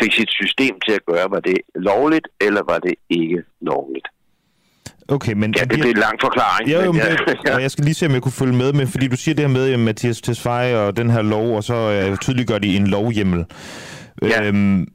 fik 0.00 0.12
sit 0.12 0.30
system 0.40 0.74
til 0.86 0.94
at 0.98 1.04
gøre, 1.10 1.30
var 1.30 1.40
det 1.40 1.58
lovligt, 1.74 2.28
eller 2.40 2.62
var 2.72 2.78
det 2.78 2.94
ikke 3.10 3.42
lovligt? 3.60 4.08
Okay, 5.08 5.32
men... 5.32 5.54
Ja, 5.56 5.60
det 5.60 5.68
bliver 5.68 5.94
en 5.98 6.04
lang 6.06 6.18
forklaring. 6.20 6.68
Ja, 6.70 6.84
jo, 6.84 6.92
men, 6.92 7.02
men 7.02 7.36
det, 7.44 7.50
og 7.54 7.62
jeg 7.62 7.70
skal 7.70 7.84
lige 7.84 7.94
se, 7.94 8.06
om 8.06 8.12
jeg 8.12 8.22
kunne 8.22 8.32
følge 8.32 8.56
med, 8.56 8.72
med 8.72 8.86
fordi 8.86 9.08
du 9.08 9.16
siger 9.16 9.34
det 9.34 9.44
her 9.46 9.52
med 9.52 9.72
at 9.72 9.80
Mathias 9.80 10.20
Tesfaye 10.20 10.78
og 10.78 10.96
den 10.96 11.10
her 11.10 11.22
lov, 11.22 11.56
og 11.56 11.64
så 11.64 11.74
øh, 11.74 12.16
tydeliggør 12.18 12.58
de 12.58 12.76
en 12.76 12.86
lovhjemmel. 12.86 13.44
Ja. 14.22 14.46
Øhm, 14.46 14.86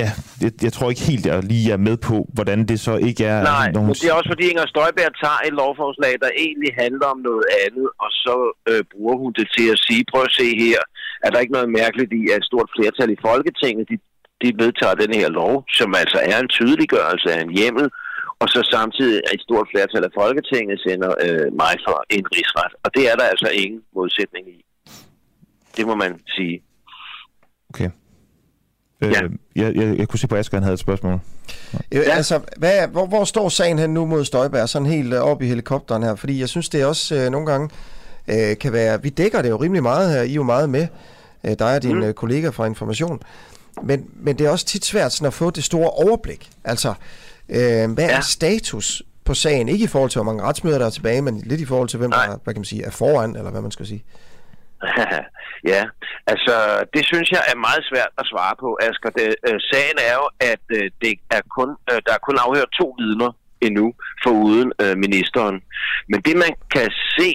ja, 0.00 0.08
jeg, 0.42 0.52
jeg 0.66 0.72
tror 0.72 0.90
ikke 0.90 1.08
helt, 1.10 1.26
jeg 1.26 1.42
lige 1.54 1.72
er 1.76 1.82
med 1.88 1.96
på, 2.08 2.16
hvordan 2.36 2.58
det 2.70 2.78
så 2.86 2.94
ikke 3.08 3.24
er... 3.32 3.38
Nej, 3.42 3.66
når 3.74 3.80
hun 3.80 3.94
det 4.02 4.08
er 4.10 4.18
også 4.20 4.30
fordi 4.32 4.44
Inger 4.52 4.66
Støjberg 4.72 5.12
tager 5.22 5.40
et 5.48 5.54
lovforslag, 5.60 6.12
der 6.24 6.30
egentlig 6.44 6.72
handler 6.84 7.06
om 7.14 7.18
noget 7.28 7.46
andet, 7.64 7.88
og 8.04 8.10
så 8.24 8.36
øh, 8.70 8.82
bruger 8.92 9.16
hun 9.22 9.32
det 9.38 9.46
til 9.56 9.66
at 9.74 9.78
sige, 9.86 10.02
prøv 10.12 10.22
at 10.30 10.36
se 10.40 10.46
her, 10.64 10.80
er 11.24 11.30
der 11.30 11.38
ikke 11.42 11.56
noget 11.58 11.70
mærkeligt 11.80 12.12
i, 12.20 12.22
at 12.32 12.38
et 12.40 12.48
stort 12.50 12.68
flertal 12.76 13.10
i 13.16 13.22
Folketinget, 13.28 13.84
de, 13.90 13.96
de 14.42 14.48
vedtager 14.62 15.02
den 15.04 15.12
her 15.20 15.28
lov, 15.40 15.54
som 15.78 15.90
altså 16.02 16.18
er 16.30 16.38
en 16.40 16.50
tydeliggørelse 16.56 17.28
af 17.34 17.40
en 17.46 17.52
hjemmel, 17.58 17.86
og 18.42 18.46
så 18.54 18.60
samtidig 18.76 19.16
et 19.34 19.42
stort 19.46 19.66
flertal 19.72 20.04
af 20.08 20.12
Folketinget 20.20 20.76
sender 20.86 21.12
øh, 21.24 21.46
mig 21.62 21.74
for 21.86 21.96
en 22.16 22.24
rigsret. 22.34 22.72
Og 22.84 22.88
det 22.96 23.04
er 23.10 23.16
der 23.20 23.26
altså 23.32 23.48
ingen 23.62 23.80
modsætning 23.98 24.44
i. 24.56 24.58
Det 25.76 25.84
må 25.86 25.94
man 25.94 26.12
sige. 26.36 26.56
Okay. 27.70 27.90
Øh, 29.04 29.12
Ja. 29.12 29.20
jeg, 29.62 29.74
jeg, 29.76 29.98
jeg 29.98 30.08
kunne 30.08 30.18
se 30.18 30.28
på 30.28 30.36
Asger, 30.36 30.56
han 30.56 30.62
havde 30.62 30.74
et 30.74 30.80
spørgsmål. 30.80 31.20
Ja. 31.92 31.98
Altså, 32.00 32.40
hvad, 32.56 32.88
hvor, 32.88 33.06
hvor 33.06 33.24
står 33.24 33.48
sagen 33.48 33.78
hen 33.78 33.90
nu 33.94 34.06
mod 34.06 34.24
Støjberg, 34.24 34.68
sådan 34.68 34.86
helt 34.86 35.14
øh, 35.14 35.20
op 35.20 35.42
i 35.42 35.46
helikopteren 35.46 36.02
her? 36.02 36.14
Fordi 36.14 36.40
jeg 36.40 36.48
synes, 36.48 36.68
det 36.68 36.80
er 36.80 36.86
også 36.86 37.14
øh, 37.14 37.30
nogle 37.30 37.46
gange 37.46 37.70
øh, 38.28 38.58
kan 38.58 38.72
være... 38.72 39.02
Vi 39.02 39.08
dækker 39.08 39.42
det 39.42 39.50
jo 39.50 39.56
rimelig 39.56 39.82
meget 39.82 40.12
her, 40.12 40.22
I 40.22 40.30
er 40.30 40.34
jo 40.34 40.42
meget 40.42 40.70
med. 40.70 40.86
Øh, 41.44 41.52
dig 41.58 41.76
og 41.76 41.82
din 41.82 41.94
mm. 41.96 42.02
øh, 42.02 42.14
kollega 42.14 42.48
fra 42.48 42.66
Information. 42.66 43.20
Men, 43.82 44.06
men 44.14 44.38
det 44.38 44.46
er 44.46 44.50
også 44.50 44.66
tit 44.66 44.84
svært 44.84 45.12
sådan 45.12 45.26
at 45.26 45.34
få 45.34 45.50
det 45.50 45.64
store 45.64 45.90
overblik. 45.90 46.50
Altså, 46.64 46.94
øh, 47.48 47.92
hvad 47.92 48.04
ja. 48.04 48.16
er 48.16 48.20
status 48.20 49.02
på 49.24 49.34
sagen? 49.34 49.68
Ikke 49.68 49.84
i 49.84 49.86
forhold 49.86 50.10
til, 50.10 50.18
hvor 50.18 50.32
mange 50.32 50.42
retsmøder 50.42 50.78
der 50.78 50.86
er 50.86 50.90
tilbage, 50.90 51.22
men 51.22 51.40
lidt 51.40 51.60
i 51.60 51.64
forhold 51.64 51.88
til, 51.88 51.98
hvem 51.98 52.10
der 52.10 52.38
hvad 52.44 52.54
kan 52.54 52.60
man 52.60 52.64
sige, 52.64 52.84
er 52.84 52.90
foran, 52.90 53.36
eller 53.36 53.50
hvad 53.50 53.60
man 53.60 53.70
skal 53.70 53.86
sige. 53.86 54.04
ja, 55.72 55.82
altså 56.26 56.54
det 56.94 57.02
synes 57.10 57.28
jeg 57.30 57.42
er 57.52 57.56
meget 57.66 57.82
svært 57.90 58.12
at 58.18 58.26
svare 58.32 58.54
på, 58.60 58.78
Asger. 58.86 59.10
Det, 59.18 59.34
øh, 59.48 59.58
sagen 59.72 59.96
er 60.08 60.14
jo, 60.20 60.26
at 60.52 60.64
øh, 60.78 60.90
det 61.02 61.12
er 61.36 61.42
kun, 61.56 61.70
øh, 61.90 61.98
der 62.06 62.12
er 62.14 62.22
kun 62.28 62.38
afhørt 62.46 62.70
to 62.80 62.86
vidner 62.98 63.30
endnu, 63.66 63.86
foruden 64.24 64.72
øh, 64.82 64.96
ministeren. 65.04 65.56
Men 66.10 66.20
det 66.20 66.36
man 66.36 66.52
kan 66.74 66.88
se, 67.18 67.28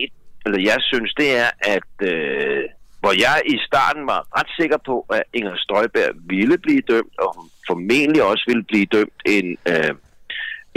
eller 0.46 0.60
jeg 0.72 0.78
synes, 0.80 1.14
det 1.22 1.30
er, 1.44 1.50
at 1.76 1.92
øh, 2.12 2.64
hvor 3.02 3.14
jeg 3.26 3.42
i 3.46 3.58
starten 3.68 4.04
var 4.14 4.22
ret 4.38 4.52
sikker 4.60 4.80
på, 4.86 4.96
at 5.18 5.24
Inger 5.34 5.56
Støjberg 5.58 6.12
ville 6.34 6.58
blive 6.58 6.82
dømt, 6.82 7.16
og 7.24 7.30
hun 7.38 7.50
formentlig 7.68 8.24
også 8.24 8.44
ville 8.48 8.64
blive 8.64 8.86
dømt 8.86 9.20
en, 9.26 9.58
øh, 9.72 9.94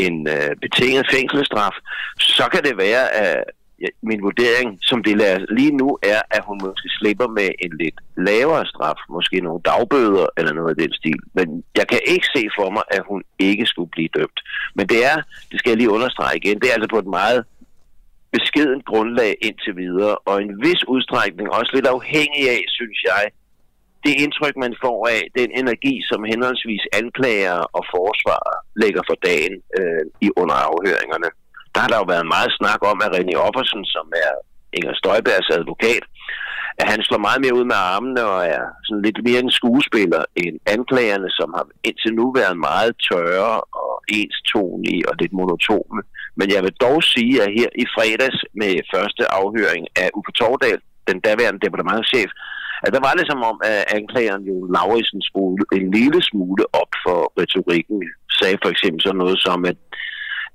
en 0.07 0.29
øh, 0.29 0.51
betinget 0.65 1.07
fængselsstraf, 1.13 1.77
så 2.19 2.45
kan 2.53 2.63
det 2.65 2.77
være, 2.77 3.05
at 3.25 3.45
ja, 3.83 3.89
min 4.03 4.23
vurdering, 4.29 4.69
som 4.83 4.99
det 5.07 5.17
lader 5.17 5.47
lige 5.59 5.77
nu, 5.83 5.89
er, 6.03 6.21
at 6.37 6.43
hun 6.49 6.59
måske 6.67 6.89
slipper 6.99 7.29
med 7.39 7.49
en 7.65 7.73
lidt 7.83 7.99
lavere 8.17 8.67
straf, 8.67 9.01
måske 9.17 9.37
nogle 9.41 9.63
dagbøder 9.71 10.27
eller 10.39 10.53
noget 10.53 10.71
af 10.71 10.79
den 10.83 10.93
stil. 10.93 11.21
Men 11.35 11.65
jeg 11.79 11.87
kan 11.89 12.01
ikke 12.07 12.29
se 12.37 12.43
for 12.59 12.71
mig, 12.77 12.85
at 12.97 13.03
hun 13.09 13.23
ikke 13.39 13.67
skulle 13.67 13.91
blive 13.91 14.15
dømt. 14.19 14.39
Men 14.75 14.87
det 14.93 15.01
er, 15.13 15.17
det 15.51 15.57
skal 15.59 15.71
jeg 15.71 15.79
lige 15.79 15.97
understrege 15.97 16.37
igen, 16.37 16.61
det 16.61 16.69
er 16.69 16.75
altså 16.75 16.91
på 16.95 16.99
et 16.99 17.11
meget 17.21 17.41
beskeden 18.37 18.83
grundlag 18.91 19.33
indtil 19.49 19.77
videre, 19.77 20.17
og 20.29 20.43
en 20.43 20.55
vis 20.67 20.83
udstrækning, 20.89 21.47
også 21.59 21.71
lidt 21.75 21.87
afhængig 21.87 22.45
af, 22.57 22.63
synes 22.69 22.99
jeg, 23.11 23.23
det 24.05 24.15
indtryk, 24.25 24.57
man 24.57 24.75
får 24.85 24.99
af 25.17 25.23
den 25.39 25.51
energi, 25.61 25.95
som 26.11 26.21
henholdsvis 26.33 26.85
anklager 27.01 27.59
og 27.77 27.83
forsvarer 27.95 28.57
lægger 28.83 29.03
for 29.09 29.17
dagen 29.29 29.55
øh, 29.79 30.05
i 30.27 30.29
under 30.37 30.57
afhøringerne. 30.69 31.29
Der 31.75 31.81
har 31.81 31.89
der 31.89 31.99
jo 32.03 32.07
været 32.15 32.33
meget 32.35 32.51
snak 32.59 32.81
om, 32.91 32.99
at 33.05 33.15
René 33.17 33.35
Offersen, 33.47 33.85
som 33.95 34.07
er 34.27 34.33
Inger 34.77 34.95
Støjbergs 35.01 35.51
advokat, 35.59 36.05
at 36.81 36.87
han 36.93 37.01
slår 37.03 37.27
meget 37.27 37.41
mere 37.41 37.55
ud 37.59 37.65
med 37.73 37.79
armene 37.95 38.23
og 38.35 38.41
er 38.57 38.65
sådan 38.87 39.03
lidt 39.07 39.21
mere 39.27 39.41
en 39.41 39.57
skuespiller 39.61 40.23
end 40.43 40.55
anklagerne, 40.77 41.31
som 41.39 41.49
har 41.57 41.67
indtil 41.89 42.13
nu 42.21 42.27
været 42.41 42.57
meget 42.71 42.93
tørre 43.11 43.55
og 43.83 43.93
enstonige 44.21 45.03
og 45.09 45.15
lidt 45.21 45.33
monotone. 45.33 46.03
Men 46.39 46.47
jeg 46.55 46.63
vil 46.65 46.75
dog 46.87 46.99
sige, 47.15 47.35
at 47.45 47.49
her 47.59 47.71
i 47.83 47.85
fredags 47.95 48.39
med 48.61 48.73
første 48.95 49.23
afhøring 49.41 49.85
af 50.03 50.09
Uffe 50.19 50.33
Tordal, 50.39 50.81
den 51.11 51.19
daværende 51.27 51.61
departementchef, 51.65 52.31
at 52.85 52.93
der 52.95 53.01
var 53.09 53.15
det 53.19 53.27
som 53.31 53.41
om, 53.51 53.57
at 53.65 53.85
anklageren 53.99 54.45
jo 54.51 54.57
Lauritsen 54.75 55.23
skulle 55.23 55.65
en 55.79 55.87
lille 55.99 56.21
smule 56.31 56.65
op 56.81 56.93
for 57.05 57.21
retorikken. 57.41 57.99
Sagde 58.39 58.59
for 58.63 58.71
eksempel 58.75 59.01
sådan 59.03 59.23
noget 59.25 59.39
som, 59.47 59.59
at, 59.71 59.79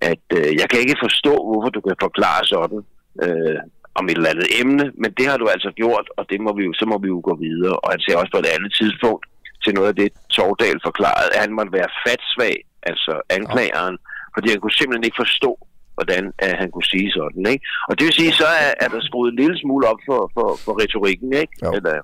at 0.01 0.25
øh, 0.37 0.49
jeg 0.59 0.67
kan 0.69 0.79
ikke 0.79 1.03
forstå, 1.05 1.33
hvorfor 1.47 1.69
du 1.69 1.81
kan 1.81 1.95
forklare 2.01 2.41
sådan 2.53 2.81
øh, 3.23 3.59
om 3.99 4.05
et 4.09 4.17
eller 4.17 4.33
andet 4.33 4.49
emne, 4.61 4.85
men 5.01 5.11
det 5.17 5.25
har 5.29 5.37
du 5.37 5.47
altså 5.55 5.71
gjort, 5.81 6.07
og 6.17 6.23
det 6.29 6.39
må 6.41 6.51
vi 6.57 6.63
jo, 6.67 6.73
så 6.73 6.85
må 6.91 6.97
vi 7.03 7.07
jo 7.07 7.19
gå 7.29 7.33
videre. 7.47 7.75
Og 7.83 7.87
han 7.93 7.99
sagde 7.99 8.19
også 8.21 8.33
på 8.33 8.41
et 8.43 8.53
andet 8.55 8.71
tidspunkt 8.79 9.25
til 9.63 9.73
noget 9.73 9.89
af 9.91 9.95
det, 10.01 10.09
Tordal 10.35 10.79
forklarede, 10.87 11.33
at 11.35 11.41
han 11.45 11.53
måtte 11.57 11.73
være 11.79 11.89
fatsvag, 12.05 12.55
altså 12.89 13.13
anklageren, 13.37 13.97
fordi 14.35 14.47
han 14.49 14.59
kunne 14.59 14.79
simpelthen 14.79 15.07
ikke 15.07 15.23
forstå, 15.25 15.51
hvordan 15.95 16.23
at 16.45 16.53
han 16.61 16.69
kunne 16.71 16.91
sige 16.93 17.11
sådan. 17.11 17.43
Ikke? 17.53 17.65
Og 17.89 17.93
det 17.97 18.05
vil 18.05 18.19
sige, 18.19 18.33
så 18.41 18.47
er, 18.65 18.71
er 18.83 18.89
der 18.93 19.01
skruet 19.01 19.31
en 19.31 19.39
lille 19.41 19.57
smule 19.59 19.87
op 19.91 20.01
for, 20.09 20.21
for, 20.35 20.47
for 20.65 20.73
retorikken. 20.81 21.33
Ikke? 21.43 21.53
Eller, 21.77 21.95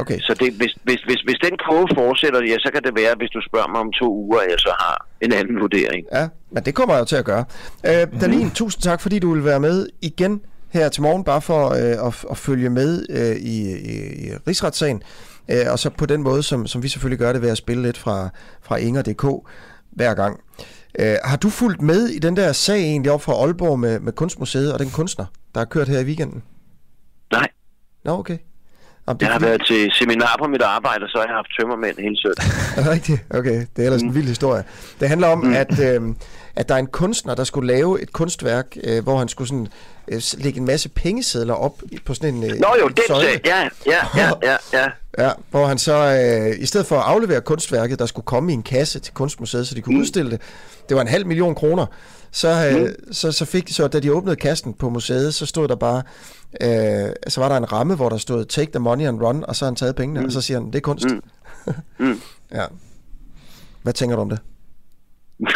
Okay. 0.00 0.18
så 0.20 0.34
det, 0.40 0.52
hvis, 0.52 0.72
hvis, 0.82 1.00
hvis, 1.08 1.20
hvis 1.26 1.38
den 1.44 1.54
kurve 1.66 1.88
fortsætter, 1.94 2.40
ja, 2.42 2.56
så 2.58 2.70
kan 2.74 2.82
det 2.82 2.92
være, 3.02 3.14
hvis 3.16 3.30
du 3.30 3.40
spørger 3.48 3.68
mig 3.68 3.80
om 3.80 3.92
to 3.92 4.08
uger, 4.24 4.40
at 4.40 4.50
jeg 4.50 4.58
så 4.58 4.72
har 4.78 5.06
en 5.20 5.32
anden 5.32 5.60
vurdering. 5.60 6.06
Ja, 6.12 6.28
men 6.50 6.62
det 6.64 6.74
kommer 6.74 6.94
jeg 6.94 7.00
jo 7.00 7.04
til 7.04 7.16
at 7.16 7.24
gøre. 7.24 7.44
Øh. 7.86 8.20
Dalin, 8.20 8.50
tusind 8.50 8.82
tak, 8.82 9.00
fordi 9.00 9.18
du 9.18 9.34
vil 9.34 9.44
være 9.44 9.60
med 9.60 9.88
igen 10.02 10.40
her 10.72 10.88
til 10.88 11.02
morgen, 11.02 11.24
bare 11.24 11.42
for 11.42 11.68
øh, 11.68 12.06
at, 12.06 12.24
at 12.30 12.36
følge 12.36 12.70
med 12.70 13.06
øh, 13.10 13.36
i, 13.36 13.56
i, 13.72 14.26
i 14.26 14.30
rigsretssagen. 14.48 15.02
Øh, 15.50 15.72
og 15.72 15.78
så 15.78 15.90
på 15.90 16.06
den 16.06 16.22
måde, 16.22 16.42
som, 16.42 16.66
som 16.66 16.82
vi 16.82 16.88
selvfølgelig 16.88 17.18
gør 17.18 17.32
det 17.32 17.42
ved 17.42 17.50
at 17.50 17.58
spille 17.58 17.82
lidt 17.82 17.98
fra, 17.98 18.28
fra 18.62 18.76
Inger.dk 18.76 19.24
hver 19.90 20.14
gang. 20.14 20.40
Øh, 20.98 21.16
har 21.24 21.36
du 21.36 21.50
fulgt 21.50 21.82
med 21.82 22.08
i 22.08 22.18
den 22.18 22.36
der 22.36 22.52
sag 22.52 22.78
egentlig 22.78 23.12
op 23.12 23.22
fra 23.22 23.32
Aalborg 23.32 23.78
med, 23.78 24.00
med 24.00 24.12
Kunstmuseet 24.12 24.72
og 24.72 24.78
den 24.78 24.90
kunstner, 24.90 25.26
der 25.54 25.60
har 25.60 25.64
kørt 25.64 25.88
her 25.88 26.00
i 26.00 26.04
weekenden? 26.04 26.42
Nej. 27.32 27.48
Nå, 28.04 28.18
okay. 28.18 28.38
Jamen, 29.08 29.20
Jeg 29.20 29.28
har 29.32 29.38
været 29.38 29.62
til 29.66 29.90
seminar 29.92 30.36
på 30.38 30.46
mit 30.48 30.62
arbejde, 30.62 31.02
og 31.04 31.08
så 31.08 31.18
har 31.18 31.26
jeg 31.30 31.34
haft 31.34 31.50
tømmermænd 31.60 31.96
hele 32.06 32.16
søndag. 32.24 32.44
Er 32.76 32.80
det 32.84 32.90
rigtigt? 32.96 33.20
Okay, 33.30 33.58
det 33.72 33.78
er 33.82 33.86
ellers 33.86 34.02
en 34.02 34.14
vild 34.14 34.28
historie. 34.28 34.62
Det 35.00 35.08
handler 35.08 35.28
om, 35.28 35.38
mm. 35.38 35.52
at, 35.62 35.72
øh, 35.88 36.00
at 36.56 36.68
der 36.68 36.74
er 36.74 36.78
en 36.78 36.86
kunstner, 36.86 37.34
der 37.34 37.44
skulle 37.44 37.66
lave 37.66 38.02
et 38.02 38.12
kunstværk, 38.12 38.76
øh, 38.84 39.02
hvor 39.02 39.18
han 39.18 39.28
skulle 39.28 39.48
sådan, 39.48 39.68
øh, 40.08 40.22
lægge 40.38 40.60
en 40.60 40.66
masse 40.66 40.88
pengesedler 40.88 41.54
op 41.54 41.82
på 42.04 42.14
sådan 42.14 42.34
en 42.34 42.44
øh, 42.44 42.50
Nå 42.50 42.66
jo, 42.80 42.90
søjle. 43.08 43.28
sag. 43.28 43.40
Ja, 43.44 43.68
ja, 43.86 44.06
ja, 44.16 44.30
ja, 44.50 44.56
ja. 44.72 44.88
Ja, 45.18 45.30
hvor 45.50 45.66
han 45.66 45.78
så, 45.78 45.94
øh, 45.94 46.62
i 46.62 46.66
stedet 46.66 46.86
for 46.86 46.96
at 46.96 47.02
aflevere 47.02 47.40
kunstværket, 47.40 47.98
der 47.98 48.06
skulle 48.06 48.24
komme 48.24 48.52
i 48.52 48.54
en 48.54 48.62
kasse 48.62 48.98
til 48.98 49.14
Kunstmuseet, 49.14 49.68
så 49.68 49.74
de 49.74 49.80
kunne 49.82 49.94
mm. 49.94 50.00
udstille 50.00 50.30
det, 50.30 50.40
det 50.88 50.94
var 50.94 51.00
en 51.02 51.08
halv 51.08 51.26
million 51.26 51.54
kroner, 51.54 51.86
så, 52.30 52.70
øh, 52.70 52.82
mm. 52.82 53.12
så, 53.12 53.32
så 53.32 53.44
fik 53.44 53.72
så 53.72 53.88
da 53.88 54.00
de 54.00 54.12
åbnede 54.12 54.36
kassen 54.36 54.74
på 54.74 54.88
museet, 54.88 55.34
så 55.34 55.46
stod 55.46 55.68
der 55.68 55.76
bare, 55.76 56.02
øh, 56.60 57.12
så 57.28 57.40
var 57.40 57.48
der 57.48 57.56
en 57.56 57.72
ramme, 57.72 57.94
hvor 57.94 58.08
der 58.08 58.16
stod, 58.16 58.44
take 58.44 58.72
the 58.72 58.78
money 58.78 59.06
and 59.06 59.22
run, 59.22 59.44
og 59.48 59.56
så 59.56 59.64
har 59.64 59.70
han 59.70 59.76
taget 59.76 59.96
pengene, 59.96 60.20
mm. 60.20 60.26
og 60.26 60.32
så 60.32 60.40
siger 60.40 60.60
han, 60.60 60.66
det 60.66 60.74
er 60.74 60.80
kunst. 60.80 61.06
Mm. 61.06 61.22
Mm. 61.98 62.20
ja. 62.52 62.64
Hvad 63.82 63.92
tænker 63.92 64.16
du 64.16 64.22
om 64.22 64.28
det? 64.28 64.38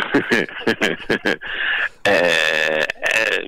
Øh, 2.08 2.84
øh, 3.12 3.44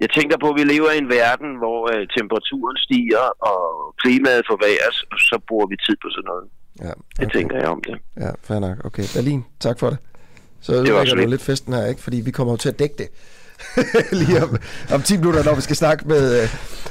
jeg 0.00 0.10
tænker 0.10 0.36
på, 0.42 0.48
at 0.50 0.56
vi 0.60 0.64
lever 0.74 0.90
i 0.90 0.98
en 0.98 1.08
verden, 1.08 1.50
hvor 1.62 1.80
øh, 1.92 2.06
temperaturen 2.16 2.76
stiger 2.86 3.24
og 3.50 3.62
klimaet 4.02 4.42
forværres, 4.52 4.96
og 5.12 5.18
så 5.18 5.36
bruger 5.48 5.66
vi 5.66 5.76
tid 5.86 5.96
på 6.02 6.08
sådan 6.10 6.28
noget. 6.32 6.46
Ja, 6.84 6.92
Det 7.24 7.32
tænker 7.32 7.56
jeg 7.56 7.68
om 7.68 7.82
det. 7.88 7.96
Ja, 8.24 8.30
fair 8.42 8.58
nok. 8.58 8.84
Okay, 8.84 9.02
Berlin, 9.14 9.44
tak 9.60 9.78
for 9.78 9.90
det. 9.90 9.98
Så 10.60 10.72
Det 10.84 10.94
var 10.94 11.04
du 11.04 11.14
lidt. 11.16 11.30
lidt 11.30 11.42
festen 11.42 11.72
her, 11.74 11.86
ikke? 11.86 12.02
Fordi 12.02 12.16
vi 12.20 12.30
kommer 12.30 12.52
jo 12.52 12.56
til 12.56 12.68
at 12.68 12.78
dække 12.78 12.94
det. 12.98 13.08
Lige 14.26 14.42
om, 14.42 14.56
om 14.94 15.02
10 15.02 15.16
minutter, 15.16 15.44
når 15.44 15.54
vi 15.54 15.60
skal 15.60 15.76
snakke 15.76 16.08
med, 16.08 16.42
øh, 16.42 16.48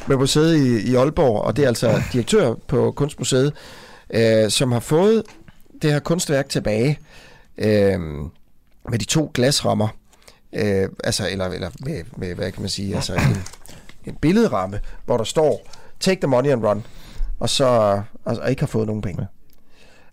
med 0.07 0.17
museet 0.17 0.55
i, 0.57 0.91
i 0.91 0.95
Aalborg, 0.95 1.41
og 1.41 1.55
det 1.57 1.63
er 1.63 1.67
altså 1.67 1.91
direktør 2.13 2.53
på 2.67 2.91
Kunstmuseet, 2.91 3.53
øh, 4.13 4.49
som 4.49 4.71
har 4.71 4.79
fået 4.79 5.23
det 5.81 5.91
her 5.91 5.99
kunstværk 5.99 6.49
tilbage 6.49 6.99
øh, 7.57 7.99
med 8.89 8.99
de 8.99 9.05
to 9.05 9.31
glasrammer. 9.33 9.87
øh, 10.53 10.89
altså, 11.03 11.29
eller, 11.29 11.45
eller 11.45 11.69
med, 11.79 12.03
med, 12.17 12.35
hvad 12.35 12.51
kan 12.51 12.61
man 12.61 12.69
sige, 12.69 12.95
altså 12.95 13.13
en, 13.13 13.43
en 14.05 14.15
billedramme, 14.15 14.79
hvor 15.05 15.17
der 15.17 15.23
står, 15.23 15.67
take 15.99 16.21
the 16.21 16.27
money 16.27 16.49
and 16.49 16.65
run, 16.65 16.85
og 17.39 17.49
så 17.49 18.01
altså, 18.25 18.43
og 18.43 18.49
ikke 18.49 18.61
har 18.61 18.67
fået 18.67 18.87
nogen 18.87 19.01
penge. 19.01 19.21
Ja. 19.21 19.27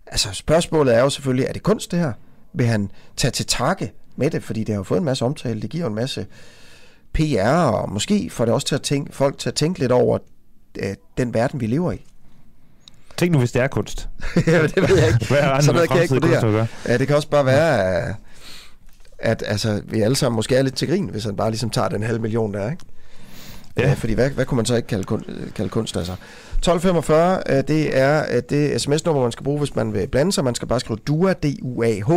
Altså 0.07 0.33
spørgsmålet 0.33 0.95
er 0.95 1.01
jo 1.01 1.09
selvfølgelig, 1.09 1.45
er 1.45 1.53
det 1.53 1.63
kunst 1.63 1.91
det 1.91 1.99
her? 1.99 2.13
Vil 2.53 2.65
han 2.65 2.91
tage 3.17 3.31
til 3.31 3.45
takke 3.45 3.93
med 4.15 4.31
det, 4.31 4.43
fordi 4.43 4.59
det 4.59 4.69
har 4.69 4.79
jo 4.79 4.83
fået 4.83 4.99
en 4.99 5.05
masse 5.05 5.25
omtale, 5.25 5.61
det 5.61 5.69
giver 5.69 5.87
en 5.87 5.95
masse 5.95 6.25
PR, 7.13 7.49
og 7.49 7.91
måske 7.91 8.29
får 8.29 8.45
det 8.45 8.53
også 8.53 8.67
til 8.67 8.75
at 8.75 8.81
tænke, 8.81 9.15
folk 9.15 9.37
til 9.37 9.49
at 9.49 9.55
tænke 9.55 9.79
lidt 9.79 9.91
over 9.91 10.17
øh, 10.79 10.95
den 11.17 11.33
verden, 11.33 11.61
vi 11.61 11.67
lever 11.67 11.91
i. 11.91 12.05
Tænk 13.17 13.31
nu, 13.31 13.37
hvis 13.37 13.51
det 13.51 13.61
er 13.61 13.67
kunst. 13.67 14.09
ja, 14.47 14.63
det 14.63 14.89
ved 14.89 14.97
jeg 14.97 15.07
ikke. 15.07 15.27
Hvad 15.27 15.37
er 15.37 15.61
Så 15.61 15.71
noget 15.71 15.87
kan 15.89 15.95
jeg 15.97 16.03
ikke 16.03 16.15
vurdere. 16.15 16.67
Ja, 16.87 16.97
det 16.97 17.07
kan 17.07 17.15
også 17.15 17.29
bare 17.29 17.45
være, 17.45 17.95
at, 17.95 18.15
at 19.19 19.43
altså, 19.47 19.81
vi 19.85 20.01
alle 20.01 20.15
sammen 20.15 20.35
måske 20.35 20.55
er 20.55 20.61
lidt 20.61 20.75
til 20.75 20.87
grin, 20.87 21.09
hvis 21.09 21.23
han 21.23 21.35
bare 21.35 21.49
ligesom 21.49 21.69
tager 21.69 21.89
den 21.89 22.03
halve 22.03 22.19
million 22.19 22.53
der, 22.53 22.71
ikke? 22.71 22.85
Ja. 23.77 23.93
Fordi 23.93 24.13
hvad, 24.13 24.29
hvad 24.29 24.45
kunne 24.45 24.55
man 24.55 24.65
så 24.65 24.75
ikke 24.75 24.87
kalde, 24.87 25.03
kun, 25.03 25.25
kalde 25.55 25.69
kunst, 25.69 25.97
altså? 25.97 26.11
1245, 26.11 27.41
øh, 27.49 27.63
det 27.67 27.97
er 27.97 28.25
øh, 28.35 28.41
det 28.49 28.81
sms-nummer, 28.81 29.21
man 29.21 29.31
skal 29.31 29.43
bruge, 29.43 29.59
hvis 29.59 29.75
man 29.75 29.93
vil 29.93 30.07
blande 30.07 30.31
sig. 30.31 30.43
Man 30.43 30.55
skal 30.55 30.67
bare 30.67 30.79
skrive 30.79 30.99
DUA, 31.07 31.33
D-U-A-H, 31.33 32.11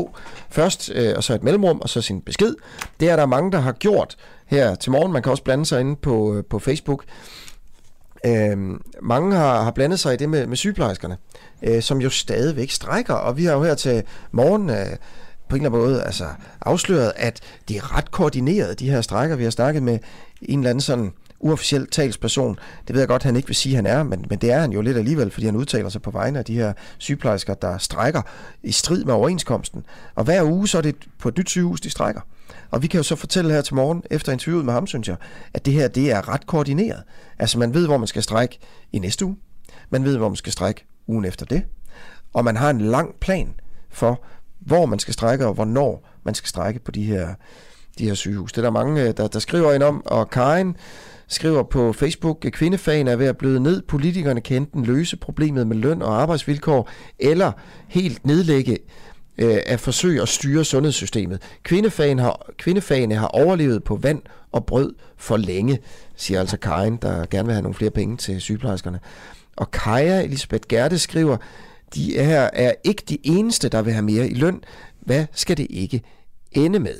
først, 0.50 0.90
øh, 0.94 1.12
og 1.16 1.24
så 1.24 1.34
et 1.34 1.42
mellemrum, 1.42 1.80
og 1.80 1.88
så 1.88 2.00
sin 2.00 2.20
besked. 2.20 2.54
Det 3.00 3.10
er 3.10 3.16
der 3.16 3.26
mange, 3.26 3.52
der 3.52 3.58
har 3.58 3.72
gjort 3.72 4.16
her 4.46 4.74
til 4.74 4.92
morgen. 4.92 5.12
Man 5.12 5.22
kan 5.22 5.30
også 5.30 5.42
blande 5.44 5.66
sig 5.66 5.80
inde 5.80 5.96
på, 5.96 6.34
øh, 6.34 6.44
på 6.44 6.58
Facebook. 6.58 7.04
Øhm, 8.26 8.80
mange 9.02 9.36
har, 9.36 9.62
har 9.62 9.70
blandet 9.70 10.00
sig 10.00 10.14
i 10.14 10.16
det 10.16 10.28
med, 10.28 10.46
med 10.46 10.56
sygeplejerskerne, 10.56 11.16
øh, 11.62 11.82
som 11.82 12.00
jo 12.00 12.10
stadigvæk 12.10 12.70
strækker, 12.70 13.14
og 13.14 13.36
vi 13.36 13.44
har 13.44 13.52
jo 13.52 13.62
her 13.62 13.74
til 13.74 14.02
morgen 14.32 14.70
øh, 14.70 14.96
på 15.48 15.56
en 15.56 15.62
eller 15.62 15.70
anden 15.70 15.88
måde 15.88 16.02
altså, 16.02 16.24
afsløret, 16.60 17.12
at 17.16 17.40
de 17.68 17.76
er 17.76 17.96
ret 17.96 18.10
koordineret, 18.10 18.80
de 18.80 18.90
her 18.90 19.00
strækker. 19.00 19.36
Vi 19.36 19.44
har 19.44 19.50
snakket 19.50 19.82
med 19.82 19.98
en 20.42 20.58
eller 20.58 20.70
anden 20.70 20.80
sådan 20.80 21.12
uofficiel 21.40 21.86
talsperson. 21.86 22.58
Det 22.86 22.94
ved 22.94 23.00
jeg 23.00 23.08
godt, 23.08 23.22
han 23.22 23.36
ikke 23.36 23.48
vil 23.48 23.56
sige, 23.56 23.76
han 23.76 23.86
er, 23.86 24.02
men, 24.02 24.24
men 24.30 24.38
det 24.38 24.52
er 24.52 24.60
han 24.60 24.72
jo 24.72 24.80
lidt 24.80 24.96
alligevel, 24.96 25.30
fordi 25.30 25.46
han 25.46 25.56
udtaler 25.56 25.88
sig 25.88 26.02
på 26.02 26.10
vegne 26.10 26.38
af 26.38 26.44
de 26.44 26.54
her 26.54 26.72
sygeplejersker, 26.98 27.54
der 27.54 27.78
strækker 27.78 28.22
i 28.62 28.72
strid 28.72 29.04
med 29.04 29.14
overenskomsten. 29.14 29.86
Og 30.14 30.24
hver 30.24 30.42
uge 30.42 30.68
så 30.68 30.78
er 30.78 30.82
det 30.82 30.96
på 31.18 31.28
et 31.28 31.38
nyt 31.38 31.50
sygehus, 31.50 31.80
de 31.80 31.90
strækker. 31.90 32.20
Og 32.70 32.82
vi 32.82 32.86
kan 32.86 32.98
jo 32.98 33.02
så 33.02 33.16
fortælle 33.16 33.52
her 33.52 33.62
til 33.62 33.74
morgen, 33.74 34.02
efter 34.10 34.32
interviewet 34.32 34.64
med 34.64 34.72
ham, 34.72 34.86
synes 34.86 35.08
jeg, 35.08 35.16
at 35.54 35.66
det 35.66 35.72
her 35.72 35.88
det 35.88 36.10
er 36.10 36.28
ret 36.28 36.46
koordineret. 36.46 37.02
Altså 37.38 37.58
man 37.58 37.74
ved, 37.74 37.86
hvor 37.86 37.96
man 37.96 38.06
skal 38.06 38.22
strække 38.22 38.58
i 38.92 38.98
næste 38.98 39.24
uge. 39.24 39.36
Man 39.90 40.04
ved, 40.04 40.16
hvor 40.16 40.28
man 40.28 40.36
skal 40.36 40.52
strække 40.52 40.84
ugen 41.06 41.24
efter 41.24 41.46
det. 41.46 41.62
Og 42.32 42.44
man 42.44 42.56
har 42.56 42.70
en 42.70 42.80
lang 42.80 43.14
plan 43.20 43.54
for, 43.90 44.24
hvor 44.68 44.86
man 44.86 44.98
skal 44.98 45.14
strække, 45.14 45.46
og 45.46 45.54
hvornår 45.54 46.08
man 46.24 46.34
skal 46.34 46.48
strække 46.48 46.80
på 46.80 46.90
de 46.90 47.02
her, 47.02 47.28
de 47.98 48.04
her 48.04 48.14
sygehus. 48.14 48.52
Det 48.52 48.58
er 48.58 48.62
der 48.62 48.70
mange, 48.70 49.02
øh, 49.02 49.16
der, 49.16 49.28
der 49.28 49.38
skriver 49.38 49.72
ind 49.72 49.82
om, 49.82 50.06
og 50.06 50.30
Karen 50.30 50.76
skriver 51.28 51.62
på 51.62 51.92
Facebook, 51.92 52.44
at 52.44 52.52
kvindefagen 52.52 53.08
er 53.08 53.16
ved 53.16 53.26
at 53.26 53.36
bløde 53.36 53.60
ned. 53.60 53.82
Politikerne 53.82 54.40
kan 54.40 54.56
enten 54.56 54.84
løse 54.84 55.16
problemet 55.16 55.66
med 55.66 55.76
løn 55.76 56.02
og 56.02 56.22
arbejdsvilkår, 56.22 56.88
eller 57.18 57.52
helt 57.88 58.26
nedlægge 58.26 58.78
øh, 59.38 59.58
at 59.66 59.80
forsøge 59.80 60.22
at 60.22 60.28
styre 60.28 60.64
sundhedssystemet. 60.64 61.42
Kvindefagen 61.62 62.18
har, 62.18 62.50
kvindefagene 62.58 63.14
har 63.14 63.26
overlevet 63.26 63.84
på 63.84 63.96
vand 63.96 64.22
og 64.52 64.66
brød 64.66 64.94
for 65.16 65.36
længe, 65.36 65.78
siger 66.16 66.40
altså 66.40 66.56
Karen, 66.56 66.96
der 66.96 67.26
gerne 67.26 67.46
vil 67.46 67.54
have 67.54 67.62
nogle 67.62 67.74
flere 67.74 67.90
penge 67.90 68.16
til 68.16 68.40
sygeplejerskerne. 68.40 69.00
Og 69.56 69.70
Kaja 69.70 70.22
Elisabeth 70.22 70.68
Gerte 70.68 70.98
skriver, 70.98 71.36
de 71.94 72.12
her 72.12 72.50
er 72.52 72.72
ikke 72.84 73.02
de 73.08 73.18
eneste, 73.22 73.68
der 73.68 73.82
vil 73.82 73.92
have 73.92 74.02
mere 74.04 74.28
i 74.28 74.34
løn. 74.34 74.64
Hvad 75.00 75.26
skal 75.32 75.56
det 75.56 75.66
ikke 75.70 76.02
ende 76.52 76.78
med? 76.78 76.96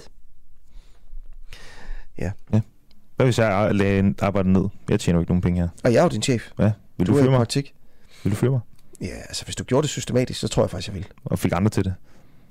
Ja. 2.19 2.31
ja. 2.53 2.61
Hvad 3.17 3.27
hvis 3.27 3.39
jeg 3.39 3.75
lagde 3.75 3.99
en 3.99 4.15
arbejde 4.19 4.53
ned? 4.53 4.65
Jeg 4.89 5.01
tjener 5.01 5.19
jo 5.19 5.21
ikke 5.21 5.31
nogen 5.31 5.43
penge 5.43 5.61
her. 5.61 5.69
Og 5.85 5.93
jeg 5.93 5.99
er 5.99 6.03
jo 6.03 6.09
din 6.09 6.23
chef. 6.23 6.51
Ja. 6.59 6.73
Vil 6.97 7.07
du, 7.07 7.13
Du 7.13 7.19
fyre 7.19 7.31
mig? 7.31 7.37
praktik. 7.37 7.75
Vil 8.25 8.31
du 8.33 8.37
fyre 8.37 8.51
mig? 8.51 8.61
Ja, 9.01 9.07
altså 9.07 9.45
hvis 9.45 9.57
du 9.57 9.65
gjorde 9.65 9.83
det 9.83 9.91
systematisk, 9.91 10.41
så 10.41 10.49
tror 10.49 10.63
jeg 10.63 10.71
faktisk, 10.71 10.89
jeg 10.89 10.95
vil. 10.95 11.07
Og 11.25 11.39
fik 11.39 11.53
andre 11.55 11.71
til 11.71 11.85
det? 11.85 11.95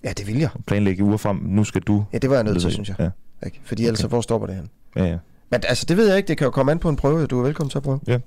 Ja, 0.03 0.11
det 0.11 0.27
vil 0.27 0.37
jeg. 0.37 0.49
Planlægge 0.67 1.03
uger 1.03 1.17
frem. 1.17 1.37
Nu 1.37 1.63
skal 1.63 1.81
du... 1.81 2.05
Ja, 2.13 2.17
det 2.17 2.29
var 2.29 2.35
jeg 2.35 2.43
nødt 2.43 2.61
til, 2.61 2.71
synes 2.71 2.89
jeg. 2.89 2.95
Ja. 2.99 3.09
Ikke? 3.45 3.61
Fordi 3.63 3.85
ellers 3.85 3.99
så 3.99 4.07
hvor 4.07 4.21
stopper 4.21 4.47
det 4.47 4.55
hen? 4.55 4.69
Ja, 4.95 5.03
ja. 5.05 5.17
Men 5.49 5.61
altså, 5.67 5.85
det 5.85 5.97
ved 5.97 6.07
jeg 6.07 6.17
ikke. 6.17 6.27
Det 6.27 6.37
kan 6.37 6.45
jo 6.45 6.51
komme 6.51 6.71
an 6.71 6.79
på 6.79 6.89
en 6.89 6.95
prøve. 6.95 7.27
Du 7.27 7.39
er 7.39 7.43
velkommen 7.43 7.69
til 7.69 7.77
at 7.77 7.83
prøve. 7.83 7.99
Ja. 8.07 8.19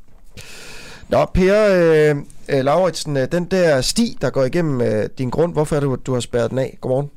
Nå, 1.10 1.24
Per 1.34 1.54
øh, 1.80 2.16
øh, 2.52 2.64
Lauritsen, 2.64 3.16
øh, 3.16 3.32
den 3.32 3.44
der 3.44 3.80
sti, 3.80 4.18
der 4.20 4.30
går 4.30 4.44
igennem 4.44 4.80
øh, 4.80 5.08
din 5.18 5.30
grund, 5.30 5.52
hvorfor 5.52 5.76
er 5.76 5.80
det, 5.80 5.92
at 5.92 6.06
du 6.06 6.12
har 6.12 6.20
spærret 6.20 6.50
den 6.50 6.58
af? 6.58 6.78
Godmorgen. 6.80 7.10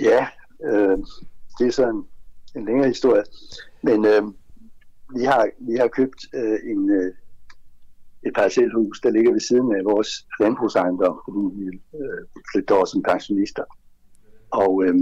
Ja, 0.00 0.26
øh, 0.64 0.98
det 1.58 1.66
er 1.66 1.70
så 1.70 1.88
en, 1.88 2.04
en 2.56 2.64
længere 2.64 2.88
historie. 2.88 3.22
Men 3.82 4.04
øh, 4.04 4.22
vi, 5.16 5.24
har, 5.24 5.48
vi 5.58 5.76
har 5.76 5.88
købt 5.88 6.20
øh, 6.34 6.58
en, 6.72 6.90
øh, 6.90 7.12
et 8.26 8.32
parcelhus, 8.34 9.00
der 9.00 9.10
ligger 9.10 9.32
ved 9.32 9.40
siden 9.40 9.74
af 9.76 9.84
vores 9.84 10.26
landbrugsejendom, 10.40 11.20
fordi 11.24 11.42
vi 11.58 11.66
øh, 12.00 12.22
flytter 12.52 12.74
over 12.74 12.84
som 12.84 13.02
pensionister. 13.02 13.64
Og, 14.50 14.84
øh, 14.84 14.94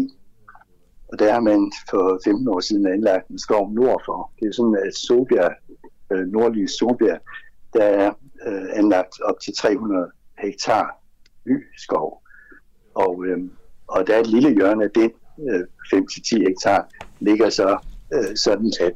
og 1.13 1.19
der 1.19 1.33
har 1.33 1.41
man 1.41 1.73
for 1.91 2.21
15 2.25 2.49
år 2.49 2.61
siden 2.61 2.87
anlagt 2.87 3.29
en 3.29 3.39
skov 3.39 3.73
nord 3.73 4.03
for. 4.07 4.33
Det 4.41 4.49
er 4.49 4.53
sådan, 4.53 4.79
at 4.87 4.95
Solbjerg, 4.95 5.53
øh, 6.13 6.27
nordlige 6.27 6.69
Solbjerg, 6.69 7.21
der 7.73 7.85
er 7.85 8.13
øh, 8.47 8.67
anlagt 8.73 9.21
op 9.21 9.41
til 9.41 9.55
300 9.57 10.11
hektar 10.39 11.01
ny 11.47 11.67
skov. 11.77 12.23
Og, 12.95 13.27
øh, 13.27 13.39
og 13.87 14.07
der 14.07 14.17
er 14.17 14.21
et 14.21 14.27
lille 14.27 14.55
hjørne 14.55 14.85
af 14.85 14.91
den, 14.91 15.11
øh, 15.51 15.65
5-10 15.95 16.49
hektar, 16.49 16.89
ligger 17.21 17.51
så 17.51 17.79
øh, 18.15 18.37
sådan, 18.37 18.73
at, 18.81 18.95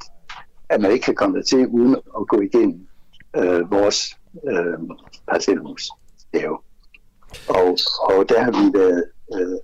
at 0.69 0.81
man 0.81 0.93
ikke 0.93 1.05
kan 1.05 1.15
komme 1.15 1.37
der 1.37 1.43
til 1.43 1.67
uden 1.67 1.95
at 1.95 2.29
gå 2.29 2.41
igennem 2.41 2.87
øh, 3.37 3.71
vores 3.71 4.17
øh, 4.51 4.79
parcelhus. 5.29 5.91
Og, 7.49 7.79
og 8.03 8.29
der 8.29 8.43
har 8.43 8.51
vi 8.51 8.79
været 8.79 9.05
øh, 9.35 9.59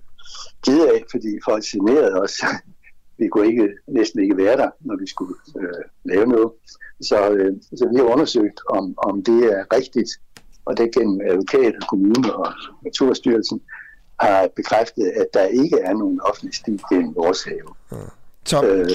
kede 0.65 0.89
af, 0.89 1.03
fordi 1.11 1.39
folk 1.45 1.63
generede 1.63 2.21
os 2.21 2.33
vi 3.19 3.27
kunne 3.27 3.47
ikke, 3.47 3.67
næsten 3.87 4.23
ikke 4.23 4.37
være 4.37 4.57
der, 4.57 4.69
når 4.79 4.95
vi 4.99 5.07
skulle 5.07 5.35
øh, 5.59 5.83
lave 6.05 6.25
noget. 6.27 6.49
Så, 7.01 7.29
øh, 7.31 7.51
så 7.77 7.87
vi 7.91 7.95
har 7.97 8.03
undersøgt, 8.03 8.59
om, 8.69 8.93
om 8.97 9.23
det 9.23 9.43
er 9.53 9.63
rigtigt, 9.77 10.09
og 10.65 10.77
det 10.77 10.91
gennem 10.93 11.19
advokat, 11.29 11.73
kommune 11.89 12.35
og 12.35 12.47
Naturstyrelsen 12.83 13.61
har 14.19 14.47
bekræftet, 14.55 15.11
at 15.15 15.25
der 15.33 15.43
ikke 15.43 15.77
er 15.79 15.93
nogen 15.93 16.19
offentlig 16.23 16.55
sti 16.55 16.79
gennem 16.91 17.15
vores 17.15 17.43
have. 17.43 17.69
Så, 18.45 18.63
Øh, 18.65 18.89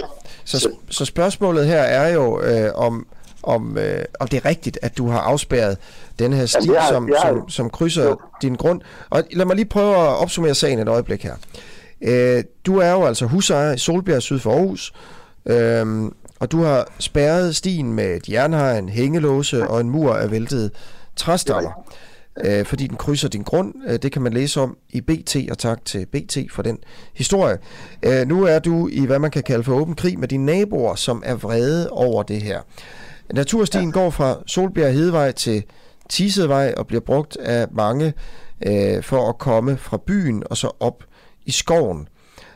så, 0.45 0.71
så 0.91 1.05
spørgsmålet 1.05 1.67
her 1.67 1.81
er 1.83 2.15
jo, 2.15 2.41
øh, 2.43 2.71
om, 2.75 3.07
om, 3.43 3.79
øh, 3.79 4.05
om 4.21 4.29
det 4.29 4.37
er 4.37 4.45
rigtigt, 4.45 4.79
at 4.83 4.99
du 4.99 5.07
har 5.09 5.21
afspærret 5.21 5.79
den 6.19 6.33
her 6.33 6.47
sti, 6.47 6.69
har- 6.69 6.89
som, 6.89 7.11
som, 7.23 7.49
som 7.49 7.71
krydser 7.71 8.31
din 8.43 8.55
grund. 8.55 8.81
Og 9.11 9.23
lad 9.33 9.47
mig 9.47 9.57
lige 9.57 9.67
prøve 9.67 9.95
at 9.97 10.09
opsummere 10.23 10.55
sagen 10.55 10.79
et 10.79 10.89
øjeblik 10.89 11.23
her. 11.23 11.35
Øh, 12.03 12.45
du 12.67 12.79
er 12.79 12.91
jo 12.91 13.05
altså 13.05 13.27
husejer 13.27 13.73
i 13.73 13.79
Solbjerg 13.79 14.23
syd 14.23 14.39
for 14.39 14.53
Aarhus, 14.53 14.93
øh, 15.47 16.11
og 16.41 16.53
du 16.53 16.63
har 16.63 16.93
spærret 16.99 17.57
stien 17.57 17.93
med 17.93 18.17
et 18.17 18.29
jernhegn, 18.29 18.89
hængelåse 18.89 19.69
og 19.69 19.81
en 19.81 19.91
mur 19.91 20.15
af 20.15 20.31
væltede 20.31 20.71
træstammer. 21.17 21.71
Øh, 22.45 22.65
fordi 22.65 22.87
den 22.87 22.97
krydser 22.97 23.29
din 23.29 23.43
grund. 23.43 23.75
Øh, 23.89 23.99
det 24.03 24.13
kan 24.13 24.23
man 24.23 24.33
læse 24.33 24.61
om 24.61 24.77
i 24.91 25.01
BT, 25.01 25.37
og 25.51 25.59
tak 25.59 25.85
til 25.85 26.07
BT 26.07 26.39
for 26.51 26.63
den 26.63 26.79
historie. 27.15 27.59
Øh, 28.03 28.29
nu 28.29 28.45
er 28.45 28.59
du 28.59 28.89
i, 28.89 29.07
hvad 29.07 29.19
man 29.19 29.31
kan 29.31 29.43
kalde 29.43 29.65
for 29.65 29.75
åben 29.75 29.95
krig 29.95 30.19
med 30.19 30.29
dine 30.29 30.47
naboer, 30.47 30.95
som 30.95 31.23
er 31.27 31.35
vrede 31.35 31.91
over 31.91 32.23
det 32.23 32.43
her. 32.43 32.61
Naturstien 33.33 33.85
ja. 33.85 33.91
går 33.91 34.11
fra 34.11 34.37
Solbjerg 34.47 34.93
Hedevej 34.93 35.33
til 35.33 35.65
Tisedvej 36.09 36.75
og 36.77 36.87
bliver 36.87 37.01
brugt 37.01 37.37
af 37.37 37.67
mange 37.73 38.13
øh, 38.67 39.03
for 39.03 39.29
at 39.29 39.39
komme 39.39 39.77
fra 39.77 39.97
byen 40.07 40.43
og 40.51 40.57
så 40.57 40.71
op 40.81 41.05
i 41.47 41.51
skoven. 41.51 42.09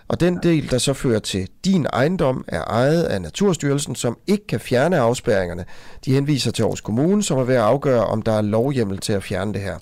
Og 0.08 0.20
den 0.20 0.38
del, 0.42 0.70
der 0.70 0.78
så 0.78 0.92
fører 0.92 1.18
til 1.18 1.48
din 1.64 1.86
ejendom, 1.92 2.44
er 2.48 2.64
ejet 2.64 3.02
af 3.02 3.22
Naturstyrelsen, 3.22 3.94
som 3.94 4.18
ikke 4.26 4.46
kan 4.46 4.60
fjerne 4.60 4.98
afspærringerne. 4.98 5.64
De 6.04 6.14
henviser 6.14 6.50
til 6.50 6.62
Aarhus 6.62 6.80
Kommune, 6.80 7.22
som 7.22 7.38
er 7.38 7.44
ved 7.44 7.54
at 7.54 7.60
afgøre, 7.60 8.04
om 8.04 8.22
der 8.22 8.32
er 8.32 8.42
lovhjemmel 8.42 8.98
til 8.98 9.12
at 9.12 9.22
fjerne 9.22 9.52
det 9.52 9.60
her. 9.60 9.78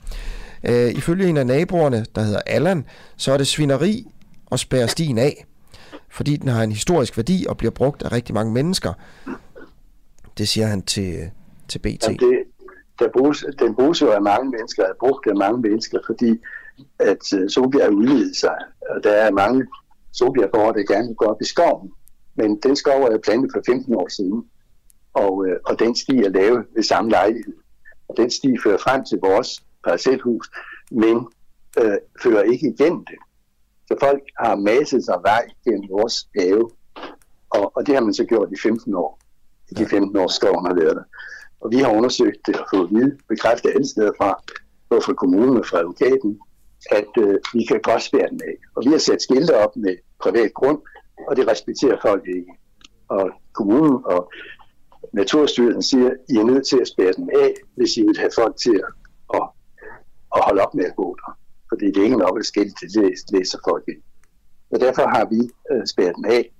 Øh, 0.65 0.91
ifølge 0.91 1.29
en 1.29 1.37
af 1.37 1.47
naboerne, 1.47 2.07
der 2.15 2.23
hedder 2.23 2.41
Allan, 2.47 2.85
så 3.17 3.33
er 3.33 3.37
det 3.37 3.47
svineri 3.47 4.07
at 4.53 4.61
spærre 4.61 4.89
stien 4.89 5.19
af, 5.19 5.47
fordi 6.11 6.37
den 6.37 6.49
har 6.49 6.63
en 6.63 6.73
historisk 6.73 7.17
værdi 7.17 7.47
og 7.49 7.57
bliver 7.57 7.71
brugt 7.71 8.03
af 8.03 8.13
rigtig 8.13 8.35
mange 8.35 8.53
mennesker. 8.53 8.93
Det 10.39 10.49
siger 10.49 10.67
han 10.67 10.83
til, 10.83 11.31
til 11.69 11.79
BT. 11.79 12.09
Ja, 12.09 12.13
det, 12.13 12.43
der 12.99 13.09
bruges, 13.19 13.45
den 13.59 13.75
bruges 13.75 14.03
jo 14.03 14.11
af 14.11 14.23
mange 14.23 14.51
mennesker, 14.51 14.83
er 14.83 14.93
brugt 15.01 15.27
af 15.27 15.37
mange 15.37 15.61
mennesker, 15.61 15.99
fordi 16.07 16.41
at 16.99 17.33
uh, 17.37 17.49
Solbjerg 17.49 17.93
udvidet 17.93 18.37
sig, 18.37 18.57
og 18.91 19.05
der 19.05 19.11
er 19.11 19.31
mange 19.31 19.67
Solbjergborgere, 20.13 20.75
der 20.79 20.93
gerne 20.95 21.07
vil 21.07 21.17
gå 21.17 21.25
op 21.25 21.43
i 21.43 21.45
skoven. 21.45 21.93
Men 22.35 22.61
den 22.61 22.77
skov 22.77 23.03
er 23.03 23.19
plantet 23.19 23.51
for 23.55 23.63
15 23.67 23.95
år 23.95 24.09
siden, 24.09 24.45
og, 25.15 25.33
uh, 25.33 25.57
og 25.65 25.79
den 25.79 25.97
sti 25.97 26.17
er 26.19 26.29
lavet 26.29 26.67
ved 26.75 26.83
samme 26.83 27.11
lejlighed. 27.11 27.55
Og 28.09 28.17
den 28.17 28.31
sti 28.31 28.57
fører 28.63 28.79
frem 28.79 29.05
til 29.05 29.19
vores 29.23 29.65
parcelhus, 29.85 30.51
men 30.91 31.17
uh, 31.81 31.97
fører 32.23 32.43
ikke 32.43 32.67
igennem 32.69 33.05
det. 33.05 33.19
Så 33.89 33.97
folk 34.01 34.23
har 34.39 34.57
masset 34.57 35.05
sig 35.05 35.19
vej 35.23 35.45
gennem 35.65 35.89
vores 35.91 36.29
have, 36.39 36.71
og, 37.51 37.77
og 37.77 37.87
det 37.87 37.95
har 37.95 38.03
man 38.03 38.15
så 38.15 38.25
gjort 38.25 38.49
i 38.53 38.57
15 38.63 38.95
år. 38.95 39.19
I 39.71 39.75
de 39.75 39.87
15 39.87 40.17
år 40.17 40.29
skoven 40.29 40.67
har 40.67 40.75
været 40.75 40.97
der. 40.97 41.03
Og 41.61 41.71
vi 41.71 41.77
har 41.77 41.91
undersøgt 41.93 42.47
det 42.47 42.57
og 42.57 42.67
fået 42.75 42.91
vide, 42.91 43.19
bekræftet 43.29 43.71
alle 43.71 43.89
steder 43.89 44.13
fra, 44.19 44.43
både 44.89 45.01
fra 45.01 45.13
kommunen 45.13 45.57
og 45.57 45.67
fra 45.67 45.79
advokaten, 45.79 46.41
at 46.91 47.13
øh, 47.19 47.39
vi 47.55 47.65
kan 47.65 47.81
godt 47.83 48.03
spære 48.03 48.29
den 48.31 48.41
af. 48.45 48.57
Og 48.77 48.83
vi 48.85 48.91
har 48.91 48.99
sat 48.99 49.23
skilte 49.23 49.57
op 49.65 49.77
med 49.77 49.97
privat 50.23 50.55
grund, 50.55 50.79
og 51.29 51.37
det 51.37 51.49
respekterer 51.49 51.99
folk 52.03 52.23
ikke. 52.29 52.53
Og 53.09 53.31
kommunen 53.53 54.01
og 54.05 54.33
Naturstyrelsen 55.13 55.83
siger, 55.83 56.11
at 56.11 56.17
I 56.29 56.37
er 56.37 56.45
nødt 56.45 56.67
til 56.67 56.79
at 56.81 56.89
spære 56.89 57.13
den 57.13 57.31
af, 57.31 57.55
hvis 57.77 57.97
I 57.97 58.03
vil 58.03 58.19
have 58.19 58.31
folk 58.35 58.57
til 58.57 58.81
at, 58.87 58.93
at, 59.35 59.49
at 60.37 60.41
holde 60.47 60.63
op 60.63 60.75
med 60.75 60.85
at 60.85 60.97
gå 60.97 61.17
der. 61.21 61.39
Fordi 61.69 61.87
det 61.87 61.97
er 61.97 62.05
ikke 62.05 62.17
nok 62.17 62.39
at 62.39 62.47
skilte, 62.47 62.87
det 62.87 63.33
læser 63.33 63.59
folk 63.69 63.85
ikke. 63.89 64.03
Og 64.71 64.81
derfor 64.81 65.03
har 65.03 65.25
vi 65.33 65.41
øh, 65.71 65.87
spærret 65.87 66.17
den 66.17 66.25
af 66.25 66.53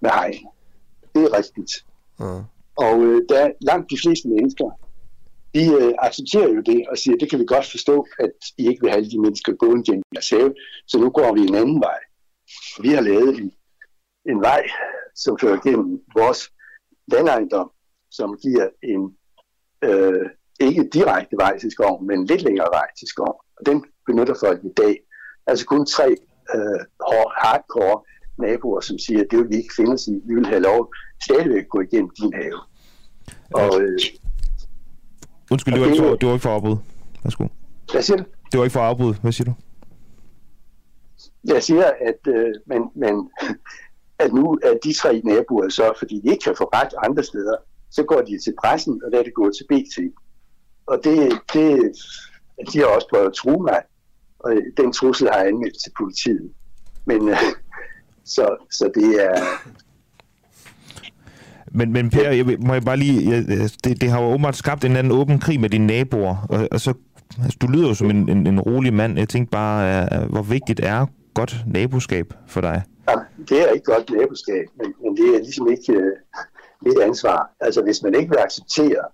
med 0.00 0.10
hegn. 0.10 0.46
Det 1.14 1.22
er 1.24 1.36
rigtigt. 1.38 1.72
Mm. 2.18 2.44
Og 2.76 2.96
øh, 3.00 3.22
der 3.28 3.52
langt 3.60 3.90
de 3.90 3.96
fleste 4.04 4.28
mennesker, 4.28 4.70
de 5.54 5.64
øh, 5.80 5.92
accepterer 5.98 6.48
jo 6.48 6.60
det 6.60 6.88
og 6.90 6.98
siger, 6.98 7.16
det 7.16 7.30
kan 7.30 7.38
vi 7.38 7.44
godt 7.44 7.66
forstå, 7.70 8.06
at 8.18 8.32
I 8.58 8.68
ikke 8.68 8.80
vil 8.80 8.90
have 8.90 8.98
alle 8.98 9.10
de 9.10 9.20
mennesker 9.20 9.52
gående 9.52 9.84
gennem 9.84 10.02
jeres 10.14 10.30
have, 10.30 10.54
så 10.86 10.98
nu 10.98 11.10
går 11.10 11.34
vi 11.34 11.40
en 11.40 11.54
anden 11.54 11.80
vej. 11.80 12.00
Vi 12.82 12.88
har 12.88 13.00
lavet 13.00 13.38
en, 13.38 13.52
en 14.26 14.40
vej, 14.40 14.62
som 15.14 15.38
fører 15.40 15.60
gennem 15.60 16.00
vores 16.14 16.50
landejendom, 17.12 17.70
som 18.10 18.38
giver 18.42 18.68
en 18.82 19.16
øh, 19.84 20.26
ikke 20.60 20.88
direkte 20.92 21.36
vej 21.36 21.58
til 21.58 21.70
skoven, 21.70 22.06
men 22.06 22.18
en 22.18 22.26
lidt 22.26 22.42
længere 22.42 22.68
vej 22.72 22.88
til 22.98 23.08
skoven. 23.08 23.40
Og 23.56 23.66
den 23.66 23.84
benytter 24.06 24.34
folk 24.40 24.64
i 24.64 24.72
dag. 24.76 24.94
Altså 25.46 25.66
kun 25.66 25.86
tre 25.86 26.08
øh, 26.54 26.80
hardcore 27.42 28.02
naboer, 28.38 28.80
som 28.80 28.98
siger, 28.98 29.20
at 29.20 29.26
det 29.30 29.38
vil 29.38 29.50
vi 29.50 29.56
ikke 29.56 29.74
finde 29.76 29.92
os 29.92 30.06
i. 30.06 30.20
Vi 30.26 30.34
vil 30.34 30.46
have 30.46 30.62
lov 30.62 30.94
stadigvæk 31.24 31.68
gå 31.68 31.80
igennem 31.80 32.10
din 32.20 32.32
have. 32.32 32.60
Og, 33.54 33.82
øh, 33.82 33.98
Undskyld, 35.50 35.74
det 35.74 35.80
var, 35.80 35.86
ikke 35.86 35.98
for, 35.98 36.14
det 36.14 36.26
var 36.28 36.34
ikke 36.34 36.42
for 36.42 36.50
at 36.50 36.54
afbryde. 36.54 36.78
Værsgo. 37.24 37.46
Hvad 37.92 38.02
siger 38.02 38.16
du? 38.16 38.24
Det 38.52 38.58
var 38.58 38.64
ikke 38.64 38.72
for 38.72 38.80
at 38.80 38.86
afbryde. 38.86 39.14
Hvad 39.22 39.32
siger 39.32 39.44
du? 39.44 39.54
Jeg 41.44 41.62
siger, 41.62 41.90
at, 42.00 42.34
øh, 42.34 42.54
men, 42.66 42.82
men, 42.94 43.30
at 44.18 44.32
nu 44.32 44.58
er 44.62 44.74
de 44.84 44.92
tre 44.92 45.20
naboer 45.24 45.68
så, 45.68 45.92
fordi 45.98 46.20
de 46.20 46.30
ikke 46.30 46.44
kan 46.44 46.56
få 46.56 46.64
ret 46.64 46.94
andre 47.04 47.22
steder, 47.22 47.56
så 47.90 48.02
går 48.02 48.20
de 48.20 48.38
til 48.44 48.54
pressen, 48.60 49.00
og 49.04 49.12
der 49.12 49.18
er 49.18 49.22
det 49.22 49.34
gået 49.34 49.54
til 49.56 49.66
BT. 49.70 50.14
Og 50.86 51.04
det, 51.04 51.32
det, 51.52 51.92
de 52.72 52.78
har 52.78 52.86
også 52.86 53.06
prøvet 53.10 53.26
at 53.26 53.32
true 53.32 53.62
mig, 53.62 53.82
og 54.38 54.52
den 54.76 54.92
trussel 54.92 55.28
har 55.28 55.38
jeg 55.38 55.48
anmeldt 55.48 55.82
til 55.84 55.92
politiet. 55.98 56.52
Men 57.04 57.28
øh, 57.28 57.36
så, 58.24 58.56
så 58.70 58.90
det 58.94 59.24
er... 59.24 59.40
Men, 61.74 61.92
men 61.92 62.10
Per, 62.10 62.30
jeg, 62.30 62.58
må 62.66 62.72
jeg 62.72 62.82
bare 62.82 62.96
lige... 62.96 63.30
Jeg, 63.30 63.44
det, 63.84 64.00
det 64.00 64.10
har 64.10 64.22
jo 64.22 64.28
åbenbart 64.28 64.56
skabt 64.56 64.84
en 64.84 64.96
anden 64.96 65.12
åben 65.12 65.38
krig 65.38 65.60
med 65.60 65.70
dine 65.70 65.86
naboer, 65.86 66.46
og, 66.50 66.68
og 66.72 66.80
så... 66.80 66.94
Altså, 67.42 67.58
du 67.62 67.66
lyder 67.66 67.88
jo 67.88 67.94
som 67.94 68.10
en, 68.10 68.28
en, 68.28 68.46
en 68.46 68.60
rolig 68.60 68.94
mand. 68.94 69.18
Jeg 69.18 69.28
tænkte 69.28 69.50
bare, 69.50 70.08
uh, 70.22 70.32
hvor 70.32 70.42
vigtigt 70.42 70.80
er 70.80 71.06
godt 71.34 71.56
naboskab 71.66 72.34
for 72.46 72.60
dig? 72.60 72.82
Ja, 73.08 73.14
det 73.48 73.62
er 73.62 73.72
ikke 73.72 73.84
godt 73.84 74.10
naboskab, 74.10 74.66
men, 74.78 74.94
men 75.02 75.16
det 75.16 75.36
er 75.36 75.38
ligesom 75.38 75.68
ikke 75.70 75.92
uh, 75.96 76.12
mit 76.86 76.98
ansvar. 76.98 77.50
Altså, 77.60 77.82
hvis 77.82 78.02
man 78.02 78.14
ikke 78.14 78.28
vil 78.28 78.38
acceptere, 78.38 79.04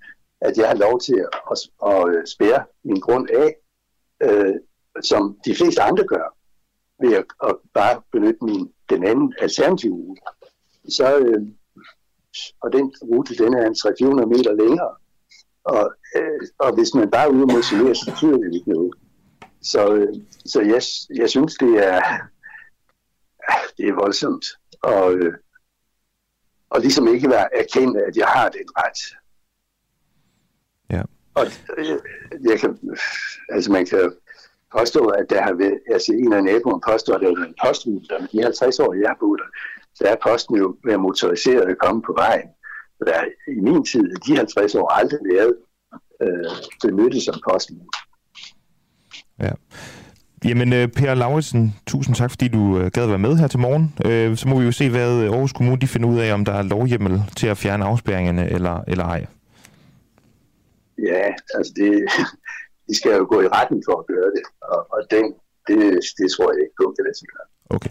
at 0.41 0.57
jeg 0.57 0.69
har 0.69 0.77
lov 0.77 1.01
til 1.01 1.15
at, 1.15 1.29
at, 1.51 1.59
at, 1.93 2.09
øh, 2.09 2.27
spære 2.27 2.65
min 2.85 3.01
grund 3.01 3.29
af, 3.31 3.49
uh, 4.27 4.55
som 5.03 5.37
de 5.45 5.55
fleste 5.55 5.83
andre 5.83 6.05
gør, 6.05 6.37
ved 7.03 7.17
at, 7.17 7.25
at 7.45 7.55
bare 7.75 8.01
benytte 8.13 8.45
min, 8.45 8.69
den 8.91 9.05
anden 9.05 9.35
alternative 9.41 10.17
så, 10.89 11.19
øh, 11.19 11.47
og 12.63 12.73
den 12.73 12.95
rute, 13.03 13.35
den 13.37 13.55
er 13.55 13.67
en 13.67 13.75
300 13.75 14.29
meter 14.29 14.53
længere, 14.53 14.95
og, 15.65 15.95
øh, 16.17 16.41
og 16.59 16.75
hvis 16.75 16.95
man 16.95 17.11
bare 17.11 17.27
er 17.27 17.31
ude 17.31 17.43
og 17.43 17.53
motionere, 17.53 17.95
så 17.95 18.11
betyder 18.11 18.37
det 18.37 18.55
ikke 18.55 18.71
noget. 18.71 18.95
Så, 19.63 19.95
øh, 19.95 20.15
så 20.47 20.61
jeg, 20.61 20.83
jeg 21.21 21.31
synes, 21.31 21.55
det 21.55 21.87
er, 21.87 22.01
det 23.77 23.89
er 23.89 23.95
voldsomt. 23.95 24.47
Og, 24.83 25.15
øh, 25.15 25.35
og 26.71 26.81
ligesom 26.81 27.09
ikke 27.09 27.31
være 27.31 27.57
erkendt, 27.57 27.97
at 27.97 28.17
jeg 28.17 28.27
har 28.27 28.49
den 28.49 28.67
ret. 28.77 29.01
Ja. 30.91 31.03
Og 31.35 31.47
øh, 31.79 31.99
jeg 32.51 32.61
kan, 32.61 32.99
altså 33.49 33.73
man 33.73 33.87
kan 33.87 34.13
påstå, 34.79 35.07
at 35.07 35.31
der 35.31 35.43
har 35.43 35.55
været, 35.55 35.81
altså 35.87 36.13
en 36.13 36.33
af 36.33 36.45
naboerne 36.45 36.83
påstår, 36.89 37.15
at 37.15 37.21
der 37.21 37.27
er 37.27 37.45
en 37.47 37.55
postrute, 37.65 38.07
der 38.09 38.21
med 38.21 38.29
de 38.29 38.43
50 38.43 38.81
år, 38.81 38.95
jeg 38.95 39.09
har 39.09 39.17
boet 39.21 39.41
der, 39.41 39.47
så 40.01 40.07
er 40.07 40.17
posten 40.23 40.57
jo 40.57 40.77
været 40.85 41.01
motoriseret 41.01 41.65
og 41.65 41.77
komme 41.85 42.03
på 42.03 42.13
vejen. 42.19 42.49
Der 43.07 43.13
er 43.13 43.25
i 43.59 43.61
min 43.61 43.85
tid, 43.85 44.15
de 44.27 44.37
50 44.37 44.75
år, 44.75 44.89
aldrig 44.89 45.21
været 45.33 45.55
øh, 46.23 46.51
benyttet 46.83 47.23
som 47.23 47.35
posten. 47.49 47.83
Ja. 49.41 49.53
Jamen, 50.45 50.73
øh, 50.73 50.89
Per 50.89 51.15
Lauritsen, 51.15 51.75
tusind 51.87 52.15
tak, 52.15 52.31
fordi 52.31 52.49
du 52.49 52.79
øh, 52.79 52.91
gad 52.91 53.07
være 53.07 53.19
med 53.19 53.37
her 53.37 53.49
til 53.49 53.59
morgen. 53.59 53.95
Øh, 54.05 54.37
så 54.37 54.49
må 54.49 54.59
vi 54.59 54.65
jo 54.65 54.73
se, 54.73 54.91
hvad 54.91 55.23
Aarhus 55.23 55.53
Kommune 55.53 55.81
de 55.81 55.89
finder 55.89 56.09
ud 56.09 56.19
af, 56.19 56.35
om 56.35 56.45
der 56.45 56.53
er 56.53 56.63
lovhjemmel 56.63 57.23
til 57.37 57.47
at 57.47 57.57
fjerne 57.57 57.85
afspærringerne 57.85 58.51
eller, 58.51 58.85
eller 58.89 59.05
ej. 59.05 59.27
Ja, 60.99 61.27
altså 61.55 61.73
det, 61.77 61.93
de 62.89 62.95
skal 62.97 63.13
jo 63.13 63.27
gå 63.31 63.41
i 63.41 63.49
retten 63.49 63.83
for 63.87 63.99
at 64.01 64.07
gøre 64.07 64.31
det, 64.37 64.43
og, 64.63 64.87
og 64.95 65.01
den, 65.11 65.25
det, 65.69 65.79
det 66.19 66.27
tror 66.35 66.53
jeg 66.53 66.61
ikke 66.61 66.77
på, 66.81 66.95
kan 66.97 67.05
lade 67.05 67.19
sig 67.19 67.29
gøre. 67.35 67.47
Okay. 67.77 67.91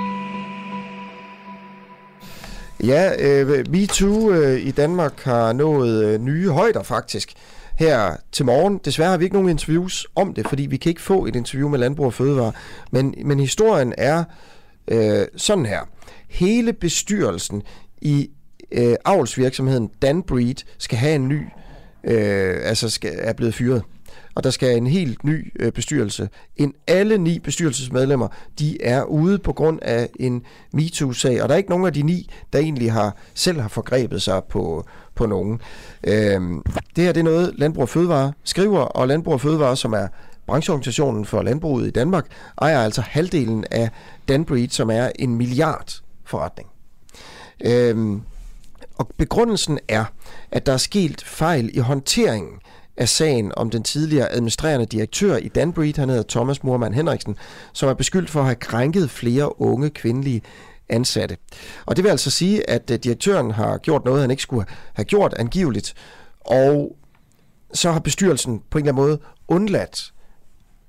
Ja, 2.83 3.11
øh, 3.19 3.65
MeToo 3.69 4.31
øh, 4.31 4.59
i 4.59 4.71
Danmark 4.71 5.19
har 5.23 5.53
nået 5.53 6.05
øh, 6.05 6.21
nye 6.21 6.49
højder 6.49 6.83
faktisk 6.83 7.33
her 7.75 8.15
til 8.31 8.45
morgen. 8.45 8.79
Desværre 8.85 9.09
har 9.09 9.17
vi 9.17 9.23
ikke 9.23 9.35
nogen 9.35 9.49
interviews 9.49 10.07
om 10.15 10.33
det, 10.33 10.47
fordi 10.47 10.65
vi 10.65 10.77
kan 10.77 10.89
ikke 10.89 11.01
få 11.01 11.25
et 11.25 11.35
interview 11.35 11.69
med 11.69 11.79
Landbrug 11.79 12.05
og 12.05 12.13
Fødevare. 12.13 12.51
Men, 12.91 13.15
men 13.25 13.39
historien 13.39 13.93
er 13.97 14.23
øh, 14.87 15.25
sådan 15.37 15.65
her. 15.65 15.79
Hele 16.29 16.73
bestyrelsen 16.73 17.63
i 18.01 18.29
øh, 18.71 18.95
avlsvirksomheden 19.05 19.89
Danbreed 20.01 20.55
skal 20.77 20.97
have 20.97 21.15
en 21.15 21.27
ny, 21.27 21.41
øh, 22.03 22.57
altså 22.63 22.89
skal, 22.89 23.11
er 23.17 23.33
blevet 23.33 23.53
fyret. 23.53 23.83
Og 24.35 24.43
der 24.43 24.49
skal 24.49 24.77
en 24.77 24.87
helt 24.87 25.23
ny 25.23 25.53
øh, 25.59 25.71
bestyrelse 25.71 26.29
ind. 26.57 26.73
Alle 26.87 27.17
ni 27.17 27.39
bestyrelsesmedlemmer, 27.39 28.27
de 28.59 28.83
er 28.83 29.03
ude 29.03 29.39
på 29.39 29.53
grund 29.53 29.79
af 29.81 30.09
en 30.19 30.43
MeToo-sag, 30.73 31.41
og 31.43 31.49
der 31.49 31.55
er 31.55 31.57
ikke 31.57 31.69
nogen 31.69 31.85
af 31.85 31.93
de 31.93 32.03
ni, 32.03 32.29
der 32.53 32.59
egentlig 32.59 32.91
har 32.91 33.15
selv 33.33 33.61
har 33.61 33.67
forgrebet 33.67 34.21
sig 34.21 34.43
på, 34.43 34.85
på 35.15 35.25
nogen. 35.25 35.61
Øhm, 36.03 36.61
det 36.95 37.03
her 37.03 37.11
det 37.11 37.19
er 37.19 37.23
noget, 37.23 37.53
Landbrug 37.57 37.81
og 37.81 37.89
Fødevare 37.89 38.33
skriver, 38.43 38.79
og 38.79 39.07
Landbrug 39.07 39.33
og 39.33 39.41
Fødevare, 39.41 39.77
som 39.77 39.93
er 39.93 40.07
brancheorganisationen 40.47 41.25
for 41.25 41.41
landbruget 41.41 41.87
i 41.87 41.91
Danmark, 41.91 42.25
ejer 42.61 42.83
altså 42.83 43.01
halvdelen 43.01 43.65
af 43.71 43.89
Danbreed, 44.27 44.69
som 44.69 44.89
er 44.89 45.11
en 45.19 45.35
milliard 45.35 46.01
forretning. 46.25 46.69
Øhm, 47.65 48.21
og 48.95 49.09
begrundelsen 49.17 49.79
er, 49.87 50.05
at 50.51 50.65
der 50.65 50.73
er 50.73 50.77
sket 50.77 51.23
fejl 51.25 51.69
i 51.73 51.79
håndteringen 51.79 52.59
af 52.97 53.09
sagen 53.09 53.51
om 53.57 53.69
den 53.69 53.83
tidligere 53.83 54.31
administrerende 54.31 54.85
direktør 54.85 55.37
i 55.37 55.47
Danbreed, 55.47 55.97
han 55.97 56.09
hedder 56.09 56.23
Thomas 56.29 56.63
Murmann 56.63 56.93
Henriksen, 56.93 57.35
som 57.73 57.89
er 57.89 57.93
beskyldt 57.93 58.29
for 58.29 58.39
at 58.39 58.45
have 58.45 58.55
krænket 58.55 59.09
flere 59.09 59.61
unge 59.61 59.89
kvindelige 59.89 60.41
ansatte. 60.89 61.37
Og 61.85 61.95
det 61.95 62.03
vil 62.03 62.09
altså 62.09 62.31
sige, 62.31 62.69
at 62.69 62.91
øh, 62.91 62.99
direktøren 62.99 63.51
har 63.51 63.77
gjort 63.77 64.05
noget, 64.05 64.21
han 64.21 64.31
ikke 64.31 64.43
skulle 64.43 64.65
have 64.93 65.05
gjort 65.05 65.33
angiveligt, 65.33 65.93
og 66.39 66.95
så 67.73 67.91
har 67.91 67.99
bestyrelsen 67.99 68.61
på 68.69 68.77
en 68.77 68.83
eller 68.83 68.93
anden 68.93 69.05
måde 69.05 69.19
undladt 69.47 70.13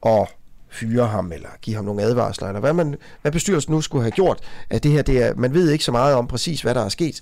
at 0.06 0.28
fyre 0.70 1.06
ham, 1.06 1.32
eller 1.32 1.48
give 1.62 1.76
ham 1.76 1.84
nogle 1.84 2.02
advarsler, 2.02 2.48
eller 2.48 2.60
hvad, 2.60 2.72
man, 2.72 2.96
hvad 3.22 3.32
bestyrelsen 3.32 3.72
nu 3.72 3.80
skulle 3.80 4.02
have 4.02 4.10
gjort. 4.10 4.38
At 4.70 4.82
det 4.82 4.90
her, 4.90 5.02
det 5.02 5.22
er, 5.22 5.34
man 5.34 5.54
ved 5.54 5.70
ikke 5.70 5.84
så 5.84 5.92
meget 5.92 6.14
om 6.14 6.26
præcis, 6.26 6.62
hvad 6.62 6.74
der 6.74 6.80
er 6.80 6.88
sket. 6.88 7.20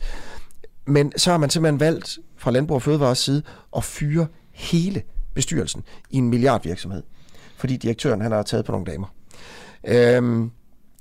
Men 0.86 1.12
så 1.16 1.30
har 1.30 1.38
man 1.38 1.50
simpelthen 1.50 1.80
valgt 1.80 2.18
fra 2.36 2.50
Landbrug 2.50 2.74
og 2.74 2.82
Fødevares 2.82 3.18
side 3.18 3.42
at 3.76 3.84
fyre 3.84 4.26
hele 4.60 5.02
bestyrelsen 5.34 5.82
i 6.10 6.16
en 6.16 6.28
milliardvirksomhed. 6.28 7.02
Fordi 7.56 7.76
direktøren 7.76 8.20
han 8.20 8.32
har 8.32 8.42
taget 8.42 8.64
på 8.64 8.72
nogle 8.72 8.86
damer. 8.92 9.06
Øhm, 9.84 10.50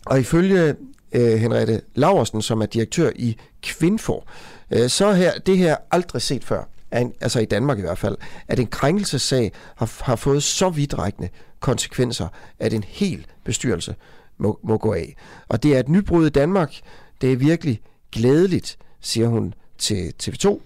og 0.06 0.19
ifølge 0.19 0.76
øh, 1.11 1.38
Henriette 1.38 1.81
Laversen, 1.95 2.41
som 2.41 2.61
er 2.61 2.65
direktør 2.65 3.11
i 3.15 3.38
Kvinfo. 3.64 4.23
Øh, 4.72 4.90
så 4.90 5.14
her, 5.14 5.31
det 5.45 5.57
her 5.57 5.77
aldrig 5.91 6.22
set 6.22 6.44
før, 6.44 6.64
en, 6.98 7.14
altså 7.22 7.40
i 7.40 7.45
Danmark 7.45 7.77
i 7.77 7.81
hvert 7.81 7.98
fald, 7.98 8.18
at 8.48 8.60
en 8.60 8.68
krænkelsessag 8.68 9.52
har, 9.76 10.03
har 10.03 10.15
fået 10.15 10.44
så 10.44 10.69
vidtrækkende 10.69 11.30
konsekvenser, 11.60 12.27
at 12.60 12.73
en 12.73 12.84
hel 12.84 13.26
bestyrelse 13.44 13.95
må, 14.38 14.60
må 14.64 14.77
gå 14.77 14.94
af. 14.94 15.15
Og 15.48 15.64
det 15.64 15.76
er 15.76 15.80
et 15.80 15.90
nybrud 15.90 16.27
i 16.27 16.30
Danmark. 16.30 16.73
Det 17.22 17.34
er 17.34 17.38
virkelig 17.38 17.81
glædeligt, 18.11 18.77
siger 19.02 19.27
hun 19.27 19.53
til 19.77 20.14
TV2. 20.23 20.60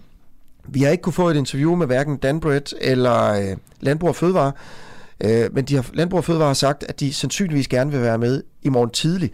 Vi 0.68 0.82
har 0.82 0.90
ikke 0.90 1.02
kunne 1.02 1.12
få 1.12 1.28
et 1.28 1.36
interview 1.36 1.74
med 1.74 1.86
hverken 1.86 2.16
Danbred 2.16 2.72
eller 2.80 3.32
øh, 3.32 3.56
Landbrug 3.80 4.08
og 4.08 4.16
Fødevare, 4.16 4.52
øh, 5.20 5.54
men 5.54 5.64
de 5.64 5.74
har, 5.74 5.86
Landbrug 5.92 6.18
og 6.18 6.24
Fødevare 6.24 6.46
har 6.46 6.54
sagt, 6.54 6.84
at 6.88 7.00
de 7.00 7.12
sandsynligvis 7.12 7.68
gerne 7.68 7.90
vil 7.90 8.02
være 8.02 8.18
med 8.18 8.42
i 8.62 8.68
morgen 8.68 8.90
tidlig. 8.90 9.32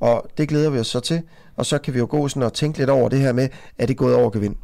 Og 0.00 0.30
det 0.38 0.48
glæder 0.48 0.70
vi 0.70 0.78
os 0.78 0.86
så 0.86 1.00
til. 1.00 1.22
Og 1.56 1.66
så 1.66 1.78
kan 1.78 1.94
vi 1.94 1.98
jo 1.98 2.06
gå 2.10 2.28
sådan 2.28 2.42
og 2.42 2.52
tænke 2.52 2.78
lidt 2.78 2.90
over 2.90 3.08
det 3.08 3.18
her 3.18 3.32
med, 3.32 3.48
at 3.78 3.88
det 3.88 3.94
er 3.94 3.98
gået 3.98 4.14
over 4.14 4.30
gevind. 4.30 4.56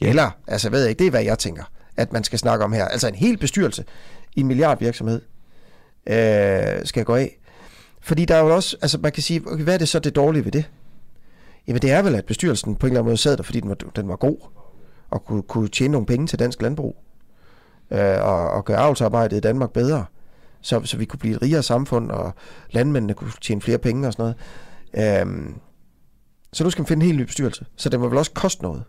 Ja. 0.00 0.08
Eller, 0.08 0.30
altså 0.46 0.70
ved 0.70 0.80
jeg 0.80 0.88
ikke, 0.88 0.98
det 0.98 1.06
er 1.06 1.10
hvad 1.10 1.22
jeg 1.22 1.38
tænker, 1.38 1.64
at 1.96 2.12
man 2.12 2.24
skal 2.24 2.38
snakke 2.38 2.64
om 2.64 2.72
her. 2.72 2.84
Altså 2.84 3.08
en 3.08 3.14
hel 3.14 3.38
bestyrelse 3.38 3.84
i 4.36 4.40
en 4.40 4.46
milliardvirksomhed 4.46 5.22
øh, 6.06 6.86
skal 6.86 7.04
gå 7.04 7.14
af. 7.14 7.38
Fordi 8.00 8.24
der 8.24 8.34
er 8.34 8.40
jo 8.40 8.54
også, 8.54 8.76
altså 8.82 8.98
man 8.98 9.12
kan 9.12 9.22
sige, 9.22 9.42
okay, 9.46 9.64
hvad 9.64 9.74
er 9.74 9.78
det 9.78 9.88
så 9.88 9.98
det 9.98 10.16
dårlige 10.16 10.44
ved 10.44 10.52
det? 10.52 10.64
Jamen 11.68 11.82
det 11.82 11.90
er 11.90 12.02
vel, 12.02 12.14
at 12.14 12.24
bestyrelsen 12.24 12.76
på 12.76 12.86
en 12.86 12.90
eller 12.90 13.00
anden 13.00 13.08
måde 13.10 13.16
sad 13.16 13.36
der, 13.36 13.42
fordi 13.42 13.60
den 13.60 13.68
var, 13.68 13.74
den 13.74 14.08
var 14.08 14.16
god, 14.16 14.36
og 15.10 15.24
kunne, 15.24 15.42
kunne 15.42 15.68
tjene 15.68 15.92
nogle 15.92 16.06
penge 16.06 16.26
til 16.26 16.38
dansk 16.38 16.62
landbrug, 16.62 16.96
øh, 17.90 18.22
og, 18.22 18.50
og 18.50 18.64
gøre 18.64 18.78
avlsarbejdet 18.78 19.36
i 19.36 19.40
Danmark 19.40 19.72
bedre, 19.72 20.04
så, 20.60 20.80
så 20.84 20.96
vi 20.96 21.04
kunne 21.04 21.18
blive 21.18 21.34
et 21.36 21.42
rigere 21.42 21.62
samfund, 21.62 22.10
og 22.10 22.32
landmændene 22.70 23.14
kunne 23.14 23.32
tjene 23.40 23.60
flere 23.60 23.78
penge 23.78 24.06
og 24.06 24.12
sådan 24.12 24.34
noget. 24.94 25.26
Øh, 25.26 25.52
så 26.52 26.64
nu 26.64 26.70
skal 26.70 26.82
man 26.82 26.86
finde 26.86 27.04
en 27.04 27.06
helt 27.06 27.18
ny 27.18 27.24
bestyrelse. 27.24 27.66
Så 27.76 27.88
det 27.88 28.00
må 28.00 28.08
vel 28.08 28.18
også 28.18 28.30
koste 28.30 28.62
noget, 28.62 28.82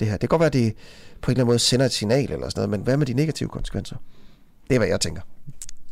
det 0.00 0.08
her. 0.08 0.12
Det 0.14 0.20
kan 0.20 0.28
godt 0.28 0.40
være, 0.40 0.46
at 0.46 0.52
det 0.52 0.74
på 1.22 1.30
en 1.30 1.32
eller 1.32 1.42
anden 1.42 1.50
måde 1.50 1.58
sender 1.58 1.86
et 1.86 1.92
signal 1.92 2.32
eller 2.32 2.48
sådan 2.48 2.60
noget, 2.60 2.70
men 2.70 2.80
hvad 2.80 2.96
med 2.96 3.06
de 3.06 3.14
negative 3.14 3.48
konsekvenser? 3.48 3.96
Det 4.68 4.74
er, 4.74 4.78
hvad 4.78 4.88
jeg 4.88 5.00
tænker 5.00 5.22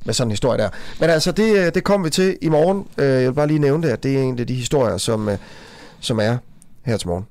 med 0.04 0.14
sådan 0.14 0.28
en 0.28 0.30
historie 0.30 0.58
der. 0.58 0.68
Men 1.00 1.10
altså, 1.10 1.32
det, 1.32 1.56
øh, 1.56 1.74
det 1.74 1.84
kommer 1.84 2.06
vi 2.06 2.10
til 2.10 2.38
i 2.42 2.48
morgen. 2.48 2.86
Øh, 2.98 3.06
jeg 3.06 3.26
vil 3.26 3.34
bare 3.34 3.46
lige 3.46 3.58
nævne 3.58 3.86
det, 3.86 3.92
at 3.92 4.02
det 4.02 4.16
er 4.16 4.22
en 4.22 4.38
af 4.38 4.46
de 4.46 4.54
historier, 4.54 4.96
som, 4.96 5.28
øh, 5.28 5.38
som 6.02 6.18
er 6.18 6.36
her 6.84 6.96
til 6.96 7.08
morgen. 7.08 7.24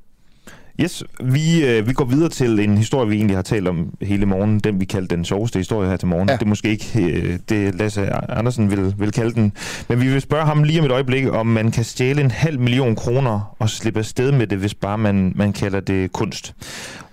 Yes, 0.82 1.04
vi, 1.24 1.66
øh, 1.66 1.88
vi 1.88 1.94
går 1.94 2.06
videre 2.06 2.30
til 2.30 2.60
en 2.60 2.78
historie, 2.78 3.10
vi 3.10 3.16
egentlig 3.16 3.38
har 3.38 3.42
talt 3.42 3.68
om 3.68 3.94
hele 4.02 4.26
morgen. 4.26 4.60
Den, 4.60 4.80
vi 4.80 4.86
kaldte 4.86 5.16
den 5.16 5.26
sjoveste 5.26 5.60
historie 5.60 5.90
her 5.90 5.98
til 5.98 6.08
morgen. 6.08 6.30
Ja. 6.30 6.36
Det 6.36 6.42
er 6.42 6.48
måske 6.48 6.70
ikke 6.70 7.02
øh, 7.02 7.40
det, 7.50 7.76
Lasse 7.76 8.10
Andersen 8.14 8.72
vil, 8.72 8.94
vil 8.98 9.12
kalde 9.12 9.34
den. 9.34 9.54
Men 9.90 10.02
vi 10.02 10.08
vil 10.08 10.22
spørge 10.22 10.46
ham 10.46 10.64
lige 10.64 10.80
om 10.80 10.86
et 10.86 10.92
øjeblik, 10.92 11.28
om 11.28 11.48
man 11.48 11.72
kan 11.72 11.84
stjæle 11.84 12.22
en 12.22 12.32
halv 12.32 12.60
million 12.60 12.96
kroner 12.96 13.56
og 13.60 13.70
slippe 13.70 14.00
afsted 14.00 14.32
med 14.32 14.48
det, 14.48 14.58
hvis 14.58 14.74
bare 14.74 14.98
man, 14.98 15.34
man 15.36 15.54
kalder 15.54 15.80
det 15.80 16.12
kunst. 16.12 16.56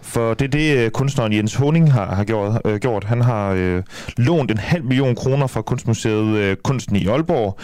For 0.02 0.35
det 0.35 0.44
er 0.44 0.48
det, 0.48 0.76
øh, 0.76 0.90
kunstneren 0.90 1.32
Jens 1.32 1.55
Honing 1.55 1.93
har, 1.93 2.14
har 2.14 2.24
gjort, 2.24 2.60
øh, 2.64 2.78
gjort. 2.78 3.05
Han 3.05 3.20
har 3.20 3.52
øh, 3.52 3.82
lånt 4.16 4.51
en 4.51 4.59
halv 4.59 4.85
million 4.85 5.14
kroner 5.14 5.47
fra 5.47 5.62
Kunstmuseet 5.62 6.36
øh, 6.36 6.56
Kunsten 6.56 6.97
i 6.97 7.06
Aalborg, 7.06 7.59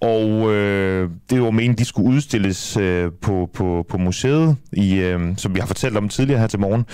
og 0.00 0.54
øh, 0.54 1.10
det 1.30 1.42
var 1.42 1.50
meningen, 1.50 1.78
de 1.78 1.84
skulle 1.84 2.14
udstilles 2.14 2.76
øh, 2.76 3.12
på, 3.22 3.50
på, 3.54 3.86
på 3.88 3.98
museet, 3.98 4.56
i, 4.72 4.98
øh, 4.98 5.20
som 5.36 5.54
vi 5.54 5.60
har 5.60 5.66
fortalt 5.66 5.96
om 5.96 6.08
tidligere 6.08 6.40
her 6.40 6.46
til 6.46 6.60
morgen. 6.60 6.86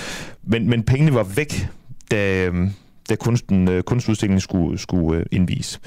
Men, 0.43 0.71
men 0.71 0.83
pengene 0.83 1.15
var 1.15 1.27
væk, 1.37 1.69
da, 2.11 2.47
øh, 2.47 2.55
da 3.11 3.17
kunsten, 3.17 3.69
øh, 3.69 3.83
kunstudstillingen 3.83 4.41
skulle, 4.41 4.79
skulle 4.79 5.21
øh, 5.21 5.27
indvise. 5.33 5.81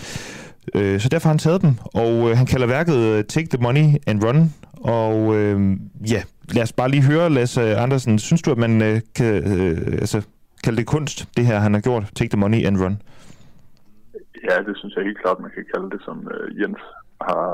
Øh, 0.76 1.00
så 1.00 1.10
derfor 1.10 1.28
har 1.28 1.34
han 1.34 1.40
taget 1.40 1.62
dem, 1.62 1.74
og 1.94 2.30
øh, 2.30 2.38
han 2.38 2.46
kalder 2.46 2.68
værket 2.68 2.96
øh, 2.96 3.24
Take 3.24 3.48
the 3.48 3.62
Money 3.62 3.88
and 4.08 4.24
Run. 4.24 4.54
Og 4.74 5.36
øh, 5.36 5.78
ja, 6.12 6.22
lad 6.50 6.64
os 6.64 6.74
bare 6.74 6.91
lige 6.91 7.04
høre, 7.04 7.30
Lasse 7.30 7.76
Andersen. 7.78 8.20
Synes 8.20 8.41
du, 8.41 8.52
at 8.52 8.58
man 8.58 8.82
øh, 8.82 9.02
kan 9.16 9.36
øh, 9.36 9.78
altså, 9.91 10.22
kalde 10.64 10.78
det 10.78 10.88
kunst, 10.88 11.28
det 11.38 11.46
her 11.46 11.60
han 11.60 11.74
har 11.74 11.82
gjort, 11.82 12.12
Take 12.16 12.30
the 12.30 12.40
Money 12.40 12.66
and 12.66 12.78
Run? 12.78 13.02
Ja, 14.50 14.58
det 14.68 14.78
synes 14.78 14.96
jeg 14.96 15.04
helt 15.04 15.22
klart, 15.22 15.40
man 15.40 15.52
kan 15.56 15.66
kalde 15.74 15.90
det, 15.91 16.02
som 16.06 16.32
øh, 16.34 16.62
Jens 16.62 16.84
har, 17.28 17.46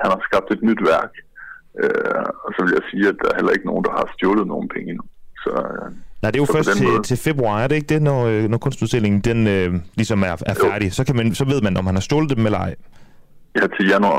han 0.00 0.08
har 0.14 0.20
skabt 0.28 0.48
et 0.54 0.62
nyt 0.68 0.82
værk. 0.92 1.12
Øh, 1.82 2.24
og 2.44 2.50
så 2.54 2.58
vil 2.64 2.76
jeg 2.78 2.84
sige, 2.90 3.06
at 3.12 3.16
der 3.22 3.28
er 3.30 3.38
heller 3.38 3.56
ikke 3.56 3.70
nogen, 3.70 3.84
der 3.86 3.92
har 3.98 4.06
stjålet 4.14 4.46
nogen 4.52 4.68
penge 4.74 4.88
endnu. 4.92 5.06
Så, 5.44 5.52
øh, 5.74 5.88
Nej, 6.22 6.30
det 6.30 6.38
er 6.38 6.44
jo 6.46 6.54
først 6.56 6.72
til, 6.80 6.92
til 7.08 7.16
februar, 7.28 7.54
er 7.60 7.66
det 7.68 7.76
ikke 7.76 7.92
det, 7.94 8.02
når, 8.10 8.20
øh, 8.32 8.44
når 8.50 8.58
kunstudstillingen 8.58 9.20
den, 9.30 9.40
øh, 9.54 9.70
ligesom 10.00 10.22
er, 10.30 10.34
er 10.52 10.56
færdig? 10.66 10.88
Så, 10.98 11.02
kan 11.06 11.16
man, 11.16 11.26
så 11.40 11.44
ved 11.52 11.60
man, 11.66 11.76
om 11.76 11.86
han 11.86 11.96
har 11.98 12.06
stjålet 12.08 12.36
dem 12.36 12.46
eller 12.46 12.60
ej. 12.66 12.74
Ja, 13.58 13.64
til 13.76 13.84
januar 13.92 14.18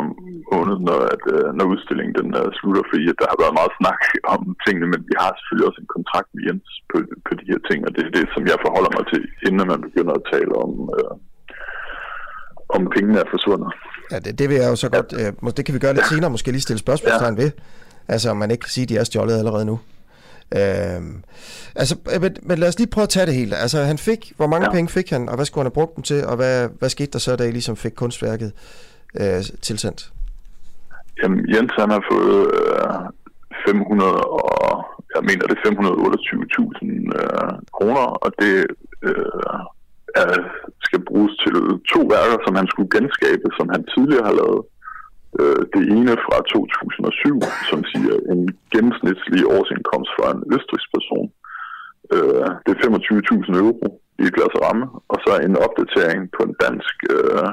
måned, 0.53 0.78
når, 0.88 0.99
at, 1.15 1.23
øh, 1.36 1.48
når 1.57 1.65
udstillingen 1.73 2.15
den 2.19 2.30
uh, 2.40 2.49
slutter, 2.57 2.84
fordi 2.91 3.06
at 3.11 3.19
der 3.22 3.28
har 3.32 3.40
været 3.44 3.57
meget 3.60 3.73
snak 3.80 4.02
om 4.34 4.41
tingene, 4.65 4.88
men 4.94 5.02
vi 5.10 5.15
har 5.22 5.30
selvfølgelig 5.34 5.68
også 5.69 5.82
en 5.82 5.95
kontrakt 5.98 6.30
med 6.34 6.41
Jens 6.45 6.69
på, 6.91 6.98
på 7.26 7.32
de 7.40 7.49
her 7.52 7.61
ting, 7.69 7.80
og 7.88 7.91
det 7.95 8.03
er 8.03 8.14
det, 8.18 8.26
som 8.36 8.44
jeg 8.52 8.57
forholder 8.65 8.91
mig 8.98 9.06
til, 9.11 9.22
inden 9.45 9.68
man 9.73 9.86
begynder 9.88 10.14
at 10.18 10.28
tale 10.34 10.53
om, 10.65 10.72
øh, 10.98 11.14
om 12.76 12.82
pengene 12.95 13.18
er 13.23 13.32
forsvundet. 13.34 13.72
Ja, 14.11 14.19
det, 14.19 14.39
det 14.39 14.49
vil 14.49 14.57
jeg 14.57 14.69
jo 14.69 14.75
så 14.75 14.89
godt, 14.89 15.13
ja. 15.13 15.27
øh, 15.27 15.51
det 15.57 15.65
kan 15.65 15.73
vi 15.73 15.79
gøre 15.79 15.93
lidt 15.93 16.07
senere, 16.07 16.29
måske 16.29 16.51
lige 16.51 16.61
stille 16.61 16.79
spørgsmålstegn 16.79 17.38
ja. 17.38 17.43
ved. 17.43 17.51
Altså, 18.07 18.29
om 18.29 18.38
man 18.38 18.51
ikke 18.51 18.61
kan 18.61 18.69
sige, 18.69 18.83
at 18.83 18.89
de 18.89 18.97
er 18.97 19.03
stjålet 19.03 19.38
allerede 19.38 19.65
nu. 19.65 19.79
Øhm, 20.55 21.23
altså, 21.75 21.95
men, 22.21 22.35
men 22.41 22.57
lad 22.57 22.67
os 22.67 22.77
lige 22.77 22.89
prøve 22.89 23.03
at 23.03 23.09
tage 23.09 23.25
det 23.25 23.33
hele. 23.35 23.55
Altså, 23.55 23.83
han 23.83 23.97
fik, 23.97 24.33
hvor 24.38 24.47
mange 24.47 24.65
ja. 24.65 24.71
penge 24.71 24.89
fik 24.89 25.09
han, 25.09 25.29
og 25.29 25.35
hvad 25.35 25.45
skulle 25.45 25.61
han 25.61 25.65
have 25.65 25.79
brugt 25.79 25.95
dem 25.95 26.03
til, 26.03 26.25
og 26.25 26.35
hvad, 26.35 26.69
hvad 26.79 26.89
skete 26.89 27.11
der 27.11 27.19
så, 27.19 27.35
da 27.35 27.43
I 27.43 27.51
ligesom 27.51 27.75
fik 27.75 27.91
kunstværket 27.91 28.51
øh, 29.19 29.43
tilsendt? 29.61 30.11
Jamen, 31.23 31.55
Jens 31.55 31.71
han 31.79 31.89
har 31.89 32.03
fået 32.11 32.47
øh, 32.53 33.11
500 33.67 34.11
og, 34.11 34.85
jeg 35.15 35.23
mener 35.23 35.45
det 35.47 35.57
528.000 35.57 35.71
øh, 37.19 37.51
kroner, 37.73 38.05
og 38.23 38.31
det 38.39 38.65
øh, 39.01 39.15
er, 40.23 40.33
skal 40.88 41.01
bruges 41.09 41.33
til 41.43 41.55
to 41.93 42.01
værker, 42.13 42.38
som 42.45 42.53
han 42.59 42.67
skulle 42.71 42.93
genskabe, 42.95 43.47
som 43.57 43.67
han 43.73 43.83
tidligere 43.93 44.27
har 44.29 44.39
lavet. 44.41 44.61
Øh, 45.39 45.61
det 45.75 45.83
ene 45.97 46.13
fra 46.25 46.38
2007, 46.41 47.41
som 47.69 47.79
siger 47.91 48.15
en 48.33 48.41
gennemsnitlig 48.73 49.41
årsindkomst 49.57 50.11
for 50.17 50.25
en 50.33 50.41
østrigsk 50.55 50.89
person. 50.97 51.27
Øh, 52.13 52.47
det 52.63 52.71
er 52.73 52.79
25.000 52.88 53.63
euro 53.63 53.88
i 54.25 54.27
glas 54.35 54.55
ramme, 54.63 54.85
og 55.11 55.17
så 55.23 55.31
en 55.47 55.55
opdatering 55.65 56.21
på 56.35 56.41
en 56.47 56.55
dansk 56.65 56.95
øh, 57.15 57.47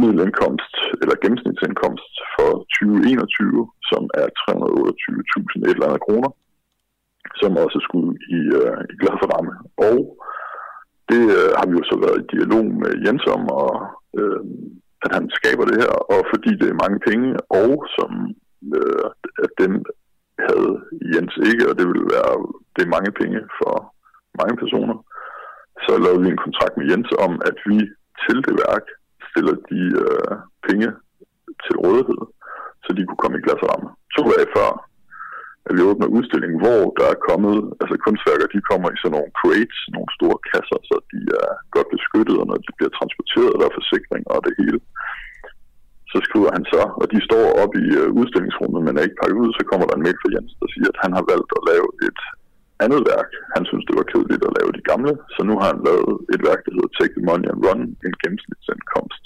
middelindkomst 0.00 0.74
eller 1.02 1.16
gennemsnitsindkomst 1.22 2.12
for 2.34 2.50
2021, 2.80 3.70
som 3.90 4.02
er 4.22 4.28
328.000 4.40 5.68
et 5.68 5.76
eller 5.76 5.88
andet 5.88 6.04
kroner, 6.06 6.30
som 7.40 7.50
også 7.64 7.78
skulle 7.86 8.10
i, 8.38 8.40
øh, 8.60 8.80
i 8.92 8.94
glas 9.02 9.22
ramme. 9.32 9.52
Og 9.88 9.98
det 11.10 11.22
øh, 11.38 11.50
har 11.58 11.66
vi 11.68 11.74
jo 11.78 11.84
så 11.90 11.96
været 12.04 12.22
i 12.22 12.30
dialog 12.34 12.66
med 12.82 12.92
Jens 13.04 13.24
om, 13.36 13.42
og 13.62 13.72
øh, 14.18 14.40
at 15.04 15.10
han 15.16 15.24
skaber 15.38 15.64
det 15.70 15.76
her, 15.82 15.94
og 16.14 16.20
fordi 16.32 16.50
det 16.60 16.68
er 16.68 16.82
mange 16.84 16.98
penge, 17.08 17.28
og 17.62 17.72
som 17.96 18.10
øh, 18.78 19.06
at 19.44 19.52
dem 19.62 19.72
havde 20.46 20.72
Jens 21.12 21.34
ikke, 21.50 21.64
og 21.70 21.74
det 21.78 21.86
ville 21.90 22.06
være 22.16 22.32
det 22.74 22.82
er 22.84 22.94
mange 22.96 23.12
penge 23.20 23.40
for 23.58 23.74
mange 24.40 24.56
personer, 24.62 24.96
så 25.84 25.92
lavede 26.04 26.22
vi 26.24 26.28
en 26.30 26.44
kontrakt 26.46 26.74
med 26.76 26.86
Jens 26.90 27.10
om, 27.26 27.32
at 27.48 27.56
vi 27.68 27.76
til 28.24 28.36
det 28.46 28.54
værk 28.64 28.86
stiller 29.30 29.56
de 29.70 29.80
øh, 30.04 30.32
penge 30.68 30.88
til 31.64 31.74
rådighed, 31.84 32.20
så 32.84 32.88
de 32.96 33.06
kunne 33.06 33.22
komme 33.22 33.38
i 33.38 33.44
glasramme. 33.44 33.88
To 34.16 34.22
dage 34.32 34.48
før, 34.56 34.70
at 35.66 35.72
vi 35.76 35.82
åbner 35.90 36.14
udstillingen, 36.16 36.58
hvor 36.64 36.82
der 36.98 37.06
er 37.14 37.22
kommet, 37.28 37.56
altså 37.82 37.94
kunstværker, 38.04 38.46
de 38.54 38.68
kommer 38.70 38.88
i 38.90 39.00
sådan 39.00 39.14
nogle 39.16 39.36
crates, 39.40 39.80
nogle 39.96 40.10
store 40.18 40.38
kasser, 40.50 40.78
så 40.90 40.96
de 41.12 41.20
er 41.42 41.50
godt 41.76 41.88
beskyttet, 41.96 42.36
og 42.40 42.46
når 42.50 42.58
de 42.64 42.70
bliver 42.78 42.92
transporteret, 42.98 43.58
der 43.60 43.66
er 43.68 43.78
forsikring 43.80 44.22
og 44.32 44.38
det 44.46 44.54
hele. 44.60 44.78
Så 46.12 46.18
skriver 46.26 46.50
han 46.56 46.64
så, 46.74 46.82
og 47.00 47.06
de 47.12 47.18
står 47.28 47.46
op 47.62 47.72
i 47.84 47.86
øh, 48.00 48.08
udstillingsrummet, 48.20 48.80
men 48.82 48.92
er 48.94 49.06
ikke 49.06 49.20
pakket 49.22 49.42
ud, 49.44 49.50
så 49.58 49.62
kommer 49.70 49.86
der 49.86 49.96
en 49.96 50.06
mail 50.06 50.18
fra 50.20 50.32
Jens, 50.34 50.52
der 50.60 50.68
siger, 50.74 50.88
at 50.92 51.02
han 51.04 51.12
har 51.18 51.24
valgt 51.32 51.50
at 51.58 51.66
lave 51.70 51.88
et 52.08 52.20
andet 52.84 53.02
værk. 53.12 53.30
Han 53.56 53.64
synes, 53.68 53.84
det 53.88 53.96
var 53.98 54.06
kedeligt 54.12 54.44
at 54.48 54.56
lave 54.58 54.70
de 54.76 54.86
gamle, 54.90 55.12
så 55.34 55.40
nu 55.48 55.54
har 55.60 55.68
han 55.72 55.80
lavet 55.88 56.12
et 56.34 56.42
værk, 56.48 56.60
der 56.64 56.72
hedder 56.76 56.92
Take 56.98 57.14
the 57.16 57.26
Money 57.28 57.48
and 57.52 57.60
Run, 57.66 57.80
en 58.06 58.14
gennemsnitsindkomst 58.22 59.24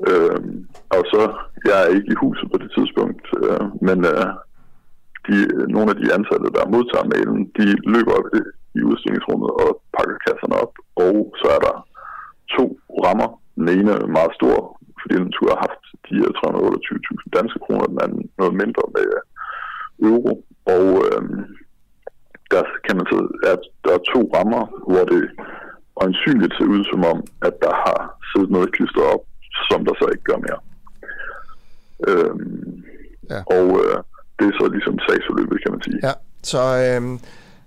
Øhm, 0.10 0.54
og 0.96 1.02
så, 1.12 1.22
jeg 1.68 1.78
er 1.84 1.94
ikke 1.96 2.12
i 2.14 2.22
huset 2.24 2.48
på 2.52 2.58
det 2.64 2.72
tidspunkt, 2.78 3.26
øh, 3.44 3.66
men 3.88 3.98
øh, 4.12 4.28
de, 5.28 5.38
nogle 5.76 5.90
af 5.94 5.98
de 6.02 6.14
ansatte, 6.18 6.48
der 6.58 6.72
modtager 6.76 7.12
mailen, 7.14 7.42
de 7.58 7.66
løber 7.94 8.14
op 8.20 8.28
i, 8.40 8.42
i 8.80 8.82
udstillingsrummet 8.90 9.50
og 9.64 9.70
pakker 9.96 10.18
kasserne 10.26 10.56
op, 10.64 10.74
og 11.06 11.16
så 11.42 11.48
er 11.56 11.62
der 11.68 11.76
to 12.56 12.66
rammer. 13.06 13.30
Den 13.56 13.68
ene 13.78 13.92
er 13.92 14.16
meget 14.18 14.34
stor, 14.40 14.56
fordi 15.02 15.16
den 15.24 15.32
tur 15.36 15.50
har 15.54 15.62
haft 15.68 15.84
de 16.08 16.16
328.000 16.38 17.38
danske 17.38 17.60
kroner, 17.66 17.86
den 17.94 18.00
anden 18.06 18.22
noget 18.40 18.54
mindre 18.62 18.84
med 18.96 19.08
øh, 19.18 19.22
euro. 20.10 20.34
Og 20.76 20.86
øh, 21.08 21.24
der 22.54 22.64
kan 22.86 22.96
man 22.98 23.06
så, 23.12 23.18
at 23.54 23.62
der 23.86 23.92
er 23.96 24.08
to 24.14 24.22
rammer, 24.36 24.64
hvor 24.92 25.06
det 25.14 25.24
øjensynligt 26.04 26.54
ser 26.58 26.68
ud 26.76 26.84
som 26.92 27.02
om, 27.12 27.20
at 27.48 27.56
der 27.66 27.74
har 27.86 28.00
siddet 28.30 28.52
noget 28.56 28.74
klistret 28.76 29.08
op, 29.14 29.24
som 29.70 29.86
der 29.86 29.94
så 30.02 30.06
ikke 30.14 30.24
gør 30.24 30.38
mere. 30.38 30.60
Øhm, 32.08 32.84
ja. 33.30 33.40
Og 33.58 33.66
øh, 33.84 33.98
det 34.40 34.46
er 34.48 34.56
så 34.60 34.70
ligesom 34.72 35.00
sagsforløbet, 35.00 35.64
kan 35.64 35.72
man 35.72 35.82
sige. 35.84 36.00
Ja, 36.04 36.14
så 36.44 36.62
øh, 36.62 37.20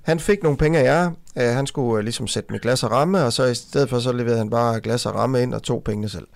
han 0.02 0.20
fik 0.20 0.42
nogle 0.42 0.58
penge 0.58 0.78
af 0.78 0.84
jer. 0.84 1.10
Øh, 1.38 1.54
han 1.56 1.66
skulle 1.66 1.98
øh, 1.98 2.04
ligesom 2.04 2.26
sætte 2.26 2.52
med 2.52 2.60
glas 2.60 2.82
og 2.84 2.90
ramme, 2.90 3.24
og 3.24 3.32
så 3.32 3.44
i 3.44 3.54
stedet 3.54 3.90
for 3.90 3.98
så 3.98 4.12
leverede 4.12 4.38
han 4.38 4.50
bare 4.50 4.80
glas 4.80 5.06
og 5.06 5.14
ramme 5.14 5.42
ind 5.42 5.54
og 5.54 5.62
tog 5.62 5.84
pengene 5.84 6.08
selv. 6.08 6.26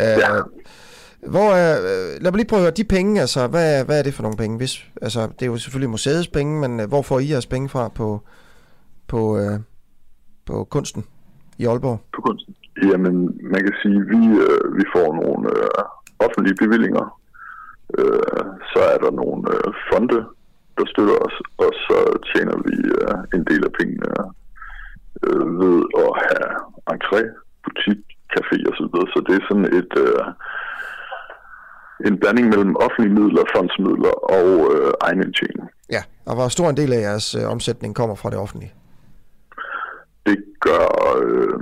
Øh, 0.00 0.06
ja. 0.06 0.28
Hvor 1.28 1.50
er, 1.52 1.80
øh, 1.80 2.22
lad 2.22 2.30
mig 2.30 2.36
lige 2.36 2.48
prøve 2.48 2.60
at 2.60 2.64
høre, 2.64 2.74
de 2.76 2.84
penge, 2.84 3.20
altså, 3.20 3.46
hvad, 3.46 3.84
hvad 3.84 3.98
er 3.98 4.02
det 4.02 4.14
for 4.14 4.22
nogle 4.22 4.36
penge? 4.36 4.56
Hvis, 4.56 4.84
altså, 5.02 5.26
det 5.26 5.42
er 5.42 5.46
jo 5.46 5.56
selvfølgelig 5.56 5.90
museets 5.90 6.28
penge, 6.28 6.60
men 6.60 6.80
øh, 6.80 6.88
hvor 6.88 7.02
får 7.02 7.18
I 7.18 7.30
jeres 7.30 7.46
penge 7.46 7.68
fra 7.68 7.88
på, 7.88 8.20
på, 9.06 9.38
øh, 9.38 9.60
på 10.46 10.64
kunsten 10.64 11.04
i 11.58 11.66
Aalborg? 11.66 12.00
På 12.14 12.20
kunsten? 12.20 12.54
Jamen, 12.90 13.16
man 13.52 13.60
kan 13.66 13.74
sige, 13.82 13.98
at 14.02 14.08
vi, 14.12 14.22
øh, 14.46 14.64
vi 14.78 14.84
får 14.94 15.08
nogle 15.22 15.44
øh, 15.56 15.82
offentlige 16.26 16.60
bevillinger. 16.62 17.06
Øh, 17.98 18.44
så 18.72 18.80
er 18.92 18.98
der 19.04 19.10
nogle 19.22 19.42
øh, 19.54 19.68
fonde, 19.88 20.20
der 20.78 20.86
støtter 20.92 21.16
os, 21.26 21.36
og 21.64 21.70
så 21.86 21.98
tjener 22.30 22.56
vi 22.66 22.76
øh, 22.98 23.16
en 23.36 23.44
del 23.50 23.62
af 23.68 23.72
pengene 23.78 24.10
øh, 25.26 25.46
ved 25.60 25.78
at 26.04 26.10
have 26.24 26.50
entré, 26.94 27.20
butik, 27.64 28.00
café 28.34 28.58
og 28.70 28.74
så 28.78 28.84
videre. 28.90 29.08
Så 29.14 29.18
det 29.26 29.34
er 29.36 29.44
sådan 29.48 29.68
et... 29.78 29.92
Øh, 30.06 30.24
en 32.06 32.18
blanding 32.20 32.48
mellem 32.48 32.76
offentlige 32.76 33.14
midler, 33.20 33.44
fondsmidler 33.56 34.14
og 34.36 34.48
øh, 34.74 34.92
egen 35.00 35.22
indtjening. 35.24 35.68
Ja, 35.90 36.02
og 36.26 36.34
hvor 36.34 36.48
stor 36.48 36.70
en 36.70 36.76
del 36.76 36.92
af 36.92 37.00
jeres 37.00 37.34
øh, 37.34 37.44
omsætning 37.54 37.94
kommer 37.94 38.14
fra 38.14 38.30
det 38.30 38.38
offentlige? 38.38 38.72
Det 40.26 40.38
gør 40.60 40.86
øh, 41.22 41.58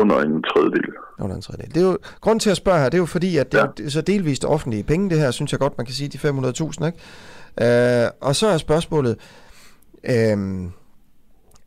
under 0.00 0.16
en 0.20 0.42
tredjedel. 0.42 0.92
Under 1.18 1.36
en 1.36 1.42
tredjedel. 1.42 1.74
Det 1.74 1.82
er 1.82 1.86
jo, 1.86 1.98
grunden 2.20 2.40
til 2.40 2.50
at 2.50 2.56
spørge 2.56 2.78
her, 2.78 2.84
det 2.84 2.94
er 2.94 2.98
jo 2.98 3.06
fordi, 3.06 3.36
at 3.36 3.52
det 3.52 3.58
ja. 3.58 3.84
er 3.84 3.90
så 3.90 4.00
delvist 4.00 4.44
offentlige 4.44 4.82
penge, 4.82 5.10
det 5.10 5.18
her, 5.18 5.30
synes 5.30 5.52
jeg 5.52 5.60
godt, 5.60 5.78
man 5.78 5.86
kan 5.86 5.94
sige, 5.94 6.08
de 6.08 6.18
500.000, 6.18 6.86
ikke? 6.86 8.04
Øh, 8.04 8.10
og 8.20 8.36
så 8.36 8.46
er 8.46 8.58
spørgsmålet, 8.58 9.16
øh, 10.04 10.38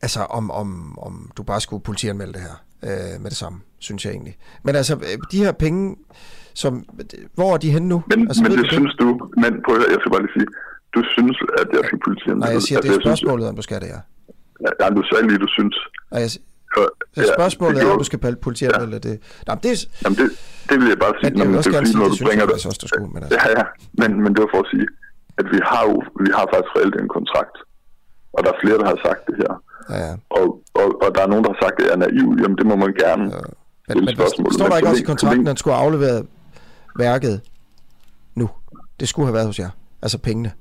altså 0.02 0.20
om, 0.20 0.50
om, 0.50 0.98
om 0.98 1.30
du 1.36 1.42
bare 1.42 1.60
skulle 1.60 1.82
politianmelde 1.82 2.32
det 2.32 2.40
her 2.40 2.56
øh, 2.82 3.20
med 3.22 3.30
det 3.30 3.38
samme, 3.38 3.58
synes 3.78 4.04
jeg 4.04 4.12
egentlig. 4.12 4.36
Men 4.62 4.76
altså, 4.76 4.94
de 5.32 5.44
her 5.44 5.52
penge, 5.52 5.96
som, 6.54 6.84
hvor 7.34 7.54
er 7.54 7.56
de 7.56 7.70
henne 7.70 7.88
nu? 7.88 8.02
Men, 8.06 8.28
altså, 8.28 8.42
men 8.42 8.52
det, 8.52 8.58
det 8.58 8.72
synes 8.72 8.94
du, 9.00 9.06
men 9.36 9.52
prøv 9.66 9.76
at 9.76 9.82
jeg 9.90 9.98
skal 10.00 10.10
bare 10.12 10.22
lige 10.22 10.32
sige, 10.32 10.46
du 10.94 11.02
synes, 11.14 11.36
at 11.60 11.66
jeg 11.72 11.80
skal 11.84 11.98
politiet... 12.06 12.38
Nej, 12.38 12.48
jeg 12.48 12.62
siger, 12.62 12.78
altså, 12.78 12.92
det 12.92 12.98
er 12.98 13.00
spørgsmålet, 13.00 13.48
om 13.48 13.56
du 13.56 13.62
skal 13.62 13.80
det, 13.80 13.86
ja. 13.86 14.00
Ja, 14.80 14.88
du 14.90 15.02
sagde 15.10 15.28
lige, 15.28 15.38
du 15.38 15.50
synes. 15.58 15.76
Nej, 16.12 16.20
jeg, 16.20 16.30
så 17.16 17.34
spørgsmålet 17.38 17.78
ja, 17.78 17.86
er, 17.86 17.92
om 17.92 17.98
du 17.98 18.08
skal 18.10 18.36
politere 18.48 18.72
ja. 18.78 18.84
eller 18.84 18.98
det... 18.98 19.14
Nå, 19.46 19.54
det, 19.62 19.72
Jamen 20.04 20.16
det, 20.20 20.26
det 20.68 20.76
vil 20.80 20.88
jeg 20.92 20.98
bare 21.04 21.14
sige. 21.20 21.30
Men 21.30 21.38
jeg 21.38 21.48
vil 21.48 21.56
også 21.62 21.72
gerne 21.76 21.86
sige, 21.86 22.04
det 22.04 22.14
synes 22.14 22.30
jeg 22.30 22.48
det. 22.48 22.66
også, 22.70 22.78
du 22.82 22.88
skulle. 22.88 23.08
Men, 23.14 23.22
altså. 23.22 23.38
Ja, 23.42 23.48
ja, 23.58 23.64
men, 24.00 24.10
men 24.22 24.30
det 24.34 24.40
var 24.44 24.50
for 24.54 24.62
at 24.66 24.70
sige, 24.74 24.86
at 25.40 25.46
vi 25.54 25.58
har 25.70 25.82
jo 25.90 25.94
vi 26.24 26.30
har 26.38 26.44
faktisk 26.52 26.72
reelt 26.78 26.96
en 27.04 27.10
kontrakt. 27.18 27.56
Og 28.36 28.40
der 28.44 28.50
er 28.54 28.58
flere, 28.62 28.78
der 28.82 28.88
har 28.92 28.98
sagt 29.06 29.20
det 29.28 29.36
her. 29.42 29.52
Ja, 29.92 29.98
ja. 30.06 30.14
Og, 30.38 30.46
og, 30.80 30.86
og 31.04 31.08
der 31.14 31.22
er 31.24 31.28
nogen, 31.32 31.44
der 31.44 31.50
har 31.54 31.60
sagt, 31.64 31.76
at 31.80 31.84
jeg 31.86 31.92
er 31.96 32.00
naiv. 32.04 32.28
Jamen 32.40 32.56
det 32.60 32.66
må 32.70 32.76
man 32.84 32.92
gerne. 33.04 33.24
Ja. 33.36 33.40
Men, 33.88 34.04
men 34.04 34.14
spørgsmål. 34.16 34.52
står 34.52 34.66
der 34.68 34.76
ikke 34.76 34.88
også 34.88 35.02
i 35.06 35.10
kontrakten, 35.12 35.44
at 35.46 35.50
han 35.52 35.56
skulle 35.56 35.76
aflevere 35.84 36.18
værket 37.04 37.40
nu? 38.34 38.46
Det 39.00 39.08
skulle 39.08 39.26
have 39.26 39.34
været 39.34 39.46
hos 39.46 39.58
jer. 39.58 39.70
Altså 40.02 40.18
pengene. 40.18 40.52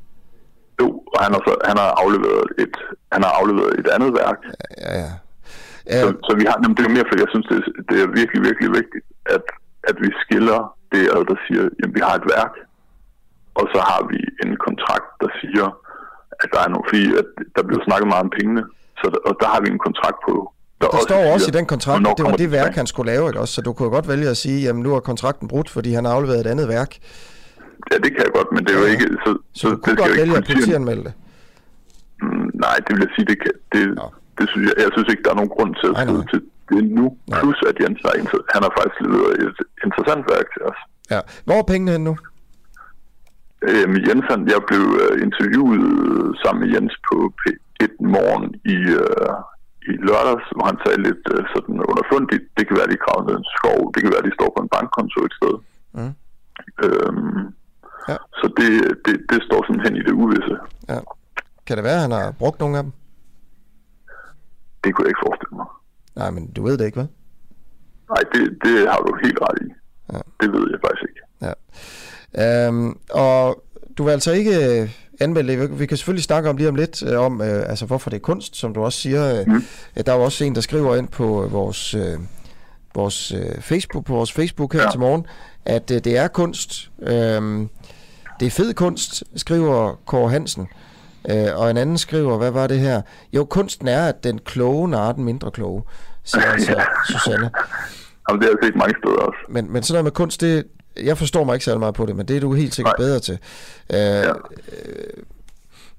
Jo, 0.81 0.87
og 1.13 1.23
han 1.23 1.31
har, 1.33 1.67
han 1.69 1.77
har 1.77 1.89
afleveret 2.03 2.43
et, 2.63 2.75
han 3.11 3.23
har 3.23 3.31
afleveret 3.39 3.79
et 3.79 3.87
andet 3.87 4.13
værk. 4.13 4.37
Ja, 4.77 4.99
ja. 4.99 5.11
Så, 6.03 6.07
så 6.27 6.31
vi 6.39 6.43
har, 6.49 6.55
jamen, 6.63 6.75
det 6.77 6.83
er 6.85 6.93
mere, 6.95 7.07
fordi 7.09 7.21
jeg 7.25 7.31
synes, 7.33 7.47
det 7.51 7.57
er, 7.61 7.65
det 7.89 7.97
er 8.03 8.07
virkelig, 8.19 8.41
virkelig 8.49 8.69
vigtigt, 8.79 9.05
at, 9.35 9.43
at 9.89 9.95
vi 10.03 10.09
skiller 10.23 10.59
det, 10.93 11.03
der 11.29 11.37
siger, 11.45 11.63
at 11.85 11.91
vi 11.95 12.01
har 12.07 12.15
et 12.21 12.25
værk, 12.35 12.53
og 13.59 13.65
så 13.73 13.79
har 13.89 14.01
vi 14.11 14.17
en 14.45 14.53
kontrakt, 14.67 15.09
der 15.21 15.29
siger, 15.41 15.67
at 16.43 16.47
der 16.53 16.59
er 16.65 16.69
nogle, 16.73 16.85
fordi 16.89 17.03
at 17.21 17.27
der 17.55 17.63
bliver 17.67 17.83
snakket 17.87 18.07
meget 18.11 18.23
om 18.27 18.31
pengene, 18.39 18.63
så 18.99 19.05
der, 19.13 19.19
og 19.29 19.33
der 19.41 19.47
har 19.53 19.61
vi 19.63 19.69
en 19.75 19.81
kontrakt 19.87 20.19
på. 20.27 20.33
Der, 20.81 20.87
der 20.87 20.97
også 20.97 21.07
står 21.09 21.21
siger, 21.21 21.33
også 21.33 21.47
i 21.51 21.55
den 21.59 21.65
kontrakt, 21.73 22.07
at 22.07 22.17
det 22.17 22.25
var 22.25 22.35
det 22.43 22.51
værk, 22.51 22.73
han 22.81 22.87
skulle 22.87 23.11
lave, 23.11 23.27
ikke 23.29 23.39
også? 23.39 23.53
Så 23.53 23.61
du 23.61 23.73
kunne 23.73 23.89
godt 23.97 24.07
vælge 24.07 24.27
at 24.29 24.37
sige, 24.37 24.59
jamen 24.65 24.83
nu 24.83 24.89
er 24.95 24.99
kontrakten 24.99 25.47
brudt, 25.47 25.69
fordi 25.69 25.93
han 25.97 26.05
har 26.05 26.11
afleveret 26.13 26.39
et 26.39 26.49
andet 26.53 26.67
værk. 26.67 26.91
Ja, 27.91 27.97
det 28.03 28.09
kan 28.15 28.21
jeg 28.27 28.33
godt, 28.37 28.49
men 28.55 28.61
det 28.65 28.71
er 28.75 28.79
jo 28.79 28.85
ikke... 28.85 29.07
Så, 29.25 29.29
så, 29.53 29.61
så 29.61 29.69
du 29.69 29.75
kunne 29.83 29.95
godt 29.95 30.17
vælge 30.17 30.37
at 30.37 30.43
politianmelde 30.43 31.03
det? 31.03 31.13
Mm, 32.21 32.49
nej, 32.53 32.75
det 32.85 32.91
vil 32.95 33.01
jeg 33.07 33.11
sige, 33.15 33.25
det, 33.25 33.37
kan, 33.43 33.51
det, 33.73 33.83
det 34.37 34.45
synes 34.51 34.65
jeg, 34.69 34.75
jeg 34.85 34.91
synes 34.95 35.09
ikke, 35.11 35.23
der 35.25 35.31
er 35.33 35.39
nogen 35.41 35.55
grund 35.55 35.71
til 35.81 35.87
at 35.91 35.97
skrive 36.01 36.23
til 36.31 36.41
det 36.71 36.83
nu. 36.99 37.05
Nej. 37.27 37.39
Plus 37.39 37.59
at 37.69 37.75
Jens 37.81 37.99
har, 38.05 38.13
han 38.53 38.61
har 38.65 38.73
faktisk 38.79 38.99
leveret 39.05 39.33
et 39.45 39.59
interessant 39.85 40.23
værk 40.33 40.47
til 40.53 40.61
os. 40.69 40.79
Ja. 41.13 41.21
Hvor 41.45 41.57
er 41.61 41.71
pengene 41.71 41.91
henne 41.95 42.07
nu? 42.09 42.15
Øhm, 43.69 43.95
Jens, 44.07 44.25
han, 44.31 44.41
jeg 44.53 44.61
blev 44.69 44.85
uh, 45.03 45.13
interviewet 45.27 45.85
sammen 46.41 46.59
med 46.61 46.69
Jens 46.73 46.95
på 47.07 47.15
P1 47.39 47.93
morgen 48.15 48.47
i, 48.75 48.77
uh, 49.03 49.35
i 49.89 49.91
lørdags, 50.07 50.47
hvor 50.55 50.65
han 50.71 50.77
sagde 50.83 50.99
lidt 51.07 51.23
uh, 51.33 51.43
sådan 51.53 51.77
underfundigt, 51.91 52.43
det 52.57 52.63
kan 52.67 52.77
være, 52.79 52.91
de 52.93 53.03
kravede 53.03 53.25
ned 53.27 53.35
en 53.41 53.51
skov, 53.57 53.79
det 53.93 53.99
kan 54.01 54.13
være, 54.13 54.27
de 54.27 54.37
står 54.39 54.49
på 54.55 54.59
en 54.63 54.73
bankkonto 54.75 55.19
et 55.29 55.35
sted. 55.39 55.55
Mm. 55.97 56.13
Øhm, 56.85 57.43
ja. 58.11 58.17
Så 58.39 58.45
det, 58.57 58.71
det, 59.05 59.15
det 59.31 59.39
står 59.47 59.59
sådan 59.67 59.83
hen 59.85 59.95
i 60.01 60.03
det 60.07 60.13
uvisse. 60.23 60.55
Ja. 60.91 60.99
Kan 61.65 61.77
det 61.77 61.83
være, 61.89 61.99
at 61.99 62.05
han 62.07 62.11
har 62.11 62.25
brugt 62.41 62.59
nogle 62.59 62.77
af 62.77 62.83
dem? 62.83 62.91
Det 64.83 64.95
kunne 64.95 65.05
jeg 65.05 65.09
ikke 65.09 65.25
forestille 65.25 65.55
mig. 65.55 65.65
Nej, 66.15 66.31
men 66.31 66.51
du 66.51 66.63
ved 66.63 66.77
det 66.77 66.85
ikke, 66.85 66.95
hvad? 66.95 67.07
Nej, 68.09 68.23
det, 68.33 68.57
det 68.63 68.89
har 68.91 68.97
du 68.97 69.17
helt 69.23 69.39
ret 69.41 69.57
i. 69.67 69.67
Ja. 70.13 70.19
Det 70.41 70.53
ved 70.53 70.67
jeg 70.71 70.79
faktisk 70.85 71.03
ikke. 71.09 71.21
Ja. 71.41 72.67
Øhm, 72.67 72.99
og 73.09 73.63
du 73.97 74.03
vil 74.03 74.11
altså 74.11 74.31
ikke 74.31 74.81
øh, 74.81 74.89
anmelde 75.19 75.57
det. 75.57 75.79
Vi 75.79 75.85
kan 75.85 75.97
selvfølgelig 75.97 76.23
snakke 76.23 76.49
om 76.49 76.57
lige 76.57 76.69
om 76.69 76.75
lidt 76.75 77.03
øh, 77.03 77.19
om, 77.19 77.41
øh, 77.41 77.69
altså 77.69 77.85
hvorfor 77.85 78.09
det 78.09 78.17
er 78.17 78.21
kunst, 78.21 78.55
som 78.55 78.73
du 78.73 78.83
også 78.83 78.99
siger. 78.99 79.45
Mm. 79.45 79.63
Der 80.05 80.11
er 80.11 80.15
jo 80.15 80.23
også 80.23 80.43
en, 80.43 80.55
der 80.55 80.61
skriver 80.61 80.95
ind 80.95 81.07
på 81.07 81.47
vores, 81.51 81.93
øh, 81.93 82.19
vores 82.95 83.31
øh, 83.31 83.61
Facebook, 83.61 84.05
på 84.05 84.13
vores 84.13 84.31
Facebook 84.31 84.73
her 84.73 84.81
ja. 84.81 84.91
til 84.91 84.99
morgen, 84.99 85.25
at 85.65 85.91
øh, 85.91 86.03
det 86.03 86.17
er 86.17 86.27
kunst. 86.27 86.91
Øhm, 87.01 87.69
det 88.39 88.45
er 88.45 88.51
fed 88.51 88.73
kunst, 88.73 89.23
skriver 89.35 89.99
Kåre 90.05 90.29
Hansen. 90.29 90.61
Øh, 90.61 90.90
og 91.55 91.71
en 91.71 91.77
anden 91.77 91.97
skriver, 91.97 92.37
hvad 92.37 92.51
var 92.51 92.67
det 92.67 92.79
her? 92.79 93.01
Jo, 93.33 93.45
kunsten 93.45 93.87
er, 93.87 94.07
at 94.07 94.23
den 94.23 94.39
kloge 94.39 94.89
narer 94.89 95.11
den 95.11 95.23
mindre 95.23 95.51
kloge, 95.51 95.83
siger 96.23 96.45
altså 96.51 96.71
ja. 96.71 96.83
Susanne. 97.07 97.51
Jamen, 98.29 98.41
det 98.41 98.49
har 98.49 98.57
jeg 98.61 98.67
set 98.67 98.75
mange 98.75 98.95
steder 99.03 99.17
også. 99.17 99.39
Men, 99.49 99.73
men 99.73 99.83
sådan 99.83 99.93
noget 99.95 100.03
med 100.03 100.11
kunst, 100.11 100.41
det, 100.41 100.67
jeg 101.03 101.17
forstår 101.17 101.43
mig 101.43 101.53
ikke 101.53 101.65
særlig 101.65 101.79
meget 101.79 101.95
på 101.95 102.05
det, 102.05 102.15
men 102.15 102.25
det 102.27 102.37
er 102.37 102.41
du 102.41 102.53
helt 102.53 102.75
sikkert 102.75 102.95
Nej. 102.99 103.05
bedre 103.05 103.19
til. 103.19 103.39
Øh, 103.89 103.99
ja. 103.99 104.29
øh, 104.29 104.33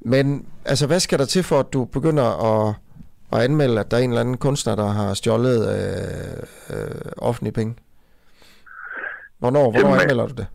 men 0.01 0.47
altså, 0.65 0.87
hvad 0.87 1.01
skal 1.01 1.19
der 1.19 1.25
til 1.25 1.43
for, 1.43 1.61
at 1.61 1.73
du 1.73 1.85
begynder 1.85 2.25
at, 2.69 2.75
at 3.33 3.39
anmelde, 3.39 3.81
at 3.81 3.91
der 3.91 3.97
er 3.97 4.01
en 4.01 4.11
eller 4.11 4.21
anden 4.21 4.37
kunstner, 4.37 4.75
der 4.75 4.87
har 4.87 5.15
stjålet 5.15 5.69
øh, 5.77 6.79
øh, 6.79 7.01
offentlige 7.17 7.53
penge? 7.53 7.75
Hvornår, 9.39 9.71
hvornår 9.71 9.89
Jamen, 9.89 10.01
anmelder 10.01 10.27
du 10.27 10.35
det? 10.35 10.47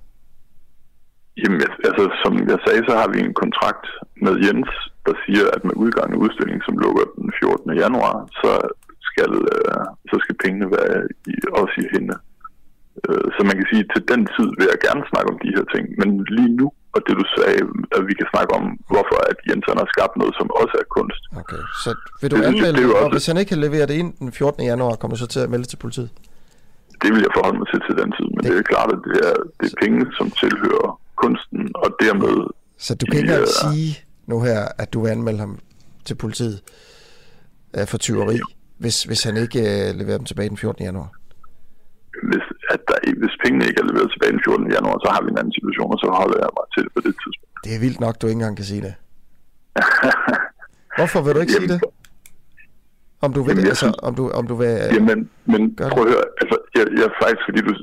Jamen, 1.41 1.59
altså, 1.89 2.03
som 2.23 2.33
jeg 2.51 2.59
sagde, 2.65 2.81
så 2.89 2.93
har 3.01 3.07
vi 3.13 3.19
en 3.19 3.35
kontrakt 3.43 3.85
med 4.25 4.33
Jens, 4.45 4.71
der 5.07 5.15
siger, 5.23 5.45
at 5.55 5.61
med 5.67 5.75
udgang 5.83 6.09
af 6.13 6.21
udstillingen, 6.25 6.63
som 6.67 6.75
lukker 6.83 7.05
den 7.17 7.29
14. 7.39 7.83
januar, 7.83 8.15
så 8.41 8.51
skal, 9.09 9.31
øh, 9.55 9.83
så 10.11 10.15
skal 10.23 10.35
pengene 10.43 10.67
være 10.77 10.95
i, 11.31 11.35
også 11.61 11.75
i 11.83 11.87
hende. 11.95 12.15
Øh, 13.05 13.27
så 13.35 13.39
man 13.49 13.55
kan 13.57 13.67
sige, 13.71 13.83
at 13.85 13.91
til 13.93 14.03
den 14.11 14.21
tid 14.35 14.49
vil 14.57 14.67
jeg 14.71 14.79
gerne 14.87 15.03
snakke 15.11 15.29
om 15.33 15.39
de 15.43 15.49
her 15.55 15.65
ting, 15.73 15.83
men 15.99 16.09
lige 16.37 16.51
nu, 16.59 16.67
og 16.95 16.99
det 17.05 17.13
du 17.21 17.25
sagde, 17.37 17.61
at 17.97 18.01
vi 18.09 18.13
kan 18.19 18.27
snakke 18.33 18.51
om, 18.59 18.63
hvorfor 18.91 19.19
at 19.31 19.37
Jens 19.47 19.65
har 19.69 19.87
skabt 19.95 20.15
noget, 20.21 20.33
som 20.39 20.47
også 20.61 20.75
er 20.83 20.87
kunst. 20.97 21.21
Okay, 21.41 21.63
så 21.83 21.89
vil 22.19 22.31
du 22.31 22.37
det, 22.37 22.45
anmelde 22.49 22.77
det, 22.81 22.95
og 23.01 23.05
hvis 23.15 23.27
han 23.29 23.37
ikke 23.39 23.51
kan 23.53 23.61
levere 23.67 23.85
det 23.89 23.95
ind 24.01 24.11
den 24.23 24.31
14. 24.31 24.63
januar, 24.71 24.93
kommer 24.99 25.13
du 25.15 25.21
så 25.23 25.29
til 25.35 25.41
at 25.45 25.49
melde 25.53 25.67
til 25.71 25.79
politiet? 25.85 26.09
Det 27.01 27.09
vil 27.13 27.21
jeg 27.27 27.33
forholde 27.37 27.59
mig 27.61 27.67
til 27.71 27.79
til 27.87 27.95
den 28.01 28.09
tid, 28.17 28.27
men 28.33 28.41
det, 28.41 28.49
det 28.51 28.59
er 28.63 28.67
klart, 28.73 28.89
at 28.95 29.01
det 29.07 29.17
er, 29.29 29.37
det 29.59 29.65
er 29.71 29.75
penge, 29.83 29.99
som 30.17 30.27
tilhører 30.41 30.89
kunsten, 31.23 31.61
og 31.75 31.89
dermed... 31.99 32.35
Så 32.77 32.95
du 32.95 33.05
kan 33.05 33.17
ikke 33.19 33.29
engang 33.29 33.49
uh, 33.51 33.73
sige 33.73 33.91
nu 34.31 34.41
her, 34.41 34.59
at 34.81 34.93
du 34.93 34.97
vil 35.01 35.09
anmelde 35.09 35.39
ham 35.39 35.59
til 36.05 36.15
politiet 36.15 36.61
uh, 37.77 37.87
for 37.87 37.97
tyveri, 37.97 38.39
hvis, 38.77 39.03
hvis 39.03 39.23
han 39.23 39.37
ikke 39.37 39.59
uh, 39.59 39.99
leverer 39.99 40.17
dem 40.17 40.25
tilbage 40.25 40.49
den 40.49 40.57
14. 40.57 40.85
januar? 40.85 41.09
Hvis, 42.29 42.45
at 42.73 42.81
der, 42.87 42.97
hvis 43.21 43.35
pengene 43.43 43.65
ikke 43.69 43.79
er 43.83 43.87
leveret 43.91 44.11
tilbage 44.11 44.31
den 44.31 44.41
14. 44.45 44.71
januar, 44.77 44.97
så 45.03 45.07
har 45.13 45.21
vi 45.23 45.29
en 45.33 45.37
anden 45.41 45.53
situation, 45.59 45.89
og 45.95 45.99
så 46.03 46.07
holder 46.21 46.37
jeg 46.43 46.51
mig 46.57 46.65
til 46.73 46.81
det 46.85 46.91
på 46.95 47.01
det 47.07 47.13
tidspunkt. 47.21 47.63
Det 47.63 47.71
er 47.75 47.79
vildt 47.85 47.99
nok, 48.05 48.15
du 48.21 48.27
ikke 48.27 48.39
engang 48.39 48.55
kan 48.59 48.67
sige 48.71 48.81
det. 48.87 48.93
Hvorfor 50.97 51.19
vil 51.23 51.35
du 51.35 51.39
ikke 51.39 51.53
sige 51.59 51.73
det? 51.73 51.81
Om 53.25 53.33
du 53.33 53.41
vil, 53.43 53.55
jamen, 53.55 53.67
altså, 53.73 53.87
om 54.07 54.13
du, 54.15 54.23
om 54.39 54.47
du 54.51 54.55
vil... 54.61 54.73
Jamen, 54.97 55.19
men 55.51 55.61
prøv 55.75 56.03
at 56.05 56.11
høre, 56.13 56.25
altså, 56.41 56.57
jeg, 56.77 56.85
jeg 57.01 57.09
faktisk, 57.21 57.41
fordi 57.47 57.59
du, 57.67 57.73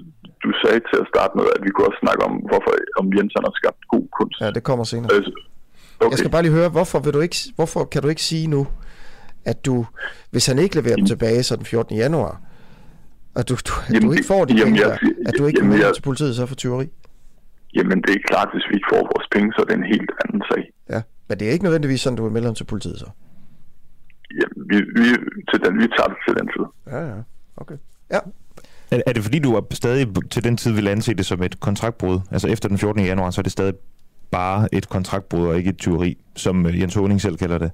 du 0.45 0.51
sagde 0.63 0.81
til 0.91 0.99
at 1.03 1.07
starte 1.13 1.33
med, 1.39 1.45
at 1.57 1.61
vi 1.65 1.71
kunne 1.71 1.87
også 1.91 2.01
snakke 2.05 2.21
om, 2.29 2.33
hvorfor 2.51 2.71
om 3.01 3.07
Jens 3.17 3.33
har 3.37 3.53
skabt 3.61 3.81
god 3.95 4.07
kunst. 4.19 4.37
Ja, 4.41 4.49
det 4.57 4.63
kommer 4.71 4.85
senere. 4.85 5.11
Altså, 5.15 5.33
okay. 6.01 6.11
Jeg 6.11 6.19
skal 6.19 6.31
bare 6.35 6.43
lige 6.47 6.53
høre, 6.61 6.69
hvorfor, 6.77 6.99
vil 7.05 7.13
du 7.17 7.21
ikke, 7.27 7.37
hvorfor 7.59 7.85
kan 7.93 8.03
du 8.03 8.09
ikke 8.09 8.23
sige 8.23 8.47
nu, 8.57 8.67
at 9.45 9.59
du, 9.67 9.87
hvis 10.31 10.47
han 10.47 10.59
ikke 10.59 10.75
leverer 10.81 10.97
dem 10.97 11.07
tilbage 11.07 11.43
så 11.43 11.57
den 11.57 11.65
14. 11.65 11.97
januar, 11.97 12.41
at 13.37 13.49
du, 13.49 13.55
du, 13.69 13.73
at 13.97 14.03
du 14.03 14.13
ikke 14.13 14.27
får 14.27 14.45
de 14.45 14.53
jamen, 14.55 14.65
penge 14.75 14.81
jeg 14.89 14.99
der, 15.03 15.29
at 15.29 15.35
du 15.39 15.47
ikke 15.47 15.61
jamen, 15.61 15.81
jeg- 15.81 15.95
til 15.95 16.03
politiet 16.03 16.37
så 16.37 16.47
for 16.47 16.55
tyveri? 16.55 16.87
Jamen, 17.77 18.03
det 18.03 18.15
er 18.19 18.23
klart, 18.31 18.49
hvis 18.55 18.65
vi 18.71 18.75
ikke 18.75 18.89
får 18.93 19.03
vores 19.15 19.27
penge, 19.35 19.53
så 19.53 19.59
er 19.63 19.65
det 19.71 19.77
en 19.83 19.91
helt 19.95 20.11
anden 20.25 20.43
sag. 20.53 20.63
Ja, 20.95 21.01
men 21.29 21.39
det 21.39 21.49
er 21.49 21.53
ikke 21.53 21.65
nødvendigvis 21.65 22.01
sådan, 22.01 22.17
du 22.17 22.23
vil 22.23 22.33
melde 22.33 22.47
ham 22.47 22.55
til 22.55 22.65
politiet 22.65 22.99
så. 22.99 23.09
Jamen, 24.41 24.59
vi, 24.71 24.77
vi, 25.01 25.07
til 25.51 25.59
den, 25.65 25.73
vi 25.83 25.87
tager 25.97 26.09
det 26.13 26.19
til 26.29 26.35
den 26.39 26.47
tid. 26.55 26.65
Ja, 26.93 27.01
ja. 27.13 27.19
Okay. 27.57 27.75
Ja. 28.13 28.19
Er, 28.91 29.01
er 29.07 29.13
det 29.13 29.23
fordi, 29.23 29.39
du 29.39 29.55
er 29.55 29.61
stadig 29.71 30.09
til 30.31 30.45
den 30.45 30.57
tid 30.57 30.73
vil 30.73 30.89
anse 30.89 31.15
det 31.15 31.27
som 31.27 31.43
et 31.43 31.61
kontraktbrud? 31.61 32.21
Altså 32.31 32.49
efter 32.49 32.69
den 32.69 32.79
14. 32.79 33.05
januar, 33.05 33.31
så 33.31 33.41
er 33.41 33.43
det 33.43 33.53
stadig 33.53 33.75
bare 34.31 34.69
et 34.73 34.89
kontraktbrud 34.89 35.47
og 35.49 35.57
ikke 35.59 35.71
et 35.71 35.79
tyveri, 35.79 36.17
som 36.37 36.67
øh, 36.67 36.81
Jens 36.81 36.95
Honing 36.95 37.21
selv 37.21 37.37
kalder 37.37 37.59
det. 37.59 37.71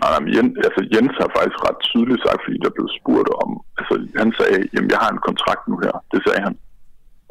Nej, 0.00 0.10
nej, 0.12 0.20
men 0.24 0.30
Jens, 0.36 0.52
altså 0.66 0.80
Jens 0.94 1.14
har 1.20 1.28
faktisk 1.38 1.58
ret 1.68 1.78
tydeligt 1.90 2.20
sagt, 2.26 2.40
fordi 2.44 2.58
der 2.64 2.70
blev 2.76 2.88
spurgt 3.00 3.28
om, 3.42 3.48
altså 3.78 3.94
han 4.22 4.28
sagde, 4.38 4.56
jamen 4.74 4.90
jeg 4.94 5.00
har 5.04 5.10
en 5.16 5.22
kontrakt 5.28 5.62
nu 5.70 5.76
her, 5.84 5.94
det 6.12 6.20
sagde 6.26 6.40
han. 6.46 6.54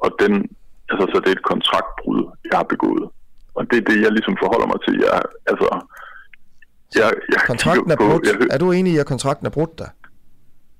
Og 0.03 0.10
den, 0.22 0.34
altså 0.89 1.03
så 1.11 1.18
det 1.23 1.30
er 1.31 1.38
et 1.39 1.48
kontraktbrud, 1.53 2.22
jeg 2.52 2.57
har 2.61 2.68
begået. 2.73 3.06
Og 3.57 3.61
det 3.69 3.77
er 3.81 3.85
det, 3.91 3.98
jeg 4.06 4.11
ligesom 4.18 4.35
forholder 4.44 4.68
mig 4.72 4.80
til. 4.85 4.94
Jeg, 5.06 5.22
altså, 5.52 5.68
jeg, 6.99 7.07
jeg 7.34 7.39
Kontrakten 7.52 7.91
er 7.91 7.95
brudt. 7.95 8.23
jeg, 8.27 8.48
Er 8.56 8.57
du 8.57 8.72
enig 8.72 8.94
i, 8.94 8.98
at 8.98 9.06
kontrakten 9.14 9.45
er 9.45 9.53
brudt 9.57 9.73
der? 9.80 9.89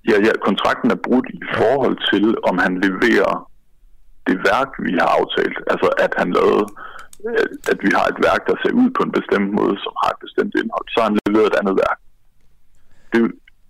Ja, 0.10 0.18
ja, 0.28 0.34
kontrakten 0.48 0.90
er 0.92 1.00
brudt 1.08 1.28
i 1.40 1.42
forhold 1.60 1.96
til, 2.12 2.26
om 2.50 2.56
han 2.66 2.74
leverer 2.86 3.34
det 4.28 4.38
værk, 4.52 4.70
vi 4.88 4.92
har 5.02 5.10
aftalt. 5.20 5.58
Altså 5.72 5.90
at 6.06 6.14
han 6.22 6.30
lavede, 6.38 6.64
at- 7.72 7.82
vi 7.86 7.92
har 7.98 8.06
et 8.14 8.20
værk, 8.28 8.42
der 8.50 8.56
ser 8.64 8.74
ud 8.82 8.90
på 8.98 9.02
en 9.04 9.16
bestemt 9.20 9.50
måde, 9.60 9.76
som 9.86 9.94
har 10.02 10.10
et 10.16 10.22
bestemt 10.26 10.54
indhold. 10.62 10.88
Så 10.90 10.98
har 11.00 11.08
han 11.10 11.20
leveret 11.28 11.48
et 11.52 11.60
andet 11.62 11.76
værk. 11.84 12.00
Det, 13.14 13.22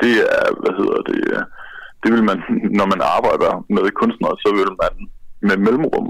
det 0.04 0.14
er, 0.38 0.46
hvad 0.62 0.74
hedder 0.80 1.00
det, 1.12 1.20
øh, 1.34 1.44
det 2.04 2.10
vil 2.16 2.24
man, 2.30 2.40
når 2.80 2.88
man 2.94 3.02
arbejder 3.18 3.52
med 3.76 3.84
kunstnere, 4.02 4.36
så 4.44 4.50
vil 4.58 4.72
man 4.84 4.94
med 5.50 5.58
mellemrum 5.66 6.08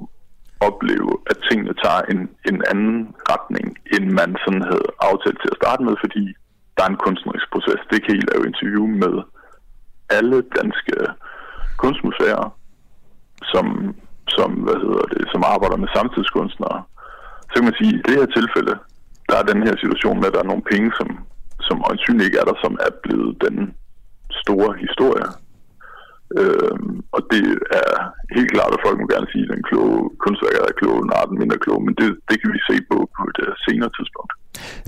opleve, 0.70 1.12
at 1.32 1.38
tingene 1.48 1.74
tager 1.84 2.02
en, 2.12 2.20
en 2.50 2.58
anden 2.72 2.98
retning, 3.32 3.68
end 3.96 4.06
man 4.20 4.30
sådan 4.44 4.64
havde 4.72 4.88
aftalt 5.10 5.40
til 5.42 5.52
at 5.54 5.60
starte 5.62 5.82
med, 5.88 5.96
fordi 6.04 6.24
der 6.76 6.82
er 6.84 6.92
en 6.92 7.04
kunstnerisk 7.06 7.48
proces. 7.54 7.82
Det 7.92 8.00
kan 8.06 8.14
I 8.20 8.22
lave 8.32 8.48
interview 8.52 8.86
med 9.04 9.14
alle 10.10 10.38
danske 10.58 10.98
kunstmuseer, 11.78 12.44
som, 13.52 13.66
som, 14.36 14.50
hvad 14.66 14.78
hedder 14.86 15.06
det, 15.14 15.24
som 15.34 15.44
arbejder 15.54 15.78
med 15.84 15.90
samtidskunstnere. 15.96 16.78
Så 17.50 17.54
kan 17.56 17.68
man 17.70 17.80
sige, 17.80 17.94
at 17.94 18.00
i 18.00 18.04
det 18.08 18.16
her 18.20 18.30
tilfælde, 18.38 18.76
der 19.30 19.36
er 19.38 19.52
den 19.52 19.62
her 19.68 19.76
situation 19.84 20.18
med, 20.20 20.28
at 20.28 20.34
der 20.36 20.44
er 20.44 20.52
nogle 20.52 20.70
penge, 20.72 20.90
som, 21.00 21.10
som 21.68 21.78
øjensynligt 21.90 22.26
ikke 22.28 22.40
er 22.42 22.48
der, 22.50 22.58
som 22.64 22.74
er 22.88 22.92
blevet 23.04 23.32
den 23.46 23.58
store 24.42 24.72
historie. 24.86 25.30
Øhm, 26.40 26.94
og 27.16 27.22
det 27.32 27.44
er 27.82 27.92
helt 28.38 28.52
klart, 28.56 28.74
at 28.76 28.84
folk 28.86 28.98
må 29.00 29.06
gerne 29.08 29.32
sige, 29.32 29.46
at 29.46 29.54
den 29.56 29.64
kloge 29.70 30.00
kunstværker 30.24 30.64
er 30.64 30.80
klog, 30.82 30.96
den 31.04 31.12
er 31.18 31.30
den 31.30 31.40
mindre 31.42 31.64
klog, 31.66 31.80
men 31.86 31.94
det, 32.00 32.08
det 32.30 32.36
kan 32.42 32.52
vi 32.56 32.60
se 32.70 32.76
på 32.92 32.98
på 33.18 33.22
et 33.32 33.40
senere 33.66 33.92
tidspunkt. 33.98 34.32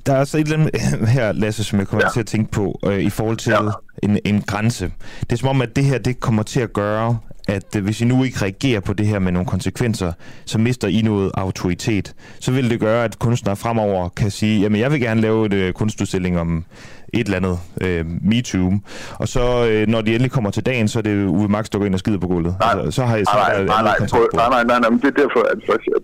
Der 0.05 0.13
er 0.13 0.19
altså 0.19 0.37
et 0.37 0.47
eller 0.47 0.57
andet 0.57 1.09
her, 1.09 1.31
Lasse, 1.31 1.63
som 1.63 1.79
jeg 1.79 1.87
kommer 1.87 2.05
ja. 2.05 2.11
til 2.13 2.19
at 2.19 2.25
tænke 2.25 2.51
på 2.51 2.79
øh, 2.85 2.99
i 2.99 3.09
forhold 3.09 3.37
til 3.37 3.51
ja. 3.51 3.69
en, 4.03 4.19
en 4.25 4.41
grænse. 4.41 4.91
Det 5.19 5.31
er 5.31 5.35
som 5.35 5.49
om, 5.49 5.61
at 5.61 5.75
det 5.75 5.85
her 5.85 5.97
det 5.97 6.19
kommer 6.19 6.43
til 6.43 6.59
at 6.59 6.73
gøre, 6.73 7.17
at 7.47 7.75
øh, 7.77 7.83
hvis 7.83 8.01
I 8.01 8.05
nu 8.05 8.23
ikke 8.23 8.41
reagerer 8.41 8.79
på 8.79 8.93
det 8.93 9.07
her 9.07 9.19
med 9.19 9.31
nogle 9.31 9.47
konsekvenser, 9.47 10.11
så 10.45 10.57
mister 10.57 10.87
I 10.87 11.01
noget 11.01 11.31
autoritet. 11.33 12.13
Så 12.39 12.51
vil 12.51 12.69
det 12.69 12.79
gøre, 12.79 13.03
at 13.03 13.19
kunstnere 13.19 13.55
fremover 13.55 14.09
kan 14.09 14.31
sige, 14.31 14.61
jamen 14.61 14.79
jeg 14.79 14.91
vil 14.91 14.99
gerne 14.99 15.21
lave 15.21 15.45
et 15.45 15.53
øh, 15.53 15.73
kunstudstilling 15.73 16.39
om 16.39 16.65
et 17.13 17.25
eller 17.25 17.37
andet 17.37 17.57
øh, 17.81 18.05
MeToo. 18.21 18.73
Og 19.19 19.27
så 19.27 19.67
øh, 19.69 19.87
når 19.87 20.01
de 20.01 20.11
endelig 20.11 20.31
kommer 20.31 20.51
til 20.51 20.65
dagen, 20.65 20.87
så 20.87 20.99
er 20.99 21.03
det 21.03 21.25
Uwe 21.25 21.47
Max, 21.47 21.69
der 21.69 21.77
går 21.79 21.85
ind 21.85 21.93
og 21.93 21.99
skider 21.99 22.19
på 22.19 22.27
gulvet. 22.27 22.55
Nej, 22.59 22.71
altså, 22.71 22.91
så 22.91 23.05
har 23.05 23.17
I 23.17 23.25
så 23.25 23.31
nej, 23.33 23.53
er 23.53 23.57
der 23.57 23.65
nej, 23.65 23.81
nej, 23.83 23.97
nej, 23.99 24.07
nej, 24.33 24.49
nej, 24.49 24.63
nej, 24.63 24.79
nej, 24.79 24.89
men 24.89 24.99
det 25.03 25.07
er 25.13 25.17
derfor, 25.23 25.41
at 25.53 25.59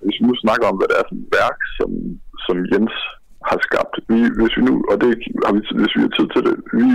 hvis 0.06 0.18
vi 0.20 0.26
nu 0.30 0.36
snakker 0.36 0.66
om, 0.72 0.76
hvad 0.80 0.88
det 0.92 0.98
er 1.02 1.06
for 1.10 1.16
et 1.22 1.28
værk, 1.40 1.58
som, 1.78 1.90
som 2.46 2.56
Jens 2.72 2.96
har 3.50 3.58
skabt, 3.68 3.94
vi, 4.12 4.20
hvis 4.38 4.54
vi 4.58 4.62
nu, 4.70 4.74
og 4.90 4.96
det 5.02 5.10
har 5.46 5.54
vi, 5.58 5.62
hvis 5.80 5.96
vi 5.98 6.02
har 6.06 6.14
tid 6.18 6.28
til 6.34 6.42
det, 6.48 6.56
vi, 6.80 6.88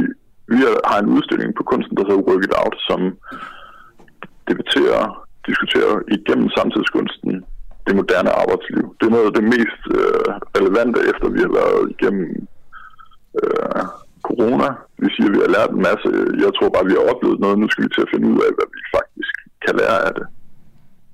vi 0.52 0.58
har 0.90 0.98
en 1.00 1.12
udstilling 1.16 1.50
på 1.54 1.62
kunsten, 1.70 1.96
der 1.96 2.04
hedder 2.08 2.26
Work 2.28 2.42
It 2.46 2.54
Out, 2.62 2.76
som 2.88 3.00
debatterer, 4.50 5.02
diskuterer 5.48 5.94
igennem 6.16 6.48
samtidskunsten 6.56 7.32
det 7.86 8.00
moderne 8.00 8.32
arbejdsliv. 8.42 8.84
Det 8.98 9.04
er 9.06 9.16
noget 9.16 9.30
af 9.30 9.34
det 9.38 9.44
mest 9.56 9.82
øh, 9.98 10.28
relevante, 10.58 10.98
efter 11.10 11.26
vi 11.36 11.40
har 11.46 11.52
været 11.60 11.82
igennem 11.94 12.28
øh, 13.40 13.82
corona. 14.28 14.68
Vi 15.02 15.08
siger, 15.14 15.28
at 15.28 15.34
vi 15.34 15.42
har 15.44 15.54
lært 15.56 15.70
en 15.72 15.86
masse. 15.88 16.08
Jeg 16.44 16.50
tror 16.54 16.68
bare, 16.72 16.84
at 16.84 16.90
vi 16.90 16.96
har 16.98 17.10
oplevet 17.12 17.38
noget. 17.44 17.56
Nu 17.58 17.66
skal 17.68 17.84
vi 17.84 17.90
til 17.92 18.06
at 18.06 18.12
finde 18.12 18.28
ud 18.32 18.38
af, 18.46 18.50
hvad 18.56 18.68
vi 18.76 18.82
faktisk 18.98 19.34
kan 19.64 19.74
lære 19.80 19.98
af 20.08 20.12
det. 20.18 20.26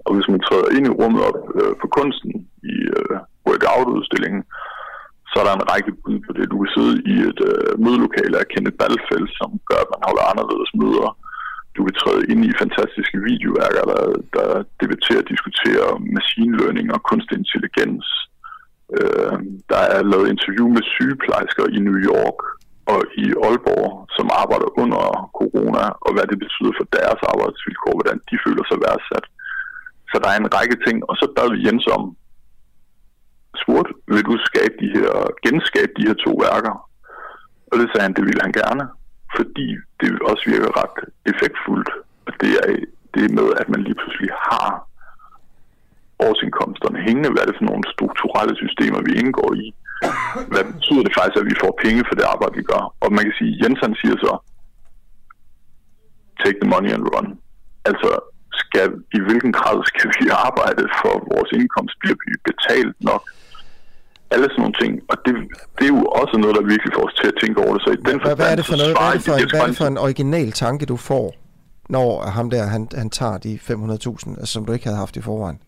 Og 0.07 0.11
hvis 0.15 0.29
man 0.33 0.41
træder 0.47 0.75
ind 0.77 0.87
i 0.87 0.97
rummet 1.01 1.23
op 1.29 1.41
øh, 1.59 1.73
for 1.81 1.89
kunsten 1.99 2.33
i 2.75 2.77
øh, 2.97 3.15
workout-udstillingen, 3.49 4.43
så 5.31 5.35
er 5.41 5.45
der 5.47 5.55
en 5.57 5.71
række 5.73 5.93
bud 6.03 6.19
på 6.27 6.33
det. 6.37 6.51
Du 6.53 6.57
kan 6.63 6.71
sidde 6.77 6.95
i 7.13 7.15
et 7.31 7.41
øh, 7.51 7.71
mødelokale 7.85 8.37
af 8.43 8.47
Kenneth 8.53 8.79
Balfeld, 8.81 9.29
som 9.39 9.51
gør, 9.69 9.81
at 9.85 9.93
man 9.95 10.07
holder 10.09 10.31
anderledes 10.33 10.71
møder. 10.83 11.09
Du 11.77 11.81
kan 11.87 11.97
træde 12.01 12.23
ind 12.33 12.41
i 12.45 12.61
fantastiske 12.63 13.19
videoværker, 13.31 13.83
der, 13.93 14.03
der 14.37 14.49
debatterer 14.83 15.23
og 15.25 15.31
diskuterer 15.33 15.89
machine 16.19 16.55
learning 16.61 16.87
og 16.97 17.01
kunstig 17.11 17.37
intelligens. 17.43 18.07
Øh, 18.99 19.37
der 19.73 19.83
er 19.95 20.01
lavet 20.13 20.33
interview 20.35 20.67
med 20.77 20.85
sygeplejersker 20.95 21.65
i 21.77 21.79
New 21.87 21.99
York 22.13 22.39
og 22.93 23.01
i 23.25 23.27
Aalborg, 23.47 23.89
som 24.17 24.27
arbejder 24.43 24.69
under 24.83 25.05
corona, 25.41 25.85
og 26.05 26.11
hvad 26.15 26.27
det 26.31 26.39
betyder 26.45 26.73
for 26.79 26.87
deres 26.97 27.21
arbejdsvilkår, 27.33 27.95
hvordan 27.99 28.19
de 28.29 28.37
føler 28.45 28.65
sig 28.67 28.79
værdsat. 28.85 29.27
Så 30.11 30.17
der 30.23 30.29
er 30.31 30.39
en 30.39 30.53
række 30.57 30.77
ting, 30.87 30.97
og 31.09 31.15
så 31.21 31.27
bad 31.37 31.49
vi 31.55 31.65
Jens 31.67 31.87
om, 31.97 32.03
spurgte, 33.63 33.93
vil 34.15 34.25
du 34.31 34.35
skabe 34.51 34.75
de 34.83 34.89
her, 34.97 35.11
genskabe 35.47 35.93
de 35.99 36.07
her 36.09 36.17
to 36.25 36.33
værker? 36.47 36.75
Og 37.71 37.75
det 37.79 37.87
sagde 37.89 38.07
han, 38.07 38.17
det 38.19 38.25
ville 38.29 38.45
han 38.47 38.55
gerne, 38.63 38.85
fordi 39.37 39.69
det 40.01 40.09
også 40.31 40.45
virker 40.53 40.71
ret 40.83 40.97
effektfuldt. 41.31 41.91
Og 42.27 42.33
det 42.41 42.51
er 42.61 42.67
det 43.17 43.23
er 43.25 43.37
med, 43.41 43.49
at 43.61 43.69
man 43.73 43.81
lige 43.87 43.99
pludselig 44.01 44.31
har 44.49 44.69
årsindkomsterne 46.29 46.99
hængende. 47.07 47.31
Hvad 47.33 47.43
er 47.43 47.49
det 47.51 47.59
for 47.61 47.69
nogle 47.71 47.85
strukturelle 47.95 48.55
systemer, 48.63 49.01
vi 49.09 49.13
indgår 49.23 49.51
i? 49.65 49.67
Hvad 50.53 50.65
betyder 50.73 51.03
det 51.05 51.17
faktisk, 51.19 51.39
at 51.41 51.51
vi 51.51 51.57
får 51.65 51.73
penge 51.85 52.03
for 52.09 52.15
det 52.19 52.27
arbejde, 52.33 52.57
vi 52.61 52.67
gør? 52.73 52.85
Og 53.05 53.09
man 53.17 53.25
kan 53.27 53.37
sige, 53.41 53.59
Jensen 53.63 53.95
siger 54.01 54.17
så, 54.25 54.33
take 56.43 56.59
the 56.63 56.71
money 56.75 56.91
and 56.97 57.07
run. 57.13 57.29
Altså, 57.91 58.11
skal, 58.63 58.87
i 59.17 59.21
hvilken 59.27 59.53
grad 59.59 59.79
skal 59.91 60.09
vi 60.19 60.27
arbejde 60.49 60.83
for, 61.01 61.13
at 61.19 61.27
vores 61.35 61.51
indkomst 61.59 61.95
bliver 62.03 62.19
betalt 62.49 62.97
nok? 63.11 63.25
Alle 64.31 64.45
sådan 64.51 64.61
nogle 64.63 64.75
ting. 64.83 64.93
Og 65.11 65.17
det, 65.25 65.35
det 65.79 65.85
er 65.85 65.93
jo 65.97 66.03
også 66.05 66.35
noget, 66.43 66.57
der 66.57 66.63
virkelig 66.63 66.93
får 66.97 67.05
os 67.09 67.15
til 67.21 67.27
at 67.27 67.35
tænke 67.43 67.61
over 67.65 67.73
det. 67.75 67.83
Så 67.83 67.91
i 67.91 67.97
den 68.11 68.21
Hvad, 68.25 68.37
hvad 68.37 68.53
er 68.53 68.57
det 68.57 68.67
for 68.67 68.77
noget? 68.77 68.93
Hvad 68.99 69.09
er 69.09 69.13
det 69.13 69.23
for, 69.25 69.35
en, 69.35 69.51
hvad 69.51 69.61
er 69.61 69.67
det 69.67 69.77
for 69.77 69.85
en 69.87 69.99
original 69.99 70.53
tanke, 70.53 70.87
du 70.87 70.97
får, 70.97 71.35
når 71.89 72.23
ham 72.23 72.51
der, 72.51 72.63
han, 72.67 72.89
han 72.95 73.11
tager 73.11 73.39
de 73.39 73.59
500.000, 73.63 73.71
altså, 74.41 74.53
som 74.53 74.65
du 74.65 74.73
ikke 74.73 74.85
havde 74.85 74.99
haft 74.99 75.17
i 75.17 75.21
forvejen? 75.21 75.59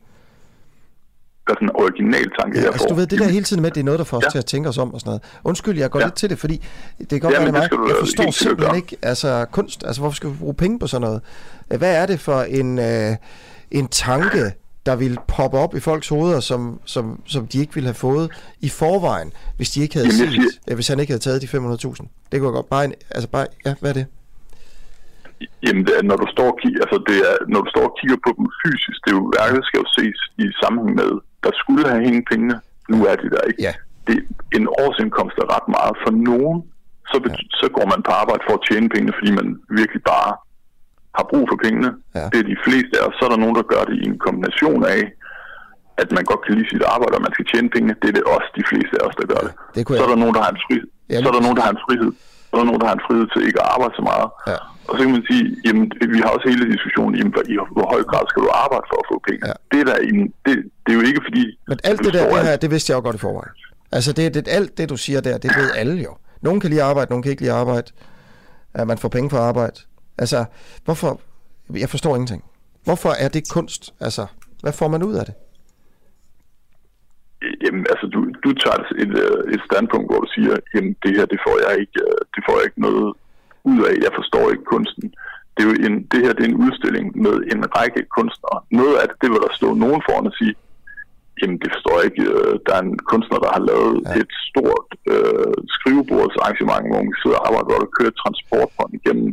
der 1.47 1.55
er 1.55 1.57
sådan 1.57 1.69
en 1.69 1.77
original 1.83 2.31
tanke, 2.41 2.59
Ja, 2.59 2.65
jeg 2.65 2.73
altså 2.73 2.85
får. 2.85 2.89
du 2.89 2.95
ved, 2.95 3.07
det 3.07 3.19
der 3.19 3.29
hele 3.29 3.45
tiden 3.45 3.63
med, 3.63 3.71
det 3.71 3.81
er 3.81 3.85
noget, 3.85 3.99
der 3.99 4.05
får 4.05 4.17
os 4.17 4.25
Ja. 4.25 4.31
til 4.31 4.39
at 4.39 4.45
tænke 4.47 4.69
os 4.69 4.79
om 4.79 4.95
og 4.95 5.01
sådan 5.01 5.09
noget. 5.11 5.23
Undskyld, 5.45 5.79
jeg 5.79 5.91
går 5.91 5.99
ja. 6.01 6.07
lidt 6.07 6.15
til 6.15 6.31
det, 6.31 6.39
fordi 6.39 6.67
det 6.99 7.09
kan 7.09 7.21
godt 7.21 7.35
Ja, 7.35 7.39
være, 7.39 7.47
det 7.47 7.53
mig. 7.55 7.89
Jeg 7.89 7.97
forstår 8.01 8.31
simpelthen 8.31 8.77
ikke, 8.77 8.97
altså 9.03 9.47
kunst, 9.53 9.85
altså 9.87 10.01
hvorfor 10.03 10.17
skal 10.17 10.31
vi 10.31 10.35
bruge 10.39 10.55
penge 10.55 10.79
på 10.79 10.87
sådan 10.87 11.01
noget? 11.01 11.21
Hvad 11.79 11.95
er 12.03 12.07
det 12.07 12.21
for 12.21 12.41
en, 12.43 12.79
øh, 12.79 13.17
en 13.71 13.89
tanke, 13.89 14.53
der 14.89 14.97
ville 14.97 15.19
poppe 15.37 15.57
op 15.65 15.73
i 15.79 15.81
folks 15.89 16.09
hoveder, 16.15 16.41
som, 16.51 16.61
som, 16.95 17.05
som 17.35 17.43
de 17.51 17.57
ikke 17.63 17.75
ville 17.75 17.89
have 17.93 18.03
fået 18.09 18.27
i 18.61 18.69
forvejen, 18.83 19.31
hvis 19.57 19.71
de 19.75 19.79
ikke 19.85 19.95
havde 19.99 20.09
Jamen, 20.21 20.43
set, 20.43 20.61
øh, 20.69 20.75
hvis 20.79 20.89
han 20.93 20.99
ikke 21.01 21.13
havde 21.13 21.25
taget 21.27 21.43
de 21.43 21.47
500.000? 21.47 22.29
Det 22.31 22.37
kunne 22.41 22.53
godt 22.61 22.69
bare, 22.75 22.85
en, 22.89 22.95
altså 23.17 23.29
bare, 23.35 23.47
ja, 23.67 23.73
hvad 23.81 23.91
er 23.93 23.99
det? 24.01 24.07
Jamen, 25.67 25.83
det 25.87 25.93
er, 25.99 26.03
når 26.11 26.19
du 26.23 26.27
står 26.35 26.49
og 26.53 26.59
kigger, 26.63 26.81
altså 26.85 26.99
det 27.09 27.19
er, 27.31 27.35
når 27.53 27.61
du 27.65 27.69
står 27.75 27.85
og 27.91 27.95
kigger 28.01 28.19
på 28.27 28.31
dem 28.39 28.47
fysisk, 28.63 28.99
det 29.05 29.11
er 29.13 29.17
jo, 29.21 29.25
værket 29.39 29.63
skal 29.69 29.79
jo 29.83 29.87
ses 29.99 30.19
i 30.43 30.45
sammenhæng 30.63 30.95
med, 31.03 31.11
der 31.45 31.53
skulle 31.63 31.85
have 31.93 32.03
hængt 32.09 32.25
pengene, 32.31 32.57
nu 32.93 32.97
er 33.11 33.15
de 33.23 33.29
der 33.35 33.43
ikke. 33.51 33.61
Ja. 33.69 33.75
Det, 34.09 34.17
en 34.59 34.67
årsindkomst 34.85 35.37
er 35.43 35.49
ret 35.57 35.69
meget. 35.77 35.95
For 36.05 36.13
nogen, 36.31 36.59
så, 37.11 37.17
bet- 37.25 37.43
ja. 37.43 37.59
så 37.61 37.67
går 37.77 37.87
man 37.93 38.01
på 38.07 38.13
arbejde 38.23 38.43
for 38.47 38.55
at 38.59 38.63
tjene 38.69 38.87
pengene, 38.95 39.13
fordi 39.19 39.31
man 39.41 39.47
virkelig 39.81 40.03
bare 40.15 40.31
har 41.19 41.27
brug 41.33 41.45
for 41.51 41.59
pengene. 41.65 41.91
Ja. 42.19 42.25
Det 42.33 42.39
er 42.43 42.47
de 42.55 42.59
fleste 42.67 42.93
af 42.99 43.03
os. 43.09 43.15
Så 43.19 43.23
er 43.27 43.31
der 43.35 43.41
nogen, 43.45 43.57
der 43.61 43.65
gør 43.73 43.83
det 43.89 43.95
i 44.03 44.05
en 44.11 44.17
kombination 44.27 44.81
af, 44.97 45.03
at 46.03 46.09
man 46.17 46.25
godt 46.31 46.43
kan 46.47 46.53
lide 46.59 46.69
sit 46.73 46.85
arbejde, 46.95 47.15
og 47.19 47.23
man 47.27 47.33
skal 47.37 47.47
tjene 47.53 47.69
pengene. 47.75 47.95
Det 48.03 48.09
er 48.13 48.17
det 48.19 48.25
også 48.35 48.49
de 48.61 48.65
fleste 48.71 48.95
af 49.01 49.03
os, 49.09 49.17
der 49.21 49.27
gør 49.33 49.41
det. 49.47 49.53
det 49.75 49.81
kunne 49.85 49.97
så 49.99 50.05
er 50.07 50.11
der 50.15 50.21
nogen, 50.25 50.35
der 50.39 50.43
har 50.47 50.53
en 50.57 50.61
frihed. 50.67 50.87
Ja, 51.13 51.17
så 51.23 51.29
er 51.31 51.35
der 51.39 51.45
nogen, 51.47 51.57
der 51.59 51.65
har 51.67 51.73
en 51.77 51.83
frihed. 51.87 52.11
Så 52.49 52.53
er 52.57 52.61
der 52.63 52.69
nogen, 52.71 52.81
der 52.83 52.89
har 52.91 52.97
en 53.01 53.05
frihed 53.07 53.27
til 53.33 53.41
ikke 53.49 53.61
at 53.65 53.69
arbejde 53.75 53.95
så 54.01 54.05
meget. 54.11 54.29
Ja. 54.53 54.59
Og 54.89 54.93
så 54.97 55.01
kan 55.05 55.13
man 55.17 55.25
sige, 55.31 55.45
jamen, 55.67 55.85
vi 56.15 56.19
har 56.25 56.31
også 56.37 56.47
hele 56.53 56.65
diskussionen, 56.75 57.15
jamen, 57.19 57.33
hvor- 57.35 57.47
i 57.53 57.55
hvor 57.77 57.87
høj 57.95 58.03
grad 58.11 58.25
skal 58.31 58.41
du 58.45 58.49
arbejde 58.65 58.87
for 58.91 58.99
at 59.03 59.07
få 59.13 59.17
penge. 59.29 59.43
Ja. 59.51 59.55
Det, 59.71 59.79
er 59.83 59.87
der 59.91 59.97
en, 60.11 60.19
det, 60.47 60.55
det 60.85 60.91
er 60.95 60.99
jo 61.01 61.05
ikke 61.11 61.23
fordi... 61.29 61.43
Men 61.71 61.79
alt 61.91 62.01
det 62.07 62.13
der, 62.17 62.25
det, 62.35 62.47
her, 62.49 62.57
det 62.65 62.71
vidste 62.75 62.87
jeg 62.91 62.97
jo 62.99 63.03
godt 63.09 63.17
i 63.21 63.23
forvejen. 63.27 63.55
Altså 63.97 64.11
det, 64.19 64.25
det, 64.35 64.49
alt 64.59 64.73
det, 64.79 64.87
du 64.93 64.97
siger 64.97 65.21
der, 65.29 65.35
det 65.45 65.51
ved 65.61 65.69
alle 65.81 65.97
jo. 66.09 66.13
Nogen 66.47 66.61
kan 66.61 66.71
lide 66.71 66.83
arbejde, 66.91 67.09
nogen 67.13 67.23
kan 67.23 67.31
ikke 67.31 67.43
lide 67.43 67.53
arbejde. 67.63 67.89
At 68.75 68.87
man 68.87 68.99
får 68.99 69.09
penge 69.09 69.31
for 69.31 69.39
arbejde. 69.51 69.77
Altså, 70.19 70.45
hvorfor... 70.85 71.21
Jeg 71.85 71.89
forstår 71.89 72.17
ingenting. 72.17 72.45
Hvorfor 72.85 73.13
er 73.25 73.29
det 73.29 73.43
kunst? 73.57 73.83
Altså, 74.01 74.27
hvad 74.63 74.73
får 74.73 74.89
man 74.89 75.03
ud 75.03 75.15
af 75.21 75.25
det? 75.29 75.35
Jamen, 77.65 77.85
altså, 77.93 78.07
du, 78.15 78.21
du 78.45 78.51
tager 78.63 78.81
et, 79.05 79.13
øh, 79.25 79.41
et 79.55 79.63
standpunkt, 79.71 80.07
hvor 80.11 80.21
du 80.25 80.29
siger, 80.37 80.55
jamen, 80.75 80.93
det 81.03 81.13
her, 81.17 81.27
det 81.33 81.41
får 81.47 81.57
jeg 81.65 81.73
ikke, 81.83 81.99
øh, 82.07 82.21
det 82.35 82.41
får 82.47 82.55
jeg 82.59 82.65
ikke 82.69 82.81
noget 82.89 83.09
ud 83.71 83.81
af. 83.89 83.95
Jeg 84.07 84.13
forstår 84.19 84.45
ikke 84.53 84.67
kunsten. 84.75 85.07
Det, 85.55 85.61
er 85.65 85.69
jo 85.71 85.75
en, 85.87 85.95
det 86.13 86.21
her 86.25 86.33
det 86.37 86.43
er 86.45 86.53
en 86.55 86.63
udstilling 86.67 87.07
med 87.25 87.35
en 87.53 87.61
række 87.77 88.03
kunstnere. 88.17 88.59
Noget 88.81 88.97
af 89.01 89.07
det, 89.09 89.17
det 89.23 89.29
vil 89.31 89.45
der 89.47 89.53
stå 89.61 89.69
nogen 89.85 90.01
foran 90.07 90.31
og 90.31 90.35
sige, 90.41 90.55
jamen 91.41 91.59
det 91.63 91.71
forstår 91.75 91.95
jeg 91.99 92.07
ikke. 92.11 92.25
Øh, 92.33 92.55
der 92.67 92.73
er 92.79 92.83
en 92.89 92.99
kunstner, 93.13 93.39
der 93.45 93.51
har 93.57 93.63
lavet 93.71 93.95
ja. 94.07 94.13
et 94.23 94.33
stort 94.49 94.89
øh, 95.13 95.55
skrivebordsarrangement, 95.77 96.85
hvor 96.89 97.01
man 97.03 97.13
kan 97.13 97.23
sidde 97.23 97.39
og 97.39 97.45
arbejde, 97.49 97.69
hvor 97.69 97.81
der 97.85 97.97
kører 97.99 98.21
transportbånd 98.23 98.93
igennem, 99.01 99.31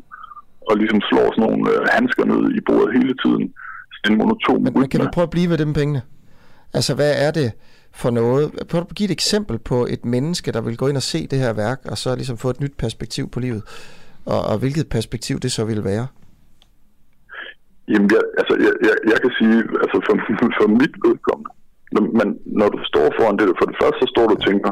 og 0.70 0.78
ligesom 0.78 1.00
slår 1.10 1.28
sådan 1.32 1.44
nogle 1.46 1.72
øh, 1.72 1.88
handsker 1.98 2.26
ned 2.26 2.42
i 2.58 2.62
bordet 2.68 2.90
hele 3.00 3.14
tiden. 3.24 3.54
Så 3.94 3.98
det 4.04 4.10
er 4.10 4.14
en 4.14 4.18
monoton 4.18 4.64
men, 4.64 4.74
men 4.74 4.90
kan 4.90 5.00
du 5.00 5.08
prøve 5.14 5.30
at 5.30 5.36
blive 5.36 5.50
ved 5.50 5.58
dem 5.58 5.74
pengene? 5.74 6.02
Altså, 6.74 6.96
hvad 6.96 7.14
er 7.26 7.32
det 7.32 7.52
for 8.02 8.10
noget? 8.10 8.52
Prøv 8.70 8.82
at 8.82 8.96
give 8.96 9.08
et 9.10 9.12
eksempel 9.12 9.58
på 9.60 9.86
et 9.90 10.06
menneske, 10.06 10.52
der 10.52 10.62
vil 10.62 10.78
gå 10.78 10.88
ind 10.88 10.98
og 10.98 11.04
se 11.14 11.28
det 11.28 11.40
her 11.40 11.54
værk, 11.54 11.80
og 11.92 11.98
så 11.98 12.16
ligesom 12.16 12.38
få 12.38 12.50
et 12.50 12.62
nyt 12.62 12.76
perspektiv 12.78 13.30
på 13.30 13.40
livet. 13.40 13.64
Og, 14.26 14.42
og 14.50 14.56
hvilket 14.58 14.90
perspektiv 14.90 15.40
det 15.40 15.52
så 15.52 15.66
vil 15.66 15.84
være? 15.84 16.08
Jamen, 17.92 18.10
jeg, 18.16 18.22
altså, 18.40 18.54
jeg, 18.66 18.74
jeg, 18.88 18.96
jeg 19.12 19.20
kan 19.24 19.32
sige, 19.40 19.58
altså 19.84 19.98
for, 20.06 20.16
for 20.60 20.68
mit 20.82 20.96
vedkommende, 21.06 21.52
men 22.20 22.28
når 22.60 22.70
du 22.70 22.80
står 22.92 23.08
foran 23.18 23.38
det, 23.38 23.46
for 23.60 23.66
det 23.70 23.78
første 23.82 24.00
så 24.02 24.08
står 24.14 24.26
du 24.28 24.34
og 24.38 24.44
tænker, 24.50 24.72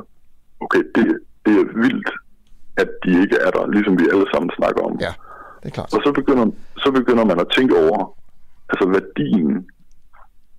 okay, 0.66 0.84
det, 0.96 1.06
det 1.46 1.54
er 1.62 1.66
vildt, 1.84 2.10
at 2.82 2.90
de 3.04 3.12
ikke 3.24 3.38
er 3.46 3.52
der, 3.56 3.72
ligesom 3.76 4.00
vi 4.02 4.06
alle 4.14 4.28
sammen 4.34 4.50
snakker 4.60 4.82
om. 4.90 4.94
Ja, 5.06 5.14
det 5.64 5.70
er 5.70 5.76
klart. 5.78 5.94
Og 5.96 6.02
så 6.06 6.12
begynder, 6.20 6.46
så 6.78 6.92
begynder 6.92 7.26
man 7.32 7.40
at 7.40 7.48
tænke 7.58 7.74
over, 7.86 8.00
altså 8.72 8.86
værdien 8.96 9.48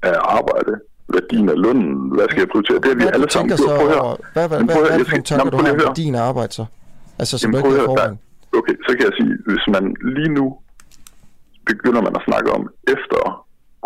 af 0.02 0.16
arbejde, 0.38 0.72
værdien 1.16 1.48
af 1.54 1.58
lønnen, 1.64 1.92
hvad 2.14 2.26
skal 2.30 2.40
jeg 2.40 2.48
prioritere? 2.52 2.78
Det 2.84 2.90
er 2.94 2.98
vi 3.02 3.06
alle 3.14 3.30
sammen. 3.30 3.56
Så, 3.56 3.70
prøv 3.80 3.88
over, 4.04 4.16
hvad, 4.32 4.48
hvad, 4.48 4.60
hvad, 4.64 4.76
hvad 4.82 4.90
er 4.94 4.98
det 4.98 5.08
for 5.10 5.16
en 5.16 5.26
tanker, 5.30 5.50
du 5.50 5.56
har 5.56 5.72
om 5.72 5.80
værdien 5.86 6.14
af 6.14 6.22
arbejde 6.30 6.52
så? 6.58 6.64
Altså, 7.20 7.34
som 7.38 7.50
Jamen, 7.50 7.64
du 7.64 7.70
ikke 7.70 8.02
har 8.02 8.16
Okay, 8.60 8.76
så 8.86 8.90
kan 8.96 9.04
jeg 9.08 9.14
sige, 9.20 9.32
hvis 9.48 9.64
man 9.74 9.84
lige 10.16 10.32
nu 10.38 10.46
begynder 11.70 12.02
man 12.06 12.14
at 12.18 12.22
snakke 12.28 12.48
om 12.56 12.62
efter 12.94 13.20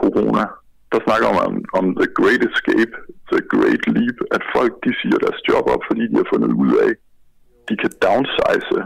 corona, 0.03 0.45
der 0.93 1.01
snakker 1.07 1.29
man 1.41 1.51
om 1.79 1.85
the 2.01 2.09
great 2.19 2.43
escape, 2.51 2.93
the 3.33 3.41
great 3.55 3.83
leap, 3.97 4.19
at 4.37 4.43
folk 4.57 4.73
de 4.85 4.93
siger 5.01 5.19
deres 5.25 5.41
job 5.49 5.65
op, 5.75 5.83
fordi 5.89 6.03
de 6.11 6.17
har 6.21 6.29
fundet 6.33 6.53
ud 6.63 6.73
af, 6.87 6.91
de 7.69 7.75
kan 7.83 7.93
downsize 8.07 8.79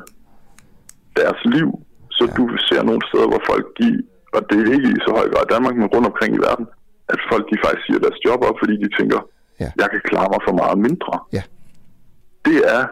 deres 1.20 1.40
liv. 1.56 1.68
Så 2.16 2.24
ja. 2.28 2.32
du 2.39 2.44
ser 2.68 2.82
nogle 2.89 3.02
steder, 3.09 3.28
hvor 3.32 3.43
folk 3.51 3.66
de, 3.78 3.86
og 4.36 4.40
det 4.48 4.56
er 4.62 4.72
ikke 4.76 4.90
i 4.97 4.98
så 5.06 5.10
høj 5.18 5.26
grad 5.32 5.44
Danmark, 5.55 5.74
men 5.76 5.89
rundt 5.94 6.06
omkring 6.12 6.30
i 6.39 6.40
verden, 6.48 6.66
at 7.12 7.20
folk 7.30 7.44
de 7.51 7.56
faktisk 7.64 7.84
siger 7.86 8.01
deres 8.05 8.18
job 8.26 8.40
op, 8.48 8.56
fordi 8.62 8.74
de 8.84 8.89
tænker, 8.98 9.20
ja. 9.62 9.70
jeg 9.80 9.89
kan 9.93 10.02
klare 10.10 10.28
mig 10.32 10.40
for 10.47 10.55
meget 10.62 10.78
mindre. 10.86 11.12
Ja. 11.39 11.43
Det 12.48 12.59
er 12.76 12.82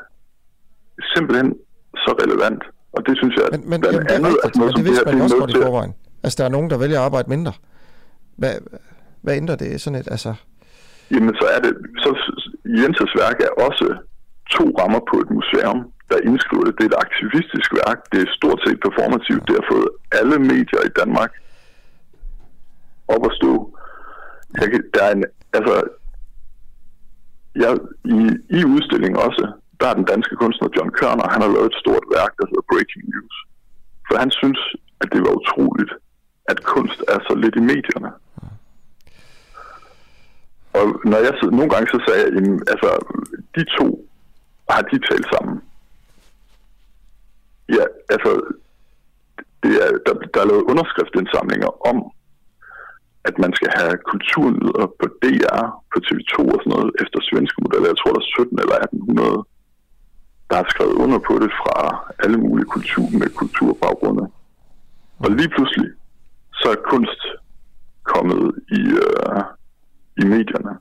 simpelthen 1.14 1.48
så 2.04 2.10
relevant. 2.22 2.62
Og 2.96 3.00
det 3.06 3.14
synes 3.20 3.34
jeg, 3.40 3.46
men, 3.50 3.60
men, 3.70 3.80
blandt 3.80 3.96
jamen, 3.96 4.10
andet, 4.16 4.34
at 4.44 4.50
noget 4.56 4.72
men 4.72 4.78
det 4.78 4.84
vidste 4.88 5.04
man 5.08 5.18
jo 5.18 5.24
også 5.24 5.36
godt 5.42 5.50
i 5.50 5.62
forvejen. 5.62 5.94
Altså, 6.24 6.36
der 6.40 6.44
er 6.48 6.52
nogen, 6.56 6.70
der 6.70 6.78
vælger 6.84 6.98
at 6.98 7.04
arbejde 7.04 7.28
mindre. 7.34 7.52
Hvad, 8.40 8.54
hvad 9.22 9.34
ændrer 9.40 9.56
det 9.56 9.80
sådan 9.80 10.00
et, 10.00 10.08
altså? 10.10 10.34
Jamen, 11.10 11.34
så 11.40 11.46
er 11.54 11.60
det, 11.64 11.72
så 12.02 12.10
Jenses 12.78 13.12
værk 13.20 13.38
er 13.48 13.52
også 13.66 13.86
to 14.56 14.64
rammer 14.80 15.00
på 15.10 15.16
et 15.22 15.30
museum, 15.38 15.78
der 16.10 16.26
indskriver 16.28 16.64
det. 16.64 16.74
Det 16.78 16.84
er 16.84 16.92
et 16.94 17.04
aktivistisk 17.06 17.68
værk, 17.80 17.98
det 18.12 18.20
er 18.22 18.36
stort 18.38 18.60
set 18.64 18.78
performativt, 18.86 19.48
det 19.48 19.54
har 19.60 19.66
fået 19.72 19.88
alle 20.18 20.38
medier 20.52 20.82
i 20.88 20.92
Danmark 21.00 21.32
op 23.14 23.24
at 23.28 23.36
stå. 23.40 23.52
Jeg 24.60 24.66
kan, 24.70 24.82
der 24.94 25.02
er 25.08 25.12
en, 25.16 25.24
altså, 25.58 25.74
jeg, 27.62 27.70
i, 28.16 28.20
i 28.58 28.60
udstillingen 28.74 29.18
også, 29.26 29.44
der 29.80 29.86
er 29.88 29.94
den 29.94 30.10
danske 30.12 30.34
kunstner 30.42 30.68
John 30.76 30.90
Kørner, 30.98 31.32
han 31.34 31.42
har 31.42 31.52
lavet 31.54 31.70
et 31.72 31.80
stort 31.84 32.04
værk, 32.16 32.32
der 32.38 32.46
hedder 32.50 32.68
Breaking 32.72 33.04
News. 33.12 33.36
For 34.06 34.14
han 34.22 34.30
synes, 34.30 34.60
at 35.00 35.08
det 35.12 35.20
var 35.26 35.32
utroligt, 35.40 35.92
at 36.52 36.64
kunst 36.74 37.00
er 37.08 37.18
så 37.28 37.34
lidt 37.42 37.56
i 37.56 37.64
medierne. 37.72 38.10
Og 40.78 40.86
når 41.10 41.18
jeg 41.26 41.34
sidder, 41.38 41.56
nogle 41.56 41.70
gange 41.74 41.88
så 41.94 41.98
sagde 42.06 42.20
jeg, 42.24 42.32
jamen, 42.34 42.60
altså, 42.72 42.90
de 43.56 43.64
to 43.78 43.86
har 44.70 44.82
de 44.82 44.98
talt 45.10 45.26
sammen. 45.34 45.56
Ja, 47.76 47.84
altså, 48.14 48.30
det 49.62 49.72
er, 49.84 49.90
der, 50.06 50.14
der 50.34 50.40
er 50.40 50.50
lavet 50.50 50.68
underskriftindsamlinger 50.72 51.70
om, 51.90 51.98
at 53.28 53.34
man 53.44 53.52
skal 53.58 53.70
have 53.78 53.94
kulturnyder 54.10 54.84
på 55.00 55.06
DR, 55.22 55.60
på 55.92 55.98
TV2 56.06 56.34
og 56.54 56.60
sådan 56.60 56.72
noget, 56.76 56.90
efter 57.02 57.18
svenske 57.30 57.58
modeller. 57.62 57.88
Jeg 57.92 57.98
tror, 58.00 58.12
der 58.12 58.22
er 58.24 58.34
17 58.38 58.58
eller 58.62 58.76
1800, 58.76 59.44
der 60.50 60.56
har 60.60 60.66
skrevet 60.72 60.96
under 61.04 61.18
på 61.28 61.34
det 61.42 61.52
fra 61.62 61.78
alle 62.24 62.38
mulige 62.44 62.70
kultur 62.74 63.06
med 63.20 63.28
kulturbaggrunde. 63.40 64.24
Og 65.24 65.30
lige 65.38 65.52
pludselig, 65.54 65.88
så 66.60 66.66
er 66.74 66.88
kunst 66.92 67.22
kommet 68.12 68.42
i, 68.78 68.82
øh, 69.06 69.40
i 70.20 70.24
medierne. 70.34 70.72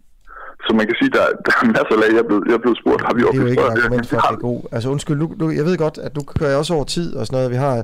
Så 0.66 0.74
man 0.74 0.86
kan 0.88 0.96
sige, 1.00 1.10
der, 1.10 1.26
der 1.46 1.52
er 1.62 1.66
masser 1.66 1.94
af 1.96 2.00
lag, 2.00 2.10
jeg 2.10 2.20
er 2.20 2.28
blevet, 2.28 2.44
jeg 2.48 2.54
er 2.54 2.58
blevet 2.58 2.78
spurgt, 2.78 3.02
har 3.02 3.14
vi 3.14 3.22
Det 3.22 3.30
er 3.30 3.42
jo 3.42 3.46
ikke 3.46 3.62
et 3.62 3.68
argument 3.68 4.08
for, 4.10 4.18
at 4.18 4.24
det 4.30 4.36
er 4.36 4.40
god. 4.40 4.62
Altså 4.72 4.90
undskyld, 4.90 5.18
nu, 5.18 5.34
nu, 5.38 5.52
jeg 5.52 5.66
ved 5.66 5.78
godt, 5.78 5.98
at 5.98 6.16
du 6.16 6.22
kører 6.24 6.56
også 6.56 6.74
over 6.74 6.84
tid 6.84 7.16
og 7.16 7.26
sådan 7.26 7.38
noget. 7.38 7.52
Vi 7.52 7.56
har 7.56 7.84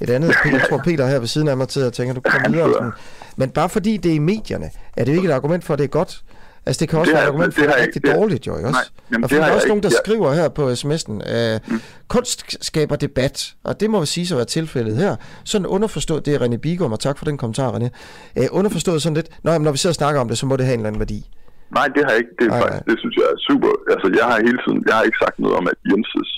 et 0.00 0.10
andet, 0.10 0.28
jeg 0.52 0.62
tror 0.68 0.80
Peter 0.84 1.06
her 1.06 1.18
ved 1.18 1.26
siden 1.26 1.48
af 1.48 1.56
mig 1.56 1.68
til 1.68 1.80
at 1.80 1.92
tænke, 1.92 2.10
at 2.10 2.16
du 2.16 2.20
kommer 2.20 2.48
videre. 2.48 2.72
Sådan. 2.72 2.92
Men 3.36 3.50
bare 3.50 3.68
fordi 3.68 3.96
det 3.96 4.10
er 4.10 4.14
i 4.14 4.18
medierne, 4.18 4.70
er 4.96 5.04
det 5.04 5.12
jo 5.12 5.16
ikke 5.16 5.28
et 5.28 5.32
argument 5.32 5.64
for, 5.64 5.72
at 5.72 5.78
det 5.78 5.84
er 5.84 5.88
godt? 5.88 6.22
Altså 6.66 6.80
det 6.80 6.88
kan 6.88 6.98
også 6.98 7.10
det 7.10 7.16
være 7.16 7.24
et 7.24 7.28
argument 7.28 7.54
for, 7.54 7.62
at 7.62 7.68
det 7.68 7.74
er 7.78 7.82
rigtig 7.82 8.02
ikke, 8.04 8.18
dårligt, 8.18 8.46
jo, 8.46 8.52
også? 8.52 8.66
Nej, 8.70 8.82
jamen, 9.12 9.24
og 9.24 9.30
der 9.30 9.44
er 9.44 9.52
også 9.52 9.68
nogen, 9.68 9.82
der 9.82 9.88
ikke, 9.88 9.98
skriver 10.04 10.32
her 10.32 10.48
på 10.48 10.72
sms'en, 10.72 11.32
øh, 11.34 11.60
mm. 11.68 11.80
kunst 12.08 12.56
skaber 12.60 12.96
debat, 12.96 13.54
og 13.64 13.80
det 13.80 13.90
må 13.90 14.00
vi 14.00 14.06
sige 14.06 14.26
så 14.26 14.36
være 14.36 14.44
tilfældet 14.44 14.96
her. 14.96 15.16
Sådan 15.44 15.66
underforstået, 15.66 16.26
det 16.26 16.34
er 16.34 16.38
René 16.38 16.56
Bigum, 16.56 16.92
og 16.92 17.00
tak 17.00 17.18
for 17.18 17.24
den 17.24 17.38
kommentar, 17.38 17.72
René. 17.72 17.88
Øh, 18.36 18.46
underforstået 18.50 19.02
sådan 19.02 19.14
lidt, 19.14 19.28
Nå, 19.42 19.52
jamen, 19.52 19.64
når 19.64 19.72
vi 19.72 19.78
sidder 19.78 19.92
og 19.92 19.94
snakker 19.94 20.20
om 20.20 20.28
det, 20.28 20.38
så 20.38 20.46
må 20.46 20.56
det 20.56 20.64
have 20.64 20.74
en 20.74 20.80
eller 20.80 20.88
anden 20.88 21.00
værdi. 21.00 21.30
Nej, 21.78 21.86
det 21.94 22.00
har 22.04 22.12
jeg 22.14 22.20
ikke. 22.22 22.34
Det, 22.38 22.46
er 22.48 22.52
faktisk, 22.62 22.84
det 22.90 22.96
synes 23.02 23.14
jeg 23.20 23.26
er 23.34 23.38
super. 23.48 23.70
Altså, 23.92 24.06
jeg 24.18 24.24
har 24.30 24.36
hele 24.48 24.60
tiden, 24.64 24.78
jeg 24.88 24.94
har 24.98 25.04
ikke 25.08 25.22
sagt 25.24 25.36
noget 25.44 25.54
om, 25.60 25.66
at 25.72 25.78
Jenses 25.88 26.30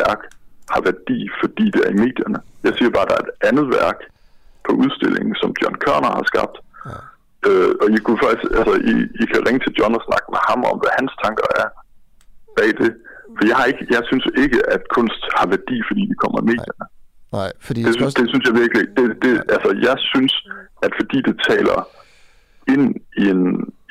værk 0.00 0.20
har 0.72 0.80
værdi, 0.90 1.18
fordi 1.42 1.64
det 1.74 1.80
er 1.86 1.90
i 1.94 2.00
medierne. 2.04 2.38
Jeg 2.66 2.72
siger 2.78 2.90
bare, 2.96 3.06
at 3.06 3.10
der 3.10 3.18
er 3.18 3.24
et 3.28 3.34
andet 3.48 3.66
værk 3.78 3.98
på 4.66 4.70
udstillingen, 4.82 5.34
som 5.42 5.50
John 5.60 5.76
Kørner 5.84 6.10
har 6.18 6.24
skabt. 6.32 6.56
Ja. 6.90 6.98
Øh, 7.48 7.72
og 7.82 7.86
I, 7.96 7.98
kunne 8.04 8.20
faktisk, 8.26 8.50
altså, 8.60 8.74
I, 8.92 8.94
I 9.22 9.24
kan 9.32 9.40
ringe 9.46 9.60
til 9.64 9.72
John 9.78 9.98
og 9.98 10.04
snakke 10.08 10.28
med 10.34 10.40
ham 10.48 10.60
om, 10.70 10.76
hvad 10.82 10.92
hans 10.98 11.12
tanker 11.24 11.46
er 11.62 11.66
bag 12.56 12.70
det. 12.82 12.90
For 13.36 13.42
jeg, 13.50 13.56
har 13.60 13.66
ikke, 13.72 13.84
jeg 13.96 14.02
synes 14.10 14.26
ikke, 14.44 14.58
at 14.74 14.82
kunst 14.96 15.22
har 15.36 15.46
værdi, 15.54 15.76
fordi 15.88 16.02
det 16.10 16.16
kommer 16.22 16.38
i 16.42 16.46
medierne. 16.50 16.84
Nej, 16.84 17.40
Nej 17.40 17.50
fordi 17.66 17.80
det, 17.86 17.92
synes, 17.94 18.06
også... 18.06 18.18
det 18.20 18.28
synes 18.32 18.44
jeg 18.48 18.54
virkelig 18.62 18.84
det, 18.98 19.06
det, 19.24 19.32
Altså, 19.54 19.70
jeg 19.88 19.96
synes, 20.12 20.32
at 20.84 20.92
fordi 21.00 21.18
det 21.28 21.36
taler 21.50 21.78
ind 22.74 22.84
i 23.22 23.24
en, 23.34 23.42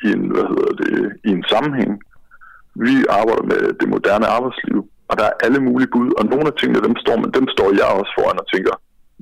i 0.05 0.07
en, 0.15 0.23
hvad 0.35 0.45
hedder 0.51 0.73
det, 0.81 0.91
i 1.27 1.29
en 1.37 1.45
sammenhæng. 1.53 1.91
Vi 2.85 2.95
arbejder 3.19 3.45
med 3.51 3.61
det 3.79 3.87
moderne 3.95 4.27
arbejdsliv, 4.37 4.79
og 5.09 5.13
der 5.19 5.25
er 5.29 5.35
alle 5.45 5.59
mulige 5.67 5.91
bud, 5.93 6.09
og 6.19 6.23
nogle 6.31 6.45
af 6.49 6.55
tingene, 6.59 6.85
dem 6.87 6.95
står, 7.03 7.15
men 7.23 7.31
dem 7.37 7.45
står 7.55 7.69
jeg 7.79 7.87
også 7.99 8.11
foran 8.17 8.41
og 8.43 8.47
tænker, 8.53 8.73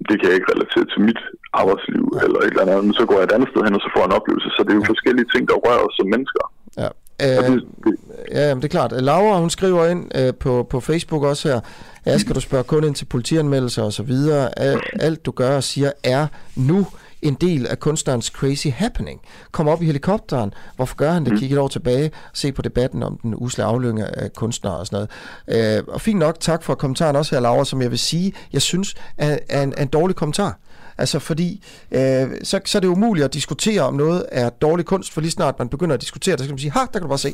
det 0.10 0.16
kan 0.18 0.28
jeg 0.30 0.36
ikke 0.38 0.52
relatere 0.54 0.86
til 0.92 1.02
mit 1.08 1.22
arbejdsliv 1.62 2.04
eller 2.24 2.40
et 2.40 2.54
eller 2.54 2.64
andet, 2.64 2.86
men 2.88 2.94
så 3.00 3.06
går 3.10 3.18
jeg 3.20 3.28
et 3.30 3.36
andet 3.38 3.50
sted 3.52 3.62
hen, 3.66 3.78
og 3.78 3.82
så 3.86 3.90
får 3.94 4.02
jeg 4.02 4.10
en 4.12 4.20
oplevelse. 4.20 4.50
Så 4.56 4.60
det 4.66 4.72
er 4.72 4.80
jo 4.82 4.92
forskellige 4.94 5.28
ting, 5.34 5.44
der 5.50 5.56
rører 5.66 5.84
os 5.88 5.96
som 6.00 6.08
mennesker. 6.14 6.44
Ja. 6.82 6.90
Øh, 7.26 7.52
det, 7.52 7.64
det, 7.84 7.94
ja, 8.32 8.56
det 8.56 8.64
er 8.64 8.74
klart. 8.78 8.92
Laura, 8.92 9.40
hun 9.40 9.50
skriver 9.50 9.86
ind 9.86 10.04
øh, 10.20 10.34
på, 10.44 10.68
på 10.74 10.80
Facebook 10.80 11.24
også 11.24 11.44
her, 11.52 11.60
ja, 12.06 12.18
skal 12.18 12.36
du 12.36 12.42
spørge 12.50 12.64
kun 12.64 12.84
ind 12.84 12.96
til 12.96 13.06
politianmeldelser 13.06 13.84
og 13.84 13.94
så 13.94 14.04
videre. 14.04 14.60
Alt 15.08 15.26
du 15.26 15.32
gør 15.32 15.56
og 15.56 15.64
siger 15.64 15.92
er 16.04 16.28
nu 16.56 16.88
en 17.28 17.34
del 17.34 17.68
af 17.68 17.80
kunstnerens 17.80 18.26
crazy 18.26 18.68
happening. 18.68 19.22
Kom 19.52 19.68
op 19.68 19.82
i 19.82 19.86
helikopteren. 19.86 20.54
Hvorfor 20.76 20.96
gør 20.96 21.12
han 21.12 21.26
det? 21.26 21.34
Mm. 21.34 21.40
Kig 21.40 21.52
et 21.52 21.58
år 21.58 21.68
tilbage. 21.68 22.12
Se 22.34 22.52
på 22.52 22.62
debatten 22.62 23.04
om 23.04 23.18
den 23.18 23.34
usle 23.38 23.64
aflønge 23.64 24.18
af 24.18 24.34
kunstnere 24.34 24.78
og 24.78 24.88
sådan 24.88 25.08
noget. 25.48 25.78
Øh, 25.78 25.84
og 25.88 26.02
fint 26.02 26.20
nok, 26.20 26.40
tak 26.40 26.64
for 26.64 26.76
kommentaren 26.76 27.16
også 27.16 27.36
her, 27.36 27.42
Laura, 27.42 27.66
som 27.66 27.82
jeg 27.82 27.92
vil 27.92 28.00
sige, 28.00 28.34
jeg 28.54 28.62
synes 28.62 28.96
er, 29.18 29.38
er, 29.50 29.64
en, 29.64 29.74
er 29.78 29.82
en 29.82 29.88
dårlig 29.88 30.16
kommentar. 30.16 30.60
Altså 30.98 31.20
fordi, 31.20 31.64
øh, 31.92 32.28
så, 32.44 32.60
så 32.66 32.78
er 32.78 32.80
det 32.80 32.88
umuligt 32.88 33.26
at 33.26 33.34
diskutere, 33.34 33.82
om 33.82 33.94
noget 33.94 34.26
er 34.32 34.50
dårlig 34.50 34.86
kunst, 34.86 35.14
for 35.14 35.22
lige 35.22 35.32
snart 35.32 35.60
man 35.60 35.70
begynder 35.70 35.94
at 35.94 36.02
diskutere 36.02 36.36
det, 36.36 36.40
så 36.40 36.46
kan 36.46 36.54
man 36.54 36.60
sige, 36.60 36.72
ha, 36.72 36.80
der 36.80 36.86
kan 36.92 37.02
du 37.02 37.08
bare 37.08 37.18
se. 37.18 37.34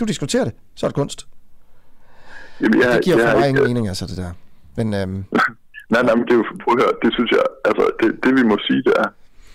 Du 0.00 0.04
diskuterer 0.04 0.44
det, 0.44 0.52
så 0.74 0.86
er 0.86 0.88
det 0.88 0.94
kunst. 0.94 1.26
Jamen, 2.60 2.82
jeg, 2.82 2.92
det 2.92 3.04
giver 3.04 3.30
for 3.30 3.38
mig 3.38 3.48
ingen 3.48 3.64
mening, 3.64 3.88
altså 3.88 4.06
det 4.06 4.16
der. 4.16 4.30
Men, 4.76 4.94
øhm, 4.94 5.24
Nej, 5.92 6.02
nej, 6.06 6.14
men 6.16 6.24
det 6.26 6.32
er 6.34 6.40
jo, 6.42 6.46
prøv 6.62 6.72
at 6.74 6.82
høre, 6.82 7.00
det 7.04 7.10
synes 7.16 7.30
jeg, 7.36 7.44
altså 7.68 7.84
det, 8.00 8.08
det 8.24 8.32
vi 8.38 8.44
må 8.50 8.56
sige, 8.68 8.82
det 8.88 8.94
er, 9.02 9.08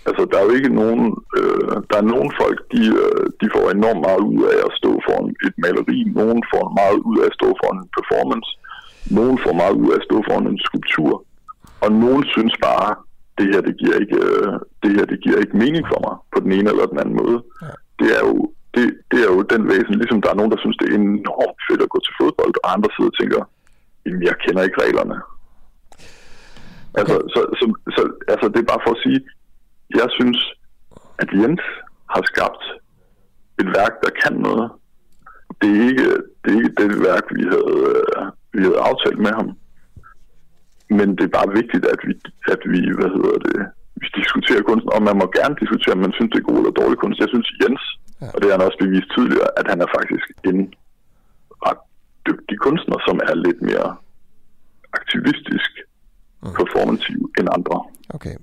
altså 0.08 0.22
der 0.30 0.36
er 0.38 0.46
jo 0.48 0.52
ikke 0.58 0.72
nogen, 0.82 1.02
øh, 1.38 1.74
der 1.90 1.96
er 1.98 2.10
nogen 2.14 2.30
folk, 2.40 2.58
de, 2.74 2.82
øh, 3.04 3.24
de 3.40 3.46
får 3.54 3.64
enormt 3.76 4.02
meget 4.08 4.24
ud 4.34 4.42
af 4.52 4.58
at 4.66 4.72
stå 4.80 4.90
foran 5.06 5.28
et 5.46 5.54
maleri, 5.64 5.98
nogen 6.20 6.40
får 6.52 6.64
meget 6.80 6.98
ud 7.08 7.16
af 7.22 7.26
at 7.30 7.36
stå 7.38 7.48
foran 7.60 7.78
en 7.82 7.90
performance, 7.98 8.50
Nogen 9.18 9.38
får 9.44 9.54
meget 9.62 9.74
ud 9.82 9.88
af 9.92 9.98
at 10.00 10.06
stå 10.08 10.16
foran 10.26 10.46
en 10.46 10.60
skulptur, 10.68 11.12
og 11.84 11.90
nogen 12.04 12.24
synes 12.34 12.54
bare, 12.68 12.88
det 13.38 13.46
her, 13.52 13.60
det 13.68 13.74
giver 13.80 13.96
ikke, 14.02 14.18
øh, 14.30 14.52
det 14.82 14.90
her, 14.96 15.04
det 15.12 15.18
giver 15.24 15.38
ikke 15.44 15.56
mening 15.64 15.84
for 15.92 16.00
mig 16.06 16.14
på 16.32 16.38
den 16.44 16.52
ene 16.58 16.68
eller 16.70 16.86
den 16.92 16.98
anden 17.02 17.16
måde. 17.22 17.38
Ja. 17.62 17.72
Det 18.00 18.08
er 18.18 18.22
jo 18.28 18.36
det, 18.74 18.86
det 19.10 19.18
er 19.24 19.30
jo 19.34 19.40
den 19.52 19.62
væsen, 19.72 19.96
ligesom 20.00 20.20
der 20.22 20.30
er 20.30 20.38
nogen, 20.38 20.52
der 20.54 20.60
synes, 20.62 20.76
det 20.80 20.86
er 20.88 20.94
enormt 20.94 21.60
fedt 21.68 21.82
at 21.86 21.92
gå 21.94 21.98
til 22.02 22.14
fodbold, 22.20 22.52
og 22.64 22.68
andre 22.74 22.90
sidder 22.92 23.10
og 23.12 23.18
tænker, 23.20 23.40
jamen, 24.04 24.22
jeg 24.28 24.34
kender 24.44 24.62
ikke 24.62 24.82
reglerne. 24.84 25.16
Okay. 26.96 27.00
Altså, 27.00 27.16
så, 27.34 27.40
så, 27.58 27.64
så, 27.96 28.02
altså, 28.32 28.46
det 28.52 28.58
er 28.60 28.70
bare 28.72 28.84
for 28.86 28.92
at 28.96 29.02
sige, 29.04 29.20
jeg 30.00 30.08
synes, 30.18 30.38
at 31.22 31.28
Jens 31.40 31.64
har 32.14 32.22
skabt 32.32 32.64
et 33.60 33.68
værk, 33.78 33.94
der 34.04 34.12
kan 34.22 34.34
noget. 34.48 34.66
Det 35.60 35.70
er 35.76 35.82
ikke 35.90 36.08
det, 36.42 36.50
er 36.52 36.58
ikke 36.60 36.76
det 36.80 36.88
værk, 37.08 37.24
vi 37.38 37.42
havde, 37.54 37.76
vi 38.54 38.60
havde 38.66 38.84
aftalt 38.90 39.20
med 39.26 39.32
ham. 39.38 39.48
Men 40.98 41.08
det 41.16 41.24
er 41.24 41.38
bare 41.38 41.56
vigtigt, 41.60 41.84
at 41.94 42.00
vi, 42.06 42.12
at 42.54 42.62
vi 42.72 42.78
hvad 42.98 43.10
hedder 43.16 43.38
det, 43.48 43.58
vi 44.02 44.06
diskuterer 44.20 44.62
kunsten, 44.62 44.90
og 44.96 45.02
man 45.08 45.16
må 45.20 45.26
gerne 45.38 45.56
diskutere, 45.62 45.96
om 45.96 46.04
man 46.06 46.16
synes, 46.16 46.30
det 46.32 46.40
er 46.40 46.50
god 46.50 46.58
eller 46.58 46.80
dårlig 46.80 46.98
kunst. 46.98 47.22
Jeg 47.24 47.30
synes, 47.34 47.48
Jens, 47.62 47.82
ja. 48.20 48.26
og 48.34 48.38
det 48.38 48.46
har 48.48 48.56
han 48.56 48.66
også 48.68 48.80
bevist 48.84 49.08
tydeligere, 49.14 49.50
at 49.60 49.66
han 49.72 49.80
er 49.84 49.88
faktisk 49.98 50.26
en 50.50 50.58
ret 51.66 51.82
dygtig 52.28 52.56
kunstner, 52.66 52.98
som 53.06 53.16
er 53.28 53.34
lidt 53.46 53.60
mere 53.70 53.88
aktivistisk 54.98 55.70
mm. 56.42 56.48
performativ 56.52 57.30
end 57.38 57.48
andre. 57.52 57.84
Okay. 58.08 58.34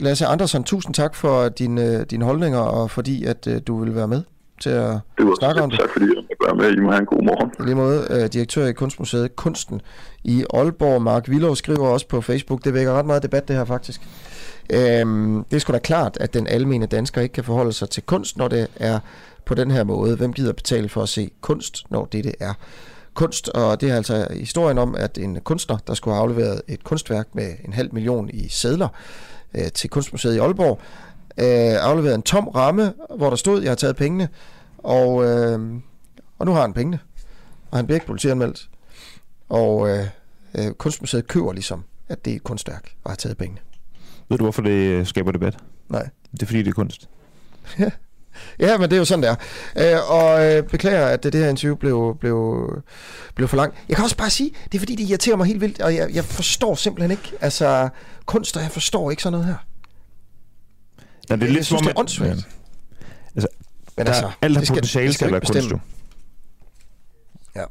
Lasse 0.00 0.26
Andersen, 0.26 0.64
tusind 0.64 0.94
tak 0.94 1.14
for 1.14 1.48
dine, 1.48 2.04
dine 2.04 2.24
holdninger, 2.24 2.58
og 2.58 2.90
fordi 2.90 3.24
at 3.24 3.46
uh, 3.46 3.54
du 3.66 3.84
vil 3.84 3.94
være 3.94 4.08
med 4.08 4.22
til 4.60 4.70
at 4.70 4.98
det 5.18 5.26
var 5.26 5.34
snakke 5.38 5.62
om 5.62 5.70
det. 5.70 5.78
Tak 5.78 5.90
fordi 5.92 6.04
jeg 6.04 6.36
var 6.48 6.54
med. 6.54 6.72
I 6.72 6.80
må 6.80 6.90
have 6.90 7.00
en 7.00 7.06
god 7.06 7.22
morgen. 7.22 7.50
I 7.60 7.62
lige 7.62 7.74
måde, 7.74 8.06
uh, 8.10 8.26
direktør 8.32 8.66
i 8.66 8.72
Kunstmuseet 8.72 9.36
Kunsten 9.36 9.80
i 10.24 10.44
Aalborg, 10.54 11.02
Mark 11.02 11.28
Villov, 11.28 11.56
skriver 11.56 11.88
også 11.88 12.08
på 12.08 12.20
Facebook, 12.20 12.64
det 12.64 12.74
vækker 12.74 12.92
ret 12.92 13.06
meget 13.06 13.22
debat 13.22 13.48
det 13.48 13.56
her 13.56 13.64
faktisk. 13.64 14.00
Øhm, 14.72 15.44
det 15.44 15.56
er 15.56 15.60
sgu 15.60 15.72
da 15.72 15.78
klart, 15.78 16.16
at 16.20 16.34
den 16.34 16.46
almene 16.46 16.86
dansker 16.86 17.20
ikke 17.20 17.32
kan 17.32 17.44
forholde 17.44 17.72
sig 17.72 17.90
til 17.90 18.02
kunst, 18.02 18.36
når 18.36 18.48
det 18.48 18.66
er 18.76 18.98
på 19.44 19.54
den 19.54 19.70
her 19.70 19.84
måde. 19.84 20.16
Hvem 20.16 20.32
gider 20.32 20.52
betale 20.52 20.88
for 20.88 21.02
at 21.02 21.08
se 21.08 21.30
kunst, 21.40 21.84
når 21.90 22.04
det 22.04 22.24
det 22.24 22.34
er? 22.40 22.52
Kunst, 23.16 23.48
og 23.48 23.80
det 23.80 23.90
er 23.90 23.96
altså 23.96 24.26
historien 24.30 24.78
om, 24.78 24.94
at 24.94 25.18
en 25.18 25.40
kunstner, 25.40 25.78
der 25.86 25.94
skulle 25.94 26.14
have 26.14 26.22
afleveret 26.22 26.62
et 26.68 26.84
kunstværk 26.84 27.34
med 27.34 27.54
en 27.64 27.72
halv 27.72 27.94
million 27.94 28.30
i 28.32 28.48
sædler 28.48 28.88
øh, 29.54 29.72
til 29.74 29.90
Kunstmuseet 29.90 30.34
i 30.34 30.38
Aalborg, 30.38 30.80
øh, 31.38 31.86
afleverede 31.88 32.14
en 32.14 32.22
tom 32.22 32.48
ramme, 32.48 32.92
hvor 33.16 33.28
der 33.28 33.36
stod, 33.36 33.62
jeg 33.62 33.70
har 33.70 33.76
taget 33.76 33.96
pengene, 33.96 34.28
og, 34.78 35.24
øh, 35.24 35.60
og 36.38 36.46
nu 36.46 36.52
har 36.52 36.60
han 36.60 36.72
pengene, 36.72 36.98
og 37.70 37.78
han 37.78 37.86
bliver 37.86 37.96
ikke 37.96 38.06
politianmeldt. 38.06 38.68
Og 39.48 39.88
øh, 39.88 40.06
øh, 40.54 40.70
Kunstmuseet 40.72 41.26
køber 41.26 41.52
ligesom, 41.52 41.84
at 42.08 42.24
det 42.24 42.30
er 42.30 42.36
et 42.36 42.44
kunstværk, 42.44 42.92
og 43.04 43.10
har 43.10 43.16
taget 43.16 43.36
pengene. 43.36 43.60
Ved 44.28 44.38
du, 44.38 44.44
hvorfor 44.44 44.62
det 44.62 44.70
øh, 44.70 45.06
skaber 45.06 45.32
debat? 45.32 45.56
Nej. 45.88 46.08
Det 46.32 46.42
er 46.42 46.46
fordi, 46.46 46.58
det 46.58 46.68
er 46.68 46.72
kunst. 46.72 47.08
Ja. 48.58 48.66
Ja, 48.66 48.78
men 48.78 48.90
det 48.90 48.96
er 48.96 48.98
jo 48.98 49.04
sådan, 49.04 49.22
det 49.22 49.36
er. 49.76 49.94
Øh, 49.96 50.10
og 50.10 50.46
øh, 50.56 50.62
beklager, 50.62 51.06
at 51.06 51.22
det, 51.22 51.32
det 51.32 51.40
her 51.42 51.48
interview 51.50 51.74
blev, 51.76 52.16
blev, 52.20 52.66
blev 53.34 53.48
for 53.48 53.56
langt. 53.56 53.76
Jeg 53.88 53.96
kan 53.96 54.04
også 54.04 54.16
bare 54.16 54.30
sige, 54.30 54.50
det 54.64 54.74
er 54.74 54.78
fordi, 54.78 54.94
det 54.94 55.08
irriterer 55.08 55.36
mig 55.36 55.46
helt 55.46 55.60
vildt, 55.60 55.80
og 55.82 55.94
jeg, 55.94 56.08
jeg 56.14 56.24
forstår 56.24 56.74
simpelthen 56.74 57.10
ikke, 57.10 57.32
altså 57.40 57.88
kunst, 58.26 58.56
og 58.56 58.62
jeg 58.62 58.70
forstår 58.70 59.10
ikke 59.10 59.22
sådan 59.22 59.32
noget 59.32 59.46
her. 59.46 59.56
Ja, 61.30 61.34
det 61.36 61.42
er 61.42 61.46
lidt 61.46 61.56
jeg 61.56 61.64
synes, 61.64 61.78
som 61.80 61.86
det 61.86 61.94
er 61.94 61.98
åndssvagt. 62.00 62.48
Altså, 63.34 63.48
Men 63.96 64.06
der, 64.06 64.12
altså, 64.12 64.30
alt 64.42 64.54
har 64.54 64.60
det 64.60 64.66
skal- 64.68 64.74
potentiale 64.80 65.12
skal 65.12 65.26
at 65.26 65.32
være 65.32 65.40
kunst, 65.40 65.70
jo. 65.70 65.78
Ja. 67.56 67.64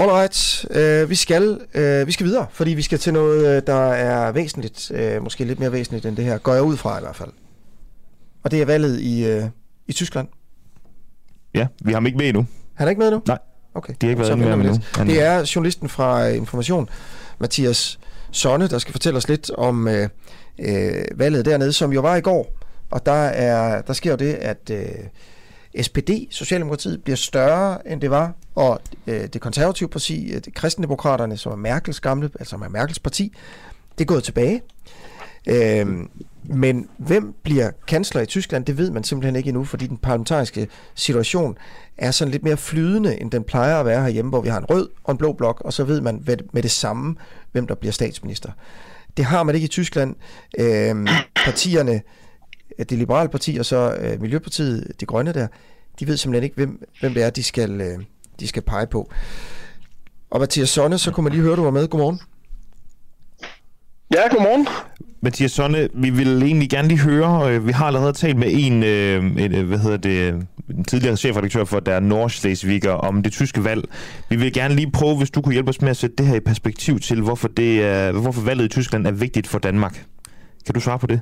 Alright, 0.00 0.66
øh, 0.70 1.10
vi, 1.10 1.14
skal, 1.14 1.60
øh, 1.74 2.06
vi 2.06 2.12
skal 2.12 2.26
videre, 2.26 2.46
fordi 2.52 2.70
vi 2.70 2.82
skal 2.82 2.98
til 2.98 3.12
noget, 3.12 3.56
øh, 3.56 3.62
der 3.66 3.92
er 3.92 4.32
væsentligt, 4.32 4.90
øh, 4.94 5.22
måske 5.22 5.44
lidt 5.44 5.58
mere 5.60 5.72
væsentligt 5.72 6.06
end 6.06 6.16
det 6.16 6.24
her, 6.24 6.38
går 6.38 6.54
jeg 6.54 6.62
ud 6.62 6.76
fra 6.76 6.98
i 6.98 7.00
hvert 7.00 7.16
fald. 7.16 7.30
Og 8.44 8.50
det 8.50 8.62
er 8.62 8.66
valget 8.66 9.00
i, 9.00 9.24
øh, 9.26 9.44
i 9.86 9.92
Tyskland. 9.92 10.28
Ja, 11.54 11.66
vi 11.84 11.90
har 11.92 11.96
ham 11.96 12.06
ikke 12.06 12.18
med 12.18 12.28
endnu. 12.28 12.46
Han 12.74 12.86
er 12.86 12.90
ikke 12.90 13.00
med 13.00 13.10
nu? 13.10 13.22
Nej. 13.26 13.38
Okay. 13.74 13.94
De 14.00 14.06
har 14.06 14.10
ikke 14.10 14.22
været 14.22 14.38
med 14.38 14.46
endnu. 14.52 14.80
Han- 14.94 15.06
Det 15.06 15.22
er 15.22 15.52
journalisten 15.54 15.88
fra 15.88 16.28
øh, 16.28 16.36
Information, 16.36 16.88
Mathias 17.38 17.98
Sonne, 18.30 18.68
der 18.68 18.78
skal 18.78 18.92
fortælle 18.92 19.16
os 19.16 19.28
lidt 19.28 19.50
om 19.50 19.88
øh, 19.88 20.08
øh, 20.58 21.04
valget 21.14 21.44
dernede, 21.44 21.72
som 21.72 21.92
jo 21.92 22.00
var 22.00 22.16
i 22.16 22.20
går. 22.20 22.56
Og 22.90 23.06
der, 23.06 23.12
er, 23.12 23.82
der 23.82 23.92
sker 23.92 24.10
jo 24.10 24.16
det, 24.16 24.34
at 24.34 24.70
øh, 24.70 25.82
SPD, 25.82 26.10
Socialdemokratiet, 26.30 27.02
bliver 27.04 27.16
større, 27.16 27.88
end 27.88 28.00
det 28.00 28.10
var, 28.10 28.32
og 28.54 28.80
øh, 29.06 29.26
det 29.32 29.40
konservative 29.40 29.88
parti, 29.88 30.32
øh, 30.32 30.40
det 30.44 30.54
kristendemokraterne, 30.54 31.36
som 31.36 31.52
er 31.52 31.56
Merkels 31.56 32.00
gamle, 32.00 32.30
altså 32.38 32.50
som 32.50 32.62
er 32.62 32.68
Merkels 32.68 32.98
parti, 32.98 33.32
det 33.98 34.04
er 34.04 34.06
gået 34.06 34.24
tilbage. 34.24 34.62
Øhm, 35.48 36.08
men 36.44 36.88
hvem 36.98 37.34
bliver 37.42 37.70
kansler 37.86 38.20
i 38.22 38.26
Tyskland, 38.26 38.64
det 38.64 38.78
ved 38.78 38.90
man 38.90 39.04
simpelthen 39.04 39.36
ikke 39.36 39.48
endnu, 39.48 39.64
fordi 39.64 39.86
den 39.86 39.96
parlamentariske 39.96 40.68
situation 40.94 41.56
er 41.98 42.10
sådan 42.10 42.32
lidt 42.32 42.42
mere 42.42 42.56
flydende, 42.56 43.20
end 43.20 43.30
den 43.30 43.44
plejer 43.44 43.80
at 43.80 43.86
være 43.86 44.02
herhjemme, 44.02 44.28
hvor 44.28 44.40
vi 44.40 44.48
har 44.48 44.58
en 44.58 44.64
rød 44.64 44.88
og 45.04 45.12
en 45.12 45.18
blå 45.18 45.32
blok, 45.32 45.60
og 45.64 45.72
så 45.72 45.84
ved 45.84 46.00
man 46.00 46.20
ved- 46.26 46.36
med 46.52 46.62
det 46.62 46.70
samme, 46.70 47.16
hvem 47.52 47.66
der 47.66 47.74
bliver 47.74 47.92
statsminister. 47.92 48.52
Det 49.16 49.24
har 49.24 49.42
man 49.42 49.54
ikke 49.54 49.64
i 49.64 49.68
Tyskland. 49.68 50.14
Øhm, 50.58 51.06
partierne, 51.44 52.00
det 52.78 52.92
liberale 52.98 53.28
parti 53.28 53.56
og 53.60 53.66
så 53.66 53.94
øh, 54.00 54.20
Miljøpartiet, 54.20 54.92
de 55.00 55.06
grønne 55.06 55.32
der, 55.32 55.46
de 56.00 56.06
ved 56.06 56.16
simpelthen 56.16 56.44
ikke, 56.44 56.56
hvem, 56.56 56.82
hvem 57.00 57.14
det 57.14 57.22
er, 57.22 57.30
de 57.30 57.42
skal, 57.42 57.80
øh, 57.80 57.98
de 58.40 58.48
skal 58.48 58.62
pege 58.62 58.86
på. 58.86 59.10
Og 60.30 60.40
Mathias 60.40 60.68
Sonne, 60.68 60.98
så 60.98 61.10
kunne 61.10 61.24
man 61.24 61.32
lige 61.32 61.42
høre, 61.42 61.56
du 61.56 61.62
var 61.64 61.70
med. 61.70 61.88
Godmorgen. 61.88 62.20
Ja, 64.14 64.28
godmorgen. 64.30 64.66
Mathias 65.24 65.52
Sonne, 65.52 65.88
vi 65.94 66.10
vil 66.10 66.42
egentlig 66.42 66.70
gerne 66.70 66.88
lige 66.88 67.00
høre, 67.00 67.54
øh, 67.54 67.66
vi 67.66 67.72
har 67.72 67.86
allerede 67.86 68.12
talt 68.12 68.36
med 68.36 68.48
en, 68.50 68.82
øh, 68.82 69.24
en 69.24 69.54
øh, 69.54 69.66
hvad 69.68 69.78
hedder 69.78 69.96
det, 69.96 70.46
en 70.70 70.84
tidligere 70.84 71.16
chefredaktør 71.16 71.64
for 71.64 71.80
der 71.80 72.00
Nordschleswiger 72.00 72.90
om 72.92 73.22
det 73.22 73.32
tyske 73.32 73.64
valg. 73.64 73.84
Vi 74.28 74.36
vil 74.36 74.52
gerne 74.52 74.74
lige 74.74 74.90
prøve, 74.90 75.16
hvis 75.16 75.30
du 75.30 75.42
kunne 75.42 75.52
hjælpe 75.52 75.68
os 75.68 75.80
med 75.80 75.90
at 75.90 75.96
sætte 75.96 76.16
det 76.16 76.26
her 76.26 76.34
i 76.34 76.40
perspektiv 76.40 77.00
til, 77.00 77.20
hvorfor, 77.20 77.48
det 77.48 77.82
er, 77.82 78.12
hvorfor 78.12 78.42
valget 78.42 78.64
i 78.64 78.68
Tyskland 78.68 79.06
er 79.06 79.12
vigtigt 79.12 79.46
for 79.46 79.58
Danmark. 79.58 80.04
Kan 80.66 80.74
du 80.74 80.80
svare 80.80 80.98
på 80.98 81.06
det? 81.06 81.20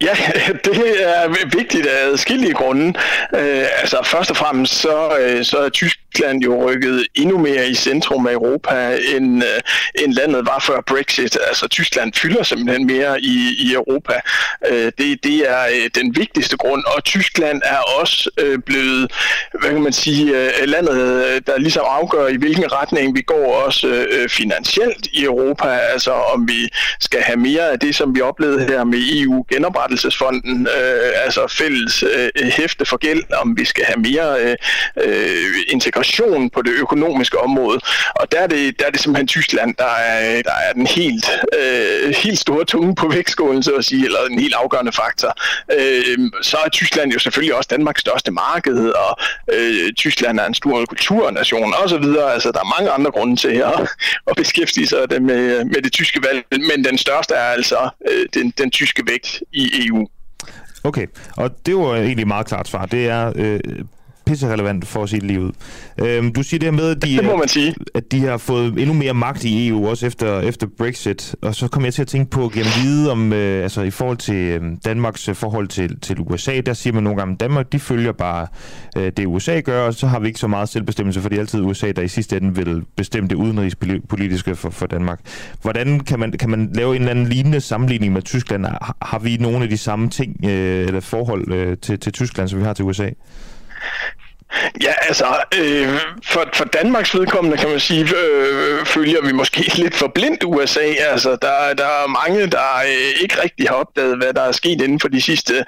Ja, 0.00 0.16
det 0.64 1.08
er 1.08 1.56
vigtigt 1.56 1.86
af 1.86 2.06
adskillige 2.06 2.52
grunde. 2.52 2.86
Øh, 3.34 3.66
altså 3.80 3.98
først 4.04 4.30
og 4.30 4.36
fremmest 4.36 4.74
så, 4.74 5.18
øh, 5.20 5.44
så 5.44 5.58
er 5.58 5.68
Tyskland 5.68 6.42
jo 6.42 6.70
rykket 6.70 7.06
endnu 7.14 7.38
mere 7.38 7.68
i 7.68 7.74
centrum 7.74 8.26
af 8.26 8.32
Europa, 8.32 8.98
end, 9.16 9.44
øh, 9.44 10.04
end 10.04 10.12
landet 10.12 10.46
var 10.46 10.58
før 10.66 10.80
Brexit. 10.86 11.38
Altså 11.48 11.68
Tyskland 11.68 12.12
fylder 12.12 12.42
simpelthen 12.42 12.86
mere 12.86 13.20
i, 13.20 13.56
i 13.58 13.72
Europa. 13.74 14.20
Øh, 14.70 14.92
det, 14.98 15.24
det 15.24 15.50
er 15.50 15.62
øh, 15.66 15.90
den 15.94 16.16
vigtigste 16.16 16.56
grund, 16.56 16.84
og 16.96 17.04
Tyskland 17.04 17.62
er 17.64 17.78
også 18.00 18.30
øh, 18.40 18.58
blevet, 18.58 19.12
hvad 19.60 19.70
kan 19.70 19.82
man 19.82 19.92
sige, 19.92 20.36
øh, 20.36 20.68
landet, 20.68 21.00
øh, 21.00 21.40
der 21.46 21.58
ligesom 21.58 21.84
afgør, 21.88 22.26
i 22.26 22.36
hvilken 22.36 22.72
retning 22.72 23.16
vi 23.16 23.20
går 23.22 23.64
også 23.64 23.86
øh, 23.88 24.28
finansielt 24.28 25.06
i 25.12 25.24
Europa. 25.24 25.68
Altså 25.68 26.10
om 26.12 26.48
vi 26.48 26.68
skal 27.00 27.20
have 27.20 27.36
mere 27.36 27.70
af 27.72 27.78
det, 27.78 27.94
som 27.94 28.14
vi 28.14 28.20
oplevede 28.20 28.64
her 28.64 28.84
med 28.84 28.98
EU 28.98 29.44
Genoprettelsesfonden, 29.88 30.66
øh, 30.66 31.24
altså 31.24 31.54
fælles 31.58 32.02
øh, 32.02 32.50
hæfte 32.50 32.84
for 32.84 32.96
gæld, 32.96 33.22
om 33.42 33.56
vi 33.58 33.64
skal 33.64 33.84
have 33.84 34.00
mere 34.00 34.40
øh, 34.40 34.56
øh, 35.04 35.56
integration 35.68 36.50
på 36.50 36.62
det 36.62 36.72
økonomiske 36.72 37.38
område. 37.38 37.80
Og 38.14 38.32
der 38.32 38.38
er 38.40 38.46
det, 38.46 38.80
der 38.80 38.86
er 38.86 38.90
det 38.90 39.00
simpelthen 39.00 39.26
Tyskland, 39.26 39.74
der 39.78 39.84
er, 39.84 40.42
der 40.42 40.56
er 40.68 40.72
den 40.72 40.86
helt, 40.86 41.30
øh, 41.60 42.14
helt 42.14 42.38
store 42.38 42.64
tunge 42.64 42.94
på 42.94 43.08
vægtskålen, 43.08 43.62
så 43.62 43.72
at 43.72 43.84
sige, 43.84 44.04
eller 44.04 44.18
en 44.30 44.38
helt 44.38 44.54
afgørende 44.54 44.92
faktor. 44.92 45.34
Øh, 45.78 46.18
så 46.42 46.56
er 46.64 46.68
Tyskland 46.68 47.12
jo 47.12 47.18
selvfølgelig 47.18 47.54
også 47.54 47.68
Danmarks 47.70 48.00
største 48.00 48.30
marked, 48.30 48.90
og 48.90 49.18
øh, 49.52 49.92
Tyskland 49.92 50.40
er 50.40 50.46
en 50.46 50.54
stor 50.54 50.84
kulturnation 50.84 51.74
og 51.74 51.88
så 51.88 51.98
videre. 51.98 52.32
Altså, 52.32 52.52
der 52.52 52.60
er 52.60 52.74
mange 52.78 52.90
andre 52.90 53.10
grunde 53.10 53.36
til 53.36 53.48
at, 53.48 53.88
at 54.30 54.36
beskæftige 54.36 54.86
sig 54.86 55.22
med, 55.22 55.64
med 55.64 55.82
det 55.82 55.92
tyske 55.92 56.20
valg, 56.22 56.44
men 56.50 56.84
den 56.84 56.98
største 56.98 57.34
er 57.34 57.48
altså 57.58 57.88
øh, 58.10 58.26
den, 58.34 58.50
den 58.58 58.70
tyske 58.70 59.02
vægt 59.06 59.42
i 59.52 59.77
EU. 59.86 60.06
Okay, 60.84 61.06
og 61.36 61.66
det 61.66 61.76
var 61.76 61.96
egentlig 61.96 62.26
meget 62.26 62.46
klart 62.46 62.68
svar. 62.68 62.86
Det 62.86 63.08
er 63.08 63.32
øh, 63.36 63.60
pisserelevant 64.28 64.86
for 64.86 65.02
at 65.02 65.08
sige 65.08 65.20
det 65.20 65.26
lige 65.28 65.40
ud. 65.40 65.52
Øhm, 65.98 66.32
du 66.32 66.42
siger 66.42 66.58
det 66.58 66.66
her 66.66 66.76
med, 66.76 66.90
at 66.90 67.02
de, 67.02 67.16
Det 67.16 67.24
må 67.24 67.36
man 67.36 67.48
sige. 67.48 67.74
at 67.94 68.12
de 68.12 68.20
har 68.20 68.36
fået 68.36 68.66
endnu 68.78 68.92
mere 68.92 69.14
magt 69.14 69.44
i 69.44 69.68
EU, 69.68 69.88
også 69.88 70.06
efter, 70.06 70.40
efter 70.40 70.66
Brexit. 70.78 71.34
Og 71.42 71.54
så 71.54 71.68
kom 71.68 71.84
jeg 71.84 71.94
til 71.94 72.02
at 72.02 72.08
tænke 72.08 72.30
på, 72.30 72.48
gennem 72.48 72.72
vide 72.82 73.12
om, 73.12 73.32
øh, 73.32 73.62
altså 73.62 73.82
i 73.82 73.90
forhold 73.90 74.16
til 74.16 74.34
øh, 74.34 74.62
Danmarks 74.84 75.28
øh, 75.28 75.34
forhold 75.34 75.68
til, 75.68 76.00
til 76.00 76.16
USA, 76.20 76.60
der 76.60 76.72
siger 76.72 76.94
man 76.94 77.02
nogle 77.02 77.18
gange, 77.18 77.32
at 77.32 77.40
Danmark, 77.40 77.72
de 77.72 77.78
følger 77.78 78.12
bare 78.12 78.46
øh, 78.96 79.12
det 79.16 79.26
USA 79.26 79.60
gør, 79.60 79.86
og 79.86 79.94
så 79.94 80.06
har 80.06 80.20
vi 80.20 80.26
ikke 80.26 80.40
så 80.40 80.46
meget 80.46 80.68
selvbestemmelse, 80.68 81.20
for 81.20 81.28
det 81.28 81.36
er 81.36 81.40
altid 81.40 81.60
USA, 81.60 81.92
der 81.92 82.02
i 82.02 82.08
sidste 82.08 82.36
ende 82.36 82.54
vil 82.54 82.82
bestemme 82.96 83.28
det 83.28 83.36
udenrigspolitiske 83.36 84.56
for, 84.56 84.70
for 84.70 84.86
Danmark. 84.86 85.20
Hvordan 85.62 86.00
kan 86.00 86.18
man, 86.18 86.32
kan 86.32 86.50
man 86.50 86.70
lave 86.74 86.96
en 86.96 87.02
eller 87.02 87.10
anden 87.10 87.28
lignende 87.28 87.60
sammenligning 87.60 88.12
med 88.12 88.22
Tyskland? 88.22 88.64
Har, 88.64 88.96
har 89.02 89.18
vi 89.18 89.36
nogle 89.36 89.62
af 89.62 89.68
de 89.68 89.78
samme 89.78 90.10
ting, 90.10 90.36
øh, 90.44 90.86
eller 90.86 91.00
forhold 91.00 91.52
øh, 91.52 91.76
til, 91.76 91.98
til 91.98 92.12
Tyskland, 92.12 92.48
som 92.48 92.58
vi 92.58 92.64
har 92.64 92.72
til 92.72 92.84
USA? 92.84 93.10
Ja, 94.82 94.92
altså, 95.08 95.26
øh, 95.58 96.00
for, 96.24 96.48
for 96.54 96.64
Danmarks 96.64 97.14
vedkommende 97.14 97.58
kan 97.58 97.68
man 97.68 97.80
sige, 97.80 98.00
øh, 98.16 98.86
følger 98.86 99.22
vi 99.22 99.32
måske 99.32 99.60
lidt 99.82 99.94
for 99.94 100.12
blindt 100.14 100.44
USA. 100.44 100.94
Altså, 100.98 101.30
der, 101.30 101.74
der 101.74 101.84
er 101.84 102.06
mange, 102.06 102.46
der 102.46 102.76
øh, 102.86 103.22
ikke 103.22 103.42
rigtig 103.42 103.68
har 103.68 103.74
opdaget, 103.74 104.16
hvad 104.16 104.32
der 104.32 104.42
er 104.42 104.52
sket 104.52 104.80
inden 104.80 105.00
for 105.00 105.08
de 105.08 105.22
sidste 105.22 105.64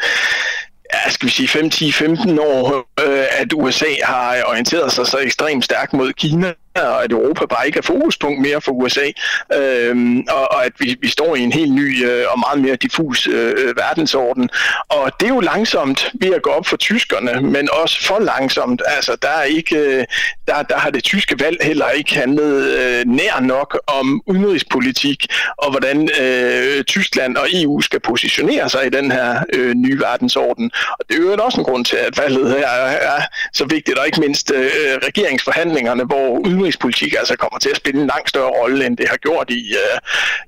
ja, 0.94 1.10
skal 1.10 1.26
vi 1.26 1.32
sige 1.32 1.48
5, 1.48 1.70
10, 1.70 1.92
15 1.92 2.38
år, 2.38 2.76
øh, 3.00 3.24
at 3.30 3.52
USA 3.52 3.86
har 4.04 4.42
orienteret 4.46 4.92
sig 4.92 5.06
så 5.06 5.18
ekstremt 5.18 5.64
stærkt 5.64 5.92
mod 5.92 6.12
Kina 6.12 6.52
og 6.74 7.04
at 7.04 7.12
Europa 7.12 7.46
bare 7.46 7.66
ikke 7.66 7.78
er 7.78 7.82
fokuspunkt 7.82 8.40
mere 8.40 8.60
for 8.60 8.72
USA, 8.72 9.06
øhm, 9.54 10.24
og, 10.30 10.52
og 10.52 10.64
at 10.64 10.72
vi, 10.78 10.96
vi 11.00 11.08
står 11.08 11.36
i 11.36 11.40
en 11.40 11.52
helt 11.52 11.72
ny 11.72 12.04
øh, 12.04 12.24
og 12.28 12.38
meget 12.38 12.60
mere 12.60 12.76
diffus 12.76 13.26
øh, 13.26 13.54
øh, 13.56 13.76
verdensorden. 13.76 14.50
Og 14.88 15.12
det 15.20 15.26
er 15.26 15.34
jo 15.34 15.40
langsomt 15.40 16.10
ved 16.14 16.34
at 16.34 16.42
gå 16.42 16.50
op 16.50 16.66
for 16.66 16.76
tyskerne, 16.76 17.40
men 17.40 17.68
også 17.72 18.06
for 18.06 18.18
langsomt. 18.18 18.82
Altså, 18.86 19.16
der, 19.22 19.28
er 19.28 19.42
ikke, 19.42 19.76
øh, 19.76 20.04
der, 20.46 20.62
der 20.62 20.78
har 20.78 20.90
det 20.90 21.04
tyske 21.04 21.40
valg 21.40 21.56
heller 21.62 21.88
ikke 21.90 22.14
handlet 22.14 22.78
øh, 22.78 23.06
nær 23.06 23.40
nok 23.40 23.80
om 23.86 24.22
udenrigspolitik, 24.26 25.26
og 25.56 25.70
hvordan 25.70 26.08
øh, 26.20 26.84
Tyskland 26.84 27.36
og 27.36 27.46
EU 27.52 27.80
skal 27.80 28.00
positionere 28.00 28.68
sig 28.68 28.86
i 28.86 28.90
den 28.90 29.10
her 29.10 29.44
øh, 29.54 29.74
nye 29.74 30.00
verdensorden. 30.00 30.70
Og 30.92 31.04
det 31.08 31.16
er 31.16 31.22
jo 31.22 31.44
også 31.44 31.58
en 31.58 31.64
grund 31.64 31.84
til, 31.84 31.96
at 31.96 32.18
valget 32.18 32.50
her 32.50 32.68
er, 32.68 33.16
er 33.16 33.22
så 33.52 33.64
vigtigt, 33.64 33.98
og 33.98 34.06
ikke 34.06 34.20
mindst 34.20 34.52
øh, 34.54 34.60
øh 34.60 34.98
regeringsforhandlingerne, 35.06 36.04
hvor 36.04 36.38
udenrigspolitik 36.60 37.14
altså 37.18 37.36
kommer 37.36 37.58
til 37.58 37.70
at 37.70 37.76
spille 37.76 38.00
en 38.00 38.06
langt 38.06 38.28
større 38.28 38.50
rolle, 38.60 38.86
end 38.86 38.96
det 38.96 39.06
har 39.08 39.16
gjort 39.16 39.50
i, 39.50 39.74
uh, 39.82 39.98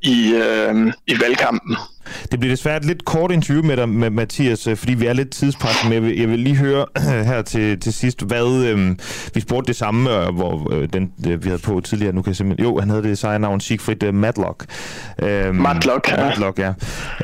i, 0.02 0.32
uh, 0.34 0.92
i 1.06 1.20
valgkampen. 1.20 1.76
Det 2.30 2.40
bliver 2.40 2.52
desværre 2.52 2.76
et 2.76 2.84
lidt 2.84 3.04
kort 3.04 3.32
interview 3.32 3.64
med 3.64 3.76
dig, 3.76 3.88
med 3.88 4.10
Mathias, 4.10 4.66
øh, 4.66 4.76
fordi 4.76 4.94
vi 4.94 5.06
er 5.06 5.12
lidt 5.12 5.30
tidspresset, 5.30 5.84
men 5.84 5.92
jeg 5.92 6.02
vil, 6.02 6.18
jeg 6.18 6.28
vil 6.28 6.38
lige 6.38 6.56
høre 6.56 6.86
her 7.30 7.42
til, 7.42 7.80
til 7.80 7.92
sidst, 7.92 8.22
hvad 8.22 8.66
øhm, 8.66 8.98
vi 9.34 9.40
spurgte 9.40 9.68
det 9.68 9.76
samme, 9.76 10.10
hvor 10.30 10.74
øh, 10.74 10.88
den, 10.92 11.12
vi 11.18 11.48
havde 11.48 11.58
på 11.58 11.80
tidligere, 11.80 12.14
nu 12.14 12.22
kan 12.22 12.30
jeg 12.30 12.36
simpelthen, 12.36 12.66
jo, 12.66 12.78
han 12.80 12.90
havde 12.90 13.02
det 13.02 13.18
sejrnavn 13.18 13.60
Siegfried 13.60 14.02
uh, 14.02 14.14
Matlock. 14.14 14.64
Øhm, 15.22 15.54
Matlock, 15.54 16.08
ja. 16.08 16.24
Matlock, 16.24 16.58
ja. 16.58 16.72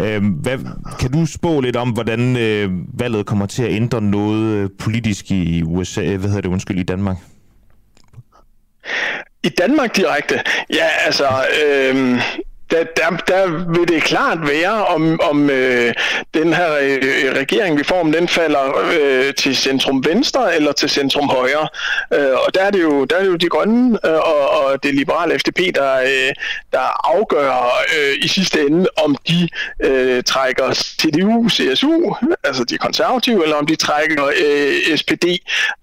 Øhm, 0.01 0.27
hvad, 0.27 0.59
kan 1.01 1.12
du 1.12 1.27
spå 1.27 1.60
lidt 1.60 1.77
om, 1.77 1.90
hvordan 1.90 2.36
øh, 2.36 2.70
valget 2.98 3.27
kommer 3.27 3.47
til 3.47 3.62
at 3.62 3.73
ændre 3.73 4.01
noget 4.01 4.70
politisk 4.78 5.31
i 5.31 5.62
USA, 5.62 6.16
hvad 6.16 6.28
hedder 6.28 6.40
det, 6.40 6.48
undskyld, 6.48 6.78
i 6.78 6.82
Danmark? 6.82 7.16
I 9.43 9.48
Danmark 9.48 9.97
direkte? 9.97 10.43
Ja, 10.70 10.86
altså, 11.06 11.27
øh, 11.62 12.23
der, 12.70 12.85
der, 12.97 13.16
der 13.16 13.47
vil 13.73 13.89
det 13.89 14.03
klart 14.03 14.39
være, 14.49 14.85
om, 14.85 15.20
om 15.20 15.51
øh, 15.51 15.95
den 16.35 16.55
her 16.55 16.73
øh, 16.81 17.32
regering, 17.36 17.78
vi 17.78 17.85
får, 17.85 18.01
om 18.01 18.12
den 18.12 18.28
falder 18.28 18.78
øh, 19.01 19.35
til 19.35 19.57
centrum 19.57 20.05
venstre 20.05 20.57
eller 20.57 20.73
til 20.73 20.90
centrum 20.90 21.28
højre. 21.28 21.69
Øh, 22.15 22.35
og 22.47 22.55
der 22.55 22.61
er, 22.61 22.70
det 22.70 22.82
jo, 22.82 23.05
der 23.05 23.16
er 23.16 23.20
det 23.20 23.28
jo 23.28 23.36
de 23.36 23.49
grønne 23.49 23.99
øh, 24.07 24.12
og, 24.12 24.51
og 24.51 24.82
det 24.82 24.95
liberale 24.95 25.39
FDP, 25.39 25.74
der, 25.74 26.01
øh, 26.01 26.32
der 26.73 27.15
afgør 27.15 27.53
øh, 27.99 28.24
i 28.24 28.28
sidste 28.28 28.61
ende, 28.61 28.86
om 28.97 29.16
de 29.28 29.49
øh, 29.85 30.23
trækker 30.23 30.74
CDU, 30.74 31.49
CSU, 31.49 32.15
altså 32.45 32.65
de 32.65 32.78
konservative, 32.78 33.43
eller 33.43 33.57
om 33.57 33.66
de 33.66 33.77
trækker 33.77 34.27
øh, 34.27 34.97
SPD, 34.99 35.24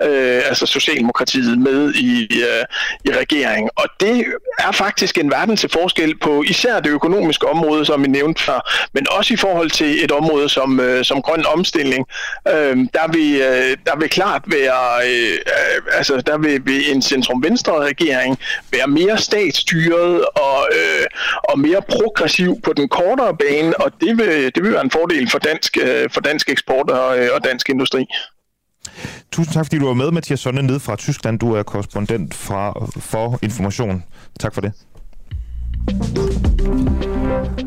øh, 0.01 0.41
altså 0.45 0.65
Socialdemokratiet, 0.65 1.59
med 1.59 1.93
i, 1.93 2.41
øh, 2.43 2.65
i 3.05 3.17
regeringen. 3.19 3.69
Og 3.75 3.85
det 3.99 4.25
er 4.59 4.71
faktisk 4.71 5.17
en 5.17 5.31
verden 5.31 5.57
til 5.57 5.69
forskel 5.69 6.17
på 6.17 6.43
især 6.43 6.74
især 6.75 6.81
det 6.81 6.89
økonomiske 6.89 7.47
område, 7.47 7.85
som 7.85 8.03
vi 8.03 8.07
nævnte 8.07 8.43
før, 8.43 8.59
men 8.93 9.07
også 9.11 9.33
i 9.33 9.37
forhold 9.37 9.69
til 9.69 10.03
et 10.03 10.11
område 10.11 10.49
som, 10.49 10.79
øh, 10.79 11.05
som 11.05 11.21
grøn 11.21 11.45
omstilling, 11.55 12.05
øh, 12.47 12.77
der, 12.93 13.07
vil, 13.11 13.31
øh, 13.41 13.77
der 13.85 13.95
vil 13.99 14.09
klart 14.09 14.43
være, 14.47 15.07
øh, 15.07 15.37
altså 15.97 16.21
der 16.27 16.37
vil, 16.37 16.65
vil 16.65 16.91
en 16.91 17.01
centrum-venstre-regering 17.01 18.37
være 18.71 18.87
mere 18.87 19.17
statsstyret 19.17 20.25
og, 20.35 20.59
øh, 20.77 21.05
og 21.49 21.59
mere 21.59 21.81
progressiv 21.89 22.61
på 22.65 22.73
den 22.73 22.89
kortere 22.89 23.37
bane, 23.37 23.81
og 23.81 23.91
det 24.01 24.17
vil, 24.17 24.51
det 24.55 24.63
vil 24.63 24.71
være 24.71 24.83
en 24.83 24.91
fordel 24.91 25.29
for 25.29 25.39
dansk, 25.39 25.77
øh, 25.81 26.09
for 26.13 26.21
dansk 26.21 26.49
eksport 26.49 26.89
og, 26.89 27.19
øh, 27.19 27.29
og 27.35 27.43
dansk 27.43 27.69
industri. 27.69 28.05
Tusind 29.31 29.53
tak, 29.53 29.65
fordi 29.65 29.79
du 29.79 29.87
var 29.87 29.93
med, 29.93 30.11
Mathias 30.11 30.39
Sønne, 30.39 30.61
ned 30.61 30.79
fra 30.79 30.95
Tyskland. 30.95 31.39
Du 31.39 31.53
er 31.53 31.63
korrespondent 31.63 32.33
fra, 32.33 32.73
for 32.99 33.39
Information. 33.41 34.03
Tak 34.39 34.53
for 34.53 34.61
det. 34.61 34.71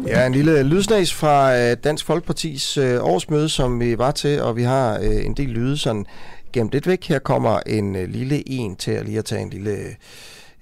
Ja, 0.07 0.27
en 0.27 0.33
lille 0.33 0.63
lydsnas 0.63 1.15
fra 1.15 1.57
øh, 1.59 1.77
Dansk 1.85 2.05
Folkepartis 2.05 2.77
øh, 2.77 3.05
årsmøde, 3.05 3.49
som 3.49 3.81
vi 3.81 3.99
var 3.99 4.11
til, 4.11 4.43
og 4.43 4.57
vi 4.57 4.63
har 4.63 4.99
øh, 4.99 5.27
en 5.27 5.35
del 5.35 5.49
lyde 5.49 5.79
sådan 5.79 6.07
gemt 6.53 6.73
lidt 6.73 6.87
væk. 6.87 7.09
Her 7.09 7.19
kommer 7.19 7.61
en 7.67 7.97
lille 8.07 8.49
en 8.49 8.77
til 8.77 8.91
at 8.91 9.05
lige 9.05 9.19
at 9.19 9.25
tage 9.25 9.43
en 9.43 9.51
lille, 9.51 9.77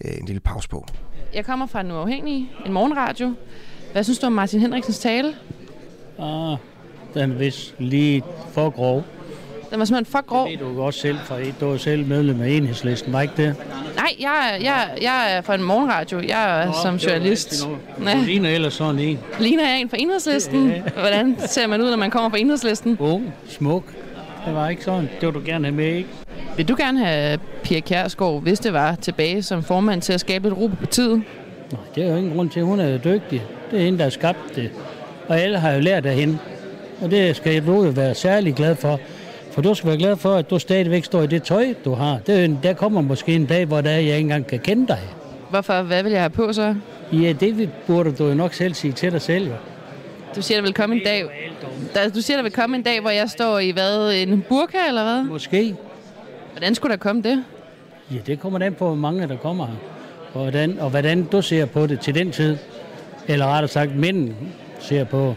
en 0.01 0.27
lille 0.27 0.41
pause 0.41 0.69
på. 0.69 0.87
Jeg 1.35 1.45
kommer 1.45 1.66
fra 1.66 1.81
en 1.81 1.91
uafhængig, 1.91 2.51
en 2.66 2.73
morgenradio. 2.73 3.35
Hvad 3.93 4.05
synes 4.05 4.19
du 4.19 4.27
om 4.27 4.33
Martin 4.33 4.61
Henriksens 4.61 4.99
tale? 4.99 5.35
Ah, 6.19 6.57
den 7.15 7.33
er 7.33 7.37
vist 7.39 7.74
lige 7.78 8.23
for 8.53 8.70
grov. 8.70 9.05
Den 9.71 9.79
var 9.79 9.85
simpelthen 9.85 10.13
for 10.13 10.27
grov. 10.27 10.49
Det 10.49 10.61
ved 10.61 10.67
du 10.67 10.83
også 10.83 11.01
selv, 11.01 11.19
for 11.25 11.39
du 11.61 11.73
er 11.73 11.77
selv 11.77 12.07
medlem 12.07 12.41
af 12.41 12.49
enhedslisten, 12.49 13.13
var 13.13 13.23
ikke 13.23 13.35
det? 13.37 13.55
Nej, 13.97 14.17
jeg, 14.21 14.59
jeg, 14.63 14.89
jeg 15.03 15.37
er 15.37 15.41
fra 15.41 15.55
en 15.55 15.63
morgenradio. 15.63 16.21
Jeg 16.29 16.63
er 16.63 16.67
Nå, 16.67 16.73
som 16.83 16.97
journalist. 16.97 17.65
Du 17.65 17.77
ligner 18.25 18.51
ellers 18.51 18.75
sådan 18.75 18.99
en. 18.99 19.19
Ligner 19.41 19.69
jeg 19.69 19.81
en 19.81 19.91
fra 19.91 19.97
enhedslisten? 20.01 20.69
Ja. 20.71 20.83
Hvordan 21.01 21.37
ser 21.47 21.67
man 21.67 21.81
ud, 21.83 21.91
når 21.91 21.97
man 21.97 22.11
kommer 22.11 22.31
fra 22.31 22.39
enhedslisten? 22.39 22.97
Ung, 23.01 23.35
smuk. 23.49 23.85
Det 24.47 24.55
var 24.55 24.69
ikke 24.69 24.85
sådan. 24.85 25.09
Det 25.21 25.27
vil 25.27 25.35
du 25.35 25.43
gerne 25.47 25.65
have 25.65 25.77
med, 25.77 25.87
ikke? 25.87 26.09
Vil 26.57 26.69
du 26.69 26.75
gerne 26.79 27.05
have 27.05 27.39
Pia 27.63 27.81
Kjærsgaard, 27.81 28.43
hvis 28.43 28.59
det 28.59 28.73
var, 28.73 28.95
tilbage 28.95 29.43
som 29.43 29.63
formand 29.63 30.03
til 30.03 30.13
at 30.13 30.21
skabe 30.21 30.49
et 30.49 30.57
ro 30.57 30.67
på 30.67 30.77
partiet? 30.77 31.23
Nej, 31.73 31.81
det 31.95 32.05
er 32.05 32.11
jo 32.11 32.17
ingen 32.17 32.35
grund 32.37 32.51
til. 32.51 32.63
Hun 32.63 32.81
er 32.81 32.89
jo 32.89 32.99
dygtig. 33.05 33.43
Det 33.71 33.81
er 33.81 33.85
hende, 33.85 33.99
der 33.99 34.05
har 34.05 34.11
skabt 34.11 34.57
det. 34.57 34.71
Og 35.29 35.41
alle 35.41 35.59
har 35.59 35.73
jo 35.73 35.81
lært 35.81 36.07
af 36.07 36.15
hende. 36.15 36.39
Og 37.03 37.11
det 37.11 37.37
skal 37.37 37.67
du 37.67 37.85
jo 37.85 37.91
være 37.91 38.15
særlig 38.15 38.55
glad 38.55 38.77
for. 38.77 39.01
For 39.57 39.62
du 39.62 39.74
skal 39.74 39.89
være 39.89 39.99
glad 39.99 40.16
for, 40.16 40.35
at 40.35 40.51
du 40.51 40.59
stadigvæk 40.59 41.05
står 41.05 41.23
i 41.23 41.27
det 41.27 41.43
tøj, 41.43 41.74
du 41.85 41.95
har. 41.95 42.19
Det, 42.27 42.59
der 42.62 42.73
kommer 42.73 43.01
måske 43.01 43.35
en 43.35 43.47
dag, 43.47 43.65
hvor 43.65 43.81
der 43.81 43.91
er, 43.91 43.95
jeg 43.95 44.03
ikke 44.03 44.19
engang 44.19 44.47
kan 44.47 44.59
kende 44.59 44.87
dig. 44.87 44.99
Hvorfor? 45.51 45.83
Hvad 45.83 46.03
vil 46.03 46.12
jeg 46.12 46.20
have 46.20 46.31
på 46.31 46.53
så? 46.53 46.74
Ja, 47.12 47.33
det 47.33 47.70
burde 47.87 48.12
du 48.12 48.24
jo 48.24 48.35
nok 48.35 48.55
selv 48.55 48.74
sige 48.74 48.93
til 48.93 49.12
dig 49.12 49.20
selv. 49.20 49.51
Du 50.37 50.43
siger, 50.43 50.59
der 50.59 50.62
vil 50.62 50.74
komme 50.74 50.97
en 50.97 51.03
dag... 51.05 51.24
Der, 51.95 52.09
du 52.09 52.20
siger, 52.20 52.37
der 52.37 52.43
vil 52.43 52.53
komme 52.53 52.77
en 52.77 52.83
dag, 52.83 53.01
hvor 53.01 53.11
jeg 53.11 53.31
står 53.31 53.59
i 53.59 53.70
hvad? 53.70 54.12
En 54.15 54.45
burka, 54.49 54.78
eller 54.89 55.03
hvad? 55.03 55.23
Måske. 55.23 55.77
Hvordan 56.53 56.74
skulle 56.74 56.91
der 56.91 56.99
komme 56.99 57.23
det? 57.23 57.45
Ja, 58.11 58.19
det 58.27 58.41
kommer 58.41 58.59
an 58.59 58.74
på, 58.74 58.87
hvor 58.87 58.95
mange 58.95 59.28
der 59.28 59.37
kommer 59.37 59.66
her. 59.66 59.74
Og 60.35 60.43
hvordan, 60.43 60.78
og 60.81 60.91
hvordan 60.91 61.24
du 61.24 61.43
ser 61.43 61.66
på 61.66 61.87
det 61.87 62.01
til 62.01 62.15
den 62.15 62.33
tid. 62.33 62.57
Eller 63.28 63.47
rettere 63.47 63.69
sagt, 63.69 63.97
mænden 63.97 64.37
ser 64.81 65.05
på 65.05 65.35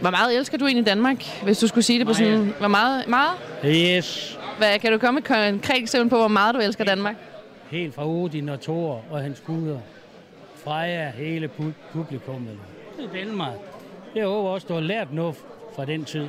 hvor 0.00 0.10
meget 0.10 0.36
elsker 0.36 0.58
du 0.58 0.66
egentlig 0.66 0.86
Danmark, 0.86 1.24
hvis 1.42 1.58
du 1.58 1.66
skulle 1.66 1.84
sige 1.84 1.98
det 1.98 2.06
på 2.06 2.14
sådan... 2.14 2.54
Hvor 2.58 2.68
meget? 2.68 3.08
Meget? 3.08 3.30
Yes. 3.64 4.38
Hvad, 4.58 4.78
kan 4.78 4.92
du 4.92 4.98
komme 4.98 5.20
med 5.20 5.22
et 5.22 5.28
konkret 5.28 5.78
eksempel 5.82 6.10
på, 6.10 6.16
hvor 6.16 6.28
meget 6.28 6.54
du 6.54 6.60
elsker 6.60 6.84
Danmark? 6.84 7.16
Helt 7.70 7.94
fra 7.94 8.06
Odin 8.08 8.48
og 8.48 8.60
Thor 8.60 9.02
og 9.10 9.20
hans 9.20 9.42
guder. 9.46 9.78
Freja, 10.64 11.10
hele 11.10 11.50
pu- 11.58 11.92
publikummet. 11.92 12.56
Det 12.96 13.04
er 13.04 13.24
Danmark. 13.24 13.54
Jeg 14.14 14.26
håber 14.26 14.48
også, 14.50 14.66
du 14.66 14.74
har 14.74 14.80
lært 14.80 15.12
noget 15.12 15.34
fra 15.76 15.84
den 15.84 16.04
tid. 16.04 16.26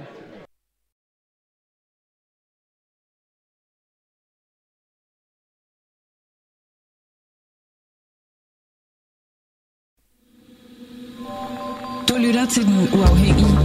Lytter 12.21 12.45
til 12.45 12.63
Den 12.65 12.99
Uafhængige. 12.99 13.55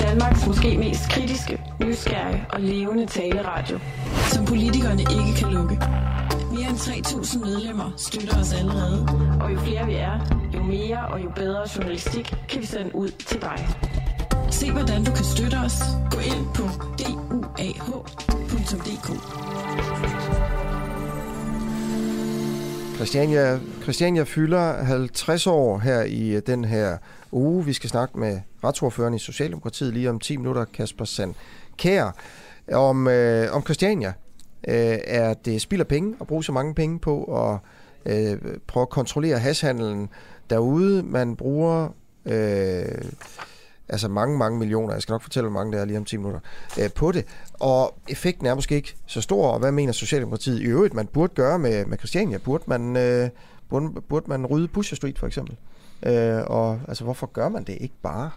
Danmarks 0.00 0.46
måske 0.46 0.78
mest 0.78 1.10
kritiske, 1.10 1.60
nysgerrige 1.80 2.44
og 2.50 2.60
levende 2.60 3.06
taleradio. 3.06 3.78
Som 4.32 4.44
politikerne 4.44 5.00
ikke 5.00 5.32
kan 5.38 5.48
lukke. 5.52 5.78
Mere 6.50 6.68
end 6.70 6.76
3.000 6.76 7.38
medlemmer 7.38 7.90
støtter 7.96 8.40
os 8.40 8.52
allerede. 8.52 9.08
Og 9.40 9.52
jo 9.52 9.58
flere 9.60 9.86
vi 9.86 9.94
er, 9.94 10.16
jo 10.54 10.62
mere 10.62 11.06
og 11.08 11.24
jo 11.24 11.30
bedre 11.36 11.62
journalistik 11.76 12.34
kan 12.48 12.60
vi 12.60 12.66
sende 12.66 12.94
ud 12.94 13.08
til 13.08 13.40
dig. 13.40 13.68
Se 14.50 14.72
hvordan 14.72 15.04
du 15.04 15.12
kan 15.12 15.24
støtte 15.24 15.56
os. 15.66 15.76
Gå 16.10 16.18
ind 16.18 16.46
på 16.54 16.62
duah.dk 16.98 18.06
Christiania, 22.96 23.58
Christiania 23.82 24.22
fylder 24.22 24.84
50 24.84 25.46
år 25.46 25.78
her 25.78 26.02
i 26.02 26.28
øh, 26.28 26.42
den 26.46 26.64
her 26.64 26.96
uge. 27.36 27.64
Vi 27.64 27.72
skal 27.72 27.90
snakke 27.90 28.18
med 28.18 28.40
retsordføreren 28.64 29.14
i 29.14 29.18
Socialdemokratiet 29.18 29.94
lige 29.94 30.10
om 30.10 30.20
10 30.20 30.36
minutter, 30.36 30.64
Kasper 30.64 31.04
Sand 31.04 31.34
Kær, 31.78 32.10
om, 32.72 33.08
øh, 33.08 33.54
om 33.54 33.62
Christiania. 33.62 34.12
Øh, 34.68 34.98
er 35.04 35.34
det 35.34 35.62
spild 35.62 35.80
af 35.80 35.86
penge 35.86 36.16
at 36.20 36.26
bruge 36.26 36.44
så 36.44 36.52
mange 36.52 36.74
penge 36.74 36.98
på 36.98 37.24
at 37.24 37.58
øh, 38.12 38.38
prøve 38.66 38.82
at 38.82 38.90
kontrollere 38.90 39.38
hashandlen 39.38 40.08
derude? 40.50 41.02
Man 41.02 41.36
bruger... 41.36 41.88
Øh, 42.26 42.84
altså 43.88 44.08
mange, 44.08 44.38
mange 44.38 44.58
millioner, 44.58 44.92
jeg 44.92 45.02
skal 45.02 45.12
nok 45.12 45.22
fortælle, 45.22 45.50
hvor 45.50 45.60
mange 45.60 45.72
det 45.72 45.80
er 45.80 45.84
lige 45.84 45.98
om 45.98 46.04
10 46.04 46.16
minutter, 46.16 46.40
øh, 46.80 46.90
på 46.92 47.12
det. 47.12 47.24
Og 47.52 47.98
effekten 48.08 48.46
er 48.46 48.54
måske 48.54 48.74
ikke 48.74 48.96
så 49.06 49.20
stor, 49.20 49.48
og 49.48 49.58
hvad 49.58 49.72
mener 49.72 49.92
Socialdemokratiet 49.92 50.60
i 50.60 50.64
øvrigt, 50.64 50.94
man 50.94 51.06
burde 51.06 51.34
gøre 51.34 51.58
med, 51.58 51.86
med 51.86 51.98
Christiania? 51.98 52.38
Burde 52.38 52.64
man, 52.66 52.96
øh, 52.96 53.28
burde, 53.68 54.00
burde 54.08 54.26
man 54.28 54.46
rydde 54.46 54.68
Pusher 54.68 54.96
Street 54.96 55.18
for 55.18 55.26
eksempel? 55.26 55.56
Øh, 56.02 56.42
og 56.46 56.80
altså, 56.88 57.04
hvorfor 57.04 57.26
gør 57.26 57.48
man 57.48 57.64
det 57.64 57.78
ikke 57.80 57.94
bare? 58.02 58.30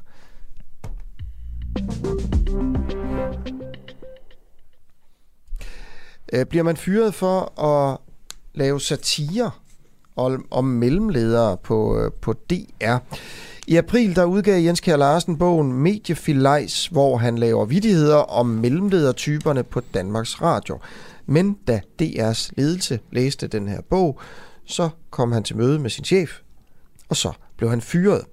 Øh, 6.33 6.45
bliver 6.45 6.63
man 6.63 6.77
fyret 6.77 7.13
for 7.13 7.61
at 7.61 7.97
lave 8.53 8.81
satire 8.81 9.51
om, 10.15 10.45
om 10.51 10.65
mellemledere 10.65 11.57
på, 11.57 11.97
øh, 11.97 12.11
på 12.21 12.33
DR? 12.33 12.97
I 13.67 13.75
april 13.75 14.15
der 14.15 14.25
udgav 14.25 14.61
Jens 14.61 14.79
Kjær 14.79 14.95
Larsen 14.95 15.37
bogen 15.37 15.73
Mediefilejs, 15.73 16.87
hvor 16.87 17.17
han 17.17 17.37
laver 17.37 17.65
vidigheder 17.65 18.17
om 18.17 18.45
mellemledertyperne 18.45 19.63
på 19.63 19.81
Danmarks 19.93 20.41
Radio. 20.41 20.79
Men 21.25 21.57
da 21.67 21.81
DR's 22.01 22.49
ledelse 22.57 22.99
læste 23.11 23.47
den 23.47 23.67
her 23.67 23.81
bog, 23.89 24.19
så 24.65 24.89
kom 25.09 25.31
han 25.31 25.43
til 25.43 25.57
møde 25.57 25.79
med 25.79 25.89
sin 25.89 26.05
chef, 26.05 26.39
og 27.09 27.17
så 27.17 27.31
blev 27.57 27.69
han 27.69 27.81
fyret. 27.81 28.25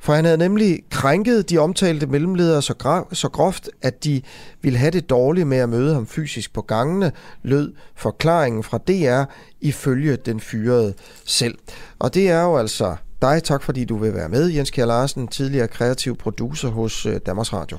For 0.00 0.14
han 0.14 0.24
havde 0.24 0.38
nemlig 0.38 0.82
krænket 0.90 1.50
de 1.50 1.58
omtalte 1.58 2.06
mellemledere 2.06 2.62
så, 2.62 2.74
gra- 2.84 3.14
så 3.14 3.28
groft, 3.28 3.70
at 3.82 4.04
de 4.04 4.22
ville 4.62 4.78
have 4.78 4.90
det 4.90 5.10
dårligt 5.10 5.46
med 5.46 5.58
at 5.58 5.68
møde 5.68 5.94
ham 5.94 6.06
fysisk 6.06 6.52
på 6.52 6.62
gangene, 6.62 7.12
lød 7.42 7.72
forklaringen 7.96 8.62
fra 8.62 8.78
DR 8.78 9.24
ifølge 9.60 10.16
den 10.16 10.40
fyrede 10.40 10.94
selv. 11.24 11.58
Og 11.98 12.14
det 12.14 12.28
er 12.28 12.42
jo 12.42 12.56
altså 12.56 12.96
dig. 13.22 13.42
Tak 13.44 13.62
fordi 13.62 13.84
du 13.84 13.96
vil 13.96 14.14
være 14.14 14.28
med, 14.28 14.48
Jens 14.48 14.70
Kjær 14.70 14.86
Larsen, 14.86 15.28
tidligere 15.28 15.68
kreativ 15.68 16.16
producer 16.16 16.68
hos 16.68 17.06
øh, 17.06 17.20
Danmarks 17.26 17.52
Radio. 17.52 17.78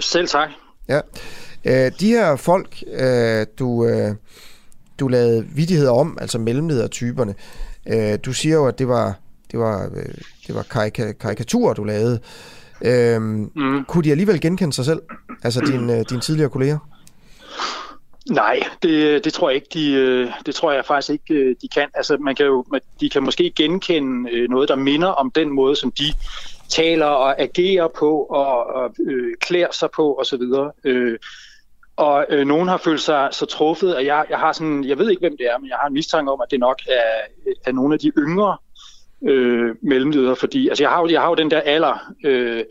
Selv 0.00 0.28
tak. 0.28 0.48
Ja. 0.88 1.00
Øh, 1.64 1.92
de 2.00 2.08
her 2.08 2.36
folk, 2.36 2.82
øh, 2.92 3.46
du, 3.58 3.88
du 5.00 5.08
lavede 5.08 5.46
vidigheder 5.46 5.90
om, 5.92 6.18
altså 6.20 6.38
mellemledertyperne, 6.38 7.34
du 8.24 8.32
siger 8.32 8.54
jo, 8.54 8.66
at 8.66 8.78
det 8.78 8.88
var, 8.88 9.14
det 9.50 9.58
var, 9.58 9.88
det 10.46 10.54
var 10.54 10.62
karika- 10.62 11.12
karikaturer, 11.12 11.74
du 11.74 11.84
lavede. 11.84 12.20
Øhm, 12.84 13.50
mm. 13.56 13.84
Kunne 13.84 14.04
de 14.04 14.10
alligevel 14.10 14.40
genkende 14.40 14.72
sig 14.72 14.84
selv? 14.84 15.02
Altså 15.42 15.60
dine, 15.60 16.04
dine 16.04 16.20
tidligere 16.20 16.50
kolleger? 16.50 16.78
Nej, 18.30 18.60
det, 18.82 19.24
det 19.24 19.32
tror 19.32 19.50
jeg 19.50 19.54
ikke. 19.54 19.68
De, 19.74 19.92
øh, 19.92 20.30
det 20.46 20.54
tror 20.54 20.72
jeg 20.72 20.84
faktisk 20.84 21.10
ikke, 21.10 21.34
øh, 21.34 21.56
de 21.62 21.68
kan. 21.68 21.88
Altså, 21.94 22.16
man 22.16 22.34
kan 22.34 22.46
jo, 22.46 22.64
de 23.00 23.10
kan 23.10 23.22
måske 23.22 23.52
genkende 23.56 24.30
øh, 24.30 24.50
noget, 24.50 24.68
der 24.68 24.76
minder 24.76 25.08
om 25.08 25.30
den 25.30 25.50
måde, 25.50 25.76
som 25.76 25.90
de 25.92 26.04
taler 26.68 27.06
og 27.06 27.40
agerer 27.40 27.88
på 27.98 28.22
og, 28.22 28.66
og 28.66 28.94
øh, 29.06 29.34
klæder 29.40 29.72
sig 29.72 29.88
på 29.96 30.18
osv. 30.20 30.42
Øh, 30.84 31.18
og 32.00 32.26
øh, 32.28 32.46
nogen 32.46 32.68
har 32.68 32.76
følt 32.76 33.00
sig 33.00 33.28
så 33.32 33.46
truffet, 33.46 33.94
at 33.94 34.06
jeg, 34.06 34.24
jeg 34.30 34.38
har 34.38 34.52
sådan, 34.52 34.84
jeg 34.84 34.98
ved 34.98 35.10
ikke, 35.10 35.20
hvem 35.20 35.36
det 35.36 35.46
er, 35.46 35.58
men 35.58 35.68
jeg 35.68 35.76
har 35.80 35.86
en 35.88 35.94
mistanke 35.94 36.32
om, 36.32 36.40
at 36.40 36.50
det 36.50 36.60
nok 36.60 36.80
er, 36.88 37.02
er 37.66 37.72
nogle 37.72 37.94
af 37.94 38.00
de 38.00 38.12
yngre 38.18 38.56
øh, 39.28 39.74
mellemledere, 39.82 40.36
fordi 40.36 40.68
altså, 40.68 40.84
jeg, 40.84 40.90
har 40.90 41.00
jo, 41.00 41.08
jeg 41.08 41.20
har 41.20 41.28
jo 41.28 41.34
den 41.34 41.50
der 41.50 41.60
alder, 41.60 42.12
øh, 42.24 42.64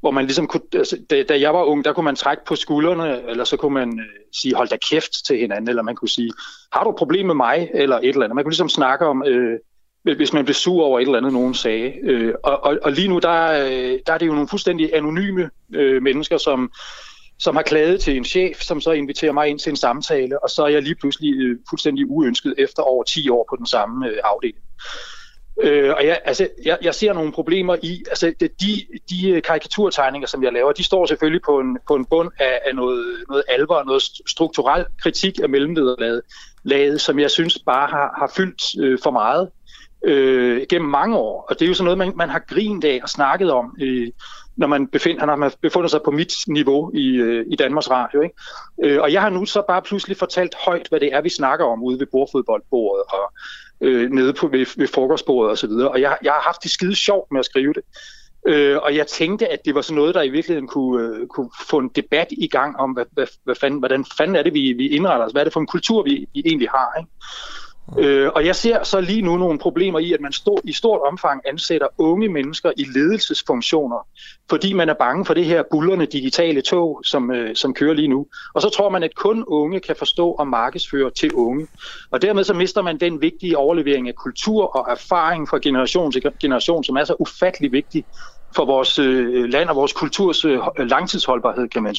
hvor 0.00 0.10
man 0.10 0.24
ligesom 0.24 0.46
kunne, 0.46 0.62
altså, 0.74 0.98
da, 1.10 1.22
da 1.22 1.40
jeg 1.40 1.54
var 1.54 1.62
ung, 1.62 1.84
der 1.84 1.92
kunne 1.92 2.04
man 2.04 2.16
trække 2.16 2.44
på 2.44 2.56
skuldrene, 2.56 3.30
eller 3.30 3.44
så 3.44 3.56
kunne 3.56 3.74
man 3.74 4.00
øh, 4.00 4.06
sige, 4.42 4.54
hold 4.54 4.68
da 4.68 4.76
kæft 4.90 5.26
til 5.26 5.38
hinanden, 5.38 5.68
eller 5.68 5.82
man 5.82 5.94
kunne 5.96 6.08
sige, 6.08 6.32
har 6.72 6.84
du 6.84 6.90
et 6.90 6.96
problem 6.96 7.26
med 7.26 7.34
mig, 7.34 7.70
eller 7.74 7.96
et 7.96 8.08
eller 8.08 8.24
andet. 8.24 8.34
Man 8.34 8.44
kunne 8.44 8.52
ligesom 8.52 8.68
snakke 8.68 9.06
om, 9.06 9.24
øh, 9.26 9.58
hvis 10.16 10.32
man 10.32 10.44
blev 10.44 10.54
sur 10.54 10.84
over 10.84 10.98
et 11.00 11.02
eller 11.02 11.18
andet, 11.18 11.32
nogen 11.32 11.54
sagde. 11.54 11.94
Øh, 12.02 12.34
og, 12.44 12.64
og, 12.64 12.78
og 12.82 12.92
lige 12.92 13.08
nu, 13.08 13.18
der, 13.18 13.64
øh, 13.64 13.98
der 14.06 14.12
er 14.12 14.18
det 14.18 14.26
jo 14.26 14.32
nogle 14.32 14.48
fuldstændig 14.48 14.94
anonyme 14.94 15.50
øh, 15.74 16.02
mennesker, 16.02 16.38
som, 16.38 16.70
som 17.38 17.56
har 17.56 17.62
klaget 17.62 18.00
til 18.00 18.16
en 18.16 18.24
chef, 18.24 18.60
som 18.60 18.80
så 18.80 18.92
inviterer 18.92 19.32
mig 19.32 19.48
ind 19.48 19.58
til 19.58 19.70
en 19.70 19.76
samtale, 19.76 20.42
og 20.42 20.50
så 20.50 20.62
er 20.62 20.68
jeg 20.68 20.82
lige 20.82 20.94
pludselig 20.94 21.34
øh, 21.34 21.58
fuldstændig 21.70 22.10
uønsket 22.10 22.54
efter 22.58 22.82
over 22.82 23.04
10 23.04 23.28
år 23.28 23.46
på 23.50 23.56
den 23.56 23.66
samme 23.66 24.08
øh, 24.08 24.18
afdeling. 24.24 24.64
Øh, 25.62 25.94
og 25.96 26.06
jeg, 26.06 26.20
altså, 26.24 26.48
jeg, 26.64 26.78
jeg 26.82 26.94
ser 26.94 27.12
nogle 27.12 27.32
problemer 27.32 27.76
i, 27.82 28.04
altså 28.08 28.34
de, 28.40 28.82
de 29.10 29.30
øh, 29.30 29.42
karikaturtegninger, 29.42 30.28
som 30.28 30.42
jeg 30.44 30.52
laver, 30.52 30.72
de 30.72 30.84
står 30.84 31.06
selvfølgelig 31.06 31.42
på 31.46 31.60
en, 31.60 31.78
på 31.88 31.94
en 31.94 32.04
bund 32.04 32.30
af, 32.38 32.60
af 32.66 32.74
noget, 32.74 33.24
noget 33.28 33.44
alvor, 33.48 33.84
noget 33.84 34.02
strukturel 34.26 34.84
kritik 35.02 35.38
af 35.42 35.48
mellemlederlaget, 35.48 36.22
laget, 36.62 37.00
som 37.00 37.18
jeg 37.18 37.30
synes 37.30 37.58
bare 37.66 37.88
har, 37.88 38.14
har 38.18 38.32
fyldt 38.36 38.84
øh, 38.84 38.98
for 39.02 39.10
meget 39.10 39.50
øh, 40.04 40.66
gennem 40.68 40.90
mange 40.90 41.16
år. 41.16 41.46
Og 41.48 41.58
det 41.58 41.64
er 41.64 41.68
jo 41.68 41.74
sådan 41.74 41.84
noget, 41.84 41.98
man, 41.98 42.12
man 42.16 42.28
har 42.28 42.38
grint 42.48 42.84
af 42.84 43.00
og 43.02 43.08
snakket 43.08 43.52
om, 43.52 43.76
øh, 43.80 44.08
når 44.56 44.66
man 44.66 44.86
befinder, 44.86 45.26
når 45.26 45.36
man 45.36 45.50
befinder 45.60 45.88
sig 45.88 46.00
på 46.04 46.10
mit 46.10 46.32
niveau 46.48 46.90
i, 46.94 47.16
øh, 47.16 47.46
i 47.48 47.56
Danmarks 47.56 47.90
Radio. 47.90 48.20
Ikke? 48.20 48.34
Øh, 48.84 49.02
og 49.02 49.12
jeg 49.12 49.22
har 49.22 49.30
nu 49.30 49.44
så 49.44 49.62
bare 49.68 49.82
pludselig 49.82 50.16
fortalt 50.16 50.54
højt, 50.54 50.88
hvad 50.88 51.00
det 51.00 51.14
er, 51.14 51.20
vi 51.20 51.28
snakker 51.28 51.64
om 51.64 51.82
ude 51.82 51.98
ved 51.98 52.06
bordfodboldbordet 52.06 53.04
og 53.08 53.32
øh, 53.80 54.10
nede 54.10 54.32
på, 54.32 54.46
ved, 54.48 54.66
ved 54.76 54.88
frokostbordet 54.88 55.52
osv. 55.52 55.70
Og, 55.70 55.90
og 55.90 56.00
jeg, 56.00 56.18
jeg 56.22 56.32
har 56.32 56.40
haft 56.40 56.62
det 56.62 56.70
skide 56.70 56.96
sjovt 56.96 57.32
med 57.32 57.38
at 57.38 57.44
skrive 57.44 57.72
det. 57.72 57.82
Øh, 58.46 58.78
og 58.82 58.96
jeg 58.96 59.06
tænkte, 59.06 59.48
at 59.48 59.64
det 59.64 59.74
var 59.74 59.80
sådan 59.80 59.96
noget, 59.96 60.14
der 60.14 60.22
i 60.22 60.28
virkeligheden 60.28 60.68
kunne, 60.68 61.02
øh, 61.02 61.26
kunne 61.26 61.50
få 61.68 61.78
en 61.78 61.88
debat 61.88 62.26
i 62.30 62.48
gang 62.48 62.76
om, 62.76 62.90
hvad, 62.90 63.04
hvad, 63.12 63.26
hvad 63.44 63.54
fanden, 63.54 63.78
hvordan 63.78 64.04
fanden 64.18 64.36
er 64.36 64.42
det, 64.42 64.54
vi, 64.54 64.72
vi 64.72 64.88
indretter 64.88 65.26
os? 65.26 65.32
Hvad 65.32 65.42
er 65.42 65.44
det 65.44 65.52
for 65.52 65.60
en 65.60 65.66
kultur, 65.66 66.02
vi, 66.02 66.28
vi 66.34 66.42
egentlig 66.46 66.68
har? 66.68 66.98
Ikke? 66.98 67.10
Øh, 67.98 68.30
og 68.34 68.46
jeg 68.46 68.56
ser 68.56 68.82
så 68.82 69.00
lige 69.00 69.22
nu 69.22 69.36
nogle 69.36 69.58
problemer 69.58 69.98
i, 69.98 70.12
at 70.12 70.20
man 70.20 70.32
stå, 70.32 70.58
i 70.64 70.72
stort 70.72 71.00
omfang 71.08 71.40
ansætter 71.46 71.86
unge 71.98 72.28
mennesker 72.28 72.72
i 72.76 72.84
ledelsesfunktioner, 72.84 74.06
fordi 74.50 74.72
man 74.72 74.88
er 74.88 74.94
bange 74.94 75.24
for 75.24 75.34
det 75.34 75.44
her 75.44 75.62
bullerne 75.70 76.06
digitale 76.06 76.62
tog, 76.62 77.02
som, 77.04 77.30
øh, 77.30 77.56
som 77.56 77.74
kører 77.74 77.94
lige 77.94 78.08
nu. 78.08 78.26
Og 78.54 78.62
så 78.62 78.70
tror 78.70 78.88
man, 78.88 79.02
at 79.02 79.14
kun 79.14 79.44
unge 79.44 79.80
kan 79.80 79.96
forstå 79.96 80.30
og 80.30 80.48
markedsføre 80.48 81.10
til 81.10 81.32
unge. 81.32 81.66
Og 82.10 82.22
dermed 82.22 82.44
så 82.44 82.54
mister 82.54 82.82
man 82.82 83.00
den 83.00 83.22
vigtige 83.22 83.58
overlevering 83.58 84.08
af 84.08 84.14
kultur 84.14 84.76
og 84.76 84.92
erfaring 84.92 85.48
fra 85.48 85.58
generation 85.62 86.12
til 86.12 86.22
generation, 86.40 86.84
som 86.84 86.96
er 86.96 87.04
så 87.04 87.16
ufattelig 87.18 87.72
vigtig 87.72 88.04
for 88.56 88.64
vores 88.64 88.98
øh, 88.98 89.44
land 89.44 89.68
og 89.68 89.76
vores 89.76 89.92
kulturs 89.92 90.44
øh, 90.44 90.58
øh 90.78 90.86
langtidsholdbarhed, 90.86 91.68
kan 91.68 91.82
man 91.82 91.96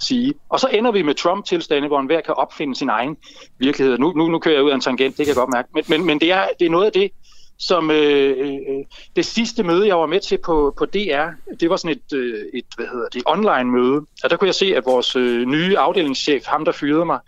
sige. 0.00 0.34
Og 0.48 0.60
så 0.60 0.68
ender 0.72 0.92
vi 0.92 1.02
med 1.02 1.14
Trump-tilstande, 1.14 1.88
hvor 1.88 2.00
enhver 2.00 2.20
kan 2.20 2.34
opfinde 2.34 2.76
sin 2.76 2.88
egen 2.88 3.16
virkelighed. 3.58 3.98
Nu, 3.98 4.12
nu, 4.12 4.28
nu 4.28 4.38
kører 4.38 4.54
jeg 4.54 4.64
ud 4.64 4.70
af 4.70 4.74
en 4.74 4.80
tangent, 4.80 5.18
det 5.18 5.26
kan 5.26 5.34
jeg 5.34 5.36
godt 5.36 5.52
mærke. 5.52 5.68
Men, 5.74 5.84
men, 5.88 6.06
men 6.06 6.20
det, 6.20 6.32
er, 6.32 6.46
det 6.58 6.66
er 6.66 6.70
noget 6.70 6.86
af 6.86 6.92
det, 6.92 7.10
som 7.58 7.90
øh, 7.90 8.38
øh, 8.38 8.84
det 9.16 9.24
sidste 9.24 9.62
møde, 9.62 9.86
jeg 9.86 9.98
var 9.98 10.06
med 10.06 10.20
til 10.20 10.38
på, 10.38 10.74
på 10.78 10.84
DR, 10.84 11.26
det 11.60 11.70
var 11.70 11.76
sådan 11.76 11.96
et, 11.96 12.16
øh, 12.18 12.44
et 12.54 12.64
hvad 12.76 12.86
hedder 12.86 13.08
det, 13.12 13.22
online 13.26 13.70
møde. 13.70 14.00
Og 14.24 14.30
der 14.30 14.36
kunne 14.36 14.46
jeg 14.46 14.54
se, 14.54 14.76
at 14.76 14.86
vores 14.86 15.16
øh, 15.16 15.46
nye 15.46 15.78
afdelingschef, 15.78 16.46
ham 16.46 16.64
der 16.64 16.72
fyrede 16.72 17.04
mig, 17.04 17.18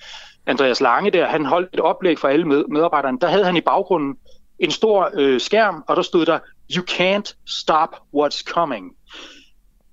Andreas 0.46 0.80
Lange 0.80 1.10
der, 1.10 1.26
han 1.26 1.44
holdt 1.44 1.74
et 1.74 1.80
oplæg 1.80 2.18
for 2.18 2.28
alle 2.28 2.44
med, 2.44 2.64
medarbejderne. 2.68 3.18
Der 3.20 3.28
havde 3.28 3.44
han 3.44 3.56
i 3.56 3.60
baggrunden 3.60 4.16
en 4.58 4.70
stor 4.70 5.10
øh, 5.14 5.40
skærm, 5.40 5.84
og 5.88 5.96
der 5.96 6.02
stod 6.02 6.26
der, 6.26 6.38
you 6.76 6.84
can't 6.84 7.36
stop 7.46 7.96
what's 8.16 8.42
coming. 8.44 8.92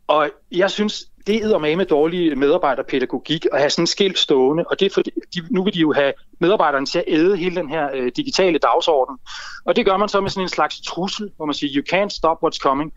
Og 0.08 0.30
jeg 0.52 0.72
synes, 0.72 1.06
det 1.28 1.44
er 1.44 1.58
med 1.58 1.76
med 1.76 1.86
dårlig 1.86 2.38
medarbejderpædagogik 2.38 3.46
at 3.54 3.60
have 3.60 3.70
sådan 3.70 3.84
en 3.84 3.88
skilt 3.88 4.20
stående, 4.20 4.64
og 4.70 4.80
det 4.80 4.86
er 4.86 4.90
fordi, 4.94 5.12
de, 5.36 5.42
nu 5.50 5.64
vil 5.64 5.74
de 5.74 5.80
jo 5.80 5.94
have 5.94 6.14
medarbejderne 6.40 6.86
til 6.86 7.00
at 7.00 7.06
æde 7.08 7.38
hele 7.38 7.56
den 7.56 7.70
her 7.70 7.90
øh, 7.94 8.12
digitale 8.16 8.60
dagsorden. 8.60 9.18
Og 9.66 9.76
det 9.76 9.86
gør 9.86 9.98
man 9.98 10.10
så 10.10 10.22
med 10.22 10.30
sådan 10.30 10.44
en 10.44 10.50
slags 10.50 10.82
trussel, 10.82 11.32
hvor 11.36 11.46
man 11.46 11.54
siger, 11.54 11.82
you 11.82 11.98
can't 11.98 12.10
stop 12.10 12.38
what's 12.44 12.58
coming. 12.58 12.94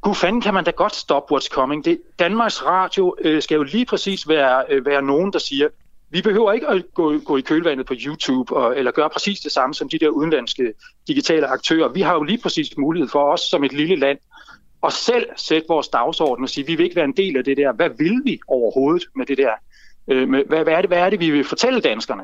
Gud 0.00 0.14
fanden 0.14 0.40
kan 0.40 0.54
man 0.54 0.64
da 0.64 0.70
godt 0.70 0.94
stop 0.94 1.32
what's 1.32 1.48
coming. 1.48 1.84
Det, 1.84 2.00
Danmarks 2.18 2.64
Radio 2.64 3.16
øh, 3.20 3.42
skal 3.42 3.54
jo 3.54 3.62
lige 3.62 3.86
præcis 3.86 4.28
være, 4.28 4.64
øh, 4.68 4.86
være 4.86 5.02
nogen, 5.02 5.32
der 5.32 5.38
siger, 5.38 5.68
vi 6.10 6.22
behøver 6.22 6.52
ikke 6.52 6.68
at 6.68 6.84
gå, 6.94 7.18
gå 7.18 7.36
i 7.36 7.40
kølvandet 7.40 7.86
på 7.86 7.94
YouTube 8.06 8.56
og, 8.56 8.78
eller 8.78 8.90
gøre 8.90 9.10
præcis 9.10 9.40
det 9.40 9.52
samme 9.52 9.74
som 9.74 9.88
de 9.88 9.98
der 9.98 10.08
udenlandske 10.08 10.72
digitale 11.08 11.46
aktører. 11.46 11.88
Vi 11.88 12.00
har 12.00 12.14
jo 12.14 12.22
lige 12.22 12.38
præcis 12.42 12.76
mulighed 12.76 13.08
for 13.08 13.32
os 13.32 13.40
som 13.40 13.64
et 13.64 13.72
lille 13.72 13.96
land 13.96 14.18
at 14.86 14.92
selv 14.92 15.26
sætte 15.36 15.68
vores 15.68 15.88
dagsorden 15.88 16.44
og 16.44 16.48
sige, 16.48 16.66
vi 16.66 16.74
vil 16.74 16.84
ikke 16.84 16.96
være 16.96 17.04
en 17.04 17.16
del 17.16 17.36
af 17.36 17.44
det 17.44 17.56
der. 17.56 17.72
Hvad 17.72 17.90
vil 17.98 18.22
vi 18.24 18.40
overhovedet 18.48 19.08
med 19.16 19.26
det 19.26 19.38
der? 19.38 19.50
Øh, 20.10 20.28
med, 20.28 20.44
hvad, 20.48 20.64
hvad, 20.64 20.72
er 20.74 20.80
det, 20.80 20.90
hvad 20.90 20.98
er 20.98 21.10
det, 21.10 21.20
vi 21.20 21.30
vil 21.30 21.44
fortælle 21.44 21.80
danskerne? 21.80 22.22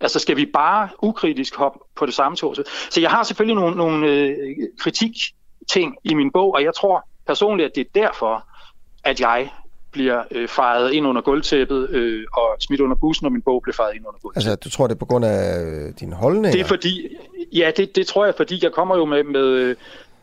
Altså 0.00 0.18
skal 0.18 0.36
vi 0.36 0.46
bare 0.46 0.88
ukritisk 1.02 1.56
hoppe 1.56 1.78
på 1.96 2.06
det 2.06 2.14
samme 2.14 2.36
tog? 2.36 2.56
Så 2.90 3.00
jeg 3.00 3.10
har 3.10 3.22
selvfølgelig 3.22 3.56
nogle, 3.56 3.76
nogle 3.76 4.06
øh, 4.06 4.36
kritik-ting 4.80 5.96
i 6.04 6.14
min 6.14 6.30
bog, 6.32 6.54
og 6.54 6.62
jeg 6.62 6.74
tror 6.74 7.08
personligt, 7.26 7.66
at 7.66 7.74
det 7.74 7.80
er 7.80 8.00
derfor, 8.00 8.48
at 9.04 9.20
jeg 9.20 9.50
bliver 9.94 10.22
øh, 10.30 10.48
fejret 10.48 10.92
ind 10.92 11.06
under 11.06 11.22
gulvtæppet 11.22 11.90
øh, 11.90 12.24
og 12.32 12.56
smidt 12.60 12.80
under 12.80 12.96
bussen, 12.96 13.26
og 13.26 13.32
min 13.32 13.42
bog 13.42 13.62
bliver 13.62 13.74
fejret 13.74 13.94
ind 13.94 14.06
under 14.06 14.20
gulvtæppet. 14.20 14.50
Altså, 14.50 14.64
du 14.64 14.70
tror, 14.70 14.86
det 14.86 14.94
er 14.94 14.98
på 14.98 15.04
grund 15.04 15.24
af 15.24 15.62
øh, 15.64 15.92
din 16.00 16.12
holdning? 16.12 16.52
Det 16.52 16.60
er 16.60 16.64
fordi, 16.64 17.08
ja, 17.52 17.70
det, 17.76 17.96
det 17.96 18.06
tror 18.06 18.24
jeg, 18.24 18.34
fordi 18.36 18.60
jeg 18.62 18.72
kommer 18.72 18.96
jo 18.96 19.04
med, 19.04 19.24
med 19.24 19.46
øh, 19.46 19.76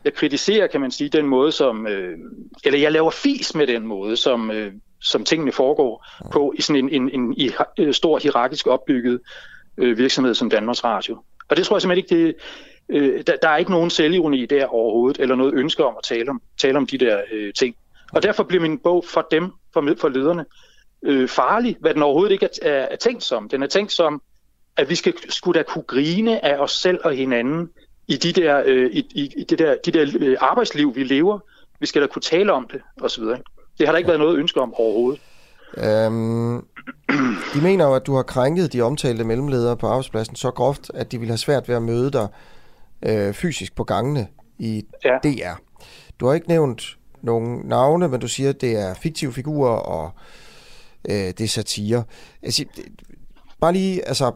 jeg 0.06 0.14
kritiserer, 0.14 0.68
kan 0.68 0.82
man 0.82 0.92
sige, 0.92 1.10
den 1.10 1.26
måde, 1.26 1.52
som, 1.52 1.88
øh, 1.88 2.18
eller 2.64 2.80
jeg 2.80 2.92
laver 2.92 3.12
fis 3.12 3.56
med 3.56 3.68
den 3.68 3.88
måde, 3.88 4.18
som, 4.18 4.52
øh, 4.52 4.74
som 5.02 5.24
tingene 5.24 5.52
foregår 5.52 6.06
på 6.32 6.54
i 6.58 6.62
sådan 6.62 6.84
en, 6.86 6.90
en, 7.02 7.10
en, 7.20 7.36
en 7.38 7.52
øh, 7.78 7.94
stor 7.94 8.20
hierarkisk 8.20 8.68
opbygget 8.68 9.20
øh, 9.78 9.98
virksomhed 9.98 10.34
som 10.36 10.50
Danmarks 10.50 10.84
Radio. 10.84 11.18
Og 11.50 11.58
det 11.58 11.66
tror 11.66 11.76
jeg 11.76 11.82
simpelthen 11.82 12.18
ikke, 12.18 12.28
det, 12.28 12.36
Øh, 12.92 13.24
der, 13.28 13.36
der 13.42 13.50
er 13.50 13.58
ikke 13.58 13.72
nogen 13.72 13.90
selvironi 13.90 14.46
der 14.46 14.66
overhovedet, 14.66 15.22
eller 15.22 15.36
noget 15.36 15.54
ønske 15.54 15.86
om 15.86 15.94
at 15.98 16.04
tale 16.04 16.30
om, 16.30 16.42
tale 16.58 16.78
om 16.78 16.88
de 16.88 16.98
der 16.98 17.22
øh, 17.32 17.54
ting. 17.54 17.76
Og 18.12 18.24
derfor 18.24 18.44
bliver 18.44 18.62
min 18.62 18.78
bog 18.78 19.06
for 19.08 19.28
dem, 19.32 19.52
for, 19.74 19.94
for 19.98 20.10
lederne, 20.10 20.46
øh, 21.04 21.30
farlig, 21.30 21.78
hvad 21.80 21.94
den 21.94 22.02
overhovedet 22.02 22.32
ikke 22.32 22.50
er, 22.62 22.70
er, 22.70 22.88
er 22.92 22.96
tænkt 22.96 23.24
som. 23.24 23.50
Den 23.50 23.64
er 23.64 23.68
tænkt 23.68 23.92
som, 23.92 24.22
at 24.78 24.90
vi 24.90 24.96
skal, 24.96 25.14
skulle 25.30 25.60
da 25.60 25.64
kunne 25.64 25.84
grine 25.84 26.46
af 26.46 26.58
os 26.58 26.72
selv 26.72 27.00
og 27.04 27.14
hinanden 27.14 27.70
i 28.08 28.18
de 28.18 28.42
der, 28.42 28.64
øh, 28.66 28.92
i, 28.92 29.00
i, 29.00 29.34
i 29.38 29.44
det 29.44 29.60
der, 29.60 29.76
de 29.86 29.92
der 29.92 30.06
øh, 30.20 30.38
arbejdsliv, 30.40 30.96
vi 30.96 31.04
lever. 31.04 31.40
Vi 31.80 31.86
skal 31.86 32.02
da 32.02 32.08
kunne 32.08 32.22
tale 32.22 32.54
om 32.54 32.68
det, 32.72 32.82
osv. 33.02 33.24
Det 33.78 33.88
har 33.88 33.92
der 33.92 33.98
ikke 33.98 34.08
været 34.08 34.20
noget 34.20 34.38
ønske 34.38 34.62
om 34.62 34.74
overhovedet. 34.74 35.22
Øhm, 35.78 36.66
de 37.54 37.62
mener 37.62 37.86
jo, 37.86 37.96
at 37.96 38.06
du 38.06 38.16
har 38.16 38.24
krænket 38.24 38.74
de 38.74 38.82
omtalte 38.82 39.24
mellemledere 39.24 39.78
på 39.78 39.88
arbejdspladsen 39.88 40.36
så 40.36 40.52
groft, 40.52 40.92
at 40.94 41.12
de 41.12 41.20
vil 41.20 41.28
have 41.28 41.38
svært 41.38 41.68
ved 41.68 41.76
at 41.76 41.82
møde 41.82 42.12
dig 42.12 42.28
øh, 43.06 43.34
fysisk 43.34 43.76
på 43.76 43.84
gangene 43.84 44.28
i 44.60 44.86
ja. 45.06 45.18
DR. 45.24 45.56
Du 46.20 46.28
har 46.28 46.34
ikke 46.34 46.48
nævnt 46.48 46.98
nogle 47.24 47.60
navne, 47.68 48.08
men 48.08 48.20
du 48.20 48.28
siger, 48.28 48.50
at 48.50 48.62
det 48.62 48.76
er 48.76 48.94
fiktive 48.94 49.34
figurer, 49.34 49.72
og 49.72 50.12
øh, 51.10 51.16
det 51.16 51.42
er 51.42 51.48
satire. 51.48 52.04
Altså, 52.42 52.66
det, 52.76 52.86
bare 53.62 53.74
lige, 53.74 54.08
altså, 54.08 54.32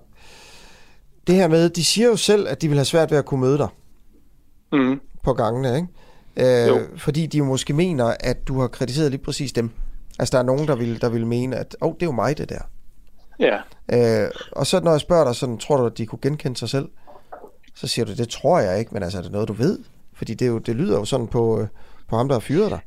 det 1.27 1.35
her 1.35 1.47
med, 1.47 1.69
de 1.69 1.85
siger 1.85 2.07
jo 2.07 2.15
selv, 2.15 2.47
at 2.47 2.61
de 2.61 2.67
vil 2.67 2.77
have 2.77 2.85
svært 2.85 3.11
ved 3.11 3.17
at 3.17 3.25
kunne 3.25 3.41
møde 3.41 3.57
dig 3.57 3.67
mm. 4.71 4.99
på 5.23 5.33
gangene, 5.33 5.75
ikke? 5.75 5.87
Øh, 6.71 6.81
fordi 6.97 7.25
de 7.25 7.37
jo 7.37 7.43
måske 7.43 7.73
mener, 7.73 8.15
at 8.19 8.47
du 8.47 8.59
har 8.59 8.67
kritiseret 8.67 9.11
lige 9.11 9.23
præcis 9.23 9.51
dem. 9.51 9.71
Altså, 10.19 10.31
der 10.31 10.39
er 10.39 10.45
nogen, 10.45 10.67
der 10.67 10.75
vil, 10.75 11.01
der 11.01 11.09
vil 11.09 11.27
mene, 11.27 11.55
at 11.55 11.77
oh, 11.81 11.93
det 11.93 12.01
er 12.01 12.05
jo 12.05 12.11
mig, 12.11 12.37
det 12.37 12.49
der. 12.49 12.61
Ja. 13.39 13.57
Øh, 13.93 14.31
og 14.51 14.67
så 14.67 14.79
når 14.79 14.91
jeg 14.91 14.99
spørger 14.99 15.25
dig 15.25 15.35
sådan, 15.35 15.57
tror 15.57 15.77
du, 15.77 15.85
at 15.85 15.97
de 15.97 16.05
kunne 16.05 16.19
genkende 16.21 16.57
sig 16.57 16.69
selv? 16.69 16.89
Så 17.75 17.87
siger 17.87 18.05
du, 18.05 18.13
det 18.13 18.29
tror 18.29 18.59
jeg 18.59 18.79
ikke, 18.79 18.93
men 18.93 19.03
altså, 19.03 19.17
er 19.17 19.21
det 19.21 19.31
noget, 19.31 19.47
du 19.47 19.53
ved? 19.53 19.79
Fordi 20.13 20.33
det, 20.33 20.45
er 20.45 20.49
jo, 20.49 20.57
det 20.57 20.75
lyder 20.75 20.99
jo 20.99 21.05
sådan 21.05 21.27
på, 21.27 21.61
øh, 21.61 21.67
på 22.09 22.15
ham, 22.15 22.27
der 22.27 22.35
har 22.35 22.39
fyret 22.39 22.71
dig. 22.71 22.79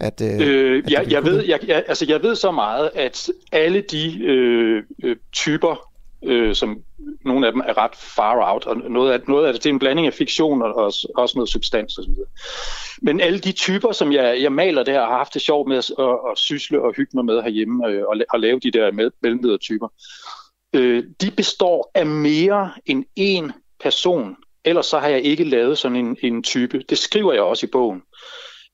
At, 0.00 0.20
øh, 0.20 0.48
øh, 0.48 0.82
at 0.84 0.90
jeg, 0.90 1.12
jeg, 1.12 1.24
ved, 1.24 1.44
jeg, 1.44 1.60
jeg, 1.66 1.84
altså, 1.88 2.06
jeg 2.08 2.22
ved 2.22 2.34
så 2.34 2.50
meget, 2.50 2.90
at 2.94 3.30
alle 3.52 3.80
de 3.80 4.24
øh, 4.24 4.82
øh, 5.04 5.16
typer, 5.32 5.90
øh, 6.24 6.54
som 6.54 6.82
nogle 7.24 7.46
af 7.46 7.52
dem 7.52 7.62
er 7.66 7.78
ret 7.78 7.94
far 7.94 8.52
out, 8.52 8.66
og 8.66 8.76
noget 8.76 9.12
af, 9.12 9.20
noget 9.28 9.46
af 9.46 9.52
det, 9.52 9.64
det 9.64 9.70
er 9.70 9.74
en 9.74 9.78
blanding 9.78 10.06
af 10.06 10.14
fiktion 10.14 10.62
og 10.62 10.74
også, 10.74 11.08
også 11.16 11.38
noget 11.38 11.48
substans 11.48 11.98
osv. 11.98 12.10
Men 13.02 13.20
alle 13.20 13.38
de 13.38 13.52
typer, 13.52 13.92
som 13.92 14.12
jeg, 14.12 14.42
jeg 14.42 14.52
maler 14.52 14.82
der, 14.82 15.06
har 15.06 15.16
haft 15.16 15.34
det 15.34 15.42
sjovt 15.42 15.68
med 15.68 15.76
at, 15.76 15.90
at, 15.98 16.18
at 16.32 16.38
sysle 16.38 16.82
og 16.82 16.94
hygge 16.96 17.10
mig 17.14 17.24
med 17.24 17.42
herhjemme 17.42 17.88
øh, 17.88 18.02
og, 18.08 18.16
og 18.30 18.40
lave 18.40 18.60
de 18.60 18.70
der 18.70 19.10
mellemledertyper, 19.22 19.88
øh, 20.72 21.04
de 21.20 21.30
består 21.30 21.90
af 21.94 22.06
mere 22.06 22.72
end 22.86 23.04
én 23.20 23.52
person. 23.80 24.36
Ellers 24.64 24.86
så 24.86 24.98
har 24.98 25.08
jeg 25.08 25.22
ikke 25.22 25.44
lavet 25.44 25.78
sådan 25.78 25.96
en, 25.96 26.16
en 26.22 26.42
type. 26.42 26.82
Det 26.88 26.98
skriver 26.98 27.32
jeg 27.32 27.42
også 27.42 27.66
i 27.66 27.70
bogen. 27.72 28.02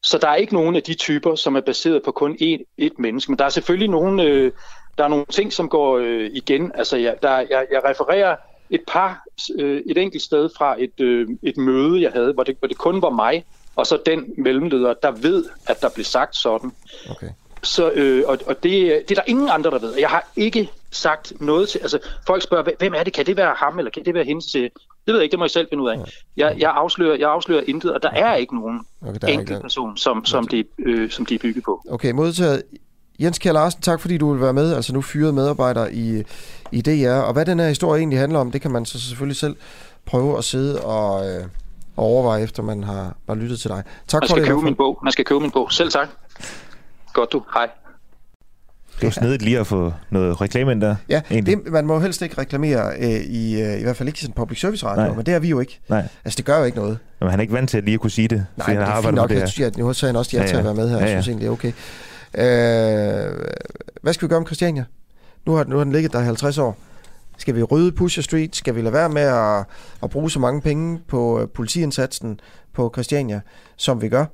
Så 0.03 0.19
der 0.19 0.29
er 0.29 0.35
ikke 0.35 0.55
nogen 0.55 0.77
af 0.77 0.83
de 0.83 0.95
typer, 0.95 1.35
som 1.35 1.57
er 1.57 1.61
baseret 1.61 2.03
på 2.03 2.13
kun 2.13 2.37
én, 2.43 2.75
et 2.79 2.99
menneske. 2.99 3.33
Men 3.33 3.39
der 3.39 3.45
er 3.45 3.49
selvfølgelig 3.49 3.89
nogle, 3.89 4.23
øh, 4.23 4.53
der 4.99 5.05
er 5.05 5.09
nogle 5.09 5.27
ting, 5.31 5.53
som 5.53 5.69
går 5.69 5.99
øh, 5.99 6.31
igen. 6.33 6.73
Altså, 6.75 6.97
jeg, 6.97 7.17
der, 7.23 7.39
jeg, 7.39 7.67
jeg 7.73 7.81
refererer 7.85 8.37
et 8.71 8.81
par, 8.89 9.25
øh, 9.59 9.83
et 9.87 9.99
enkelt 9.99 10.23
sted 10.23 10.49
fra 10.59 10.77
et, 10.79 11.01
øh, 11.01 11.29
et 11.43 11.57
møde, 11.57 12.03
jeg 12.03 12.13
havde, 12.13 12.33
hvor 12.33 12.43
det, 12.43 12.57
hvor 12.59 12.69
det 12.69 12.79
kun 12.79 13.03
var 13.03 13.11
mig, 13.11 13.45
og 13.77 13.87
så 13.87 13.99
den 14.07 14.35
mellemleder, 14.39 14.95
der 14.95 15.11
ved, 15.11 15.45
at 15.67 15.83
der 15.83 15.89
blev 15.95 16.05
sagt 16.05 16.37
sådan. 16.37 16.73
Okay. 17.11 17.29
Så, 17.63 17.91
øh, 17.91 18.25
og, 18.27 18.39
og 18.47 18.63
det, 18.63 18.83
det 19.09 19.11
er 19.11 19.15
der 19.15 19.23
ingen 19.27 19.49
andre, 19.49 19.71
der 19.71 19.79
ved. 19.79 19.95
Jeg 19.99 20.09
har 20.09 20.29
ikke 20.37 20.71
sagt 20.91 21.33
noget 21.41 21.69
til... 21.69 21.79
Altså, 21.79 21.99
folk 22.27 22.43
spørger, 22.43 22.71
hvem 22.79 22.95
er 22.95 23.03
det? 23.03 23.13
Kan 23.13 23.27
det 23.27 23.37
være 23.37 23.55
ham, 23.59 23.79
eller 23.79 23.91
kan 23.91 24.05
det 24.05 24.15
være 24.15 24.25
hende 24.25 24.51
til... 24.53 24.71
Det 25.07 25.13
ved 25.13 25.15
jeg 25.15 25.25
ikke, 25.25 25.33
det 25.33 25.39
må 25.39 25.45
jeg 25.45 25.51
selv 25.51 25.69
finde 25.71 25.85
ud 25.85 25.89
af. 25.89 25.99
Jeg, 26.37 26.55
jeg, 26.59 26.71
afslører, 26.71 27.17
jeg 27.17 27.31
afslører 27.31 27.63
intet, 27.67 27.93
og 27.93 28.03
der 28.03 28.11
er 28.11 28.35
ikke 28.35 28.55
nogen 28.61 28.81
okay, 29.01 29.29
enkelt 29.29 29.51
ikke... 29.51 29.63
person, 29.63 29.97
som, 29.97 30.25
som, 30.25 30.49
de, 30.49 30.65
øh, 30.79 31.11
som 31.11 31.27
de 31.27 31.35
er 31.35 31.39
bygget 31.39 31.65
på. 31.65 31.83
Okay, 31.91 32.11
modtaget. 32.11 32.63
Jens 33.21 33.39
Kjær 33.39 33.53
Larsen, 33.53 33.83
tak 33.83 34.01
fordi 34.01 34.19
du 34.19 34.33
vil 34.33 34.41
være 34.41 34.53
med, 34.53 34.75
altså 34.75 34.95
nu 34.95 35.03
fyret 35.03 35.35
medarbejder 35.35 35.89
i, 35.93 36.23
i 36.73 36.81
DR. 36.81 37.11
Og 37.11 37.33
hvad 37.33 37.47
den 37.47 37.61
her 37.61 37.69
historie 37.69 37.99
egentlig 37.99 38.19
handler 38.19 38.39
om, 38.39 38.51
det 38.51 38.61
kan 38.61 38.71
man 38.71 38.85
så 38.85 39.01
selvfølgelig 39.01 39.37
selv 39.37 39.57
prøve 40.07 40.39
at 40.39 40.45
sidde 40.45 40.81
og, 40.85 41.31
øh, 41.31 41.45
og 41.97 42.05
overveje, 42.05 42.43
efter 42.43 42.63
man 42.63 42.85
har, 42.85 43.17
har 43.29 43.35
lyttet 43.35 43.61
til 43.61 43.71
dig. 43.71 43.83
Tak 44.09 44.23
man 44.23 44.29
skal 44.29 44.35
for 44.35 44.37
det. 44.37 44.47
Købe 44.47 44.63
min 44.63 44.75
bog. 44.75 44.99
Man 45.03 45.13
skal 45.13 45.25
købe 45.25 45.41
min 45.41 45.51
bog. 45.51 45.73
Selv 45.73 45.91
tak. 45.91 46.09
Godt 47.13 47.33
du. 47.33 47.43
Hej. 47.55 47.69
Det 49.03 49.07
var 49.17 49.21
snedigt 49.21 49.43
lige 49.43 49.59
at 49.59 49.67
få 49.67 49.93
noget 50.11 50.41
reklame 50.41 50.73
ind 50.73 50.81
der. 50.81 50.97
Ja, 51.09 51.21
det, 51.31 51.59
man 51.73 51.87
må 51.87 52.01
helst 52.01 52.23
ikke 52.23 52.39
reklamere 52.39 52.93
øh, 52.99 53.11
i, 53.11 53.63
øh, 53.63 53.81
i 53.81 53.83
hvert 53.83 53.97
fald 53.97 54.09
ikke 54.09 54.17
i 54.17 54.21
sådan 54.21 54.35
public 54.35 54.61
service 54.61 54.87
radio, 54.87 55.05
Nej. 55.05 55.15
men 55.17 55.27
det 55.27 55.35
er 55.35 55.39
vi 55.39 55.49
jo 55.49 55.61
ikke. 55.61 55.81
Nej. 55.89 56.09
Altså, 56.25 56.37
det 56.37 56.45
gør 56.45 56.59
jo 56.59 56.65
ikke 56.65 56.79
noget. 56.79 56.99
Men 57.21 57.31
han 57.31 57.39
er 57.39 57.43
ikke 57.43 57.55
vant 57.55 57.71
til 57.71 57.79
at 57.79 57.85
lige 57.85 57.95
at 57.95 58.01
kunne 58.01 58.11
sige 58.11 58.29
det. 58.29 58.47
Nej, 58.57 58.69
men 58.69 58.77
det 58.77 58.89
er 58.89 59.03
fint 59.03 59.15
nok. 59.15 59.31
Det 59.31 59.59
jeg, 59.59 59.77
jeg, 59.77 59.85
nu 59.85 59.93
sagde 59.93 60.13
han 60.13 60.19
også 60.19 60.37
ja, 60.37 60.47
til 60.47 60.57
at 60.57 60.65
være 60.65 60.75
med 60.75 60.89
her. 60.91 60.97
Ja, 60.97 61.05
ja. 61.05 61.15
Jeg 61.15 61.23
synes 61.25 61.29
egentlig, 61.29 61.45
det 61.45 61.49
er 61.49 61.53
okay. 61.53 61.73
Øh, 62.35 63.45
hvad 64.03 64.13
skal 64.13 64.29
vi 64.29 64.31
gøre 64.31 64.39
om 64.39 64.47
Christiania? 64.47 64.85
Nu 65.47 65.53
har, 65.53 65.65
nu 65.65 65.77
har 65.77 65.85
den 65.85 65.93
ligget 65.93 66.13
der 66.13 66.21
i 66.21 66.25
50 66.25 66.59
år. 66.59 66.77
Skal 67.39 67.55
vi 67.55 67.63
rydde 67.63 67.93
Pusher 67.93 68.23
Street? 68.23 68.57
Skal 68.57 68.75
vi 68.75 68.81
lade 68.81 68.93
være 68.93 69.09
med 69.09 69.23
at, 69.23 69.65
at 70.03 70.11
bruge 70.11 70.31
så 70.31 70.39
mange 70.39 70.61
penge 70.61 71.01
på 71.09 71.41
øh, 71.41 71.49
politiindsatsen 71.49 72.41
på 72.75 72.91
Christiania, 72.95 73.41
som 73.77 74.03
vi 74.03 74.09
gør? 74.09 74.25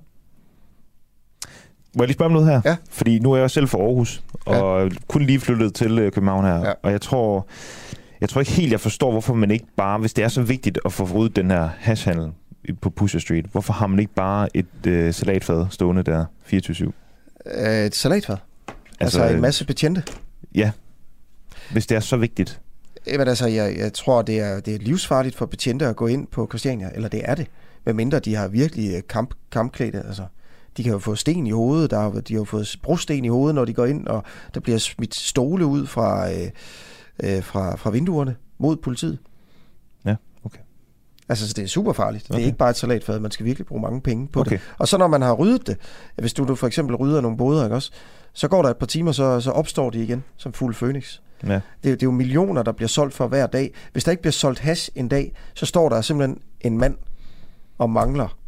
Må 1.96 2.02
jeg 2.02 2.06
lige 2.06 2.14
spørge 2.14 2.26
om 2.26 2.32
noget 2.32 2.48
her? 2.48 2.60
Ja. 2.64 2.76
Fordi 2.90 3.18
nu 3.18 3.32
er 3.32 3.36
jeg 3.36 3.50
selv 3.50 3.68
fra 3.68 3.78
Aarhus, 3.78 4.22
og 4.46 4.82
ja. 4.82 4.94
kun 5.08 5.22
lige 5.22 5.40
flyttet 5.40 5.74
til 5.74 5.98
øh, 5.98 6.12
København 6.12 6.44
her. 6.44 6.58
Ja. 6.58 6.72
Og 6.82 6.92
jeg 6.92 7.00
tror, 7.00 7.46
jeg 8.20 8.28
tror 8.28 8.40
ikke 8.40 8.52
helt, 8.52 8.72
jeg 8.72 8.80
forstår, 8.80 9.10
hvorfor 9.10 9.34
man 9.34 9.50
ikke 9.50 9.66
bare, 9.76 9.98
hvis 9.98 10.14
det 10.14 10.24
er 10.24 10.28
så 10.28 10.42
vigtigt 10.42 10.78
at 10.84 10.92
få 10.92 11.04
ryddet 11.14 11.36
den 11.36 11.50
her 11.50 11.68
hashhandel 11.78 12.32
på 12.80 12.90
Pusher 12.90 13.20
Street, 13.20 13.46
hvorfor 13.52 13.72
har 13.72 13.86
man 13.86 13.98
ikke 13.98 14.14
bare 14.14 14.56
et 14.56 14.86
øh, 14.86 15.14
salatfad 15.14 15.66
stående 15.70 16.02
der 16.02 16.24
24-7? 16.52 16.90
Øh, 17.46 17.86
et 17.86 17.94
salatfad? 17.94 18.36
Altså, 19.00 19.22
altså 19.22 19.34
en 19.34 19.40
masse 19.40 19.66
betjente? 19.66 20.02
Ja, 20.54 20.70
hvis 21.70 21.86
det 21.86 21.96
er 21.96 22.00
så 22.00 22.16
vigtigt. 22.16 22.60
Jamen 23.06 23.28
altså, 23.28 23.46
jeg, 23.46 23.76
jeg 23.78 23.92
tror, 23.92 24.22
det 24.22 24.40
er, 24.40 24.60
det 24.60 24.74
er 24.74 24.78
livsfarligt 24.78 25.36
for 25.36 25.46
betjente 25.46 25.86
at 25.86 25.96
gå 25.96 26.06
ind 26.06 26.26
på 26.26 26.46
Christiania, 26.50 26.90
eller 26.94 27.08
det 27.08 27.20
er 27.24 27.34
det. 27.34 27.46
Medmindre 27.86 28.18
de 28.18 28.34
har 28.34 28.48
virkelig 28.48 28.94
øh, 28.94 29.02
kamp, 29.08 29.34
kampklæde, 29.52 30.02
altså 30.08 30.22
de 30.76 30.82
kan 30.82 30.92
jo 30.92 30.98
få 30.98 31.14
sten 31.14 31.46
i 31.46 31.50
hovedet, 31.50 31.90
der, 31.90 32.20
de 32.20 32.34
har 32.34 32.40
jo 32.40 32.44
fået 32.44 32.76
brosten 32.82 33.24
i 33.24 33.28
hovedet, 33.28 33.54
når 33.54 33.64
de 33.64 33.74
går 33.74 33.86
ind, 33.86 34.06
og 34.06 34.22
der 34.54 34.60
bliver 34.60 34.78
smidt 34.78 35.14
stole 35.14 35.66
ud 35.66 35.86
fra, 35.86 36.32
øh, 36.32 36.50
øh, 37.22 37.42
fra, 37.42 37.76
fra 37.76 37.90
vinduerne 37.90 38.36
mod 38.58 38.76
politiet. 38.76 39.18
Ja, 40.04 40.16
okay. 40.44 40.60
Altså, 41.28 41.48
så 41.48 41.54
det 41.54 41.64
er 41.64 41.68
super 41.68 41.92
farligt. 41.92 42.24
Okay. 42.30 42.36
Det 42.36 42.42
er 42.42 42.46
ikke 42.46 42.58
bare 42.58 42.70
et 42.70 42.76
salatfad, 42.76 43.20
man 43.20 43.30
skal 43.30 43.46
virkelig 43.46 43.66
bruge 43.66 43.82
mange 43.82 44.00
penge 44.00 44.28
på 44.28 44.40
okay. 44.40 44.50
det. 44.50 44.60
Og 44.78 44.88
så 44.88 44.98
når 44.98 45.08
man 45.08 45.22
har 45.22 45.32
ryddet 45.32 45.66
det, 45.66 45.76
hvis 46.18 46.32
du, 46.32 46.44
du 46.44 46.54
for 46.54 46.66
eksempel 46.66 46.96
rydder 46.96 47.20
nogle 47.20 47.36
boder, 47.36 47.64
ikke 47.64 47.76
også, 47.76 47.90
så 48.32 48.48
går 48.48 48.62
der 48.62 48.70
et 48.70 48.76
par 48.76 48.86
timer, 48.86 49.12
så, 49.12 49.40
så 49.40 49.50
opstår 49.50 49.90
de 49.90 50.02
igen 50.02 50.24
som 50.36 50.52
fuld 50.52 50.74
fønix. 50.74 51.20
Ja. 51.46 51.54
Det, 51.54 51.62
det 51.84 51.92
er 51.92 52.06
jo 52.06 52.10
millioner, 52.10 52.62
der 52.62 52.72
bliver 52.72 52.88
solgt 52.88 53.14
for 53.14 53.26
hver 53.26 53.46
dag. 53.46 53.74
Hvis 53.92 54.04
der 54.04 54.10
ikke 54.10 54.22
bliver 54.22 54.32
solgt 54.32 54.58
hash 54.58 54.90
en 54.94 55.08
dag, 55.08 55.32
så 55.54 55.66
står 55.66 55.88
der 55.88 56.00
simpelthen 56.00 56.40
en 56.60 56.78
mand 56.78 56.96
og 57.78 57.90
mangler, 57.90 58.38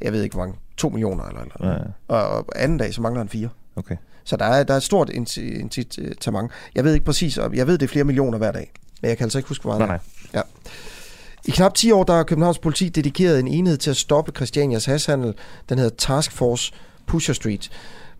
jeg 0.00 0.12
ved 0.12 0.22
ikke 0.22 0.34
hvor 0.34 0.44
mange, 0.44 0.58
2 0.76 0.88
millioner 0.88 1.24
eller, 1.24 1.40
eller 1.40 1.72
ja. 1.72 1.78
og, 2.08 2.28
og 2.28 2.46
anden 2.56 2.78
dag, 2.78 2.94
så 2.94 3.02
mangler 3.02 3.20
han 3.20 3.28
fire. 3.28 3.48
Okay. 3.76 3.96
Så 4.24 4.36
der 4.36 4.44
er, 4.44 4.64
der 4.64 4.74
er 4.74 4.78
et 4.78 4.82
stort 4.82 5.10
incitament. 5.10 6.50
Jeg 6.74 6.84
ved 6.84 6.94
ikke 6.94 7.06
præcis, 7.06 7.38
jeg 7.54 7.66
ved, 7.66 7.78
det 7.78 7.86
er 7.86 7.88
flere 7.88 8.04
millioner 8.04 8.38
hver 8.38 8.52
dag, 8.52 8.72
men 9.02 9.08
jeg 9.08 9.18
kan 9.18 9.24
altså 9.24 9.38
ikke 9.38 9.48
huske, 9.48 9.62
hvor 9.62 9.78
meget 9.78 9.88
nej, 9.88 9.88
nej. 9.88 9.98
Ja. 10.34 10.40
I 11.44 11.50
knap 11.50 11.74
10 11.74 11.92
år, 11.92 12.04
der 12.04 12.14
har 12.14 12.22
Københavns 12.22 12.58
politi 12.58 12.88
dedikeret 12.88 13.40
en 13.40 13.48
enhed 13.48 13.76
til 13.76 13.90
at 13.90 13.96
stoppe 13.96 14.32
Christianias 14.36 14.84
hashandel. 14.84 15.34
Den 15.68 15.78
hedder 15.78 15.96
Task 15.98 16.32
Force 16.32 16.72
Pusher 17.06 17.34
Street. 17.34 17.70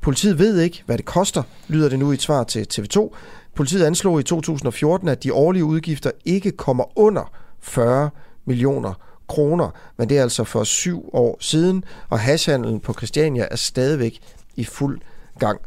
Politiet 0.00 0.38
ved 0.38 0.60
ikke, 0.60 0.82
hvad 0.86 0.96
det 0.98 1.04
koster, 1.04 1.42
lyder 1.68 1.88
det 1.88 1.98
nu 1.98 2.10
i 2.10 2.14
et 2.14 2.22
svar 2.22 2.44
til 2.44 2.66
TV2. 2.74 3.14
Politiet 3.54 3.84
anslog 3.84 4.20
i 4.20 4.22
2014, 4.22 5.08
at 5.08 5.22
de 5.22 5.34
årlige 5.34 5.64
udgifter 5.64 6.10
ikke 6.24 6.50
kommer 6.50 6.98
under 6.98 7.32
40 7.60 8.10
millioner 8.44 8.94
kroner, 9.28 9.70
men 9.96 10.08
det 10.08 10.18
er 10.18 10.22
altså 10.22 10.44
for 10.44 10.64
syv 10.64 11.10
år 11.12 11.36
siden, 11.40 11.84
og 12.10 12.20
hashhandlen 12.20 12.80
på 12.80 12.92
Christiania 12.92 13.46
er 13.50 13.56
stadigvæk 13.56 14.20
i 14.56 14.64
fuld 14.64 15.00
gang. 15.38 15.60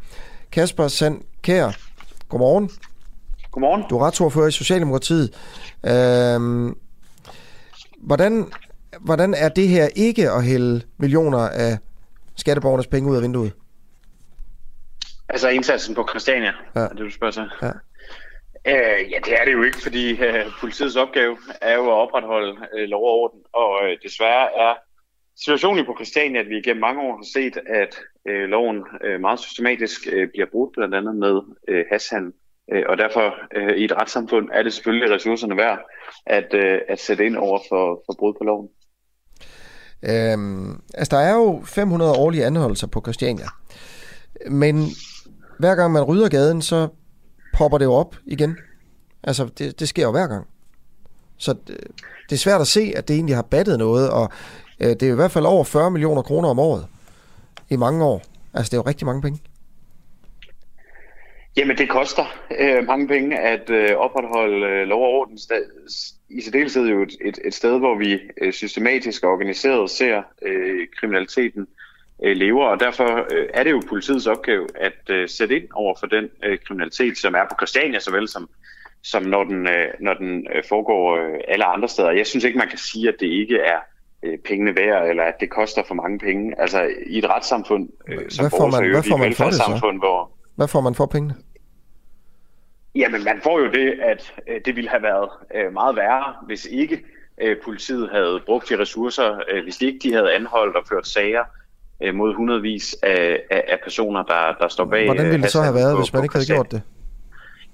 Kasper 0.52 0.88
Sand 0.88 1.22
Kær, 1.42 1.70
godmorgen. 2.28 2.70
Godmorgen. 3.50 3.84
Du 3.90 3.98
er 3.98 4.06
retsordfører 4.06 4.48
i 4.48 4.52
Socialdemokratiet. 4.52 5.34
Øhm, 5.86 6.76
hvordan, 7.98 8.52
hvordan 9.00 9.34
er 9.34 9.48
det 9.48 9.68
her 9.68 9.88
ikke 9.96 10.30
at 10.30 10.44
hælde 10.44 10.82
millioner 10.98 11.38
af 11.38 11.78
skatteborgernes 12.36 12.86
penge 12.86 13.10
ud 13.10 13.16
af 13.16 13.22
vinduet? 13.22 13.52
Altså 15.28 15.48
indsatsen 15.48 15.94
på 15.94 16.06
Christiania, 16.10 16.52
ja. 16.76 16.80
er 16.80 16.88
det 16.88 16.98
du 16.98 17.10
spørger 17.10 17.32
sig? 17.32 17.48
Ja. 17.62 17.70
Øh, 18.66 19.10
ja, 19.12 19.18
det 19.24 19.40
er 19.40 19.44
det 19.44 19.52
jo 19.52 19.62
ikke, 19.62 19.82
fordi 19.82 20.10
øh, 20.24 20.44
politiets 20.60 20.96
opgave 20.96 21.36
er 21.60 21.74
jo 21.74 21.86
at 21.86 21.98
opretholde 22.04 22.56
øh, 22.76 22.88
lov 22.88 23.02
og 23.02 23.10
orden, 23.10 23.40
og 23.52 23.70
øh, 23.84 23.96
desværre 24.02 24.46
er 24.68 24.74
situationen 25.44 25.86
på 25.86 25.94
Christiania, 25.98 26.40
at 26.40 26.48
vi 26.48 26.60
gennem 26.60 26.80
mange 26.80 27.00
år 27.00 27.16
har 27.16 27.26
set, 27.34 27.56
at 27.66 27.98
øh, 28.28 28.48
loven 28.48 28.84
øh, 29.04 29.20
meget 29.20 29.40
systematisk 29.40 30.00
øh, 30.12 30.28
bliver 30.28 30.46
brudt, 30.52 30.72
blandt 30.72 30.94
andet 30.94 31.16
med 31.16 31.40
øh, 31.68 31.84
hashandel. 31.92 32.32
Øh, 32.72 32.84
og 32.88 32.98
derfor 32.98 33.34
øh, 33.56 33.76
i 33.76 33.84
et 33.84 33.96
retssamfund 33.96 34.48
er 34.52 34.62
det 34.62 34.72
selvfølgelig 34.72 35.14
ressourcerne 35.14 35.56
værd 35.56 35.78
at, 36.26 36.54
øh, 36.54 36.80
at 36.88 37.00
sætte 37.00 37.26
ind 37.26 37.36
over 37.36 37.58
for, 37.68 38.02
for 38.06 38.14
brud 38.18 38.34
på 38.38 38.44
loven. 38.44 38.68
Øhm, 40.02 40.80
altså, 40.94 41.16
der 41.16 41.22
er 41.22 41.34
jo 41.34 41.62
500 41.64 42.12
årlige 42.12 42.46
anholdelser 42.46 42.86
på 42.86 43.00
Christiania. 43.00 43.46
Men 44.50 44.84
hver 45.58 45.74
gang 45.74 45.92
man 45.92 46.02
rydder 46.02 46.28
gaden, 46.28 46.62
så 46.62 46.88
popper 47.54 47.78
det 47.78 47.84
jo 47.84 47.92
op 47.92 48.16
igen. 48.26 48.56
Altså, 49.22 49.48
det, 49.58 49.80
det 49.80 49.88
sker 49.88 50.02
jo 50.02 50.10
hver 50.10 50.26
gang. 50.26 50.46
Så 51.36 51.52
det, 51.66 51.76
det 52.30 52.32
er 52.32 52.38
svært 52.38 52.60
at 52.60 52.66
se, 52.66 52.92
at 52.96 53.08
det 53.08 53.14
egentlig 53.14 53.34
har 53.36 53.42
battet 53.42 53.78
noget, 53.78 54.10
og 54.10 54.30
øh, 54.80 54.88
det 54.88 55.02
er 55.02 55.12
i 55.12 55.14
hvert 55.14 55.30
fald 55.30 55.44
over 55.44 55.64
40 55.64 55.90
millioner 55.90 56.22
kroner 56.22 56.48
om 56.48 56.58
året 56.58 56.86
i 57.70 57.76
mange 57.76 58.04
år. 58.04 58.22
Altså, 58.54 58.70
det 58.70 58.76
er 58.76 58.82
jo 58.82 58.88
rigtig 58.88 59.06
mange 59.06 59.22
penge. 59.22 59.40
Jamen, 61.56 61.78
det 61.78 61.88
koster 61.88 62.24
øh, 62.58 62.86
mange 62.86 63.08
penge 63.08 63.38
at 63.38 63.70
øh, 63.70 63.96
opretholde 63.96 64.66
øh, 64.66 64.86
lov 64.86 65.02
og 65.02 65.08
orden. 65.08 65.38
I 66.28 66.40
særdeleshed 66.40 66.86
jo 66.86 67.02
et, 67.02 67.16
et, 67.20 67.38
et 67.44 67.54
sted, 67.54 67.78
hvor 67.78 67.98
vi 67.98 68.20
øh, 68.40 68.52
systematisk 68.52 69.24
og 69.24 69.30
organiseret 69.30 69.90
ser 69.90 70.22
øh, 70.42 70.86
kriminaliteten 71.00 71.66
øh, 72.24 72.36
lever, 72.36 72.66
og 72.66 72.80
derfor 72.80 73.26
øh, 73.34 73.46
er 73.54 73.62
det 73.62 73.70
jo 73.70 73.82
politiets 73.88 74.26
opgave 74.26 74.66
at 74.74 75.10
øh, 75.10 75.28
sætte 75.28 75.56
ind 75.56 75.68
over 75.72 75.94
for 76.00 76.06
den 76.06 76.28
øh, 76.44 76.58
kriminalitet, 76.66 77.18
som 77.18 77.34
er 77.34 77.44
på 77.50 77.54
Christiania, 77.58 77.98
såvel 77.98 78.28
som, 78.28 78.48
som 79.02 79.22
når 79.22 79.44
den, 79.44 79.66
øh, 79.66 79.88
når 80.00 80.14
den 80.14 80.46
øh, 80.54 80.62
foregår 80.68 81.16
øh, 81.16 81.40
alle 81.48 81.64
andre 81.64 81.88
steder. 81.88 82.10
Jeg 82.10 82.26
synes 82.26 82.44
ikke, 82.44 82.58
man 82.58 82.68
kan 82.68 82.78
sige, 82.78 83.08
at 83.08 83.14
det 83.20 83.26
ikke 83.26 83.58
er 83.58 83.78
øh, 84.22 84.38
pengene 84.38 84.76
værd, 84.76 85.08
eller 85.08 85.22
at 85.22 85.34
det 85.40 85.50
koster 85.50 85.82
for 85.86 85.94
mange 85.94 86.18
penge. 86.18 86.60
Altså 86.60 86.90
i 87.06 87.18
et 87.18 87.30
retssamfund, 87.30 87.88
øh, 88.08 88.30
som 88.30 88.42
hvad 88.42 88.50
får 88.50 88.80
man, 88.80 88.90
hvad 88.90 89.02
får 89.02 89.16
man 89.16 89.34
for 89.34 89.44
det 89.44 89.54
så? 89.54 89.96
hvor... 89.98 90.30
Hvad 90.56 90.68
får 90.68 90.80
man 90.80 90.94
for 90.94 91.06
pengene? 91.06 91.34
Jamen, 92.94 93.24
man 93.24 93.40
får 93.42 93.60
jo 93.60 93.70
det, 93.70 94.00
at 94.02 94.34
øh, 94.48 94.60
det 94.64 94.76
ville 94.76 94.90
have 94.90 95.02
været 95.02 95.28
øh, 95.54 95.72
meget 95.72 95.96
værre, 95.96 96.34
hvis 96.46 96.66
ikke 96.66 97.04
øh, 97.40 97.56
politiet 97.64 98.10
havde 98.10 98.40
brugt 98.46 98.68
de 98.68 98.78
ressourcer, 98.78 99.40
øh, 99.50 99.62
hvis 99.62 99.82
ikke 99.82 99.98
de 100.02 100.12
havde 100.12 100.34
anholdt 100.34 100.76
og 100.76 100.84
ført 100.88 101.06
sager 101.06 101.44
øh, 102.02 102.14
mod 102.14 102.34
hundredvis 102.34 102.96
af, 103.02 103.40
af, 103.50 103.64
af 103.68 103.78
personer, 103.84 104.22
der, 104.22 104.56
der 104.60 104.68
står 104.68 104.84
bag. 104.84 105.04
Hvordan 105.04 105.30
ville 105.30 105.42
det 105.42 105.50
så 105.50 105.62
have 105.62 105.74
været, 105.74 105.94
på, 105.94 106.00
hvis 106.00 106.12
man 106.12 106.22
ikke 106.22 106.34
havde 106.34 106.46
gjort 106.46 106.70
det? 106.70 106.82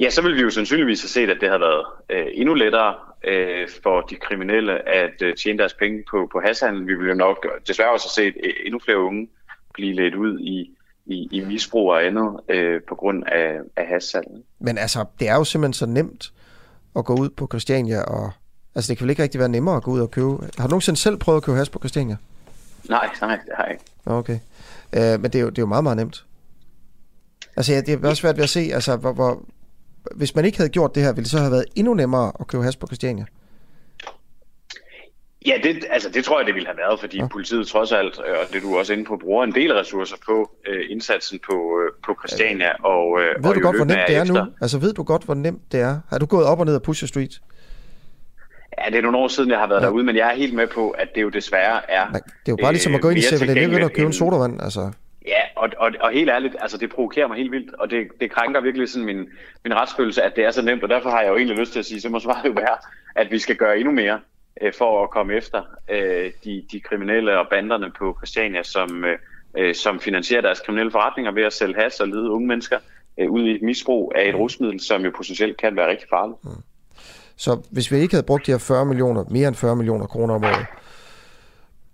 Ja, 0.01 0.11
så 0.11 0.23
ville 0.23 0.37
vi 0.37 0.43
jo 0.43 0.51
sandsynligvis 0.51 1.03
have 1.03 1.09
set, 1.09 1.31
at 1.31 1.37
det 1.41 1.49
havde 1.49 1.61
været 1.61 1.85
øh, 2.11 2.27
endnu 2.33 2.55
lettere 2.55 2.95
øh, 3.25 3.69
for 3.83 4.01
de 4.01 4.15
kriminelle 4.15 4.89
at 4.89 5.23
øh, 5.23 5.35
tjene 5.35 5.59
deres 5.59 5.75
penge 5.75 6.05
på, 6.11 6.29
på 6.33 6.41
hashandel. 6.45 6.87
Vi 6.87 6.95
ville 6.95 7.09
jo 7.09 7.15
nok 7.15 7.47
desværre 7.69 7.93
også 7.93 8.07
have 8.07 8.27
set 8.27 8.37
øh, 8.45 8.53
endnu 8.65 8.81
flere 8.85 8.99
unge 8.99 9.29
blive 9.75 9.95
ledt 9.95 10.15
ud 10.15 10.41
i, 10.41 10.77
i, 11.07 11.29
i 11.33 11.45
misbrug 11.45 11.91
og 11.91 12.07
andet 12.07 12.41
øh, 12.49 12.81
på 12.89 12.95
grund 12.95 13.25
af, 13.27 13.59
af 13.77 13.87
hashandel. 13.87 14.43
Men 14.59 14.79
altså, 14.79 15.05
det 15.21 15.29
er 15.29 15.35
jo 15.35 15.45
simpelthen 15.45 15.73
så 15.73 15.87
nemt 15.87 16.33
at 16.97 17.05
gå 17.05 17.15
ud 17.15 17.29
på 17.29 17.47
Christiania 17.47 18.03
og... 18.03 18.33
Altså, 18.75 18.89
det 18.89 18.99
kan 18.99 19.05
vel 19.05 19.11
ikke 19.11 19.23
rigtig 19.23 19.39
være 19.39 19.49
nemmere 19.49 19.77
at 19.77 19.83
gå 19.83 19.91
ud 19.91 20.01
og 20.01 20.11
købe... 20.11 20.29
Har 20.59 20.67
du 20.67 20.71
nogensinde 20.71 20.99
selv 20.99 21.17
prøvet 21.17 21.37
at 21.37 21.43
købe 21.43 21.59
has 21.59 21.69
på 21.69 21.79
Christiania? 21.79 22.17
Nej, 22.89 23.09
nej, 23.21 23.39
det 23.47 23.53
har 23.57 23.65
jeg 23.65 23.73
ikke. 23.73 23.85
Okay. 24.07 24.39
Øh, 24.93 25.21
men 25.21 25.25
det 25.25 25.35
er, 25.35 25.41
jo, 25.41 25.51
det 25.51 25.59
er 25.59 25.63
jo 25.63 25.67
meget, 25.67 25.85
meget 25.85 25.97
nemt. 25.97 26.25
Altså, 27.57 27.73
ja, 27.73 27.81
det 27.81 28.05
er 28.05 28.09
også 28.09 28.21
svært 28.21 28.37
ved 28.37 28.45
at 28.45 28.51
se, 28.51 28.71
altså, 28.73 28.97
hvor, 28.97 29.13
hvor, 29.13 29.45
hvis 30.15 30.35
man 30.35 30.45
ikke 30.45 30.59
havde 30.59 30.71
gjort 30.71 30.95
det 30.95 31.03
her, 31.03 31.13
ville 31.13 31.25
det 31.25 31.31
så 31.31 31.39
have 31.39 31.53
været 31.53 31.65
endnu 31.75 31.95
nemmere 31.95 32.33
at 32.41 32.47
købe 32.47 32.65
has 32.65 32.77
på 32.77 32.87
Christiania? 32.87 33.27
Ja, 35.47 35.55
det, 35.63 35.85
altså, 35.91 36.09
det 36.11 36.25
tror 36.25 36.41
jeg, 36.41 36.47
det 36.47 36.55
ville 36.55 36.67
have 36.67 36.77
været, 36.77 37.01
fordi 37.01 37.17
ja. 37.19 37.27
politiet 37.27 37.67
trods 37.67 37.93
alt, 37.93 38.21
øh, 38.27 38.35
og 38.41 38.53
det 38.53 38.63
du 38.63 38.79
også 38.79 38.93
inde 38.93 39.05
på, 39.05 39.17
bruger 39.17 39.45
en 39.45 39.55
del 39.55 39.75
ressourcer 39.75 40.17
på 40.27 40.51
øh, 40.67 40.85
indsatsen 40.91 41.39
på, 41.51 41.55
øh, 41.55 41.93
på 42.07 42.17
Christiania. 42.21 42.85
Og, 42.85 43.21
øh, 43.21 43.45
ved 43.45 43.51
og 43.51 43.55
du 43.55 43.61
godt, 43.61 43.77
hvor 43.77 43.85
nemt 43.85 44.01
det 44.09 44.17
er 44.17 44.23
efter. 44.23 44.45
nu? 44.45 44.51
Altså, 44.61 44.79
ved 44.79 44.93
du 44.93 45.03
godt, 45.03 45.23
hvor 45.25 45.35
nemt 45.35 45.73
det 45.73 45.81
er? 45.81 46.01
Har 46.09 46.19
du 46.19 46.27
gået 46.27 46.47
op 46.47 46.61
og 46.61 46.67
ned 46.67 46.75
af 46.75 46.83
Pusher 46.83 47.09
Street? 47.09 47.41
Ja, 48.79 48.91
det 48.91 48.99
er 48.99 49.03
nogle 49.03 49.19
år 49.19 49.29
siden, 49.29 49.51
jeg 49.51 49.59
har 49.59 49.67
været 49.67 49.81
ja. 49.81 49.87
derude, 49.87 50.05
men 50.05 50.17
jeg 50.17 50.31
er 50.31 50.37
helt 50.37 50.55
med 50.55 50.67
på, 50.67 50.91
at 50.91 51.15
det 51.15 51.23
jo 51.23 51.29
desværre 51.29 51.91
er... 51.91 52.07
Det 52.13 52.21
er 52.21 52.23
jo 52.49 52.57
bare 52.63 52.73
ligesom 52.73 52.95
at 52.95 53.01
gå 53.01 53.09
ind 53.09 53.19
i 53.19 53.23
7-Eleven 53.23 53.83
og 53.83 53.93
købe 53.93 54.07
en 54.07 54.13
sodavand, 54.13 54.63
altså. 54.63 54.93
Ja, 55.27 55.41
og, 55.57 55.69
og, 55.79 55.91
og 56.01 56.11
helt 56.11 56.31
ærligt, 56.31 56.57
altså 56.61 56.79
det 56.79 56.91
provokerer 56.91 57.29
mig 57.29 57.37
helt 57.37 57.53
vildt, 57.53 57.75
og 57.75 57.91
det, 57.91 58.07
det 58.21 58.31
krænker 58.31 58.61
virkelig 58.61 58.89
sådan 58.89 59.07
min, 59.07 59.29
min 59.65 59.75
retsfølelse, 59.75 60.23
at 60.23 60.37
det 60.37 60.45
er 60.45 60.51
så 60.51 60.63
nemt, 60.63 60.83
og 60.83 60.89
derfor 60.89 61.11
har 61.11 61.21
jeg 61.21 61.29
jo 61.29 61.37
egentlig 61.37 61.59
lyst 61.59 61.73
til 61.73 61.79
at 61.79 61.85
sige, 61.85 62.01
så 62.01 62.09
må 62.09 62.21
svaret 62.21 62.45
jo 62.47 62.53
være, 62.53 62.77
at 63.15 63.31
vi 63.31 63.39
skal 63.39 63.57
gøre 63.57 63.79
endnu 63.79 63.93
mere 63.93 64.21
øh, 64.63 64.73
for 64.79 65.03
at 65.03 65.11
komme 65.11 65.35
efter 65.35 65.63
øh, 65.91 66.33
de, 66.45 66.65
de 66.73 66.81
kriminelle 66.81 67.39
og 67.39 67.47
banderne 67.51 67.93
på 67.99 68.17
Christiania, 68.19 68.63
som, 68.63 69.05
øh, 69.57 69.75
som 69.75 70.01
finansierer 70.01 70.43
deres 70.43 70.61
kriminelle 70.61 70.93
forretninger 70.93 71.33
ved 71.33 71.43
at 71.43 71.53
sælge 71.53 71.75
has 71.83 72.01
og 72.01 72.09
lede 72.09 72.31
unge 72.31 72.49
mennesker 72.49 72.79
øh, 73.19 73.31
ud 73.31 73.43
i 73.43 73.55
et 73.55 73.63
misbrug 73.63 74.13
af 74.17 74.29
et 74.29 74.35
rusmiddel, 74.35 74.81
som 74.81 75.05
jo 75.05 75.11
potentielt 75.17 75.57
kan 75.57 75.77
være 75.77 75.91
rigtig 75.91 76.09
farligt. 76.11 76.45
Mm. 76.45 76.51
Så 77.37 77.61
hvis 77.71 77.93
vi 77.93 77.99
ikke 77.99 78.15
havde 78.15 78.27
brugt 78.27 78.47
de 78.47 78.51
her 78.51 78.59
40 78.59 78.87
millioner, 78.87 79.25
mere 79.31 79.49
end 79.49 79.57
40 79.57 79.77
millioner 79.77 80.07
kroner 80.07 80.35
om 80.35 80.45
året, 80.45 80.67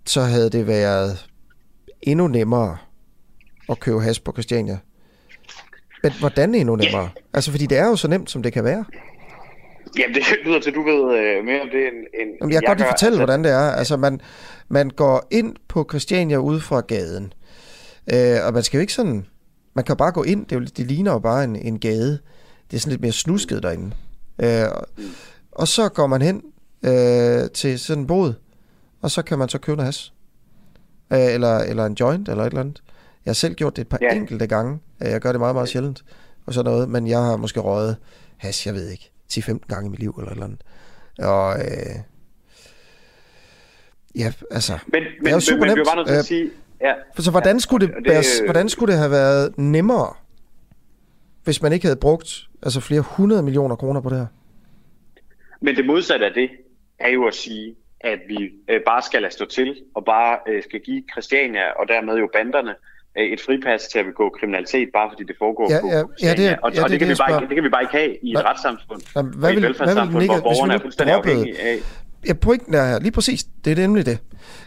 så 0.05 0.21
havde 0.21 0.49
det 0.49 0.67
været 0.67 1.25
endnu 2.01 2.27
nemmere 2.27 2.77
at 3.69 3.79
købe 3.79 4.01
has 4.01 4.19
på 4.19 4.31
Christiania. 4.31 4.77
Men 6.03 6.11
hvordan 6.19 6.55
endnu 6.55 6.75
nemmere? 6.75 7.01
Yeah. 7.01 7.11
Altså, 7.33 7.51
fordi 7.51 7.65
det 7.65 7.77
er 7.77 7.87
jo 7.87 7.95
så 7.95 8.07
nemt, 8.07 8.29
som 8.29 8.43
det 8.43 8.53
kan 8.53 8.63
være. 8.63 8.85
Jamen, 9.99 10.15
det 10.15 10.23
lyder 10.45 10.59
til, 10.59 10.73
du 10.73 10.83
ved 10.83 11.17
øh, 11.17 11.45
mere 11.45 11.61
om 11.61 11.67
det 11.71 11.87
end, 11.87 11.97
end 12.21 12.29
Jamen, 12.41 12.53
jeg 12.53 12.61
kan 12.61 12.67
godt 12.67 12.79
lige 12.79 12.87
fortælle, 12.87 13.13
altså... 13.13 13.25
hvordan 13.25 13.43
det 13.43 13.51
er. 13.51 13.71
Altså, 13.71 13.97
man, 13.97 14.21
man 14.69 14.89
går 14.89 15.27
ind 15.31 15.55
på 15.67 15.85
Christiania 15.89 16.37
ud 16.37 16.59
fra 16.59 16.81
gaden, 16.81 17.33
øh, 18.13 18.45
og 18.45 18.53
man 18.53 18.63
skal 18.63 18.77
jo 18.77 18.81
ikke 18.81 18.93
sådan... 18.93 19.25
Man 19.73 19.85
kan 19.85 19.97
bare 19.97 20.11
gå 20.11 20.23
ind, 20.23 20.45
det, 20.45 20.55
er 20.55 20.59
jo, 20.59 20.65
det 20.77 20.85
ligner 20.85 21.11
jo 21.11 21.19
bare 21.19 21.43
en, 21.43 21.55
en 21.55 21.79
gade. 21.79 22.19
Det 22.71 22.77
er 22.77 22.79
sådan 22.79 22.91
lidt 22.91 23.01
mere 23.01 23.11
snusket 23.11 23.63
derinde. 23.63 23.91
Øh, 24.43 24.65
mm. 24.97 25.03
Og 25.61 25.67
så 25.67 25.89
går 25.89 26.07
man 26.07 26.21
hen 26.21 26.43
øh, 26.85 27.49
til 27.53 27.79
sådan 27.79 28.03
en 28.03 28.07
bod, 28.07 28.33
og 29.01 29.11
så 29.11 29.21
kan 29.21 29.39
man 29.39 29.49
så 29.49 29.57
købe 29.57 29.75
noget 29.75 29.87
has. 29.87 30.13
Øh, 31.13 31.33
eller, 31.33 31.57
eller 31.57 31.85
en 31.85 31.93
joint, 31.93 32.29
eller 32.29 32.43
et 32.43 32.47
eller 32.47 32.59
andet. 32.59 32.83
Jeg 33.25 33.29
har 33.29 33.33
selv 33.33 33.55
gjort 33.55 33.75
det 33.75 33.81
et 33.81 33.87
par 33.87 33.97
ja. 34.01 34.15
enkelte 34.15 34.47
gange. 34.47 34.79
Jeg 34.99 35.21
gør 35.21 35.31
det 35.31 35.39
meget, 35.39 35.55
meget 35.55 35.69
sjældent. 35.69 36.03
Og 36.45 36.53
sådan 36.53 36.71
noget. 36.71 36.89
Men 36.89 37.07
jeg 37.07 37.19
har 37.19 37.37
måske 37.37 37.59
røget 37.59 37.97
has, 38.37 38.65
jeg 38.65 38.73
ved 38.73 38.89
ikke, 38.89 39.11
10-15 39.33 39.59
gange 39.67 39.87
i 39.87 39.89
mit 39.89 39.99
liv, 39.99 40.15
eller 40.17 40.31
et 40.31 40.35
eller 40.35 40.45
andet. 40.45 40.61
Og 41.19 41.59
øh, 41.59 41.95
ja, 44.15 44.33
altså, 44.51 44.73
men, 44.87 45.03
men, 45.03 45.25
det 45.25 45.29
er 45.29 45.33
jo 45.33 45.39
super 45.39 45.59
men, 45.59 45.67
men, 45.67 45.77
nemt. 45.77 45.87
Bare 45.87 45.95
nødt 45.95 46.07
til 46.07 46.13
at 46.13 46.19
øh, 46.19 46.25
sige, 46.25 46.49
ja, 46.81 46.93
så 47.19 47.31
hvordan 47.31 47.59
skulle, 47.59 47.87
det, 47.87 47.95
det, 47.95 48.15
det, 48.15 48.25
hvordan 48.45 48.69
skulle 48.69 48.91
det 48.91 48.99
have 48.99 49.11
været 49.11 49.57
nemmere, 49.57 50.13
hvis 51.43 51.61
man 51.61 51.73
ikke 51.73 51.85
havde 51.85 51.99
brugt 51.99 52.49
altså 52.63 52.79
flere 52.79 53.01
hundrede 53.01 53.43
millioner 53.43 53.75
kroner 53.75 54.01
på 54.01 54.09
det 54.09 54.17
her? 54.17 54.25
Men 55.61 55.75
det 55.75 55.85
modsatte 55.85 56.25
af 56.25 56.33
det 56.33 56.49
er 56.99 57.09
jo 57.09 57.27
at 57.27 57.33
sige, 57.33 57.75
at 57.99 58.19
vi 58.27 58.49
øh, 58.69 58.81
bare 58.85 59.01
skal 59.01 59.21
lade 59.21 59.33
stå 59.33 59.45
til, 59.45 59.75
og 59.95 60.05
bare 60.05 60.37
øh, 60.47 60.63
skal 60.63 60.79
give 60.79 61.03
Christiania, 61.11 61.71
og 61.79 61.87
dermed 61.87 62.15
jo 62.17 62.29
banderne, 62.33 62.75
øh, 63.17 63.25
et 63.33 63.41
fripas 63.41 63.81
til 63.91 63.99
at 63.99 64.05
begå 64.05 64.29
kriminalitet, 64.39 64.89
bare 64.93 65.09
fordi 65.11 65.23
det 65.23 65.35
foregår 65.39 65.71
ja, 65.73 65.81
på 65.81 65.87
ja, 65.87 66.27
ja, 66.27 66.33
det 66.33 66.47
er, 66.47 66.57
og, 66.63 66.73
ja, 66.73 66.83
og 66.83 66.89
det, 66.89 66.91
det, 66.91 66.99
kan 66.99 67.09
det, 67.09 67.17
vi 67.17 67.31
bare, 67.31 67.41
det 67.41 67.55
kan 67.55 67.63
vi 67.63 67.69
bare 67.69 67.83
ikke 67.83 67.93
have 67.93 68.15
i 68.21 68.31
et 68.31 68.37
Hva, 68.37 68.49
retssamfund, 68.49 69.01
Hvad 69.13 69.23
vil, 69.23 69.33
hvad 69.39 69.53
vil, 69.53 69.61
hvad 69.61 70.19
vil 70.19 70.27
hvor 70.27 70.73
er 70.73 70.79
fuldstændig 70.79 71.15
afhængige 71.15 71.61
af. 71.61 71.77
Ja, 72.27 72.33
pointen 72.33 72.73
er 72.73 72.85
her, 72.85 72.99
lige 72.99 73.11
præcis, 73.11 73.43
det 73.65 73.71
er 73.71 73.75
nemlig 73.75 74.05
det. 74.05 74.17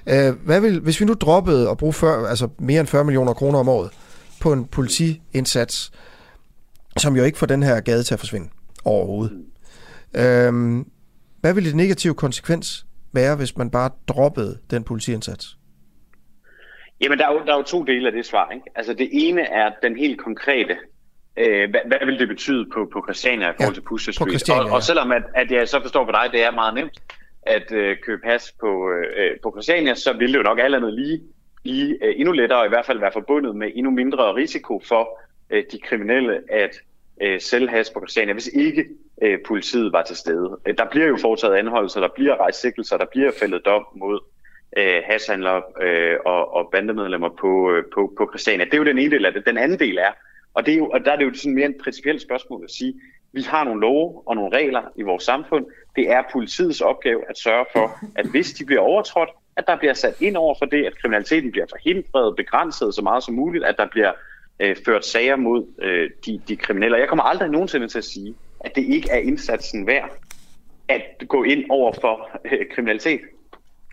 Uh, 0.06 0.44
hvad 0.46 0.60
vil, 0.60 0.80
hvis 0.80 1.00
vi 1.00 1.04
nu 1.04 1.14
droppede 1.14 1.70
at 1.70 1.76
bruge 1.76 1.92
40, 1.92 2.28
altså 2.28 2.48
mere 2.58 2.80
end 2.80 2.88
40 2.88 3.04
millioner 3.04 3.32
kroner 3.32 3.58
om 3.58 3.68
året 3.68 3.90
på 4.40 4.52
en 4.52 4.64
politiindsats, 4.64 5.92
som 6.96 7.16
jo 7.16 7.24
ikke 7.24 7.38
får 7.38 7.46
den 7.46 7.62
her 7.62 7.80
gade 7.80 8.02
til 8.02 8.14
at 8.14 8.20
forsvinde 8.20 8.48
overhovedet. 8.84 9.32
Mm. 9.36 9.44
Uh, 10.18 10.84
hvad 11.40 11.54
vil 11.54 11.64
det 11.64 11.76
negative 11.76 12.14
konsekvens 12.14 12.86
være, 13.12 13.36
hvis 13.36 13.56
man 13.56 13.70
bare 13.70 13.90
droppede 14.08 14.58
den 14.70 14.84
politiindsats? 14.84 15.56
Jamen, 17.00 17.18
der 17.18 17.28
er, 17.28 17.32
jo, 17.32 17.40
der 17.46 17.52
er 17.52 17.56
jo 17.56 17.62
to 17.62 17.84
dele 17.84 18.06
af 18.06 18.12
det 18.12 18.26
svar. 18.26 18.50
Ikke? 18.50 18.66
Altså, 18.74 18.94
det 18.94 19.08
ene 19.12 19.42
er 19.42 19.70
den 19.82 19.96
helt 19.96 20.20
konkrete. 20.20 20.76
Øh, 21.36 21.70
hvad, 21.70 21.80
hvad 21.86 22.06
vil 22.06 22.18
det 22.18 22.28
betyde 22.28 22.66
på, 22.74 22.90
på 22.92 23.04
Christiania 23.06 23.50
i 23.50 23.52
forhold 23.56 23.74
ja, 23.74 23.80
til 23.80 23.86
Pusher 23.88 24.12
Street? 24.12 24.50
Og, 24.50 24.70
og 24.70 24.82
selvom 24.82 25.12
at, 25.12 25.22
at 25.34 25.50
jeg 25.50 25.68
så 25.68 25.80
forstår 25.82 26.04
på 26.04 26.12
dig, 26.12 26.28
det 26.32 26.42
er 26.42 26.50
meget 26.50 26.74
nemt 26.74 27.02
at 27.46 27.72
øh, 27.72 27.96
købe 28.06 28.22
pas 28.22 28.54
på, 28.60 28.90
øh, 28.90 29.36
på 29.42 29.50
Christiania, 29.50 29.94
så 29.94 30.12
vil 30.12 30.32
det 30.32 30.38
jo 30.38 30.42
nok 30.42 30.58
alt 30.58 30.74
andet 30.74 30.94
lige 30.94 31.20
blive 31.62 32.04
øh, 32.04 32.14
endnu 32.16 32.32
lettere, 32.32 32.60
og 32.60 32.66
i 32.66 32.68
hvert 32.68 32.86
fald 32.86 32.98
være 32.98 33.12
forbundet 33.12 33.56
med 33.56 33.70
endnu 33.74 33.90
mindre 33.90 34.34
risiko 34.34 34.82
for 34.88 35.20
øh, 35.50 35.64
de 35.72 35.78
kriminelle 35.78 36.40
at 36.52 36.70
øh, 37.22 37.40
selvhas 37.40 37.90
på 37.90 38.00
Christiania, 38.00 38.32
hvis 38.32 38.50
ikke 38.54 38.84
øh, 39.22 39.38
politiet 39.46 39.92
var 39.92 40.02
til 40.02 40.16
stede. 40.16 40.58
Øh, 40.66 40.74
der 40.78 40.84
bliver 40.90 41.06
jo 41.06 41.16
foretaget 41.20 41.54
anholdelser, 41.54 42.00
der 42.00 42.08
bliver 42.14 42.36
rejst 42.36 42.60
sigtelser, 42.60 42.96
der 42.96 43.06
bliver 43.12 43.30
fældet 43.40 43.64
dom 43.64 43.86
mod 43.96 44.20
øh, 44.76 45.02
hashandlere 45.04 45.62
øh, 45.82 46.16
og, 46.24 46.54
og 46.54 46.68
bandemedlemmer 46.72 47.28
på, 47.28 47.70
øh, 47.70 47.84
på, 47.94 48.12
på 48.18 48.28
Christiania. 48.32 48.64
Det 48.64 48.74
er 48.74 48.78
jo 48.78 48.84
den 48.84 48.98
ene 48.98 49.10
del 49.10 49.26
af 49.26 49.32
det. 49.32 49.46
Den 49.46 49.58
anden 49.58 49.78
del 49.78 49.98
er, 49.98 50.12
og, 50.54 50.66
det 50.66 50.74
er 50.74 50.78
jo, 50.78 50.88
og 50.88 51.04
der 51.04 51.12
er 51.12 51.16
det 51.16 51.24
jo 51.24 51.34
sådan 51.34 51.54
mere 51.54 51.68
et 51.68 51.76
principielt 51.82 52.22
spørgsmål 52.22 52.64
at 52.64 52.70
sige, 52.70 52.94
vi 53.32 53.42
har 53.42 53.64
nogle 53.64 53.80
love 53.80 54.22
og 54.28 54.36
nogle 54.36 54.56
regler 54.56 54.82
i 54.96 55.02
vores 55.02 55.22
samfund. 55.22 55.66
Det 55.96 56.10
er 56.10 56.22
politiets 56.32 56.80
opgave 56.80 57.30
at 57.30 57.38
sørge 57.38 57.66
for, 57.72 57.98
at 58.14 58.26
hvis 58.26 58.52
de 58.52 58.64
bliver 58.64 58.80
overtrådt, 58.80 59.28
at 59.56 59.64
der 59.66 59.76
bliver 59.76 59.94
sat 59.94 60.20
ind 60.20 60.36
over 60.36 60.54
for 60.58 60.66
det, 60.66 60.84
at 60.84 60.98
kriminaliteten 60.98 61.50
bliver 61.50 61.66
forhindret, 61.70 62.36
begrænset 62.36 62.94
så 62.94 63.02
meget 63.02 63.24
som 63.24 63.34
muligt, 63.34 63.64
at 63.64 63.76
der 63.78 63.86
bliver 63.86 64.12
øh, 64.60 64.76
ført 64.84 65.06
sager 65.06 65.36
mod 65.36 65.66
øh, 65.82 66.10
de, 66.26 66.40
de 66.48 66.56
kriminelle. 66.56 66.96
Jeg 66.98 67.08
kommer 67.08 67.22
aldrig 67.22 67.48
nogensinde 67.50 67.88
til 67.88 67.98
at 67.98 68.04
sige, 68.04 68.34
at 68.60 68.72
det 68.74 68.84
ikke 68.84 69.10
er 69.10 69.18
indsatsen 69.18 69.86
værd 69.86 70.10
at 70.88 71.02
gå 71.28 71.42
ind 71.42 71.64
over 71.70 71.92
for 72.00 72.30
øh, 72.44 72.66
kriminalitet. 72.74 73.20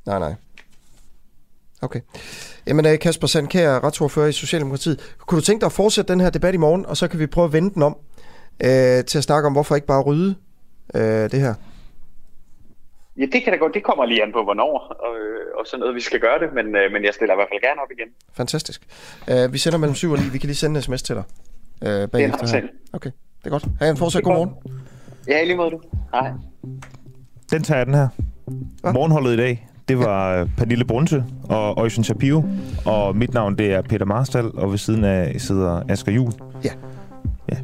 Nej, 0.05 0.19
nej. 0.19 0.33
Okay. 1.81 1.99
Jamen 2.67 2.85
øh, 2.85 2.99
Kasper 2.99 3.27
Sandkær, 3.27 3.83
retsordfører 3.83 4.27
i 4.27 4.31
Socialdemokratiet. 4.31 5.15
Kunne 5.17 5.39
du 5.39 5.45
tænke 5.45 5.61
dig 5.61 5.65
at 5.65 5.71
fortsætte 5.71 6.13
den 6.13 6.19
her 6.21 6.29
debat 6.29 6.53
i 6.53 6.57
morgen, 6.57 6.85
og 6.85 6.97
så 6.97 7.07
kan 7.07 7.19
vi 7.19 7.27
prøve 7.27 7.45
at 7.45 7.53
vende 7.53 7.73
den 7.73 7.83
om 7.83 7.97
øh, 8.63 9.05
til 9.05 9.17
at 9.17 9.23
snakke 9.23 9.47
om, 9.47 9.53
hvorfor 9.53 9.75
ikke 9.75 9.87
bare 9.87 10.01
rydde 10.01 10.35
øh, 10.95 11.31
det 11.31 11.39
her? 11.39 11.53
Ja, 13.17 13.25
det 13.25 13.43
kan 13.43 13.53
da 13.53 13.57
godt. 13.57 13.73
Det 13.73 13.83
kommer 13.83 14.05
lige 14.05 14.23
an 14.23 14.31
på, 14.31 14.43
hvornår, 14.43 14.73
og, 15.05 15.13
øh, 15.19 15.59
og 15.59 15.67
sådan 15.67 15.79
noget, 15.79 15.95
vi 15.95 16.01
skal 16.01 16.19
gøre 16.19 16.39
det, 16.39 16.53
men, 16.53 16.75
øh, 16.75 16.91
men 16.91 17.03
jeg 17.03 17.13
stiller 17.13 17.33
i 17.33 17.37
hvert 17.37 17.47
fald 17.51 17.61
gerne 17.61 17.81
op 17.81 17.91
igen. 17.97 18.07
Fantastisk. 18.33 18.81
Uh, 19.31 19.53
vi 19.53 19.57
sender 19.57 19.77
mellem 19.77 19.95
7 19.95 20.11
og 20.11 20.19
9. 20.19 20.23
Vi 20.31 20.37
kan 20.37 20.47
lige 20.47 20.57
sende 20.57 20.77
en 20.77 20.81
sms 20.81 21.03
til 21.03 21.15
dig 21.15 21.23
uh, 21.81 22.09
bagefter. 22.09 22.45
Det 22.45 22.53
er 22.53 22.61
Okay, 22.93 23.11
det 23.39 23.45
er 23.45 23.49
godt. 23.49 23.65
Ha' 23.79 23.89
en 23.89 23.97
fortsat 23.97 24.23
god 24.23 24.33
morgen. 24.33 24.51
Ja, 25.27 25.43
lige 25.43 25.55
måde 25.57 25.71
du. 25.71 25.81
Hej. 26.13 26.31
Den 27.51 27.63
tager 27.63 27.77
jeg 27.77 27.85
den 27.85 27.93
her. 27.93 28.07
Hva? 28.81 28.91
Morgenholdet 28.91 29.33
i 29.33 29.37
dag, 29.37 29.67
det 29.87 29.99
var 29.99 30.33
ja. 30.33 30.45
Pernille 30.57 30.85
Brunse 30.85 31.23
og 31.49 31.77
Øjsen 31.77 32.03
Shapiro, 32.03 32.43
og 32.85 33.15
mit 33.15 33.33
navn 33.33 33.57
det 33.57 33.73
er 33.73 33.81
Peter 33.81 34.05
Marstal, 34.05 34.51
og 34.53 34.71
ved 34.71 34.77
siden 34.77 35.03
af 35.03 35.41
sidder 35.41 35.83
Asger 35.89 36.11
Juhl. 36.11 36.33
Ja. 36.63 36.71
Ja. 37.51 37.57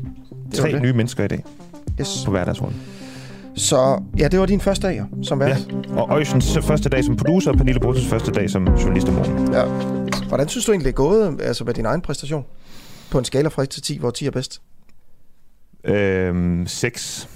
Tre 0.53 0.79
nye 0.79 0.93
mennesker 0.93 1.23
i 1.23 1.27
dag 1.27 1.43
yes. 1.99 2.23
på 2.25 2.31
hverdagsrollen. 2.31 2.96
Så 3.57 4.01
ja, 4.17 4.27
det 4.27 4.39
var 4.39 4.45
din 4.45 4.61
første 4.61 4.87
dag 4.87 5.05
som 5.23 5.39
vært. 5.39 5.67
Ja. 5.89 6.01
Og 6.01 6.09
Øjsens 6.09 6.57
første 6.61 6.89
dag 6.89 7.03
som 7.03 7.17
producer, 7.17 7.51
og 7.51 7.57
Pernille 7.57 7.79
Brunses 7.79 8.07
første 8.07 8.31
dag 8.31 8.49
som 8.49 8.67
journalist 8.67 9.07
om 9.07 9.13
morgenen. 9.13 9.53
Ja. 9.53 9.65
Hvordan 10.27 10.49
synes 10.49 10.65
du 10.65 10.71
egentlig, 10.71 10.85
det 10.85 10.91
er 10.91 11.03
gået 11.03 11.41
altså 11.41 11.63
med 11.63 11.73
din 11.73 11.85
egen 11.85 12.01
præstation? 12.01 12.45
På 13.11 13.17
en 13.17 13.25
skala 13.25 13.47
fra 13.47 13.63
1 13.63 13.69
til 13.69 13.81
10, 13.81 13.97
hvor 13.97 14.11
10 14.11 14.25
er 14.25 14.31
bedst? 14.31 14.61
Øhm, 15.83 16.67
6. 16.67 17.29